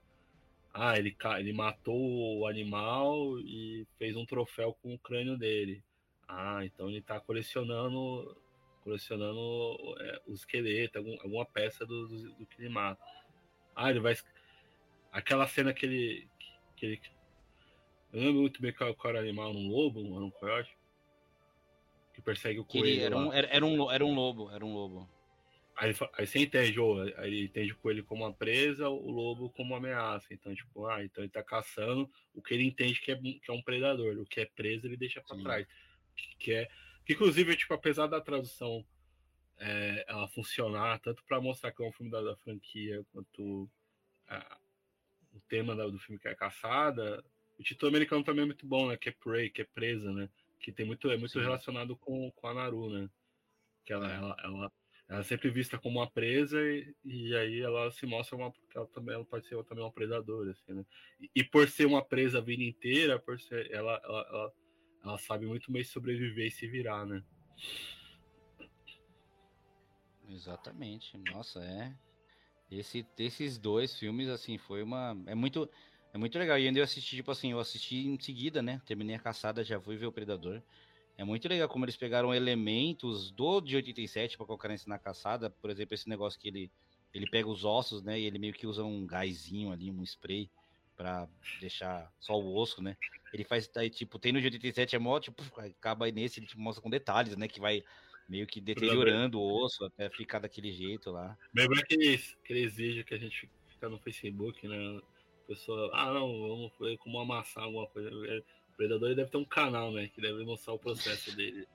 Ah, 0.72 0.96
ele, 0.96 1.16
ele 1.38 1.52
matou 1.52 2.38
o 2.38 2.46
animal 2.46 3.38
e 3.40 3.86
fez 3.98 4.16
um 4.16 4.24
troféu 4.24 4.72
com 4.82 4.94
o 4.94 4.98
crânio 4.98 5.36
dele. 5.36 5.82
Ah, 6.28 6.64
então 6.64 6.88
ele 6.88 7.02
tá 7.02 7.18
colecionando 7.20 8.36
colecionando 8.82 9.38
é, 10.00 10.22
o 10.26 10.32
esqueleto, 10.32 10.98
algum- 10.98 11.20
alguma 11.22 11.44
peça 11.44 11.84
do, 11.84 12.08
do, 12.08 12.34
do 12.34 12.46
que 12.46 12.62
ele 12.62 12.68
mata. 12.70 13.02
Ah, 13.74 13.90
ele 13.90 14.00
vai. 14.00 14.14
Aquela 15.12 15.46
cena 15.46 15.72
que 15.72 15.84
ele. 15.86 16.28
Que 16.76 16.86
ele... 16.86 17.00
Eu 18.12 18.20
não 18.20 18.26
lembro 18.26 18.40
muito 18.42 18.62
bem 18.62 18.72
qual, 18.72 18.94
qual 18.94 19.10
era 19.10 19.18
o 19.18 19.22
animal, 19.22 19.52
um 19.52 19.68
lobo, 19.68 20.00
um, 20.00 20.24
um 20.24 20.30
coiote? 20.30 20.76
Que 22.14 22.22
persegue 22.22 22.60
o 22.60 22.64
coelho. 22.64 22.86
ele 22.86 23.02
era 23.02 23.16
um, 23.16 23.32
era, 23.32 23.46
era 23.48 23.66
um, 23.66 23.90
era 23.90 24.04
um 24.04 24.14
lobo, 24.14 24.50
era 24.50 24.64
um 24.64 24.72
lobo. 24.72 25.08
Aí, 25.80 25.94
aí 26.12 26.26
você 26.26 26.38
entende, 26.40 26.78
ô, 26.78 27.00
aí 27.00 27.28
ele 27.28 27.44
entende 27.44 27.72
o 27.72 27.76
coelho 27.78 28.04
como 28.04 28.22
uma 28.22 28.34
presa, 28.34 28.86
o 28.90 29.10
lobo 29.10 29.48
como 29.48 29.70
uma 29.70 29.78
ameaça. 29.78 30.26
Então, 30.34 30.54
tipo, 30.54 30.86
ah, 30.86 31.02
então 31.02 31.24
ele 31.24 31.30
tá 31.32 31.42
caçando 31.42 32.10
o 32.34 32.42
que 32.42 32.52
ele 32.52 32.64
entende 32.64 33.00
que 33.00 33.10
é, 33.10 33.16
que 33.16 33.50
é 33.50 33.52
um 33.52 33.62
predador. 33.62 34.18
O 34.18 34.26
que 34.26 34.40
é 34.42 34.44
preso, 34.44 34.86
ele 34.86 34.98
deixa 34.98 35.22
pra 35.22 35.36
Sim. 35.36 35.42
trás. 35.42 35.66
Que, 36.38 36.52
é. 36.52 36.68
Que, 37.06 37.14
inclusive, 37.14 37.56
tipo, 37.56 37.72
apesar 37.72 38.08
da 38.08 38.20
tradução 38.20 38.86
é, 39.56 40.04
ela 40.06 40.28
funcionar, 40.28 41.00
tanto 41.00 41.24
pra 41.24 41.40
mostrar 41.40 41.72
que 41.72 41.82
é 41.82 41.88
um 41.88 41.92
filme 41.92 42.12
da, 42.12 42.20
da 42.20 42.36
franquia, 42.36 43.02
quanto 43.10 43.66
ah, 44.28 44.58
o 45.32 45.40
tema 45.48 45.74
da- 45.74 45.88
do 45.88 45.98
filme 45.98 46.20
que 46.20 46.28
é 46.28 46.34
caçada, 46.34 47.24
o 47.58 47.62
título 47.62 47.88
americano 47.88 48.22
também 48.22 48.42
é 48.42 48.46
muito 48.46 48.66
bom, 48.66 48.86
né? 48.88 48.98
Que 48.98 49.08
é 49.08 49.12
Prey, 49.12 49.48
que 49.48 49.62
é 49.62 49.64
presa, 49.64 50.12
né? 50.12 50.28
Que 50.58 50.70
tem 50.72 50.84
muito, 50.84 51.10
é 51.10 51.16
muito 51.16 51.32
Sim. 51.32 51.40
relacionado 51.40 51.96
com, 51.96 52.30
com 52.32 52.46
a 52.48 52.52
Naru, 52.52 52.90
né? 52.90 53.08
Que 53.86 53.94
ela, 53.94 54.12
É. 54.12 54.16
ela, 54.16 54.36
ela, 54.44 54.72
ela 55.10 55.20
é 55.20 55.24
sempre 55.24 55.50
vista 55.50 55.76
como 55.76 55.98
uma 55.98 56.10
presa 56.10 56.58
e, 56.62 56.94
e 57.04 57.36
aí 57.36 57.60
ela 57.60 57.90
se 57.90 58.06
mostra 58.06 58.36
uma 58.36 58.52
ela 58.74 58.86
também 58.86 59.14
ela 59.14 59.24
pode 59.24 59.46
ser 59.46 59.62
também 59.64 59.84
uma 59.84 59.92
predadora 59.92 60.52
assim, 60.52 60.72
né? 60.72 60.86
e, 61.20 61.30
e, 61.34 61.44
por 61.44 61.68
ser 61.68 61.84
uma 61.84 62.02
presa 62.02 62.38
a 62.38 62.40
vida 62.40 62.62
inteira 62.62 63.18
por 63.18 63.38
ser 63.38 63.70
ela 63.72 64.00
ela, 64.04 64.26
ela, 64.30 64.52
ela 65.04 65.18
sabe 65.18 65.46
muito 65.46 65.70
bem 65.70 65.84
sobreviver 65.84 66.46
e 66.46 66.50
se 66.50 66.66
virar 66.66 67.04
né? 67.04 67.22
Exatamente. 70.30 71.18
Nossa 71.18 71.60
é. 71.60 71.92
Esse 72.70 73.04
esses 73.18 73.58
dois 73.58 73.98
filmes 73.98 74.28
assim 74.28 74.56
foi 74.58 74.82
uma 74.82 75.16
é 75.26 75.34
muito 75.34 75.68
é 76.12 76.18
muito 76.18 76.38
legal. 76.38 76.58
E 76.58 76.66
ainda 76.66 76.78
eu 76.78 76.84
assisti 76.84 77.16
tipo 77.16 77.30
assim 77.30 77.50
eu 77.50 77.58
assisti 77.58 78.06
em 78.06 78.18
seguida 78.18 78.62
né? 78.62 78.80
Terminei 78.86 79.16
a 79.16 79.20
caçada 79.20 79.64
já 79.64 79.80
fui 79.80 79.96
ver 79.96 80.06
o 80.06 80.12
predador 80.12 80.62
é 81.20 81.24
muito 81.24 81.46
legal 81.46 81.68
como 81.68 81.84
eles 81.84 81.98
pegaram 81.98 82.34
elementos 82.34 83.30
do 83.30 83.60
de 83.60 83.76
87 83.76 84.38
para 84.38 84.46
colocar 84.46 84.68
nesse 84.68 84.88
na 84.88 84.98
caçada. 84.98 85.50
Por 85.50 85.68
exemplo, 85.68 85.94
esse 85.94 86.08
negócio 86.08 86.40
que 86.40 86.48
ele, 86.48 86.70
ele 87.12 87.28
pega 87.28 87.46
os 87.46 87.62
ossos, 87.62 88.02
né? 88.02 88.18
E 88.18 88.24
ele 88.24 88.38
meio 88.38 88.54
que 88.54 88.66
usa 88.66 88.82
um 88.82 89.06
gásinho 89.06 89.70
ali, 89.70 89.90
um 89.90 90.02
spray 90.02 90.48
para 90.96 91.28
deixar 91.60 92.10
só 92.18 92.40
o 92.40 92.56
osso, 92.56 92.82
né? 92.82 92.96
Ele 93.34 93.44
faz 93.44 93.70
aí, 93.76 93.90
tipo, 93.90 94.18
tem 94.18 94.32
no 94.32 94.40
de 94.40 94.46
87 94.46 94.96
é 94.96 94.98
mó, 94.98 95.20
tipo, 95.20 95.42
acaba 95.60 96.06
aí 96.06 96.12
nesse, 96.12 96.40
ele 96.40 96.46
tipo, 96.46 96.58
mostra 96.62 96.82
com 96.82 96.88
detalhes, 96.88 97.36
né? 97.36 97.46
Que 97.46 97.60
vai 97.60 97.84
meio 98.26 98.46
que 98.46 98.58
deteriorando 98.58 99.38
o 99.38 99.62
osso 99.62 99.84
até 99.84 100.08
ficar 100.08 100.38
daquele 100.38 100.72
jeito 100.72 101.10
lá. 101.10 101.36
Lembra 101.54 101.80
aqueles, 101.80 102.34
aqueles 102.42 102.76
vídeos 102.76 103.04
que 103.04 103.12
a 103.12 103.18
gente 103.18 103.50
fica 103.68 103.90
no 103.90 103.98
Facebook, 103.98 104.66
né? 104.66 105.02
Pessoa, 105.46 105.90
ah, 105.92 106.14
não, 106.14 106.48
vamos 106.48 106.72
ver 106.80 106.96
como 106.96 107.18
amassar 107.18 107.64
alguma 107.64 107.86
coisa. 107.88 108.08
Predador 108.80 109.14
deve 109.14 109.30
ter 109.30 109.36
um 109.36 109.44
canal, 109.44 109.92
né? 109.92 110.08
Que 110.08 110.22
deve 110.22 110.42
mostrar 110.42 110.72
o 110.72 110.78
processo 110.78 111.30
dele. 111.36 111.68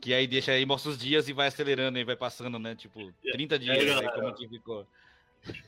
Que 0.00 0.14
aí 0.14 0.28
deixa 0.28 0.52
aí, 0.52 0.64
mostra 0.64 0.92
os 0.92 0.96
dias 0.96 1.28
e 1.28 1.32
vai 1.32 1.48
acelerando 1.48 1.98
e 1.98 2.04
vai 2.04 2.14
passando, 2.14 2.56
né? 2.56 2.76
Tipo, 2.76 3.12
30 3.32 3.58
dias, 3.58 3.76
é, 3.76 3.94
aí 3.94 4.12
como 4.12 4.32
que 4.34 4.48
ficou. 4.48 4.86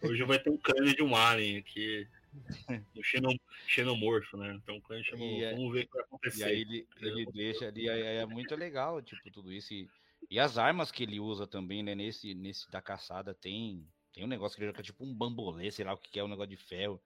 Hoje 0.00 0.22
vai 0.22 0.38
ter 0.38 0.50
um 0.50 0.56
crânio 0.56 0.94
de 0.94 1.02
um 1.02 1.16
alien 1.16 1.58
aqui. 1.58 2.06
Um 2.96 3.02
xenom, 3.02 3.36
xenomorfo, 3.66 4.38
né? 4.38 4.58
Então 4.62 4.76
o 4.76 4.80
crânio 4.80 5.04
chamou. 5.04 5.42
É, 5.42 5.52
vamos 5.52 5.70
ver 5.70 5.80
o 5.80 5.86
que 5.86 5.92
vai 5.92 6.02
acontecer. 6.02 6.40
E 6.40 6.44
aí 6.44 6.60
ele, 6.62 6.86
ele 7.02 7.26
deixa 7.26 7.66
ali, 7.66 7.88
é, 7.88 8.16
é, 8.18 8.26
muito 8.26 8.54
legal, 8.54 9.02
tipo, 9.02 9.30
tudo 9.30 9.52
isso. 9.52 9.74
E, 9.74 9.86
e 10.30 10.38
as 10.38 10.56
armas 10.56 10.90
que 10.90 11.02
ele 11.02 11.20
usa 11.20 11.46
também, 11.46 11.82
né? 11.82 11.94
Nesse, 11.94 12.34
nesse 12.34 12.70
da 12.70 12.80
caçada 12.80 13.34
tem. 13.34 13.84
Tem 14.14 14.24
um 14.24 14.28
negócio 14.28 14.56
que 14.56 14.62
ele 14.62 14.70
joga 14.70 14.82
tipo 14.82 15.04
um 15.04 15.12
bambolê, 15.12 15.70
sei 15.70 15.84
lá 15.84 15.92
o 15.92 15.98
que 15.98 16.18
é, 16.18 16.24
um 16.24 16.28
negócio 16.28 16.50
de 16.50 16.56
ferro 16.56 17.02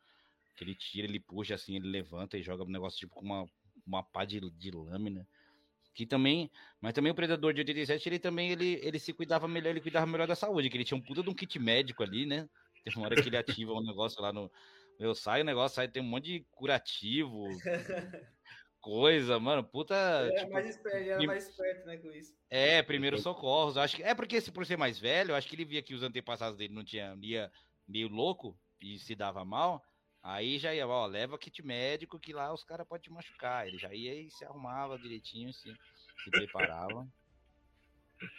que 0.57 0.65
ele 0.65 0.75
tira, 0.75 1.07
ele 1.07 1.21
puxa 1.21 1.55
assim, 1.55 1.77
ele 1.77 1.89
levanta 1.89 2.37
e 2.37 2.43
joga 2.43 2.65
um 2.65 2.71
negócio 2.71 2.99
tipo 2.99 3.15
com 3.15 3.25
uma, 3.25 3.47
uma 3.87 4.03
pá 4.03 4.25
de, 4.25 4.41
de 4.41 4.71
lâmina. 4.71 5.27
Que 5.95 6.05
também, 6.05 6.51
mas 6.81 6.93
também 6.93 7.11
o 7.11 7.15
Predador 7.15 7.55
de 7.55 7.61
87, 7.61 8.09
ele 8.09 8.19
também 8.19 8.51
ele, 8.51 8.79
ele 8.83 8.99
se 8.99 9.13
cuidava 9.13 9.49
melhor, 9.49 9.71
ele 9.71 9.81
cuidava 9.81 10.07
melhor 10.07 10.27
da 10.27 10.35
saúde, 10.35 10.69
que 10.69 10.77
ele 10.77 10.85
tinha 10.85 10.99
um 10.99 11.03
puta 11.03 11.23
de 11.23 11.31
um 11.31 11.35
kit 11.35 11.59
médico 11.59 12.03
ali, 12.03 12.27
né? 12.27 12.49
Tem 12.85 12.93
uma 12.97 13.07
hora 13.07 13.21
que 13.21 13.29
ele 13.29 13.37
ativa 13.37 13.73
um 13.73 13.83
negócio 13.83 14.21
lá 14.21 14.33
no. 14.33 14.51
Eu 14.99 15.15
saio 15.15 15.43
o 15.43 15.47
negócio, 15.47 15.77
sai, 15.77 15.89
tem 15.89 16.03
um 16.03 16.07
monte 16.07 16.25
de 16.25 16.47
curativo, 16.51 17.45
coisa, 18.81 19.41
mano, 19.41 19.65
puta. 19.65 19.95
Ele 20.29 20.39
tipo, 20.39 20.53
mais 20.53 20.69
esperto, 20.69 20.97
ele 20.97 21.11
era 21.11 21.27
mais 21.27 21.49
esperto, 21.49 21.87
né, 21.87 21.97
com 21.97 22.13
isso. 22.13 22.35
É, 22.49 22.83
primeiros 22.83 23.23
socorros. 23.23 23.77
Acho 23.77 23.97
que 23.97 24.03
é 24.03 24.15
porque 24.15 24.41
por 24.53 24.65
ser 24.65 24.77
mais 24.77 24.99
velho, 24.99 25.35
acho 25.35 25.49
que 25.49 25.57
ele 25.57 25.65
via 25.65 25.83
que 25.83 25.95
os 25.95 26.03
antepassados 26.03 26.57
dele 26.57 26.73
não 26.73 26.85
tinha 26.85 27.17
ia 27.21 27.51
meio 27.89 28.09
louco 28.09 28.59
e 28.81 28.99
se 28.99 29.15
dava 29.15 29.45
mal. 29.45 29.83
Aí 30.27 30.59
já 30.59 30.75
ia, 30.75 30.89
ó, 30.89 31.07
leva 31.07 31.39
kit 31.39 31.65
médico 31.65 32.19
que 32.19 32.33
lá 32.33 32.53
os 32.53 32.65
caras 32.65 32.85
podem 32.85 33.05
te 33.05 33.13
machucar. 33.13 33.69
Ele 33.69 33.79
já 33.79 33.95
ia 33.95 34.13
e 34.13 34.29
se 34.29 34.45
arrumava 34.45 34.99
direitinho, 34.99 35.53
se, 35.53 35.73
se 36.25 36.31
preparava. 36.31 37.07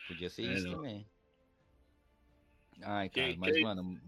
Podia 0.05 0.29
ser 0.29 0.49
é, 0.49 0.53
isso 0.53 0.67
não. 0.67 0.75
também. 0.75 1.07
Ai, 2.81 3.09
cara, 3.09 3.31
que, 3.31 3.39
mas, 3.39 3.55
que, 3.55 3.61
mano. 3.61 4.01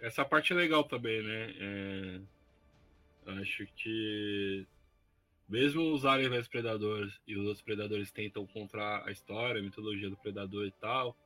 Essa 0.00 0.24
parte 0.24 0.52
é 0.52 0.56
legal 0.56 0.84
também, 0.84 1.24
né? 1.24 1.54
É, 3.26 3.40
acho 3.40 3.66
que 3.74 4.64
mesmo 5.48 5.92
os 5.92 6.06
aliens 6.06 6.46
predadores 6.46 7.20
e 7.26 7.36
os 7.36 7.46
outros 7.46 7.62
predadores 7.62 8.12
tentam 8.12 8.44
encontrar 8.44 9.04
a 9.08 9.10
história, 9.10 9.60
a 9.60 9.64
mitologia 9.64 10.08
do 10.08 10.16
predador 10.16 10.64
e 10.64 10.72
tal, 10.72 11.16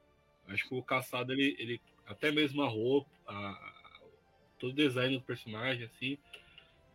acho 0.49 0.67
que 0.67 0.75
o 0.75 0.83
caçado, 0.83 1.35
ele, 1.35 1.55
ele 1.59 1.81
até 2.07 2.33
mesmo 2.33 2.63
a 2.63 2.67
roupa, 2.67 3.11
a, 3.27 3.80
todo 4.61 4.71
o 4.71 4.75
design 4.75 5.17
do 5.17 5.25
personagem, 5.25 5.87
assim, 5.87 6.19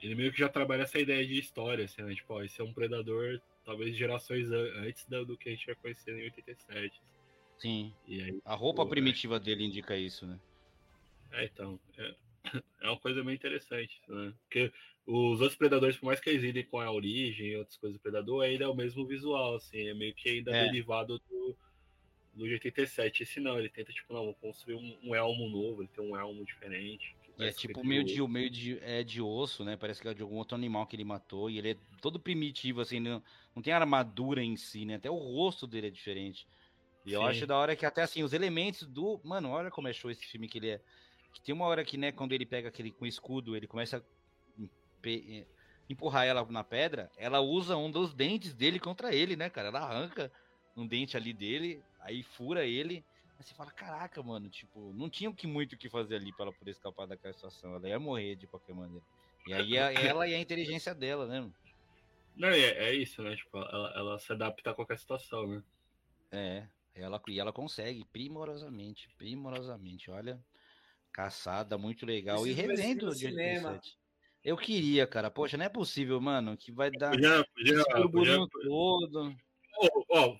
ele 0.01 0.16
meio 0.16 0.32
que 0.32 0.39
já 0.39 0.47
trabalha 0.47 0.84
essa 0.84 0.99
ideia 0.99 1.26
de 1.26 1.38
história, 1.38 1.86
assim, 1.86 2.03
né? 2.03 2.13
Tipo, 2.13 2.36
ó, 2.36 2.43
esse 2.43 2.61
é 2.61 2.63
um 2.63 2.72
predador, 2.72 3.41
talvez 3.66 3.97
gerações 3.97 4.51
antes 4.51 5.05
do, 5.05 5.36
que 5.36 5.49
a 5.49 5.51
gente 5.51 5.66
vai 5.66 5.76
conhecer 5.76 6.16
em 6.18 6.24
87. 6.24 7.01
Sim. 7.57 7.93
Aí, 8.07 8.39
a 8.45 8.53
roupa 8.53 8.84
pô, 8.84 8.89
primitiva 8.89 9.38
é... 9.38 9.39
dele 9.39 9.66
indica 9.66 9.97
isso, 9.97 10.28
né? 10.28 10.39
É, 11.32 11.45
então. 11.45 11.80
É, 11.97 12.16
é 12.82 12.88
uma 12.88 12.99
coisa 12.99 13.24
meio 13.24 13.36
interessante, 13.36 13.99
né? 14.07 14.34
Porque 14.43 14.72
os 15.07 15.41
outros 15.41 15.55
predadores, 15.55 15.97
por 15.97 16.07
mais 16.07 16.20
que 16.20 16.30
eles 16.30 16.43
idem 16.43 16.63
com 16.63 16.80
a 16.80 16.91
origem 16.91 17.47
e 17.47 17.57
outras 17.57 17.78
coisas 17.78 17.97
do 17.97 18.01
predador, 18.01 18.43
ainda 18.43 18.66
é 18.66 18.68
o 18.68 18.76
mesmo 18.76 19.05
visual, 19.05 19.55
assim, 19.55 19.88
é 19.88 19.93
meio 19.93 20.13
que 20.13 20.30
ainda 20.30 20.55
é. 20.55 20.66
derivado 20.66 21.20
do, 21.30 21.57
do 22.34 22.43
87. 22.43 23.24
Esse 23.24 23.39
não, 23.39 23.57
ele 23.57 23.70
tenta, 23.70 23.93
tipo, 23.93 24.13
não, 24.13 24.26
vou 24.26 24.36
construir 24.36 24.76
um, 24.76 24.97
um 25.03 25.16
elmo 25.16 25.49
novo, 25.49 25.82
ele 25.82 25.89
tem 25.95 26.03
um 26.03 26.18
elmo 26.18 26.45
diferente. 26.45 27.16
E 27.38 27.45
é 27.45 27.51
tipo 27.51 27.86
meio 27.86 28.03
de, 28.03 28.21
meio 28.27 28.49
de, 28.49 28.79
é 28.81 29.03
de 29.03 29.21
osso, 29.21 29.63
né? 29.63 29.75
Parece 29.75 30.01
que 30.01 30.07
é 30.07 30.13
de 30.13 30.21
algum 30.21 30.38
outro 30.38 30.55
animal 30.55 30.88
que 30.88 30.95
ele 30.95 31.03
matou. 31.03 31.49
E 31.49 31.57
ele 31.57 31.71
é 31.71 31.77
todo 32.01 32.19
primitivo, 32.19 32.81
assim, 32.81 32.99
não, 32.99 33.21
não 33.53 33.61
tem 33.61 33.73
armadura 33.73 34.41
em 34.41 34.55
si, 34.55 34.86
né? 34.86 34.95
Até 34.95 35.09
o 35.09 35.17
rosto 35.17 35.67
dele 35.67 35.88
é 35.88 35.89
diferente. 35.89 36.47
E 37.05 37.09
Sim. 37.09 37.15
eu 37.15 37.23
acho 37.23 37.45
da 37.45 37.57
hora 37.57 37.75
que 37.75 37.86
até 37.86 38.03
assim, 38.03 38.23
os 38.23 38.33
elementos 38.33 38.88
do. 38.88 39.19
Mano, 39.23 39.49
olha 39.49 39.69
como 39.69 39.88
é 39.88 39.93
show 39.93 40.09
esse 40.09 40.25
filme 40.25 40.47
que 40.47 40.57
ele 40.57 40.69
é. 40.69 40.81
Que 41.33 41.41
tem 41.41 41.53
uma 41.53 41.65
hora 41.65 41.83
que, 41.83 41.97
né, 41.97 42.11
quando 42.13 42.31
ele 42.31 42.45
pega 42.45 42.69
aquele 42.69 42.91
com 42.91 43.05
escudo, 43.05 43.55
ele 43.55 43.67
começa 43.67 43.97
a 43.97 44.01
eh, 45.05 45.45
empurrar 45.89 46.25
ela 46.25 46.45
na 46.45 46.63
pedra, 46.63 47.11
ela 47.17 47.41
usa 47.41 47.75
um 47.75 47.91
dos 47.91 48.13
dentes 48.13 48.53
dele 48.53 48.79
contra 48.79 49.13
ele, 49.13 49.36
né, 49.36 49.49
cara? 49.49 49.67
Ela 49.67 49.81
arranca 49.81 50.31
um 50.75 50.88
dente 50.88 51.17
ali 51.17 51.33
dele, 51.33 51.83
aí 51.99 52.23
fura 52.23 52.65
ele 52.65 53.03
Aí 53.38 53.43
você 53.43 53.53
fala, 53.53 53.71
caraca, 53.71 54.23
mano, 54.23 54.49
tipo, 54.49 54.93
não 54.93 55.09
tinha 55.09 55.33
que 55.33 55.45
muito 55.45 55.73
o 55.73 55.77
que 55.77 55.89
fazer 55.89 56.15
ali 56.15 56.31
para 56.33 56.45
ela 56.45 56.53
poder 56.53 56.71
escapar 56.71 57.05
daquela 57.05 57.33
situação. 57.33 57.75
Ela 57.75 57.89
ia 57.89 57.99
morrer 57.99 58.36
de 58.36 58.47
qualquer 58.47 58.73
maneira. 58.73 59.03
E 59.47 59.53
aí 59.53 59.75
ela 59.75 60.27
e 60.27 60.33
a 60.33 60.39
inteligência 60.39 60.95
dela, 60.95 61.27
né? 61.27 61.51
Não, 62.36 62.49
é, 62.49 62.59
é 62.59 62.93
isso, 62.93 63.21
né? 63.21 63.36
Tipo, 63.36 63.57
ela, 63.57 63.93
ela, 63.95 64.19
se 64.19 64.31
adapta 64.31 64.71
a 64.71 64.73
qualquer 64.73 64.97
situação, 64.97 65.47
né? 65.47 65.63
É, 66.31 66.67
ela, 66.93 67.21
e 67.27 67.39
ela 67.39 67.53
consegue, 67.53 68.05
primorosamente, 68.11 69.09
primorosamente. 69.17 70.09
Olha, 70.09 70.39
caçada, 71.11 71.77
muito 71.77 72.05
legal. 72.05 72.45
e 72.47 72.51
revendo 72.51 73.07
o 73.07 73.11
cinema. 73.13 73.79
Eu 74.43 74.57
queria, 74.57 75.07
cara. 75.07 75.31
Poxa, 75.31 75.57
não 75.57 75.65
é 75.65 75.69
possível, 75.69 76.19
mano, 76.21 76.55
que 76.55 76.71
vai 76.71 76.91
dar 76.91 77.19
já, 77.19 77.38
já, 77.57 77.75
já, 77.77 78.47
todo. 78.63 79.36
Ó, 79.77 79.88
oh, 79.88 80.05
oh, 80.09 80.38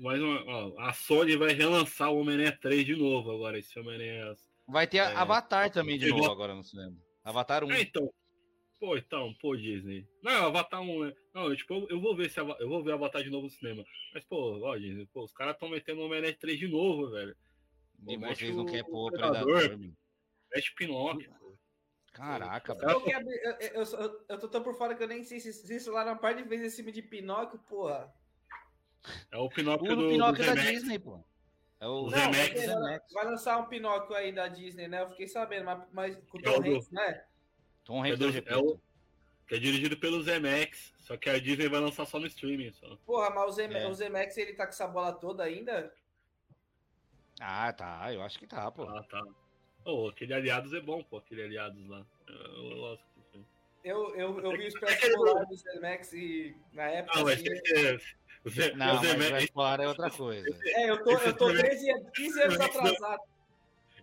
mas 0.00 0.20
ó, 0.22 0.74
a 0.78 0.92
Sony 0.92 1.36
vai 1.36 1.52
relançar 1.52 2.10
o 2.10 2.18
Homem-Aranha 2.18 2.56
3 2.60 2.84
de 2.84 2.96
novo 2.96 3.30
agora, 3.30 3.58
esse 3.58 3.78
Homem-Aranha. 3.78 4.34
Vai 4.66 4.86
ter 4.86 4.98
é, 4.98 5.14
Avatar 5.14 5.70
também 5.70 5.98
de 5.98 6.08
novo 6.08 6.30
agora 6.30 6.54
no 6.54 6.64
cinema. 6.64 6.96
Avatar 7.24 7.64
1. 7.64 7.72
É, 7.72 7.82
então. 7.82 8.12
Pô, 8.80 8.96
então, 8.96 9.34
pô, 9.40 9.56
Disney. 9.56 10.06
Não, 10.22 10.46
Avatar 10.46 10.80
1, 10.80 11.04
né? 11.04 11.12
Não, 11.34 11.54
tipo, 11.54 11.74
eu, 11.74 11.88
eu, 11.90 12.00
vou 12.00 12.14
ver 12.14 12.30
se 12.30 12.38
eu 12.38 12.68
vou 12.68 12.82
ver 12.82 12.92
Avatar 12.92 13.22
de 13.22 13.30
novo 13.30 13.44
no 13.44 13.50
cinema. 13.50 13.84
Mas, 14.14 14.24
pô, 14.24 14.60
ó, 14.62 14.76
Disney, 14.76 15.06
pô, 15.06 15.24
os 15.24 15.32
caras 15.32 15.54
estão 15.54 15.68
metendo 15.68 16.00
o 16.00 16.04
Homem-Aranha 16.04 16.36
3 16.38 16.58
de 16.58 16.68
novo, 16.68 17.10
velho. 17.10 17.36
Pô, 18.04 18.12
e 18.12 18.16
vocês 18.16 18.54
não 18.54 18.64
querem 18.64 18.84
pôr 18.84 19.08
o 19.08 19.10
Predador, 19.10 19.78
Mexe 20.54 20.74
Pinóquio. 20.74 21.32
Caraca, 22.12 22.76
eu, 22.80 23.02
eu, 23.06 23.84
eu, 23.84 24.24
eu, 24.28 24.38
tô 24.40 24.48
tão 24.48 24.62
por 24.62 24.76
fora 24.76 24.94
que 24.94 25.02
eu 25.02 25.08
nem 25.08 25.22
sei 25.22 25.38
se, 25.38 25.52
se 25.52 25.76
isso 25.76 25.92
lá 25.92 26.04
na 26.04 26.16
parte 26.16 26.42
de 26.42 26.48
vez 26.48 26.62
esse 26.62 26.76
filme 26.76 26.90
de 26.90 27.02
Pinóquio, 27.02 27.60
porra. 27.60 28.12
É 29.30 29.36
o 29.36 29.48
Pinóquio, 29.48 29.92
o 29.92 29.96
do, 29.96 30.08
Pinóquio 30.08 30.44
do 30.44 30.54
da 30.54 30.62
Disney, 30.62 30.98
pô. 30.98 31.24
É 31.80 31.86
o 31.86 32.10
não, 32.10 32.10
Zemex. 32.10 32.66
Vai 33.12 33.24
lançar 33.24 33.58
um 33.58 33.66
Pinóquio 33.66 34.14
aí 34.14 34.32
da 34.32 34.48
Disney, 34.48 34.88
né? 34.88 35.02
Eu 35.02 35.08
fiquei 35.08 35.28
sabendo, 35.28 35.64
mas, 35.64 35.82
mas 35.92 36.16
com 36.28 36.38
o 36.38 36.42
Tom 36.42 36.64
é 36.64 36.68
Hanks, 36.68 36.90
né? 36.90 37.24
Tom 37.84 38.04
Hanks 38.04 38.20
é, 38.20 38.52
é 38.52 38.56
o, 38.56 38.78
que 39.48 39.54
é 39.54 39.58
dirigido 39.58 39.96
pelo 39.96 40.22
Zemex, 40.22 40.92
só 40.98 41.16
que 41.16 41.30
a 41.30 41.38
Disney 41.38 41.68
vai 41.68 41.80
lançar 41.80 42.04
só 42.04 42.18
no 42.18 42.26
streaming. 42.26 42.72
Só. 42.72 42.96
Porra, 43.06 43.30
mas 43.30 43.48
o, 43.48 43.52
Zem 43.52 43.74
é. 43.74 43.88
o 43.88 43.94
Zemex, 43.94 44.36
ele 44.36 44.52
tá 44.52 44.64
com 44.64 44.72
essa 44.72 44.86
bola 44.86 45.12
toda 45.12 45.42
ainda? 45.42 45.92
Ah, 47.40 47.72
tá. 47.72 48.12
Eu 48.12 48.22
acho 48.22 48.38
que 48.38 48.46
tá, 48.46 48.70
pô. 48.70 48.82
Ah, 48.82 49.02
tá. 49.04 49.24
Oh, 49.84 50.08
aquele 50.08 50.34
Aliados 50.34 50.74
é 50.74 50.80
bom, 50.80 51.02
pô, 51.02 51.16
aquele 51.16 51.44
Aliados 51.44 51.86
lá. 51.88 52.04
Eu, 52.28 52.34
eu, 53.84 54.14
eu, 54.14 54.14
eu, 54.14 54.40
eu 54.40 54.58
vi 54.58 54.66
os 54.66 54.78
pré-populares 54.78 55.48
do 55.48 55.56
Zemex 55.56 56.12
e 56.12 56.54
na 56.72 56.84
época. 56.84 57.18
Não, 57.18 57.28
assim, 57.28 57.44
mas 57.48 58.16
Zé, 58.46 58.74
não, 58.74 59.00
Zé 59.00 59.16
mas 59.16 59.44
Explorar 59.44 59.82
é 59.82 59.88
outra 59.88 60.10
coisa. 60.10 60.48
É, 60.64 60.90
eu 60.90 61.02
tô, 61.02 61.12
eu 61.12 61.36
tô 61.36 61.52
13, 61.52 61.86
15 62.14 62.42
anos 62.42 62.60
atrasado. 62.60 63.22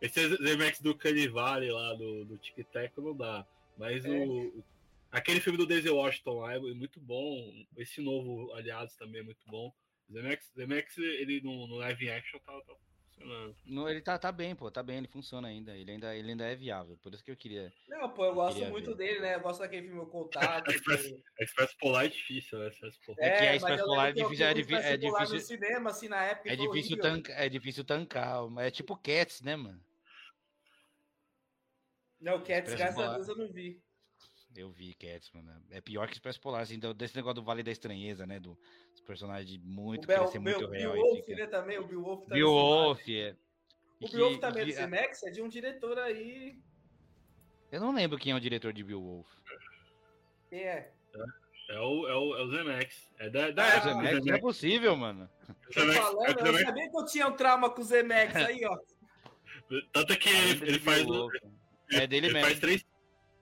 Esse 0.01 0.35
Zemex 0.37 0.81
do 0.81 0.95
Canivale 0.95 1.71
lá, 1.71 1.93
do, 1.93 2.25
do 2.25 2.37
Tic 2.37 2.65
Tac, 2.71 2.91
não 2.97 3.15
dá. 3.15 3.45
Mas 3.77 4.05
é. 4.05 4.09
o, 4.09 4.63
aquele 5.11 5.39
filme 5.39 5.57
do 5.57 5.65
Daisy 5.65 5.89
Washington 5.89 6.39
lá 6.41 6.53
é 6.53 6.59
muito 6.59 6.99
bom. 6.99 7.65
Esse 7.77 8.01
novo 8.01 8.53
Aliados 8.53 8.95
também 8.95 9.21
é 9.21 9.23
muito 9.23 9.45
bom. 9.47 9.73
Zemex, 10.11 10.51
Zemex 10.55 10.97
ele 10.97 11.41
no, 11.41 11.67
no 11.67 11.77
live 11.77 12.09
action 12.09 12.39
tá, 12.39 12.53
tá 12.61 12.73
funcionando. 13.15 13.55
No, 13.65 13.89
ele 13.89 14.01
tá, 14.01 14.17
tá 14.17 14.31
bem, 14.31 14.55
pô, 14.55 14.69
tá 14.69 14.83
bem, 14.83 14.97
ele 14.97 15.07
funciona 15.07 15.47
ainda. 15.47 15.75
Ele 15.75 15.91
ainda, 15.91 16.15
ele 16.15 16.31
ainda 16.31 16.45
é 16.45 16.55
viável. 16.55 16.97
Por 16.97 17.13
isso 17.13 17.23
que 17.23 17.31
eu 17.31 17.35
queria. 17.35 17.73
Não, 17.87 18.09
pô, 18.09 18.25
eu 18.25 18.35
gosto 18.35 18.63
muito 18.65 18.95
ver. 18.95 18.97
dele, 18.97 19.19
né? 19.19 19.35
Eu 19.35 19.41
gosto 19.41 19.59
daquele 19.59 19.87
filme 19.87 20.05
Contato. 20.05 20.69
Express, 20.71 21.13
Express 21.39 21.73
Polar 21.79 22.05
é 22.05 22.09
difícil, 22.09 22.59
né? 22.59 22.71
Polar. 23.05 23.19
É, 23.19 23.37
que 23.37 23.43
a 23.43 23.55
Express 23.55 23.81
Polar 23.81 24.09
é 24.09 24.13
difícil. 24.13 24.45
É, 24.45 24.53
difícil, 24.53 24.77
é 24.77 24.97
difícil. 24.97 25.35
no 25.35 25.41
cinema, 25.41 25.89
assim, 25.89 26.07
na 26.07 26.23
época. 26.23 26.51
É 26.51 26.55
difícil, 26.55 26.97
tanca, 26.99 27.33
é 27.33 27.49
difícil 27.49 27.83
tancar. 27.83 28.45
É 28.59 28.71
tipo 28.71 28.95
Cats, 28.97 29.41
né, 29.41 29.55
mano? 29.55 29.81
Não, 32.19 32.43
Cats, 32.43 32.73
graças 32.73 32.99
a 32.99 33.13
Deus, 33.13 33.27
eu 33.27 33.37
não 33.37 33.51
vi. 33.51 33.84
Eu 34.55 34.69
vi 34.69 34.93
Cats, 34.93 35.29
mano. 35.33 35.51
É 35.69 35.81
pior 35.81 36.07
que 36.07 36.13
Expresso 36.13 36.39
Polar, 36.39 36.61
assim, 36.61 36.79
desse 36.95 37.15
negócio 37.15 37.35
do 37.35 37.43
Vale 37.43 37.61
da 37.61 37.71
Estranheza, 37.71 38.25
né? 38.25 38.39
Do, 38.39 38.57
dos 38.91 39.01
personagens 39.01 39.59
muito, 39.61 40.05
o 40.05 40.07
Bel, 40.07 40.27
ser 40.27 40.39
muito 40.39 40.59
Bill 40.59 40.69
real. 40.69 40.95
Wolf, 40.95 41.25
fica... 41.25 41.35
né, 41.35 41.47
também, 41.47 41.77
o 41.77 41.85
Bill 41.85 42.01
Wolf 42.01 42.23
também. 42.23 42.37
Bill 42.37 42.49
Wolf, 42.49 43.09
é. 43.09 43.35
O 43.99 44.09
Bill 44.09 44.19
Wolf 44.19 44.39
também 44.39 44.63
é 44.63 44.65
do 44.65 44.73
CMX, 44.73 45.23
é 45.23 45.31
de 45.31 45.41
um 45.41 45.49
diretor 45.49 45.99
aí... 45.99 46.57
Eu 47.71 47.81
não 47.81 47.93
lembro 47.93 48.17
quem 48.17 48.31
é 48.31 48.35
o 48.35 48.39
diretor 48.39 48.71
de 48.71 48.83
Bill 48.83 49.01
Wolf. 49.01 49.27
Quem 50.49 50.59
é? 50.59 50.91
É 51.69 51.79
o, 51.79 52.07
é 52.07 52.15
o, 52.15 52.37
é 52.37 52.43
o 52.43 52.51
Zemex. 52.51 53.09
É 53.17 53.29
da, 53.29 53.51
da 53.51 53.63
ah, 53.63 53.67
época. 53.67 53.93
Zemex, 53.93 54.25
não 54.25 54.35
é 54.35 54.39
possível, 54.39 54.95
mano. 54.95 55.29
Zemex, 55.73 55.97
falando, 55.97 56.47
é 56.47 56.49
eu 56.49 56.65
sabia 56.65 56.89
que 56.89 56.97
eu 56.97 57.05
tinha 57.05 57.27
um 57.27 57.35
trauma 57.35 57.69
com 57.69 57.81
o 57.81 57.83
Zemex 57.83 58.35
aí, 58.35 58.63
ó. 58.65 58.77
Tanto 59.91 60.17
que 60.17 60.29
ele, 60.29 60.69
ele 60.69 60.79
faz. 60.79 61.03
É 61.91 62.07
dele 62.07 62.27
ele 62.27 62.33
mesmo. 62.33 62.47
Faz 62.47 62.59
três, 62.59 62.85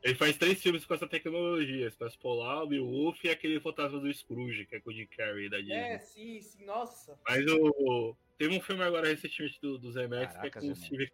ele 0.04 0.16
faz 0.16 0.38
três 0.38 0.62
filmes 0.62 0.86
com 0.86 0.94
essa 0.94 1.08
tecnologia: 1.08 1.88
Espaço 1.88 2.20
Polar, 2.20 2.68
Wolf 2.68 3.24
e 3.24 3.30
aquele 3.30 3.60
Fantasma 3.62 4.00
do 4.00 4.14
Scrooge, 4.14 4.66
que 4.66 4.76
é 4.76 4.80
com 4.82 4.90
o 4.90 4.94
Jim 4.94 5.08
Carrey 5.08 5.50
da 5.50 5.58
Disney. 5.58 5.76
É, 5.76 6.00
sim, 6.00 6.42
sim, 6.42 6.66
nossa. 6.66 7.18
Mas 7.28 7.46
o. 7.48 8.16
Teve 8.38 8.58
um 8.58 8.62
filme 8.62 8.84
agora 8.84 9.08
recentemente 9.08 9.62
do, 9.62 9.78
do 9.78 9.92
Zemex 9.92 10.36
que 10.38 10.48
é 10.48 10.50
com 10.50 10.72
o 10.72 10.76
Steve, 10.76 11.12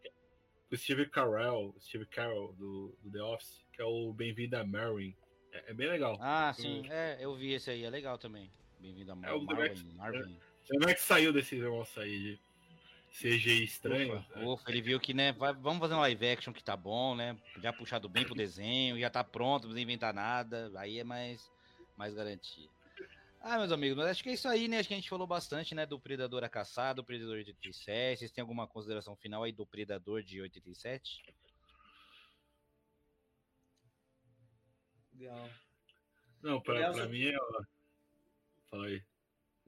com 0.70 0.76
Steve 0.76 1.06
Carell, 1.07 1.76
Steve 1.80 2.06
Carell, 2.07 2.56
do, 2.57 2.98
do 3.03 3.11
The 3.11 3.22
Office, 3.22 3.64
que 3.72 3.82
é 3.82 3.86
o 3.86 4.11
Bem-vindo 4.14 4.57
a 4.57 4.66
Marvin. 4.66 5.16
É, 5.52 5.72
é, 5.72 5.74
bem 5.74 5.88
legal. 5.88 6.18
Ah, 6.20 6.52
sim, 6.53 6.84
é, 6.90 7.18
eu 7.20 7.36
vi 7.36 7.53
esse 7.53 7.70
aí, 7.70 7.84
é 7.84 7.90
legal 7.90 8.18
também. 8.18 8.49
Bem-vindo 8.80 9.11
a 9.11 9.16
Mar 9.16 9.30
é, 9.30 9.34
o 9.34 9.41
Marvin. 9.41 9.94
Marvin. 9.95 10.18
É, 10.20 10.74
o 10.74 10.80
Zemex 10.80 11.02
saiu 11.02 11.34
desse 11.34 11.56
negócio 11.56 12.02
aí 12.02 12.18
de 12.20 12.40
CG 13.11 13.64
estranho. 13.64 14.18
Ufa, 14.19 14.40
ufa, 14.40 14.72
ele 14.72 14.81
viu 14.81 14.99
que, 14.99 15.14
né, 15.14 15.31
vai, 15.34 15.53
vamos 15.53 15.80
fazer 15.80 15.94
um 15.94 15.99
live 15.99 16.30
action 16.30 16.53
que 16.53 16.64
tá 16.64 16.77
bom, 16.77 17.15
né? 17.15 17.38
Já 17.61 17.73
puxado 17.73 18.07
bem 18.07 18.26
pro 18.26 18.36
desenho, 18.36 18.99
já 18.99 19.10
tá 19.10 19.23
pronto, 19.23 19.64
não 19.64 19.69
precisa 19.72 19.81
inventar 19.81 20.14
nada, 20.14 20.72
aí 20.76 20.99
é 20.99 21.03
mais, 21.03 21.49
mais 21.98 22.14
garantia. 22.14 22.69
Ah, 23.41 23.57
meus 23.57 23.72
amigos, 23.72 23.98
mas 23.98 24.07
acho 24.07 24.23
que 24.23 24.30
é 24.30 24.34
isso 24.34 24.48
aí, 24.49 24.68
né? 24.68 24.80
Acho 24.80 24.90
que 24.90 24.94
a 24.94 24.98
gente 24.98 25.10
falou 25.10 25.26
bastante, 25.26 25.73
né, 25.73 25.86
do 25.86 25.99
Predador 25.99 26.44
a 26.44 26.49
caçar, 26.49 26.94
do 26.94 27.03
Predador 27.03 27.36
de 27.36 27.52
87. 27.52 28.19
Vocês 28.19 28.31
têm 28.31 28.41
alguma 28.41 28.68
consideração 28.68 29.15
final 29.15 29.44
aí 29.44 29.52
do 29.52 29.65
Predador 29.65 30.22
de 30.22 30.41
87? 30.41 31.23
Legal. 35.14 35.49
Não, 36.41 36.61
pra, 36.61 36.91
pra 36.91 37.07
mim 37.07 37.27
é. 37.27 37.38
Fala 38.69 38.86
aí. 38.88 39.03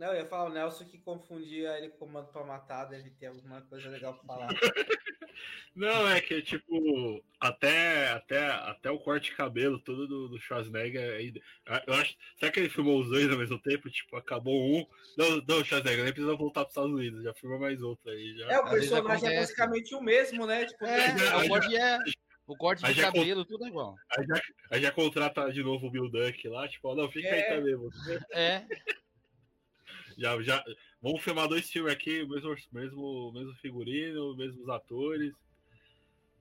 Não, 0.02 0.08
eu 0.08 0.22
ia 0.22 0.26
falar 0.26 0.50
o 0.50 0.52
Nelson 0.52 0.86
que 0.86 0.98
confundia 0.98 1.78
ele 1.78 1.90
com 1.90 2.08
comando 2.08 2.26
pra 2.32 2.44
matar, 2.44 2.86
deve 2.86 3.12
ter 3.12 3.28
alguma 3.28 3.62
coisa 3.62 3.88
legal 3.88 4.16
pra 4.16 4.26
falar. 4.26 4.48
Não, 5.76 6.10
é 6.10 6.20
que 6.20 6.42
tipo, 6.42 7.24
até, 7.40 8.10
até, 8.10 8.48
até 8.50 8.90
o 8.90 8.98
corte 8.98 9.30
de 9.30 9.38
cabelo 9.38 9.78
todo 9.78 10.08
do, 10.08 10.28
do 10.28 10.40
Schwarzenegger. 10.40 11.40
Eu 11.86 11.94
acho. 11.94 12.16
Será 12.36 12.52
que 12.52 12.60
ele 12.60 12.70
filmou 12.70 13.00
os 13.00 13.10
dois 13.10 13.30
ao 13.30 13.38
mesmo 13.38 13.60
tempo? 13.60 13.92
Tipo, 13.92 14.18
acabou 14.18 14.60
um. 14.60 14.88
Não, 15.16 15.36
não 15.48 15.64
Schwarzenegger, 15.64 16.04
nem 16.04 16.14
precisa 16.14 16.36
voltar 16.36 16.62
para 16.62 16.70
os 16.70 16.72
Estados 16.72 16.92
Unidos, 16.92 17.24
já 17.24 17.34
filmou 17.36 17.60
mais 17.60 17.80
outro 17.84 18.10
aí. 18.10 18.36
Já. 18.40 18.54
É, 18.54 18.60
o 18.60 18.70
personagem 18.72 19.30
é 19.30 19.40
basicamente 19.40 19.94
o 19.94 20.02
mesmo, 20.02 20.48
né? 20.48 20.66
Tipo, 20.66 20.84
é, 20.84 21.10
é, 21.10 21.46
o 21.46 21.48
corte 21.48 21.76
é. 21.76 22.00
O 22.48 22.58
corte 22.58 22.84
de 22.84 23.02
cabelo, 23.02 23.46
tudo 23.46 23.66
é 23.66 23.68
igual. 23.68 23.96
Aí 24.18 24.26
já, 24.26 24.42
aí 24.72 24.82
já 24.82 24.92
contrata 24.92 25.54
de 25.54 25.62
novo 25.62 25.86
o 25.86 25.92
Bill 25.92 26.10
Duck 26.10 26.48
lá, 26.48 26.68
tipo, 26.68 26.96
não, 26.96 27.10
fica 27.10 27.28
é. 27.28 27.34
aí 27.34 27.56
também, 27.56 27.76
você. 27.76 28.20
É. 28.34 28.66
Já, 30.22 30.40
já, 30.44 30.64
vamos 31.02 31.24
filmar 31.24 31.48
dois 31.48 31.68
filmes 31.68 31.92
aqui, 31.92 32.24
mesmo, 32.28 32.56
mesmo, 32.72 33.32
mesmo 33.34 33.56
figurino, 33.56 34.38
mesmos 34.38 34.70
atores. 34.70 35.34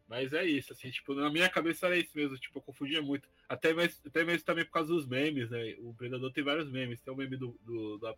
Mas 0.06 0.34
é 0.34 0.44
isso, 0.44 0.74
assim, 0.74 0.90
tipo, 0.90 1.14
na 1.14 1.30
minha 1.30 1.48
cabeça 1.48 1.86
era 1.86 1.96
isso 1.96 2.10
mesmo, 2.14 2.36
tipo, 2.36 2.58
eu 2.58 2.62
confundia 2.62 3.00
muito. 3.00 3.26
Até 3.48 3.72
mesmo, 3.72 3.98
até 4.04 4.22
mesmo 4.22 4.44
também 4.44 4.66
por 4.66 4.72
causa 4.72 4.92
dos 4.92 5.06
memes, 5.06 5.48
né? 5.48 5.76
O 5.78 5.94
Predador 5.94 6.30
tem 6.30 6.44
vários 6.44 6.68
memes. 6.68 7.00
Tem 7.00 7.14
o 7.14 7.16
meme 7.16 7.38
do, 7.38 7.56
do, 7.64 7.96
da, 7.96 8.14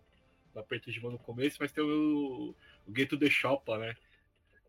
aperto 0.56 0.90
de 0.90 1.00
mão 1.00 1.12
no 1.12 1.18
começo, 1.18 1.58
mas 1.60 1.70
tem 1.70 1.84
o, 1.84 2.56
o 2.88 2.96
Get 2.96 3.08
to 3.08 3.18
the 3.18 3.30
Chopa, 3.30 3.78
né? 3.78 3.94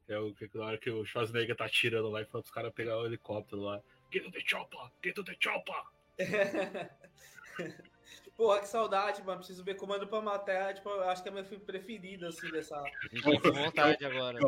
Que 0.05 0.13
é 0.13 0.19
o 0.19 0.31
que 0.35 0.47
na 0.53 0.65
hora 0.65 0.77
que 0.77 0.91
o 0.91 1.05
Schwarzenegger 1.05 1.55
tá 1.55 1.67
tirando 1.67 2.09
lá 2.09 2.21
e 2.21 2.25
falando 2.25 2.45
os 2.45 2.51
caras 2.51 2.71
pegar 2.71 2.99
o 2.99 3.05
helicóptero 3.05 3.63
lá. 3.63 3.81
Get 4.11 4.25
to 4.25 4.31
the 4.31 4.41
Chopa! 4.45 4.91
Get 5.03 5.15
to 5.15 5.23
the 5.23 5.35
Chopa! 5.39 5.87
Porra, 8.35 8.59
que 8.59 8.67
saudade, 8.67 9.23
mano. 9.23 9.37
Preciso 9.37 9.63
ver 9.63 9.75
Comando 9.75 10.07
pra 10.07 10.21
Matar. 10.21 10.73
Tipo, 10.73 10.89
eu 10.89 11.09
acho 11.09 11.21
que 11.21 11.29
é 11.29 11.31
meu 11.31 11.45
filme 11.45 11.63
preferido, 11.63 12.25
assim, 12.25 12.49
dessa. 12.51 12.83
Fiquei 13.09 13.39
com 13.39 13.51
vontade 13.51 14.03
agora. 14.05 14.39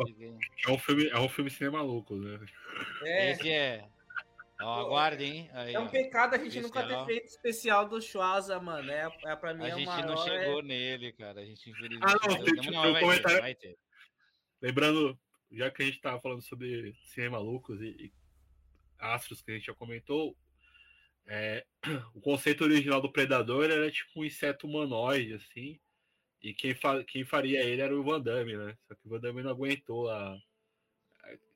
É 0.66 0.70
um 0.70 0.78
filme, 0.78 1.08
é 1.08 1.18
um 1.18 1.28
filme 1.28 1.50
cinema 1.50 1.82
louco, 1.82 2.16
né? 2.16 2.40
É. 3.02 3.30
Esse 3.30 3.50
é. 3.50 3.88
Ó, 4.60 4.80
aguarde, 4.80 5.24
hein? 5.24 5.50
Aí, 5.52 5.74
é 5.74 5.78
um 5.78 5.88
pecado 5.88 6.34
a 6.34 6.38
gente 6.38 6.60
nunca 6.60 6.86
ter 6.86 7.04
feito 7.04 7.26
especial 7.26 7.86
do 7.86 8.00
Schwarza, 8.00 8.58
mano. 8.58 8.90
É, 8.90 9.08
é 9.26 9.36
pra 9.36 9.52
mim 9.52 9.64
a 9.64 9.68
é 9.68 9.74
gente 9.74 10.02
não 10.02 10.16
chegou 10.16 10.60
é... 10.60 10.62
nele, 10.62 11.12
cara. 11.12 11.40
A 11.40 11.44
gente 11.44 11.70
infelizmente. 11.70 12.04
Ah, 12.04 12.28
não, 12.28 12.44
tem, 12.44 12.54
tipo, 12.54 12.72
não, 12.72 12.92
vai 12.92 13.02
comentário... 13.02 13.36
ter, 13.36 13.42
vai 13.42 13.54
ter. 13.54 13.78
Lembrando, 14.62 15.18
já 15.52 15.70
que 15.70 15.82
a 15.82 15.86
gente 15.86 16.00
tava 16.00 16.20
falando 16.20 16.40
sobre 16.40 16.94
cinema 17.04 17.38
loucos 17.38 17.80
e, 17.82 17.88
e 17.88 18.12
astros 18.98 19.42
que 19.42 19.50
a 19.50 19.54
gente 19.54 19.66
já 19.66 19.74
comentou, 19.74 20.34
é, 21.26 21.64
o 22.14 22.20
conceito 22.20 22.64
original 22.64 23.00
do 23.00 23.12
predador 23.12 23.70
era 23.70 23.90
tipo 23.90 24.20
um 24.20 24.24
inseto 24.24 24.66
humanoide, 24.66 25.34
assim. 25.34 25.78
E 26.42 26.54
quem, 26.54 26.74
fa 26.74 27.02
quem 27.02 27.24
faria 27.24 27.64
ele 27.64 27.82
era 27.82 27.96
o 27.96 28.04
Van 28.04 28.20
Damme, 28.20 28.56
né? 28.56 28.76
Só 28.86 28.94
que 28.94 29.06
o 29.06 29.10
Van 29.10 29.20
Damme 29.20 29.42
não 29.42 29.50
aguentou 29.50 30.08
a, 30.08 30.38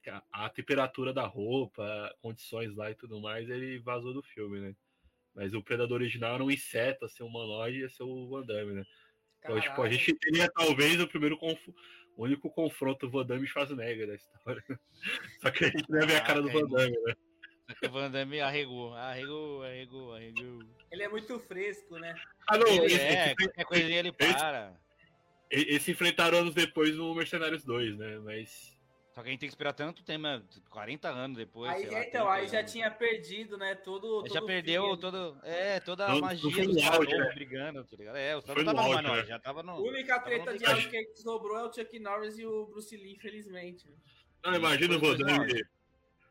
a, 0.08 0.46
a, 0.46 0.48
temperatura 0.48 1.12
da 1.12 1.26
roupa, 1.26 2.12
condições 2.20 2.74
lá 2.74 2.90
e 2.90 2.94
tudo 2.94 3.20
mais, 3.20 3.48
ele 3.48 3.78
vazou 3.78 4.12
do 4.12 4.22
filme, 4.22 4.60
né? 4.60 4.74
Mas 5.34 5.54
o 5.54 5.62
predador 5.62 6.00
original 6.00 6.34
era 6.34 6.44
um 6.44 6.50
inseto, 6.50 7.04
assim, 7.04 7.22
humanoide, 7.22 7.80
ia 7.80 7.88
ser 7.88 8.02
o 8.02 8.28
Van 8.28 8.42
Damme, 8.42 8.72
né? 8.72 8.84
Então, 9.38 9.60
tipo, 9.60 9.80
a 9.82 9.88
gente 9.88 10.12
teria 10.14 10.50
talvez 10.50 11.00
o 11.00 11.08
primeiro 11.08 11.38
conf... 11.38 11.68
o 12.16 12.24
único 12.24 12.50
confronto 12.50 13.08
Van 13.08 13.24
Damme 13.24 13.44
e 13.44 13.46
Schwarzenegger 13.46 14.08
da 14.08 14.14
história. 14.14 14.64
Só 15.40 15.50
que 15.50 15.64
a 15.64 15.68
gente 15.68 15.88
não 15.88 16.00
ia 16.00 16.06
ver 16.06 16.16
a 16.16 16.20
cara 16.20 16.42
do 16.42 16.50
Van 16.50 16.68
Damme, 16.68 16.98
né? 17.06 17.14
O 17.84 17.88
Van 17.88 18.10
Damme 18.10 18.40
arregou, 18.40 18.94
arregou, 18.94 19.62
arregou, 19.62 20.14
arregou. 20.14 20.62
Ele 20.90 21.02
é 21.02 21.08
muito 21.08 21.38
fresco, 21.40 21.98
né? 21.98 22.14
Ah, 22.48 22.58
não, 22.58 22.66
ele 22.66 22.86
esse, 22.86 23.00
é, 23.00 23.26
esse, 23.26 23.36
qualquer 23.36 23.64
coisinha 23.64 23.98
ele 23.98 24.12
para. 24.12 24.74
Eles 25.50 25.82
se 25.82 25.90
enfrentaram 25.90 26.38
anos 26.38 26.54
depois 26.54 26.94
no 26.96 27.14
Mercenários 27.14 27.64
2, 27.64 27.98
né? 27.98 28.18
Mas. 28.18 28.78
Só 29.12 29.22
que 29.22 29.28
a 29.28 29.30
gente 29.32 29.40
tem 29.40 29.48
que 29.48 29.52
esperar 29.52 29.72
tanto 29.72 30.04
tempo, 30.04 30.24
40 30.70 31.08
anos 31.08 31.36
depois. 31.36 31.70
Aí, 31.72 31.86
lá, 31.86 32.04
então, 32.04 32.28
aí 32.28 32.46
já 32.46 32.62
tinha 32.62 32.88
perdido, 32.90 33.58
né? 33.58 33.74
Todo. 33.74 34.24
já 34.32 34.40
perdeu 34.40 34.96
todo, 34.96 35.36
é, 35.42 35.80
toda 35.80 36.06
a 36.06 36.20
magia 36.20 36.66
do 36.68 36.80
áudio, 36.80 37.18
né? 37.18 37.32
brigando, 37.34 37.84
tá 37.84 37.96
ligado? 37.96 38.16
É, 38.16 38.36
o 38.36 38.38
não 38.38 38.42
tava 38.42 38.62
no 38.62 38.74
manual, 38.92 39.16
né? 39.16 39.26
já 39.26 39.38
tava 39.40 39.62
no. 39.64 39.72
A 39.72 39.80
única 39.80 40.20
treta 40.20 40.56
de 40.56 40.64
áudio 40.64 40.90
que 40.90 41.16
sobrou 41.16 41.58
é 41.58 41.64
o 41.64 41.72
Chuck 41.72 41.98
Norris 41.98 42.38
e 42.38 42.46
o 42.46 42.66
Bruce 42.66 42.96
Lee, 42.96 43.14
infelizmente. 43.14 43.88
Não, 44.44 44.54
imagina 44.54 44.96
o 44.96 45.00
Van 45.00 45.16
Damme 45.16 45.64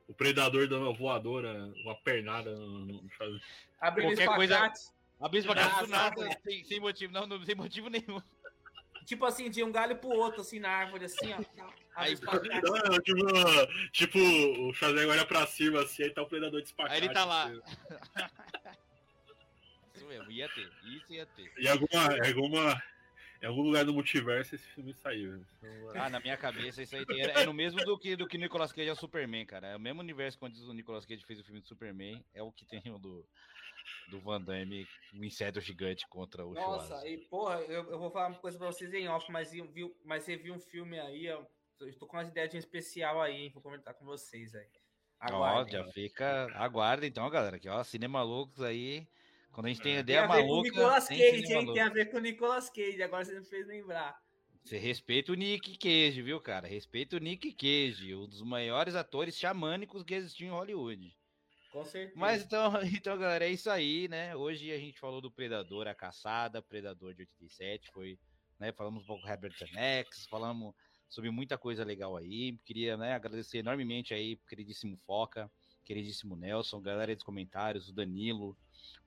o 0.10 0.14
predador 0.14 0.68
dando 0.68 0.86
uma 0.86 0.94
voadora, 0.94 1.72
uma 1.84 1.95
pernada 1.95 2.56
no, 2.56 2.80
no 2.80 3.10
Abrindo 3.80 4.15
Qualquer 4.15 4.36
coisa. 4.36 4.73
Abrindo 5.22 5.44
espacate 5.44 5.86
do 5.86 5.88
nada, 5.88 6.40
sem, 6.44 6.64
sem, 6.64 6.80
motivo, 6.80 7.14
não, 7.14 7.27
não, 7.27 7.45
sem 7.45 7.53
motivo 7.53 7.90
nenhum. 7.90 8.19
Tipo 9.06 9.26
assim, 9.26 9.49
de 9.49 9.64
um 9.64 9.72
galho 9.72 9.98
pro 9.98 10.10
outro, 10.10 10.41
assim, 10.41 10.60
na 10.60 10.69
árvore, 10.69 11.06
assim, 11.06 11.34
ó. 11.34 11.38
Aí, 11.95 12.18
não, 12.22 12.22
tipo, 13.03 13.26
tipo, 13.91 14.18
o 14.18 14.73
Schwarzenegger 14.73 15.11
olha 15.11 15.26
pra 15.26 15.45
cima, 15.45 15.81
assim, 15.81 16.03
aí 16.03 16.10
tá 16.10 16.23
o 16.23 16.27
predador 16.27 16.61
de 16.61 16.68
espacate. 16.68 16.95
Aí 16.95 17.06
ele 17.06 17.14
tá 17.14 17.26
lá. 17.26 17.45
Assim. 17.45 17.60
isso 19.94 20.07
mesmo, 20.07 20.31
ia 20.31 20.49
ter, 20.49 20.72
isso 20.86 21.14
ia 21.14 21.26
ter. 21.26 21.52
E 21.57 21.68
alguma, 21.68 22.06
alguma, 22.26 22.81
em 23.41 23.45
algum 23.45 23.61
lugar 23.61 23.86
do 23.86 23.94
multiverso 23.94 24.56
esse 24.56 24.68
filme 24.70 24.94
saiu. 24.94 25.44
Então, 25.61 26.02
ah, 26.02 26.10
na 26.10 26.20
minha 26.20 26.38
cabeça 26.38 26.82
isso 26.82 26.95
aí 26.95 27.06
tem, 27.06 27.22
é, 27.22 27.41
é 27.41 27.45
no 27.45 27.53
mesmo 27.53 27.80
do 27.84 27.98
que 27.98 28.16
do 28.16 28.28
que 28.28 28.38
Nicolas 28.38 28.72
Cage 28.72 28.90
é 28.90 28.91
o 28.91 28.95
Superman, 28.95 29.45
cara. 29.45 29.68
É 29.68 29.76
o 29.76 29.80
mesmo 29.80 30.02
universo 30.02 30.38
quando 30.38 30.56
o 30.56 30.74
Nicolas 30.74 31.06
Cage 31.06 31.26
fez 31.26 31.40
o 31.40 31.44
filme 31.44 31.61
do 31.61 31.68
Superman, 31.68 32.24
é 32.34 32.44
o 32.44 32.52
que 32.52 32.66
tem 32.66 32.82
o 32.88 32.98
do 32.98 33.26
do 34.10 34.20
Van 34.20 34.41
Damme, 34.41 34.88
um 35.14 35.24
inseto 35.24 35.61
gigante 35.61 36.07
contra 36.07 36.45
o 36.45 36.53
Nossa, 36.53 37.07
e 37.07 37.18
porra, 37.18 37.61
eu, 37.61 37.90
eu, 37.90 37.99
vou 37.99 38.11
falar 38.11 38.28
uma 38.28 38.40
coisa 38.40 38.57
pra 38.57 38.68
vocês 38.68 38.94
em 38.94 39.07
off, 39.07 39.32
mas, 39.32 39.52
viu, 39.52 39.95
mas 40.03 40.24
você 40.24 40.36
viu 40.36 40.53
um 40.53 40.60
filme 40.60 40.99
aí, 40.99 41.26
eu, 41.26 41.48
eu 41.80 41.98
tô 41.98 42.06
com 42.06 42.18
umas 42.18 42.28
ideias 42.28 42.49
de 42.49 42.57
um 42.57 42.60
especial 42.60 43.22
aí, 43.22 43.44
hein, 43.44 43.52
vou 43.53 43.64
comentar 43.64 43.94
com 43.94 44.06
vocês 44.06 44.53
aí. 44.53 44.68
Aguardem. 45.20 45.80
Ó, 45.80 45.84
já 45.84 45.91
fica. 45.91 46.48
Aguarda 46.56 47.06
então, 47.06 47.30
galera. 47.30 47.57
Aqui, 47.57 47.68
ó, 47.68 47.84
Cinema 47.84 48.24
Loucos 48.24 48.61
aí. 48.61 49.06
Quando 49.51 49.65
a 49.65 49.69
gente 49.69 49.81
tem 49.81 49.95
é. 49.95 49.99
ideia 49.99 50.21
tem 50.21 50.30
a 50.30 50.35
ver 50.35 50.43
maluca. 50.43 50.69
Com 50.69 50.76
Nicolas 50.76 51.07
Cage, 51.07 51.53
hein? 51.53 51.73
Tem 51.73 51.81
a 51.81 51.89
ver 51.89 52.05
com 52.05 52.17
o 52.17 52.21
Nicolas 52.21 52.69
Cage, 52.69 53.03
agora 53.03 53.26
você 53.26 53.39
me 53.39 53.45
fez 53.45 53.67
lembrar. 53.67 54.19
Você 54.63 54.77
respeita 54.77 55.31
o 55.31 55.35
Nick 55.35 55.77
Cage, 55.77 56.21
viu, 56.21 56.39
cara? 56.39 56.67
Respeita 56.67 57.15
o 57.15 57.19
Nick 57.19 57.53
Cage, 57.53 58.13
um 58.13 58.27
dos 58.27 58.41
maiores 58.43 58.95
atores 58.95 59.38
xamânicos 59.38 60.03
que 60.03 60.13
existiu 60.13 60.47
em 60.47 60.51
Hollywood. 60.51 61.15
Com 61.71 61.85
certeza. 61.85 62.19
Mas 62.19 62.43
então, 62.43 62.71
então, 62.84 63.17
galera, 63.17 63.45
é 63.45 63.51
isso 63.51 63.69
aí, 63.69 64.07
né? 64.07 64.35
Hoje 64.35 64.71
a 64.71 64.77
gente 64.77 64.99
falou 64.99 65.21
do 65.21 65.31
Predador, 65.31 65.88
a 65.88 65.95
caçada, 65.95 66.61
Predador 66.61 67.13
de 67.13 67.21
87, 67.21 67.89
foi, 67.91 68.19
né? 68.59 68.71
Falamos 68.71 69.03
um 69.03 69.05
pouco 69.07 69.23
do 69.23 69.30
Herbert 69.30 69.55
X, 69.57 70.27
falamos 70.27 70.73
sobre 71.09 71.31
muita 71.31 71.57
coisa 71.57 71.84
legal 71.84 72.15
aí. 72.15 72.57
Queria, 72.65 72.95
né, 72.95 73.13
agradecer 73.13 73.59
enormemente 73.59 74.13
aí, 74.13 74.38
queridíssimo 74.47 74.97
Foca, 75.05 75.51
queridíssimo 75.90 76.36
Nelson, 76.36 76.80
galera 76.80 77.16
dos 77.16 77.24
comentários, 77.24 77.90
o 77.90 77.94
Danilo, 77.94 78.56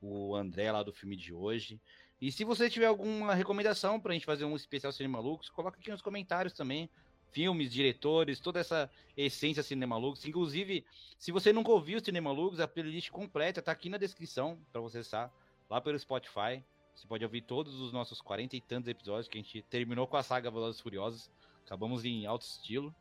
o 0.01 0.35
André 0.35 0.73
lá 0.73 0.83
do 0.83 0.93
filme 0.93 1.15
de 1.15 1.33
hoje. 1.33 1.81
E 2.21 2.33
se 2.33 2.43
você 2.43 2.69
tiver 2.69 2.87
alguma 2.87 3.37
recomendação 3.37 4.01
pra 4.01 4.13
gente 4.13 4.27
fazer 4.27 4.45
um 4.45 4.57
especial 4.57 4.93
Cinema 4.93 5.21
Lux, 5.21 5.49
coloca 5.49 5.79
aqui 5.79 5.93
nos 5.93 6.03
comentários 6.03 6.53
também 6.53 6.91
filmes, 7.31 7.73
diretores, 7.73 8.41
toda 8.41 8.59
essa 8.59 8.91
essência 9.17 9.63
Cinema 9.63 9.97
Lux. 9.97 10.25
Inclusive, 10.27 10.85
se 11.17 11.31
você 11.31 11.53
nunca 11.53 11.71
ouviu 11.71 11.99
o 11.99 12.05
Cinema 12.05 12.33
Lux, 12.33 12.59
a 12.59 12.67
playlist 12.67 13.11
completa 13.11 13.63
tá 13.63 13.71
aqui 13.71 13.89
na 13.89 13.97
descrição 13.97 14.59
para 14.73 14.81
você 14.81 14.99
acessar 14.99 15.33
lá 15.71 15.81
pelo 15.81 15.97
Spotify. 15.97 16.65
Você 16.97 17.07
pode 17.07 17.25
ouvir 17.25 17.43
todos 17.43 17.81
os 17.81 17.93
nossos 17.93 18.21
40 18.21 18.57
e 18.57 18.61
tantos 18.61 18.89
episódios 18.89 19.29
que 19.29 19.39
a 19.39 19.41
gente 19.41 19.63
terminou 19.63 20.09
com 20.09 20.17
a 20.17 20.23
saga 20.25 20.51
Velozes 20.51 20.81
Furiosos. 20.81 21.31
Acabamos 21.65 22.05
em 22.05 22.27
alto 22.27 22.43
estilo. 22.43 22.93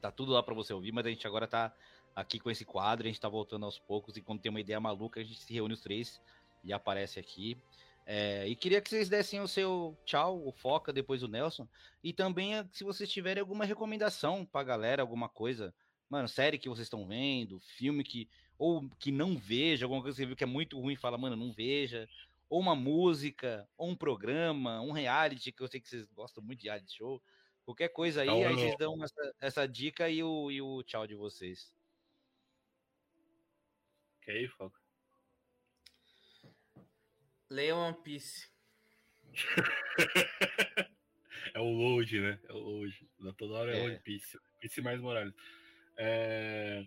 Tá 0.00 0.10
tudo 0.10 0.32
lá 0.32 0.42
para 0.42 0.54
você 0.54 0.72
ouvir, 0.72 0.90
mas 0.90 1.04
a 1.04 1.10
gente 1.10 1.26
agora 1.26 1.46
tá 1.46 1.70
aqui 2.18 2.40
com 2.40 2.50
esse 2.50 2.64
quadro, 2.64 3.06
a 3.06 3.08
gente 3.08 3.20
tá 3.20 3.28
voltando 3.28 3.64
aos 3.64 3.78
poucos 3.78 4.16
e 4.16 4.20
quando 4.20 4.40
tem 4.40 4.50
uma 4.50 4.60
ideia 4.60 4.80
maluca, 4.80 5.20
a 5.20 5.22
gente 5.22 5.40
se 5.40 5.52
reúne 5.52 5.74
os 5.74 5.80
três 5.80 6.20
e 6.64 6.72
aparece 6.72 7.20
aqui. 7.20 7.56
É, 8.04 8.48
e 8.48 8.56
queria 8.56 8.80
que 8.80 8.88
vocês 8.88 9.08
dessem 9.08 9.40
o 9.40 9.46
seu 9.46 9.96
tchau, 10.04 10.44
o 10.44 10.50
Foca, 10.50 10.92
depois 10.92 11.22
o 11.22 11.28
Nelson. 11.28 11.68
E 12.02 12.12
também, 12.12 12.56
eh, 12.56 12.66
se 12.72 12.82
vocês 12.82 13.08
tiverem 13.08 13.40
alguma 13.40 13.64
recomendação 13.64 14.44
pra 14.44 14.64
galera, 14.64 15.00
alguma 15.00 15.28
coisa. 15.28 15.72
Mano, 16.10 16.26
série 16.26 16.58
que 16.58 16.68
vocês 16.68 16.86
estão 16.86 17.06
vendo, 17.06 17.60
filme 17.60 18.02
que. 18.02 18.28
Ou 18.58 18.88
que 18.98 19.12
não 19.12 19.36
veja, 19.36 19.84
alguma 19.84 20.02
coisa 20.02 20.16
que 20.16 20.22
você 20.22 20.26
viu 20.26 20.34
que 20.34 20.42
é 20.42 20.46
muito 20.46 20.80
ruim, 20.80 20.96
fala, 20.96 21.16
mano, 21.16 21.36
não 21.36 21.52
veja. 21.52 22.08
Ou 22.50 22.58
uma 22.58 22.74
música, 22.74 23.68
ou 23.76 23.88
um 23.90 23.94
programa, 23.94 24.80
um 24.80 24.90
reality, 24.90 25.52
que 25.52 25.62
eu 25.62 25.68
sei 25.68 25.80
que 25.80 25.88
vocês 25.88 26.04
gostam 26.16 26.42
muito 26.42 26.60
de 26.60 26.66
reality 26.66 26.96
show. 26.96 27.22
Qualquer 27.64 27.90
coisa 27.90 28.22
aí, 28.22 28.44
aí 28.44 28.54
vocês 28.54 28.76
dão 28.76 29.04
essa, 29.04 29.34
essa 29.40 29.68
dica 29.68 30.08
e 30.10 30.22
o, 30.22 30.50
e 30.50 30.60
o 30.60 30.82
tchau 30.82 31.06
de 31.06 31.14
vocês. 31.14 31.77
Ok, 34.28 34.48
Foca. 34.48 34.78
Leia 37.48 37.74
One 37.74 37.96
Piece. 38.04 38.46
é 41.54 41.58
o 41.58 41.64
load, 41.64 42.20
né? 42.20 42.38
É 42.46 42.52
o 42.52 42.58
load. 42.58 43.08
Da 43.20 43.32
toda 43.32 43.54
hora 43.54 43.74
é, 43.74 43.80
é 43.80 43.84
One 43.84 43.98
Piece. 44.00 44.36
One 44.36 44.46
Piece 44.60 44.82
mais 44.82 45.00
Morales. 45.00 45.32
É... 45.96 46.86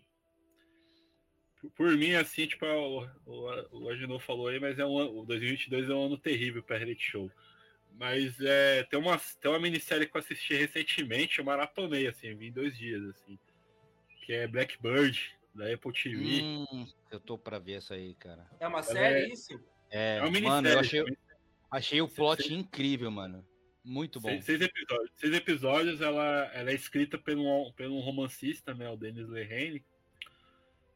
Por, 1.75 1.97
mim, 1.97 2.13
assim, 2.13 2.45
tipo, 2.45 2.63
é 2.63 2.75
o, 2.75 3.07
o, 3.25 3.85
o 3.85 3.89
Agenor 3.89 4.19
falou 4.19 4.47
aí, 4.47 4.59
mas 4.59 4.77
é 4.77 4.85
um 4.85 5.21
o 5.21 5.25
2022 5.25 5.89
é 5.89 5.93
um 5.95 6.05
ano 6.05 6.19
terrível 6.19 6.61
para 6.61 6.77
reality 6.77 7.03
show. 7.03 7.31
Mas 7.93 8.39
é, 8.39 8.83
tem, 8.83 8.99
uma, 8.99 9.17
tem 9.17 9.49
uma 9.49 9.59
minissérie 9.59 10.07
que 10.07 10.15
eu 10.15 10.21
assisti 10.21 10.53
recentemente, 10.53 11.39
eu 11.39 11.45
maratonei, 11.45 12.05
assim, 12.07 12.35
vi 12.35 12.47
em 12.49 12.51
dois 12.51 12.77
dias, 12.77 13.03
assim. 13.03 13.39
Que 14.25 14.33
é 14.33 14.47
Blackbird, 14.47 15.35
da 15.53 15.71
Apple 15.73 15.93
TV. 15.93 16.41
Hum, 16.41 16.87
eu 17.11 17.19
tô 17.19 17.37
pra 17.37 17.59
ver 17.59 17.73
essa 17.73 17.93
aí, 17.93 18.13
cara. 18.15 18.47
É 18.59 18.67
uma 18.67 18.83
série, 18.83 19.25
é... 19.25 19.33
isso? 19.33 19.59
É, 19.89 20.17
é 20.17 20.41
mano, 20.41 20.67
eu 20.67 20.79
achei, 20.79 21.03
achei 21.69 22.01
o 22.01 22.07
plot 22.07 22.43
seis, 22.43 22.53
incrível, 22.53 23.11
mano. 23.11 23.45
Muito 23.83 24.19
bom. 24.19 24.29
Seis, 24.29 24.45
seis, 24.45 24.61
episódios. 24.61 25.11
Seis 25.15 25.33
episódios, 25.33 26.01
ela, 26.01 26.51
ela 26.53 26.71
é 26.71 26.73
escrita 26.73 27.17
pelo 27.17 27.43
um, 27.43 27.71
pelo 27.73 27.99
romancista, 27.99 28.73
né? 28.73 28.89
O 28.89 28.95
Denis 28.95 29.27
Lehane. 29.27 29.83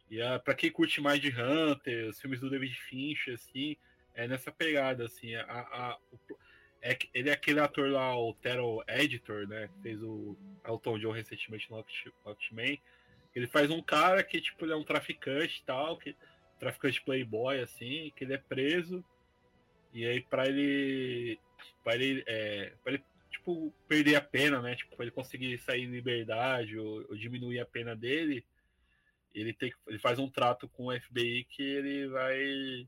E 0.09 0.21
a, 0.21 0.39
pra 0.39 0.53
quem 0.53 0.71
curte 0.71 1.01
mais 1.01 1.19
de 1.19 1.29
Hunter, 1.29 2.09
os 2.09 2.19
filmes 2.21 2.39
do 2.39 2.49
David 2.49 2.75
Fincher, 2.75 3.33
assim, 3.33 3.75
é 4.13 4.27
nessa 4.27 4.51
pegada, 4.51 5.05
assim. 5.05 5.35
A, 5.35 5.43
a, 5.43 5.97
o, 6.11 6.19
é, 6.81 6.97
ele 7.13 7.29
é 7.29 7.33
aquele 7.33 7.59
ator 7.59 7.89
lá, 7.89 8.15
o 8.15 8.33
Terrell 8.35 8.83
Editor, 8.87 9.47
né? 9.47 9.67
Que 9.67 9.81
fez 9.81 10.03
o 10.03 10.37
Elton 10.63 10.99
John 10.99 11.11
recentemente 11.11 11.69
no 11.71 11.83
Watchmen. 12.23 12.79
Ele 13.35 13.47
faz 13.47 13.69
um 13.69 13.81
cara 13.81 14.23
que, 14.23 14.39
tipo, 14.39 14.65
ele 14.65 14.73
é 14.73 14.75
um 14.75 14.83
traficante 14.83 15.59
e 15.61 15.65
tal, 15.65 15.97
que 15.97 16.15
traficante 16.57 17.01
playboy, 17.01 17.59
assim, 17.59 18.11
que 18.15 18.23
ele 18.23 18.33
é 18.33 18.37
preso. 18.37 19.03
E 19.93 20.05
aí, 20.05 20.21
para 20.21 20.47
ele. 20.47 21.37
para 21.83 21.95
ele, 21.95 22.23
é, 22.25 22.73
pra 22.83 22.93
ele 22.93 23.03
tipo, 23.29 23.73
perder 23.87 24.15
a 24.15 24.21
pena, 24.21 24.61
né? 24.61 24.75
Tipo, 24.75 24.95
pra 24.95 25.05
ele 25.05 25.11
conseguir 25.11 25.57
sair 25.59 25.83
em 25.83 25.91
liberdade 25.91 26.77
ou, 26.77 27.05
ou 27.09 27.15
diminuir 27.15 27.59
a 27.59 27.65
pena 27.65 27.95
dele, 27.95 28.43
ele, 29.33 29.53
tem, 29.53 29.71
ele 29.87 29.99
faz 29.99 30.17
um 30.17 30.29
trato 30.29 30.67
com 30.69 30.87
o 30.87 30.99
FBI 30.99 31.45
que 31.49 31.61
ele 31.61 32.07
vai 32.07 32.87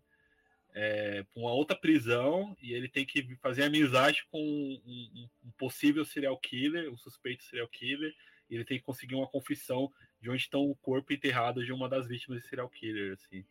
é, 0.74 1.24
para 1.24 1.42
uma 1.42 1.52
outra 1.52 1.76
prisão 1.76 2.56
e 2.62 2.74
ele 2.74 2.88
tem 2.88 3.06
que 3.06 3.36
fazer 3.38 3.64
amizade 3.64 4.26
com 4.32 4.40
um, 4.40 4.82
um, 4.86 5.30
um, 5.46 5.52
possível 5.58 6.06
serial 6.06 6.38
killer, 6.38 6.92
um 6.92 6.98
suspeito 6.98 7.44
serial 7.44 7.68
killer, 7.68 8.14
e 8.50 8.56
ele 8.56 8.66
tem 8.66 8.78
que 8.78 8.86
conseguir 8.86 9.16
uma 9.16 9.28
confissão 9.28 9.92
de 10.22 10.30
onde 10.30 10.42
está 10.42 10.58
o 10.58 10.76
corpo 10.76 11.14
enterrado 11.14 11.64
de 11.66 11.72
uma 11.72 11.88
das 11.88 12.08
vítimas 12.08 12.42
de 12.42 12.48
serial 12.48 12.70
killer, 12.70 13.14
assim. 13.14 13.46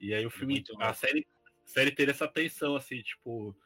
E 0.00 0.14
aí 0.14 0.24
o 0.24 0.30
filme, 0.30 0.64
a 0.78 0.94
série, 0.94 1.26
a 1.64 1.68
série 1.68 1.90
ter 1.90 2.08
essa 2.08 2.28
tensão, 2.28 2.76
assim, 2.76 3.02
tipo, 3.02 3.56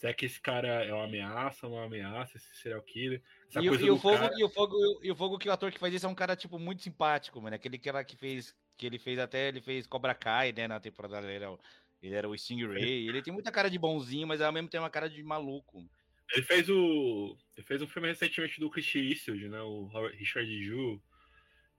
se 0.00 0.06
é 0.06 0.14
que 0.14 0.24
esse 0.24 0.40
cara 0.40 0.82
é 0.82 0.94
uma 0.94 1.04
ameaça 1.04 1.66
é 1.66 1.68
uma 1.68 1.84
ameaça, 1.84 2.38
esse 2.38 2.56
serial 2.56 2.80
killer. 2.80 3.22
E, 3.54 3.58
e, 3.58 3.90
o 3.90 3.98
fogo, 3.98 4.18
cara... 4.18 4.34
e, 4.34 4.44
o 4.44 4.48
fogo, 4.48 5.00
e 5.02 5.10
o 5.10 5.14
fogo 5.14 5.38
que 5.38 5.48
o 5.48 5.52
ator 5.52 5.70
que 5.70 5.78
faz 5.78 5.92
isso 5.92 6.06
é 6.06 6.08
um 6.08 6.14
cara, 6.14 6.34
tipo, 6.34 6.58
muito 6.58 6.82
simpático, 6.82 7.38
mano. 7.38 7.54
Aquele 7.54 7.78
cara 7.78 8.02
que 8.02 8.16
fez. 8.16 8.56
Que 8.78 8.86
ele 8.86 8.98
fez 8.98 9.18
até, 9.18 9.48
ele 9.48 9.60
fez 9.60 9.86
Cobra 9.86 10.14
Kai, 10.14 10.52
né, 10.52 10.66
na 10.66 10.80
temporada. 10.80 11.18
Ele 11.18 11.34
era, 11.34 11.58
ele 12.02 12.14
era 12.14 12.26
o 12.26 12.34
Stingray. 12.34 13.08
Ele 13.08 13.20
tem 13.20 13.30
muita 13.30 13.52
cara 13.52 13.68
de 13.68 13.78
bonzinho, 13.78 14.26
mas 14.26 14.40
ao 14.40 14.50
mesmo 14.50 14.70
tempo 14.70 14.84
uma 14.84 14.88
cara 14.88 15.06
de 15.06 15.22
maluco. 15.22 15.86
Ele 16.32 16.42
fez 16.42 16.70
o. 16.70 17.36
Ele 17.54 17.66
fez 17.66 17.82
um 17.82 17.86
filme 17.86 18.08
recentemente 18.08 18.58
do 18.58 18.70
Chris 18.70 18.94
Eastwood, 18.94 19.48
né? 19.48 19.60
O 19.60 19.86
Richard 20.14 20.64
Ju. 20.64 21.02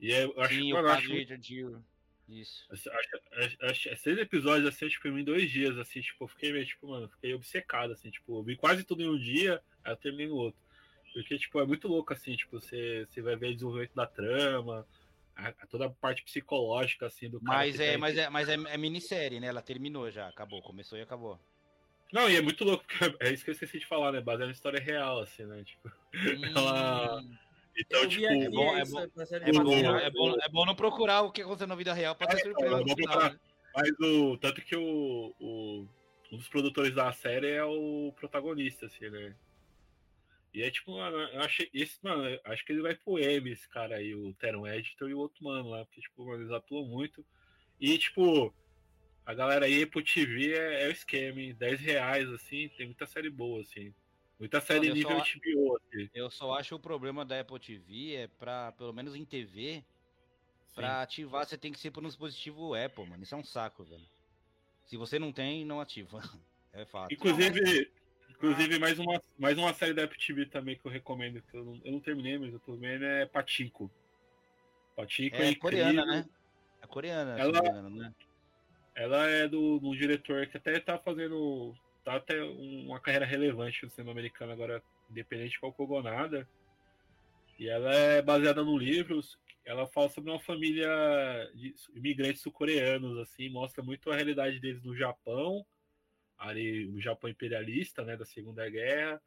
E 0.01 0.11
é, 0.11 0.25
eu 0.25 0.41
acho, 0.41 0.55
Sim, 0.55 0.73
mano, 0.73 0.87
o 0.87 0.91
acho, 0.91 1.13
Richard 1.13 1.47
Ju. 1.47 1.83
Isso. 2.27 2.65
Acho, 2.71 2.89
acho, 3.33 3.57
acho, 3.65 3.95
seis 3.97 4.17
episódios 4.17 4.67
assim, 4.67 4.87
tipo, 4.87 5.07
em 5.07 5.23
dois 5.23 5.51
dias, 5.51 5.77
assim, 5.77 6.01
tipo, 6.01 6.23
eu 6.23 6.27
fiquei 6.27 6.51
meio, 6.51 6.65
tipo, 6.65 6.87
mano, 6.87 7.07
fiquei 7.09 7.33
obcecado, 7.33 7.93
assim, 7.93 8.09
tipo, 8.09 8.39
eu 8.39 8.43
vi 8.43 8.55
quase 8.55 8.83
tudo 8.83 9.03
em 9.03 9.09
um 9.09 9.17
dia, 9.17 9.61
aí 9.83 9.91
eu 9.91 9.97
terminei 9.97 10.27
no 10.27 10.35
outro. 10.35 10.59
Porque, 11.13 11.37
tipo, 11.37 11.59
é 11.59 11.65
muito 11.65 11.87
louco, 11.87 12.13
assim, 12.13 12.35
tipo, 12.35 12.59
você, 12.59 13.05
você 13.05 13.21
vai 13.21 13.35
ver 13.35 13.49
o 13.49 13.53
desenvolvimento 13.53 13.93
da 13.93 14.07
trama, 14.07 14.87
a, 15.35 15.49
a 15.49 15.67
toda 15.67 15.85
a 15.85 15.89
parte 15.89 16.23
psicológica, 16.23 17.05
assim, 17.05 17.29
do 17.29 17.39
cara. 17.41 17.59
Mas, 17.59 17.79
é, 17.79 17.91
tá 17.91 17.97
mas, 17.97 18.17
é, 18.17 18.29
mas 18.29 18.49
é, 18.49 18.53
é 18.53 18.77
minissérie, 18.77 19.39
né? 19.39 19.47
Ela 19.47 19.61
terminou 19.61 20.09
já, 20.09 20.27
acabou, 20.27 20.61
começou 20.61 20.97
e 20.97 21.01
acabou. 21.01 21.39
Não, 22.13 22.29
e 22.29 22.35
é 22.37 22.41
muito 22.41 22.63
louco, 22.63 22.85
porque 22.85 22.97
é 23.19 23.31
isso 23.31 23.43
que 23.43 23.49
eu 23.49 23.53
esqueci 23.53 23.79
de 23.79 23.85
falar, 23.85 24.13
né? 24.13 24.21
Baseado 24.21 24.49
em 24.49 24.53
história 24.53 24.79
real, 24.79 25.19
assim, 25.19 25.45
né? 25.45 25.63
Tipo, 25.65 25.89
hum. 26.15 26.45
ela 26.55 27.23
então, 27.77 28.07
tipo, 28.07 28.25
é 28.25 28.49
bom, 28.49 28.77
é, 28.77 28.85
bom, 28.85 29.01
é, 29.01 29.07
bom, 29.07 29.97
é, 29.97 30.09
bom, 30.09 30.35
é 30.41 30.49
bom 30.49 30.65
não 30.65 30.75
procurar 30.75 31.21
o 31.21 31.31
que 31.31 31.41
aconteceu 31.41 31.67
na 31.67 31.75
vida 31.75 31.93
real 31.93 32.15
pra 32.15 32.27
ter 32.27 32.37
é, 32.37 32.39
surpresa. 32.39 32.81
É 32.81 33.29
né? 33.29 33.39
Mas 33.75 33.91
o. 33.99 34.37
Tanto 34.37 34.61
que 34.61 34.75
o, 34.75 35.33
o. 35.39 35.87
Um 36.31 36.37
dos 36.37 36.47
produtores 36.47 36.95
da 36.95 37.11
série 37.11 37.49
é 37.49 37.63
o 37.63 38.13
protagonista, 38.17 38.85
assim, 38.85 39.09
né? 39.09 39.35
E 40.53 40.61
é 40.63 40.71
tipo, 40.71 40.97
mano, 40.97 41.17
eu 41.17 41.41
achei. 41.41 41.69
Esse, 41.73 41.97
mano, 42.01 42.23
acho 42.45 42.65
que 42.65 42.71
ele 42.71 42.81
vai 42.81 42.95
pro 42.95 43.19
M, 43.19 43.51
esse 43.51 43.67
cara 43.69 43.95
aí, 43.95 44.13
o 44.15 44.33
Teron 44.33 44.67
Editor 44.67 45.09
e 45.09 45.13
o 45.13 45.19
outro 45.19 45.43
mano 45.43 45.69
lá, 45.69 45.85
porque, 45.85 46.01
tipo, 46.01 46.25
mano, 46.25 46.43
eles 46.43 46.51
atuam 46.51 46.85
muito. 46.85 47.25
E, 47.79 47.97
tipo, 47.97 48.53
a 49.25 49.33
galera 49.33 49.65
aí 49.65 49.85
pro 49.85 50.03
TV 50.03 50.53
é, 50.53 50.85
é 50.85 50.87
o 50.87 50.91
esquema, 50.91 51.41
hein? 51.41 51.55
10 51.57 51.79
reais, 51.81 52.29
assim, 52.29 52.69
tem 52.77 52.85
muita 52.85 53.05
série 53.05 53.29
boa, 53.29 53.61
assim. 53.61 53.93
Muita 54.41 54.59
série 54.59 54.91
nível 54.91 55.19
só, 55.19 55.23
HBO. 55.23 55.77
Assim. 55.77 56.09
Eu 56.15 56.31
só 56.31 56.55
acho 56.55 56.73
o 56.73 56.79
problema 56.79 57.23
da 57.23 57.39
Apple 57.39 57.59
TV 57.59 58.15
é 58.15 58.27
pra, 58.27 58.71
pelo 58.71 58.91
menos 58.91 59.15
em 59.15 59.23
TV, 59.23 59.83
pra 60.73 61.03
ativar 61.03 61.45
você 61.45 61.55
tem 61.59 61.71
que 61.71 61.79
ser 61.79 61.91
por 61.91 62.03
um 62.03 62.07
dispositivo 62.07 62.73
Apple, 62.73 63.05
mano. 63.05 63.21
Isso 63.21 63.35
é 63.35 63.37
um 63.37 63.43
saco, 63.43 63.83
velho. 63.83 64.01
Se 64.87 64.97
você 64.97 65.19
não 65.19 65.31
tem, 65.31 65.63
não 65.63 65.79
ativa. 65.79 66.19
É 66.73 66.85
fato. 66.85 67.13
Inclusive, 67.13 67.91
inclusive 68.29 68.79
mais, 68.79 68.97
uma, 68.97 69.21
mais 69.37 69.57
uma 69.57 69.73
série 69.73 69.93
da 69.93 70.05
Apple 70.05 70.17
TV 70.17 70.45
também 70.45 70.77
que 70.77 70.85
eu 70.85 70.89
recomendo, 70.89 71.41
que 71.41 71.57
eu 71.57 71.65
não, 71.65 71.81
eu 71.83 71.91
não 71.91 71.99
terminei, 71.99 72.39
mas 72.39 72.53
eu 72.53 72.61
tô 72.61 72.77
vendo, 72.77 73.03
é 73.03 73.25
Patico. 73.25 73.91
Patico 74.95 75.35
é, 75.35 75.49
é 75.49 75.55
coreana, 75.55 76.05
né? 76.05 76.25
É 76.81 76.87
coreana, 76.87 77.37
ela, 77.37 77.57
engano, 77.57 77.89
né? 77.89 78.15
Ela 78.95 79.27
é 79.27 79.49
do, 79.49 79.79
do 79.79 79.93
diretor 79.97 80.47
que 80.47 80.55
até 80.55 80.79
tá 80.79 80.97
fazendo 80.97 81.75
tá 82.03 82.15
até 82.15 82.41
uma 82.43 82.99
carreira 82.99 83.25
relevante 83.25 83.83
no 83.83 83.91
cinema 83.91 84.11
americano 84.11 84.51
agora, 84.51 84.83
independente 85.09 85.51
de 85.51 85.59
qual 85.59 85.73
cogonada. 85.73 86.47
E 87.59 87.67
ela 87.67 87.93
é 87.93 88.21
baseada 88.21 88.63
no 88.63 88.77
livro, 88.77 89.21
ela 89.63 89.87
fala 89.87 90.09
sobre 90.09 90.31
uma 90.31 90.39
família 90.39 90.89
de 91.53 91.75
imigrantes 91.93 92.41
sul-coreanos, 92.41 93.17
assim, 93.19 93.49
mostra 93.49 93.83
muito 93.83 94.11
a 94.11 94.15
realidade 94.15 94.59
deles 94.59 94.83
no 94.83 94.95
Japão, 94.95 95.65
ali 96.37 96.87
o 96.87 96.99
Japão 96.99 97.29
imperialista, 97.29 98.03
né, 98.03 98.17
da 98.17 98.25
Segunda 98.25 98.67
Guerra, 98.67 99.21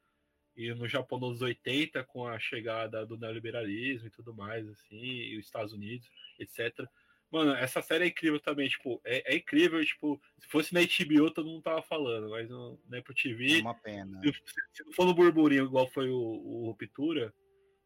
e 0.56 0.72
no 0.74 0.88
Japão 0.88 1.18
nos 1.18 1.42
80, 1.42 2.02
com 2.04 2.26
a 2.26 2.38
chegada 2.38 3.04
do 3.06 3.16
neoliberalismo 3.16 4.06
e 4.06 4.10
tudo 4.10 4.34
mais, 4.34 4.68
assim, 4.68 4.96
e 4.96 5.38
os 5.38 5.46
Estados 5.46 5.72
Unidos, 5.72 6.08
etc. 6.38 6.88
Mano, 7.34 7.52
essa 7.56 7.82
série 7.82 8.04
é 8.04 8.06
incrível 8.06 8.38
também, 8.38 8.68
tipo, 8.68 9.00
é, 9.04 9.34
é 9.34 9.36
incrível, 9.36 9.84
tipo, 9.84 10.22
se 10.38 10.46
fosse 10.46 10.72
na 10.72 10.78
HBO 10.82 11.32
todo 11.32 11.48
mundo 11.48 11.62
tava 11.62 11.82
falando, 11.82 12.30
mas 12.30 12.48
no, 12.48 12.80
na 12.88 12.98
Apple 12.98 13.12
TV... 13.12 13.58
É 13.58 13.60
uma 13.60 13.74
pena. 13.74 14.20
Se, 14.22 14.32
se, 14.72 14.84
não 14.84 14.92
for 14.92 15.04
no 15.04 15.14
burburinho 15.14 15.64
igual 15.64 15.88
foi 15.88 16.08
o, 16.08 16.16
o 16.16 16.66
Ruptura, 16.66 17.34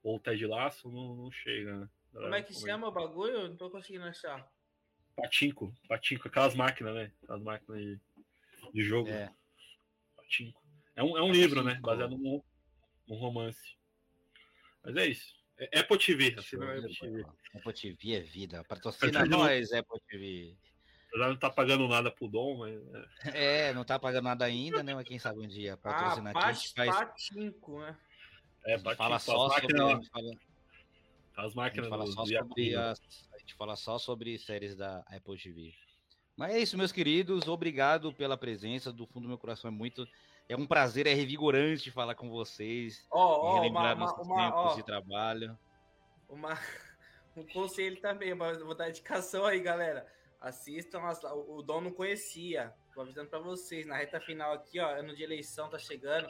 ou 0.02 0.16
o 0.16 0.20
Ted 0.20 0.46
Laço, 0.46 0.90
não, 0.90 1.16
não 1.16 1.32
chega, 1.32 1.78
né? 1.78 1.88
Como 2.12 2.34
é 2.34 2.42
que 2.42 2.52
chama 2.52 2.88
o 2.88 2.92
bagulho? 2.92 3.48
Não 3.48 3.56
tô 3.56 3.70
conseguindo 3.70 4.04
achar. 4.04 4.46
Patinco, 5.16 5.74
Patinco, 5.88 6.28
aquelas 6.28 6.54
máquinas, 6.54 6.94
né? 6.94 7.12
Aquelas 7.22 7.42
máquinas 7.42 7.80
de, 7.80 8.00
de 8.74 8.82
jogo. 8.84 9.08
É. 9.08 9.32
Patinco. 10.14 10.62
É 10.94 11.02
um, 11.02 11.16
é 11.16 11.22
um 11.22 11.32
livro, 11.32 11.64
né? 11.64 11.80
Baseado 11.80 12.18
num, 12.18 12.42
num 13.06 13.16
romance. 13.16 13.78
Mas 14.84 14.94
é 14.94 15.06
isso. 15.06 15.37
É 15.58 15.80
Apple 15.80 15.98
TV, 15.98 16.36
assina 16.38 16.70
Apple 16.70 16.88
de 16.88 16.98
TV. 16.98 17.24
Apple 17.54 17.72
TV 17.72 18.14
é 18.14 18.20
vida. 18.20 18.64
Patrocina 18.64 19.26
nós, 19.26 19.72
Apple 19.72 20.00
TV. 20.08 20.56
Apesar 21.08 21.24
de 21.24 21.30
não 21.30 21.36
tá 21.36 21.50
pagando 21.50 21.88
nada 21.88 22.10
pro 22.10 22.28
Dom, 22.28 22.58
mas. 22.58 22.80
é. 23.34 23.68
É, 23.68 23.74
não 23.74 23.84
tá 23.84 23.98
pagando 23.98 24.24
nada 24.24 24.44
ainda, 24.44 24.82
né? 24.82 24.94
Mas 24.94 25.08
quem 25.08 25.18
sabe 25.18 25.40
um 25.40 25.48
dia 25.48 25.74
Ah, 25.74 25.76
patrocinar 25.76 26.36
aqui. 26.36 26.46
A 26.46 26.52
gente 26.52 26.74
Pat, 26.74 26.86
faz, 26.86 27.08
Patinco, 27.08 27.80
né? 27.80 27.96
É, 28.66 28.74
a 28.74 28.76
gente 28.76 28.84
Patinco, 28.84 29.02
fala 29.02 29.16
as 29.16 29.22
só 29.22 29.48
sobre. 29.48 29.72
máquinas, 29.72 29.88
A 29.88 29.94
gente 29.94 30.10
fala, 30.10 30.30
as 30.30 31.38
a 31.38 31.42
gente 31.46 31.56
máquinas 31.56 31.88
fala 31.88 32.06
só 32.06 32.24
sobre 32.24 32.74
as, 32.76 33.00
a 33.32 33.38
gente 33.38 33.54
fala 33.54 33.76
só 33.76 33.98
sobre 33.98 34.38
séries 34.38 34.76
da 34.76 34.98
Apple 35.08 35.38
TV. 35.38 35.74
Mas 36.36 36.54
é 36.54 36.60
isso, 36.60 36.78
meus 36.78 36.92
queridos. 36.92 37.48
Obrigado 37.48 38.12
pela 38.12 38.36
presença. 38.36 38.92
Do 38.92 39.06
fundo 39.06 39.22
do 39.22 39.28
meu 39.28 39.38
coração 39.38 39.68
é 39.68 39.72
muito. 39.72 40.06
É 40.48 40.56
um 40.56 40.66
prazer, 40.66 41.06
é 41.06 41.12
revigorante 41.12 41.90
falar 41.90 42.14
com 42.14 42.30
vocês. 42.30 43.06
Ó, 43.10 43.18
ó, 43.20 43.50
uma, 43.52 43.60
relembrar 43.60 43.94
uma, 43.96 44.06
nossos 44.06 44.26
uma, 44.26 44.36
tempos 44.44 44.72
ó, 44.72 44.74
de 44.76 44.82
trabalho. 44.82 45.58
uma- 46.28 46.58
um 47.36 47.46
conselho 47.46 48.00
também, 48.00 48.34
mas 48.34 48.60
vou 48.62 48.74
dar 48.74 48.88
indicação 48.88 49.44
aí, 49.44 49.60
galera. 49.60 50.06
Assistam, 50.40 51.02
as, 51.02 51.22
o, 51.24 51.56
o 51.56 51.62
Dom 51.62 51.82
não 51.82 51.92
conhecia. 51.92 52.72
Tô 52.94 53.02
avisando 53.02 53.28
pra 53.28 53.38
vocês, 53.40 53.86
na 53.86 53.96
reta 53.96 54.20
final 54.20 54.52
aqui, 54.54 54.80
ó, 54.80 54.88
ano 54.88 55.14
de 55.14 55.22
eleição 55.22 55.68
tá 55.68 55.78
chegando, 55.78 56.28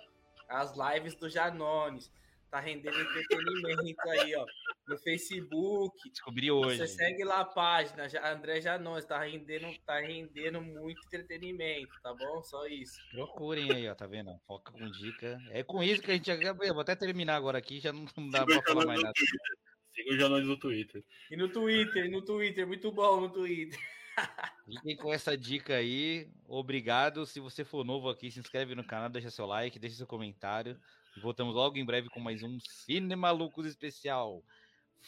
as 0.49 0.75
lives 0.77 1.15
do 1.15 1.29
Janones. 1.29 2.13
Tá 2.51 2.61
rendendo 2.61 2.99
entretenimento 2.99 4.09
aí, 4.09 4.35
ó. 4.35 4.47
No 4.87 4.97
Facebook. 4.99 5.95
Descobri 6.11 6.51
hoje. 6.51 6.79
Você 6.79 6.89
segue 6.89 7.23
lá 7.23 7.41
a 7.41 7.45
página, 7.45 8.09
já- 8.09 8.33
André 8.33 8.61
Janones, 8.63 9.05
tá 9.05 9.23
rendendo, 9.23 9.67
tá 9.85 10.01
rendendo 10.01 10.63
muito 10.63 10.99
entretenimento, 11.07 11.93
tá 12.03 12.15
bom? 12.15 12.43
Só 12.43 12.67
isso. 12.67 12.97
Procurem 13.11 13.71
aí, 13.71 13.89
ó, 13.89 13.95
tá 13.95 14.07
vendo? 14.07 14.31
Foca 14.47 14.73
com 14.73 14.91
dica. 14.91 15.39
É 15.51 15.63
com 15.63 15.83
isso 15.83 16.01
que 16.01 16.11
a 16.11 16.15
gente 16.15 16.31
acaba. 16.31 16.65
Eu 16.65 16.73
vou 16.73 16.81
até 16.81 16.97
terminar 16.97 17.37
agora 17.37 17.59
aqui, 17.59 17.81
já 17.81 17.93
não, 17.93 18.05
dá 18.31 18.41
Siga 18.41 18.47
pra 18.47 18.63
falar 18.63 18.87
mais 18.87 19.03
nada. 19.03 19.13
Twitter. 19.13 19.59
Siga 19.95 20.15
o 20.15 20.19
Janones 20.19 20.49
no 20.49 20.59
Twitter. 20.59 21.05
E 21.31 21.37
no 21.37 21.49
Twitter, 21.51 22.07
e 22.07 22.09
no 22.11 22.25
Twitter, 22.25 22.67
muito 22.67 22.91
bom 22.91 23.21
no 23.21 23.31
Twitter. 23.31 23.79
Fiquem 24.67 24.97
com 24.97 25.13
essa 25.13 25.37
dica 25.37 25.75
aí. 25.75 26.31
Obrigado. 26.47 27.27
Se 27.27 27.41
você 27.41 27.63
for 27.65 27.85
novo 27.85 28.09
aqui, 28.09 28.31
se 28.31 28.41
inscreve 28.41 28.75
no 28.75 28.85
canal, 28.85 29.09
deixa 29.11 29.31
seu 29.31 29.45
like, 29.45 29.79
deixa 29.79 29.97
seu 29.97 30.07
comentário. 30.07 30.81
Voltamos 31.21 31.55
logo 31.55 31.77
em 31.77 31.85
breve 31.85 32.09
com 32.09 32.21
mais 32.21 32.43
um 32.43 32.59
Cine 32.61 33.17
Malucos 33.17 33.67
especial. 33.67 34.43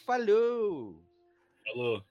Falou! 0.05 1.03
Falou. 1.63 2.05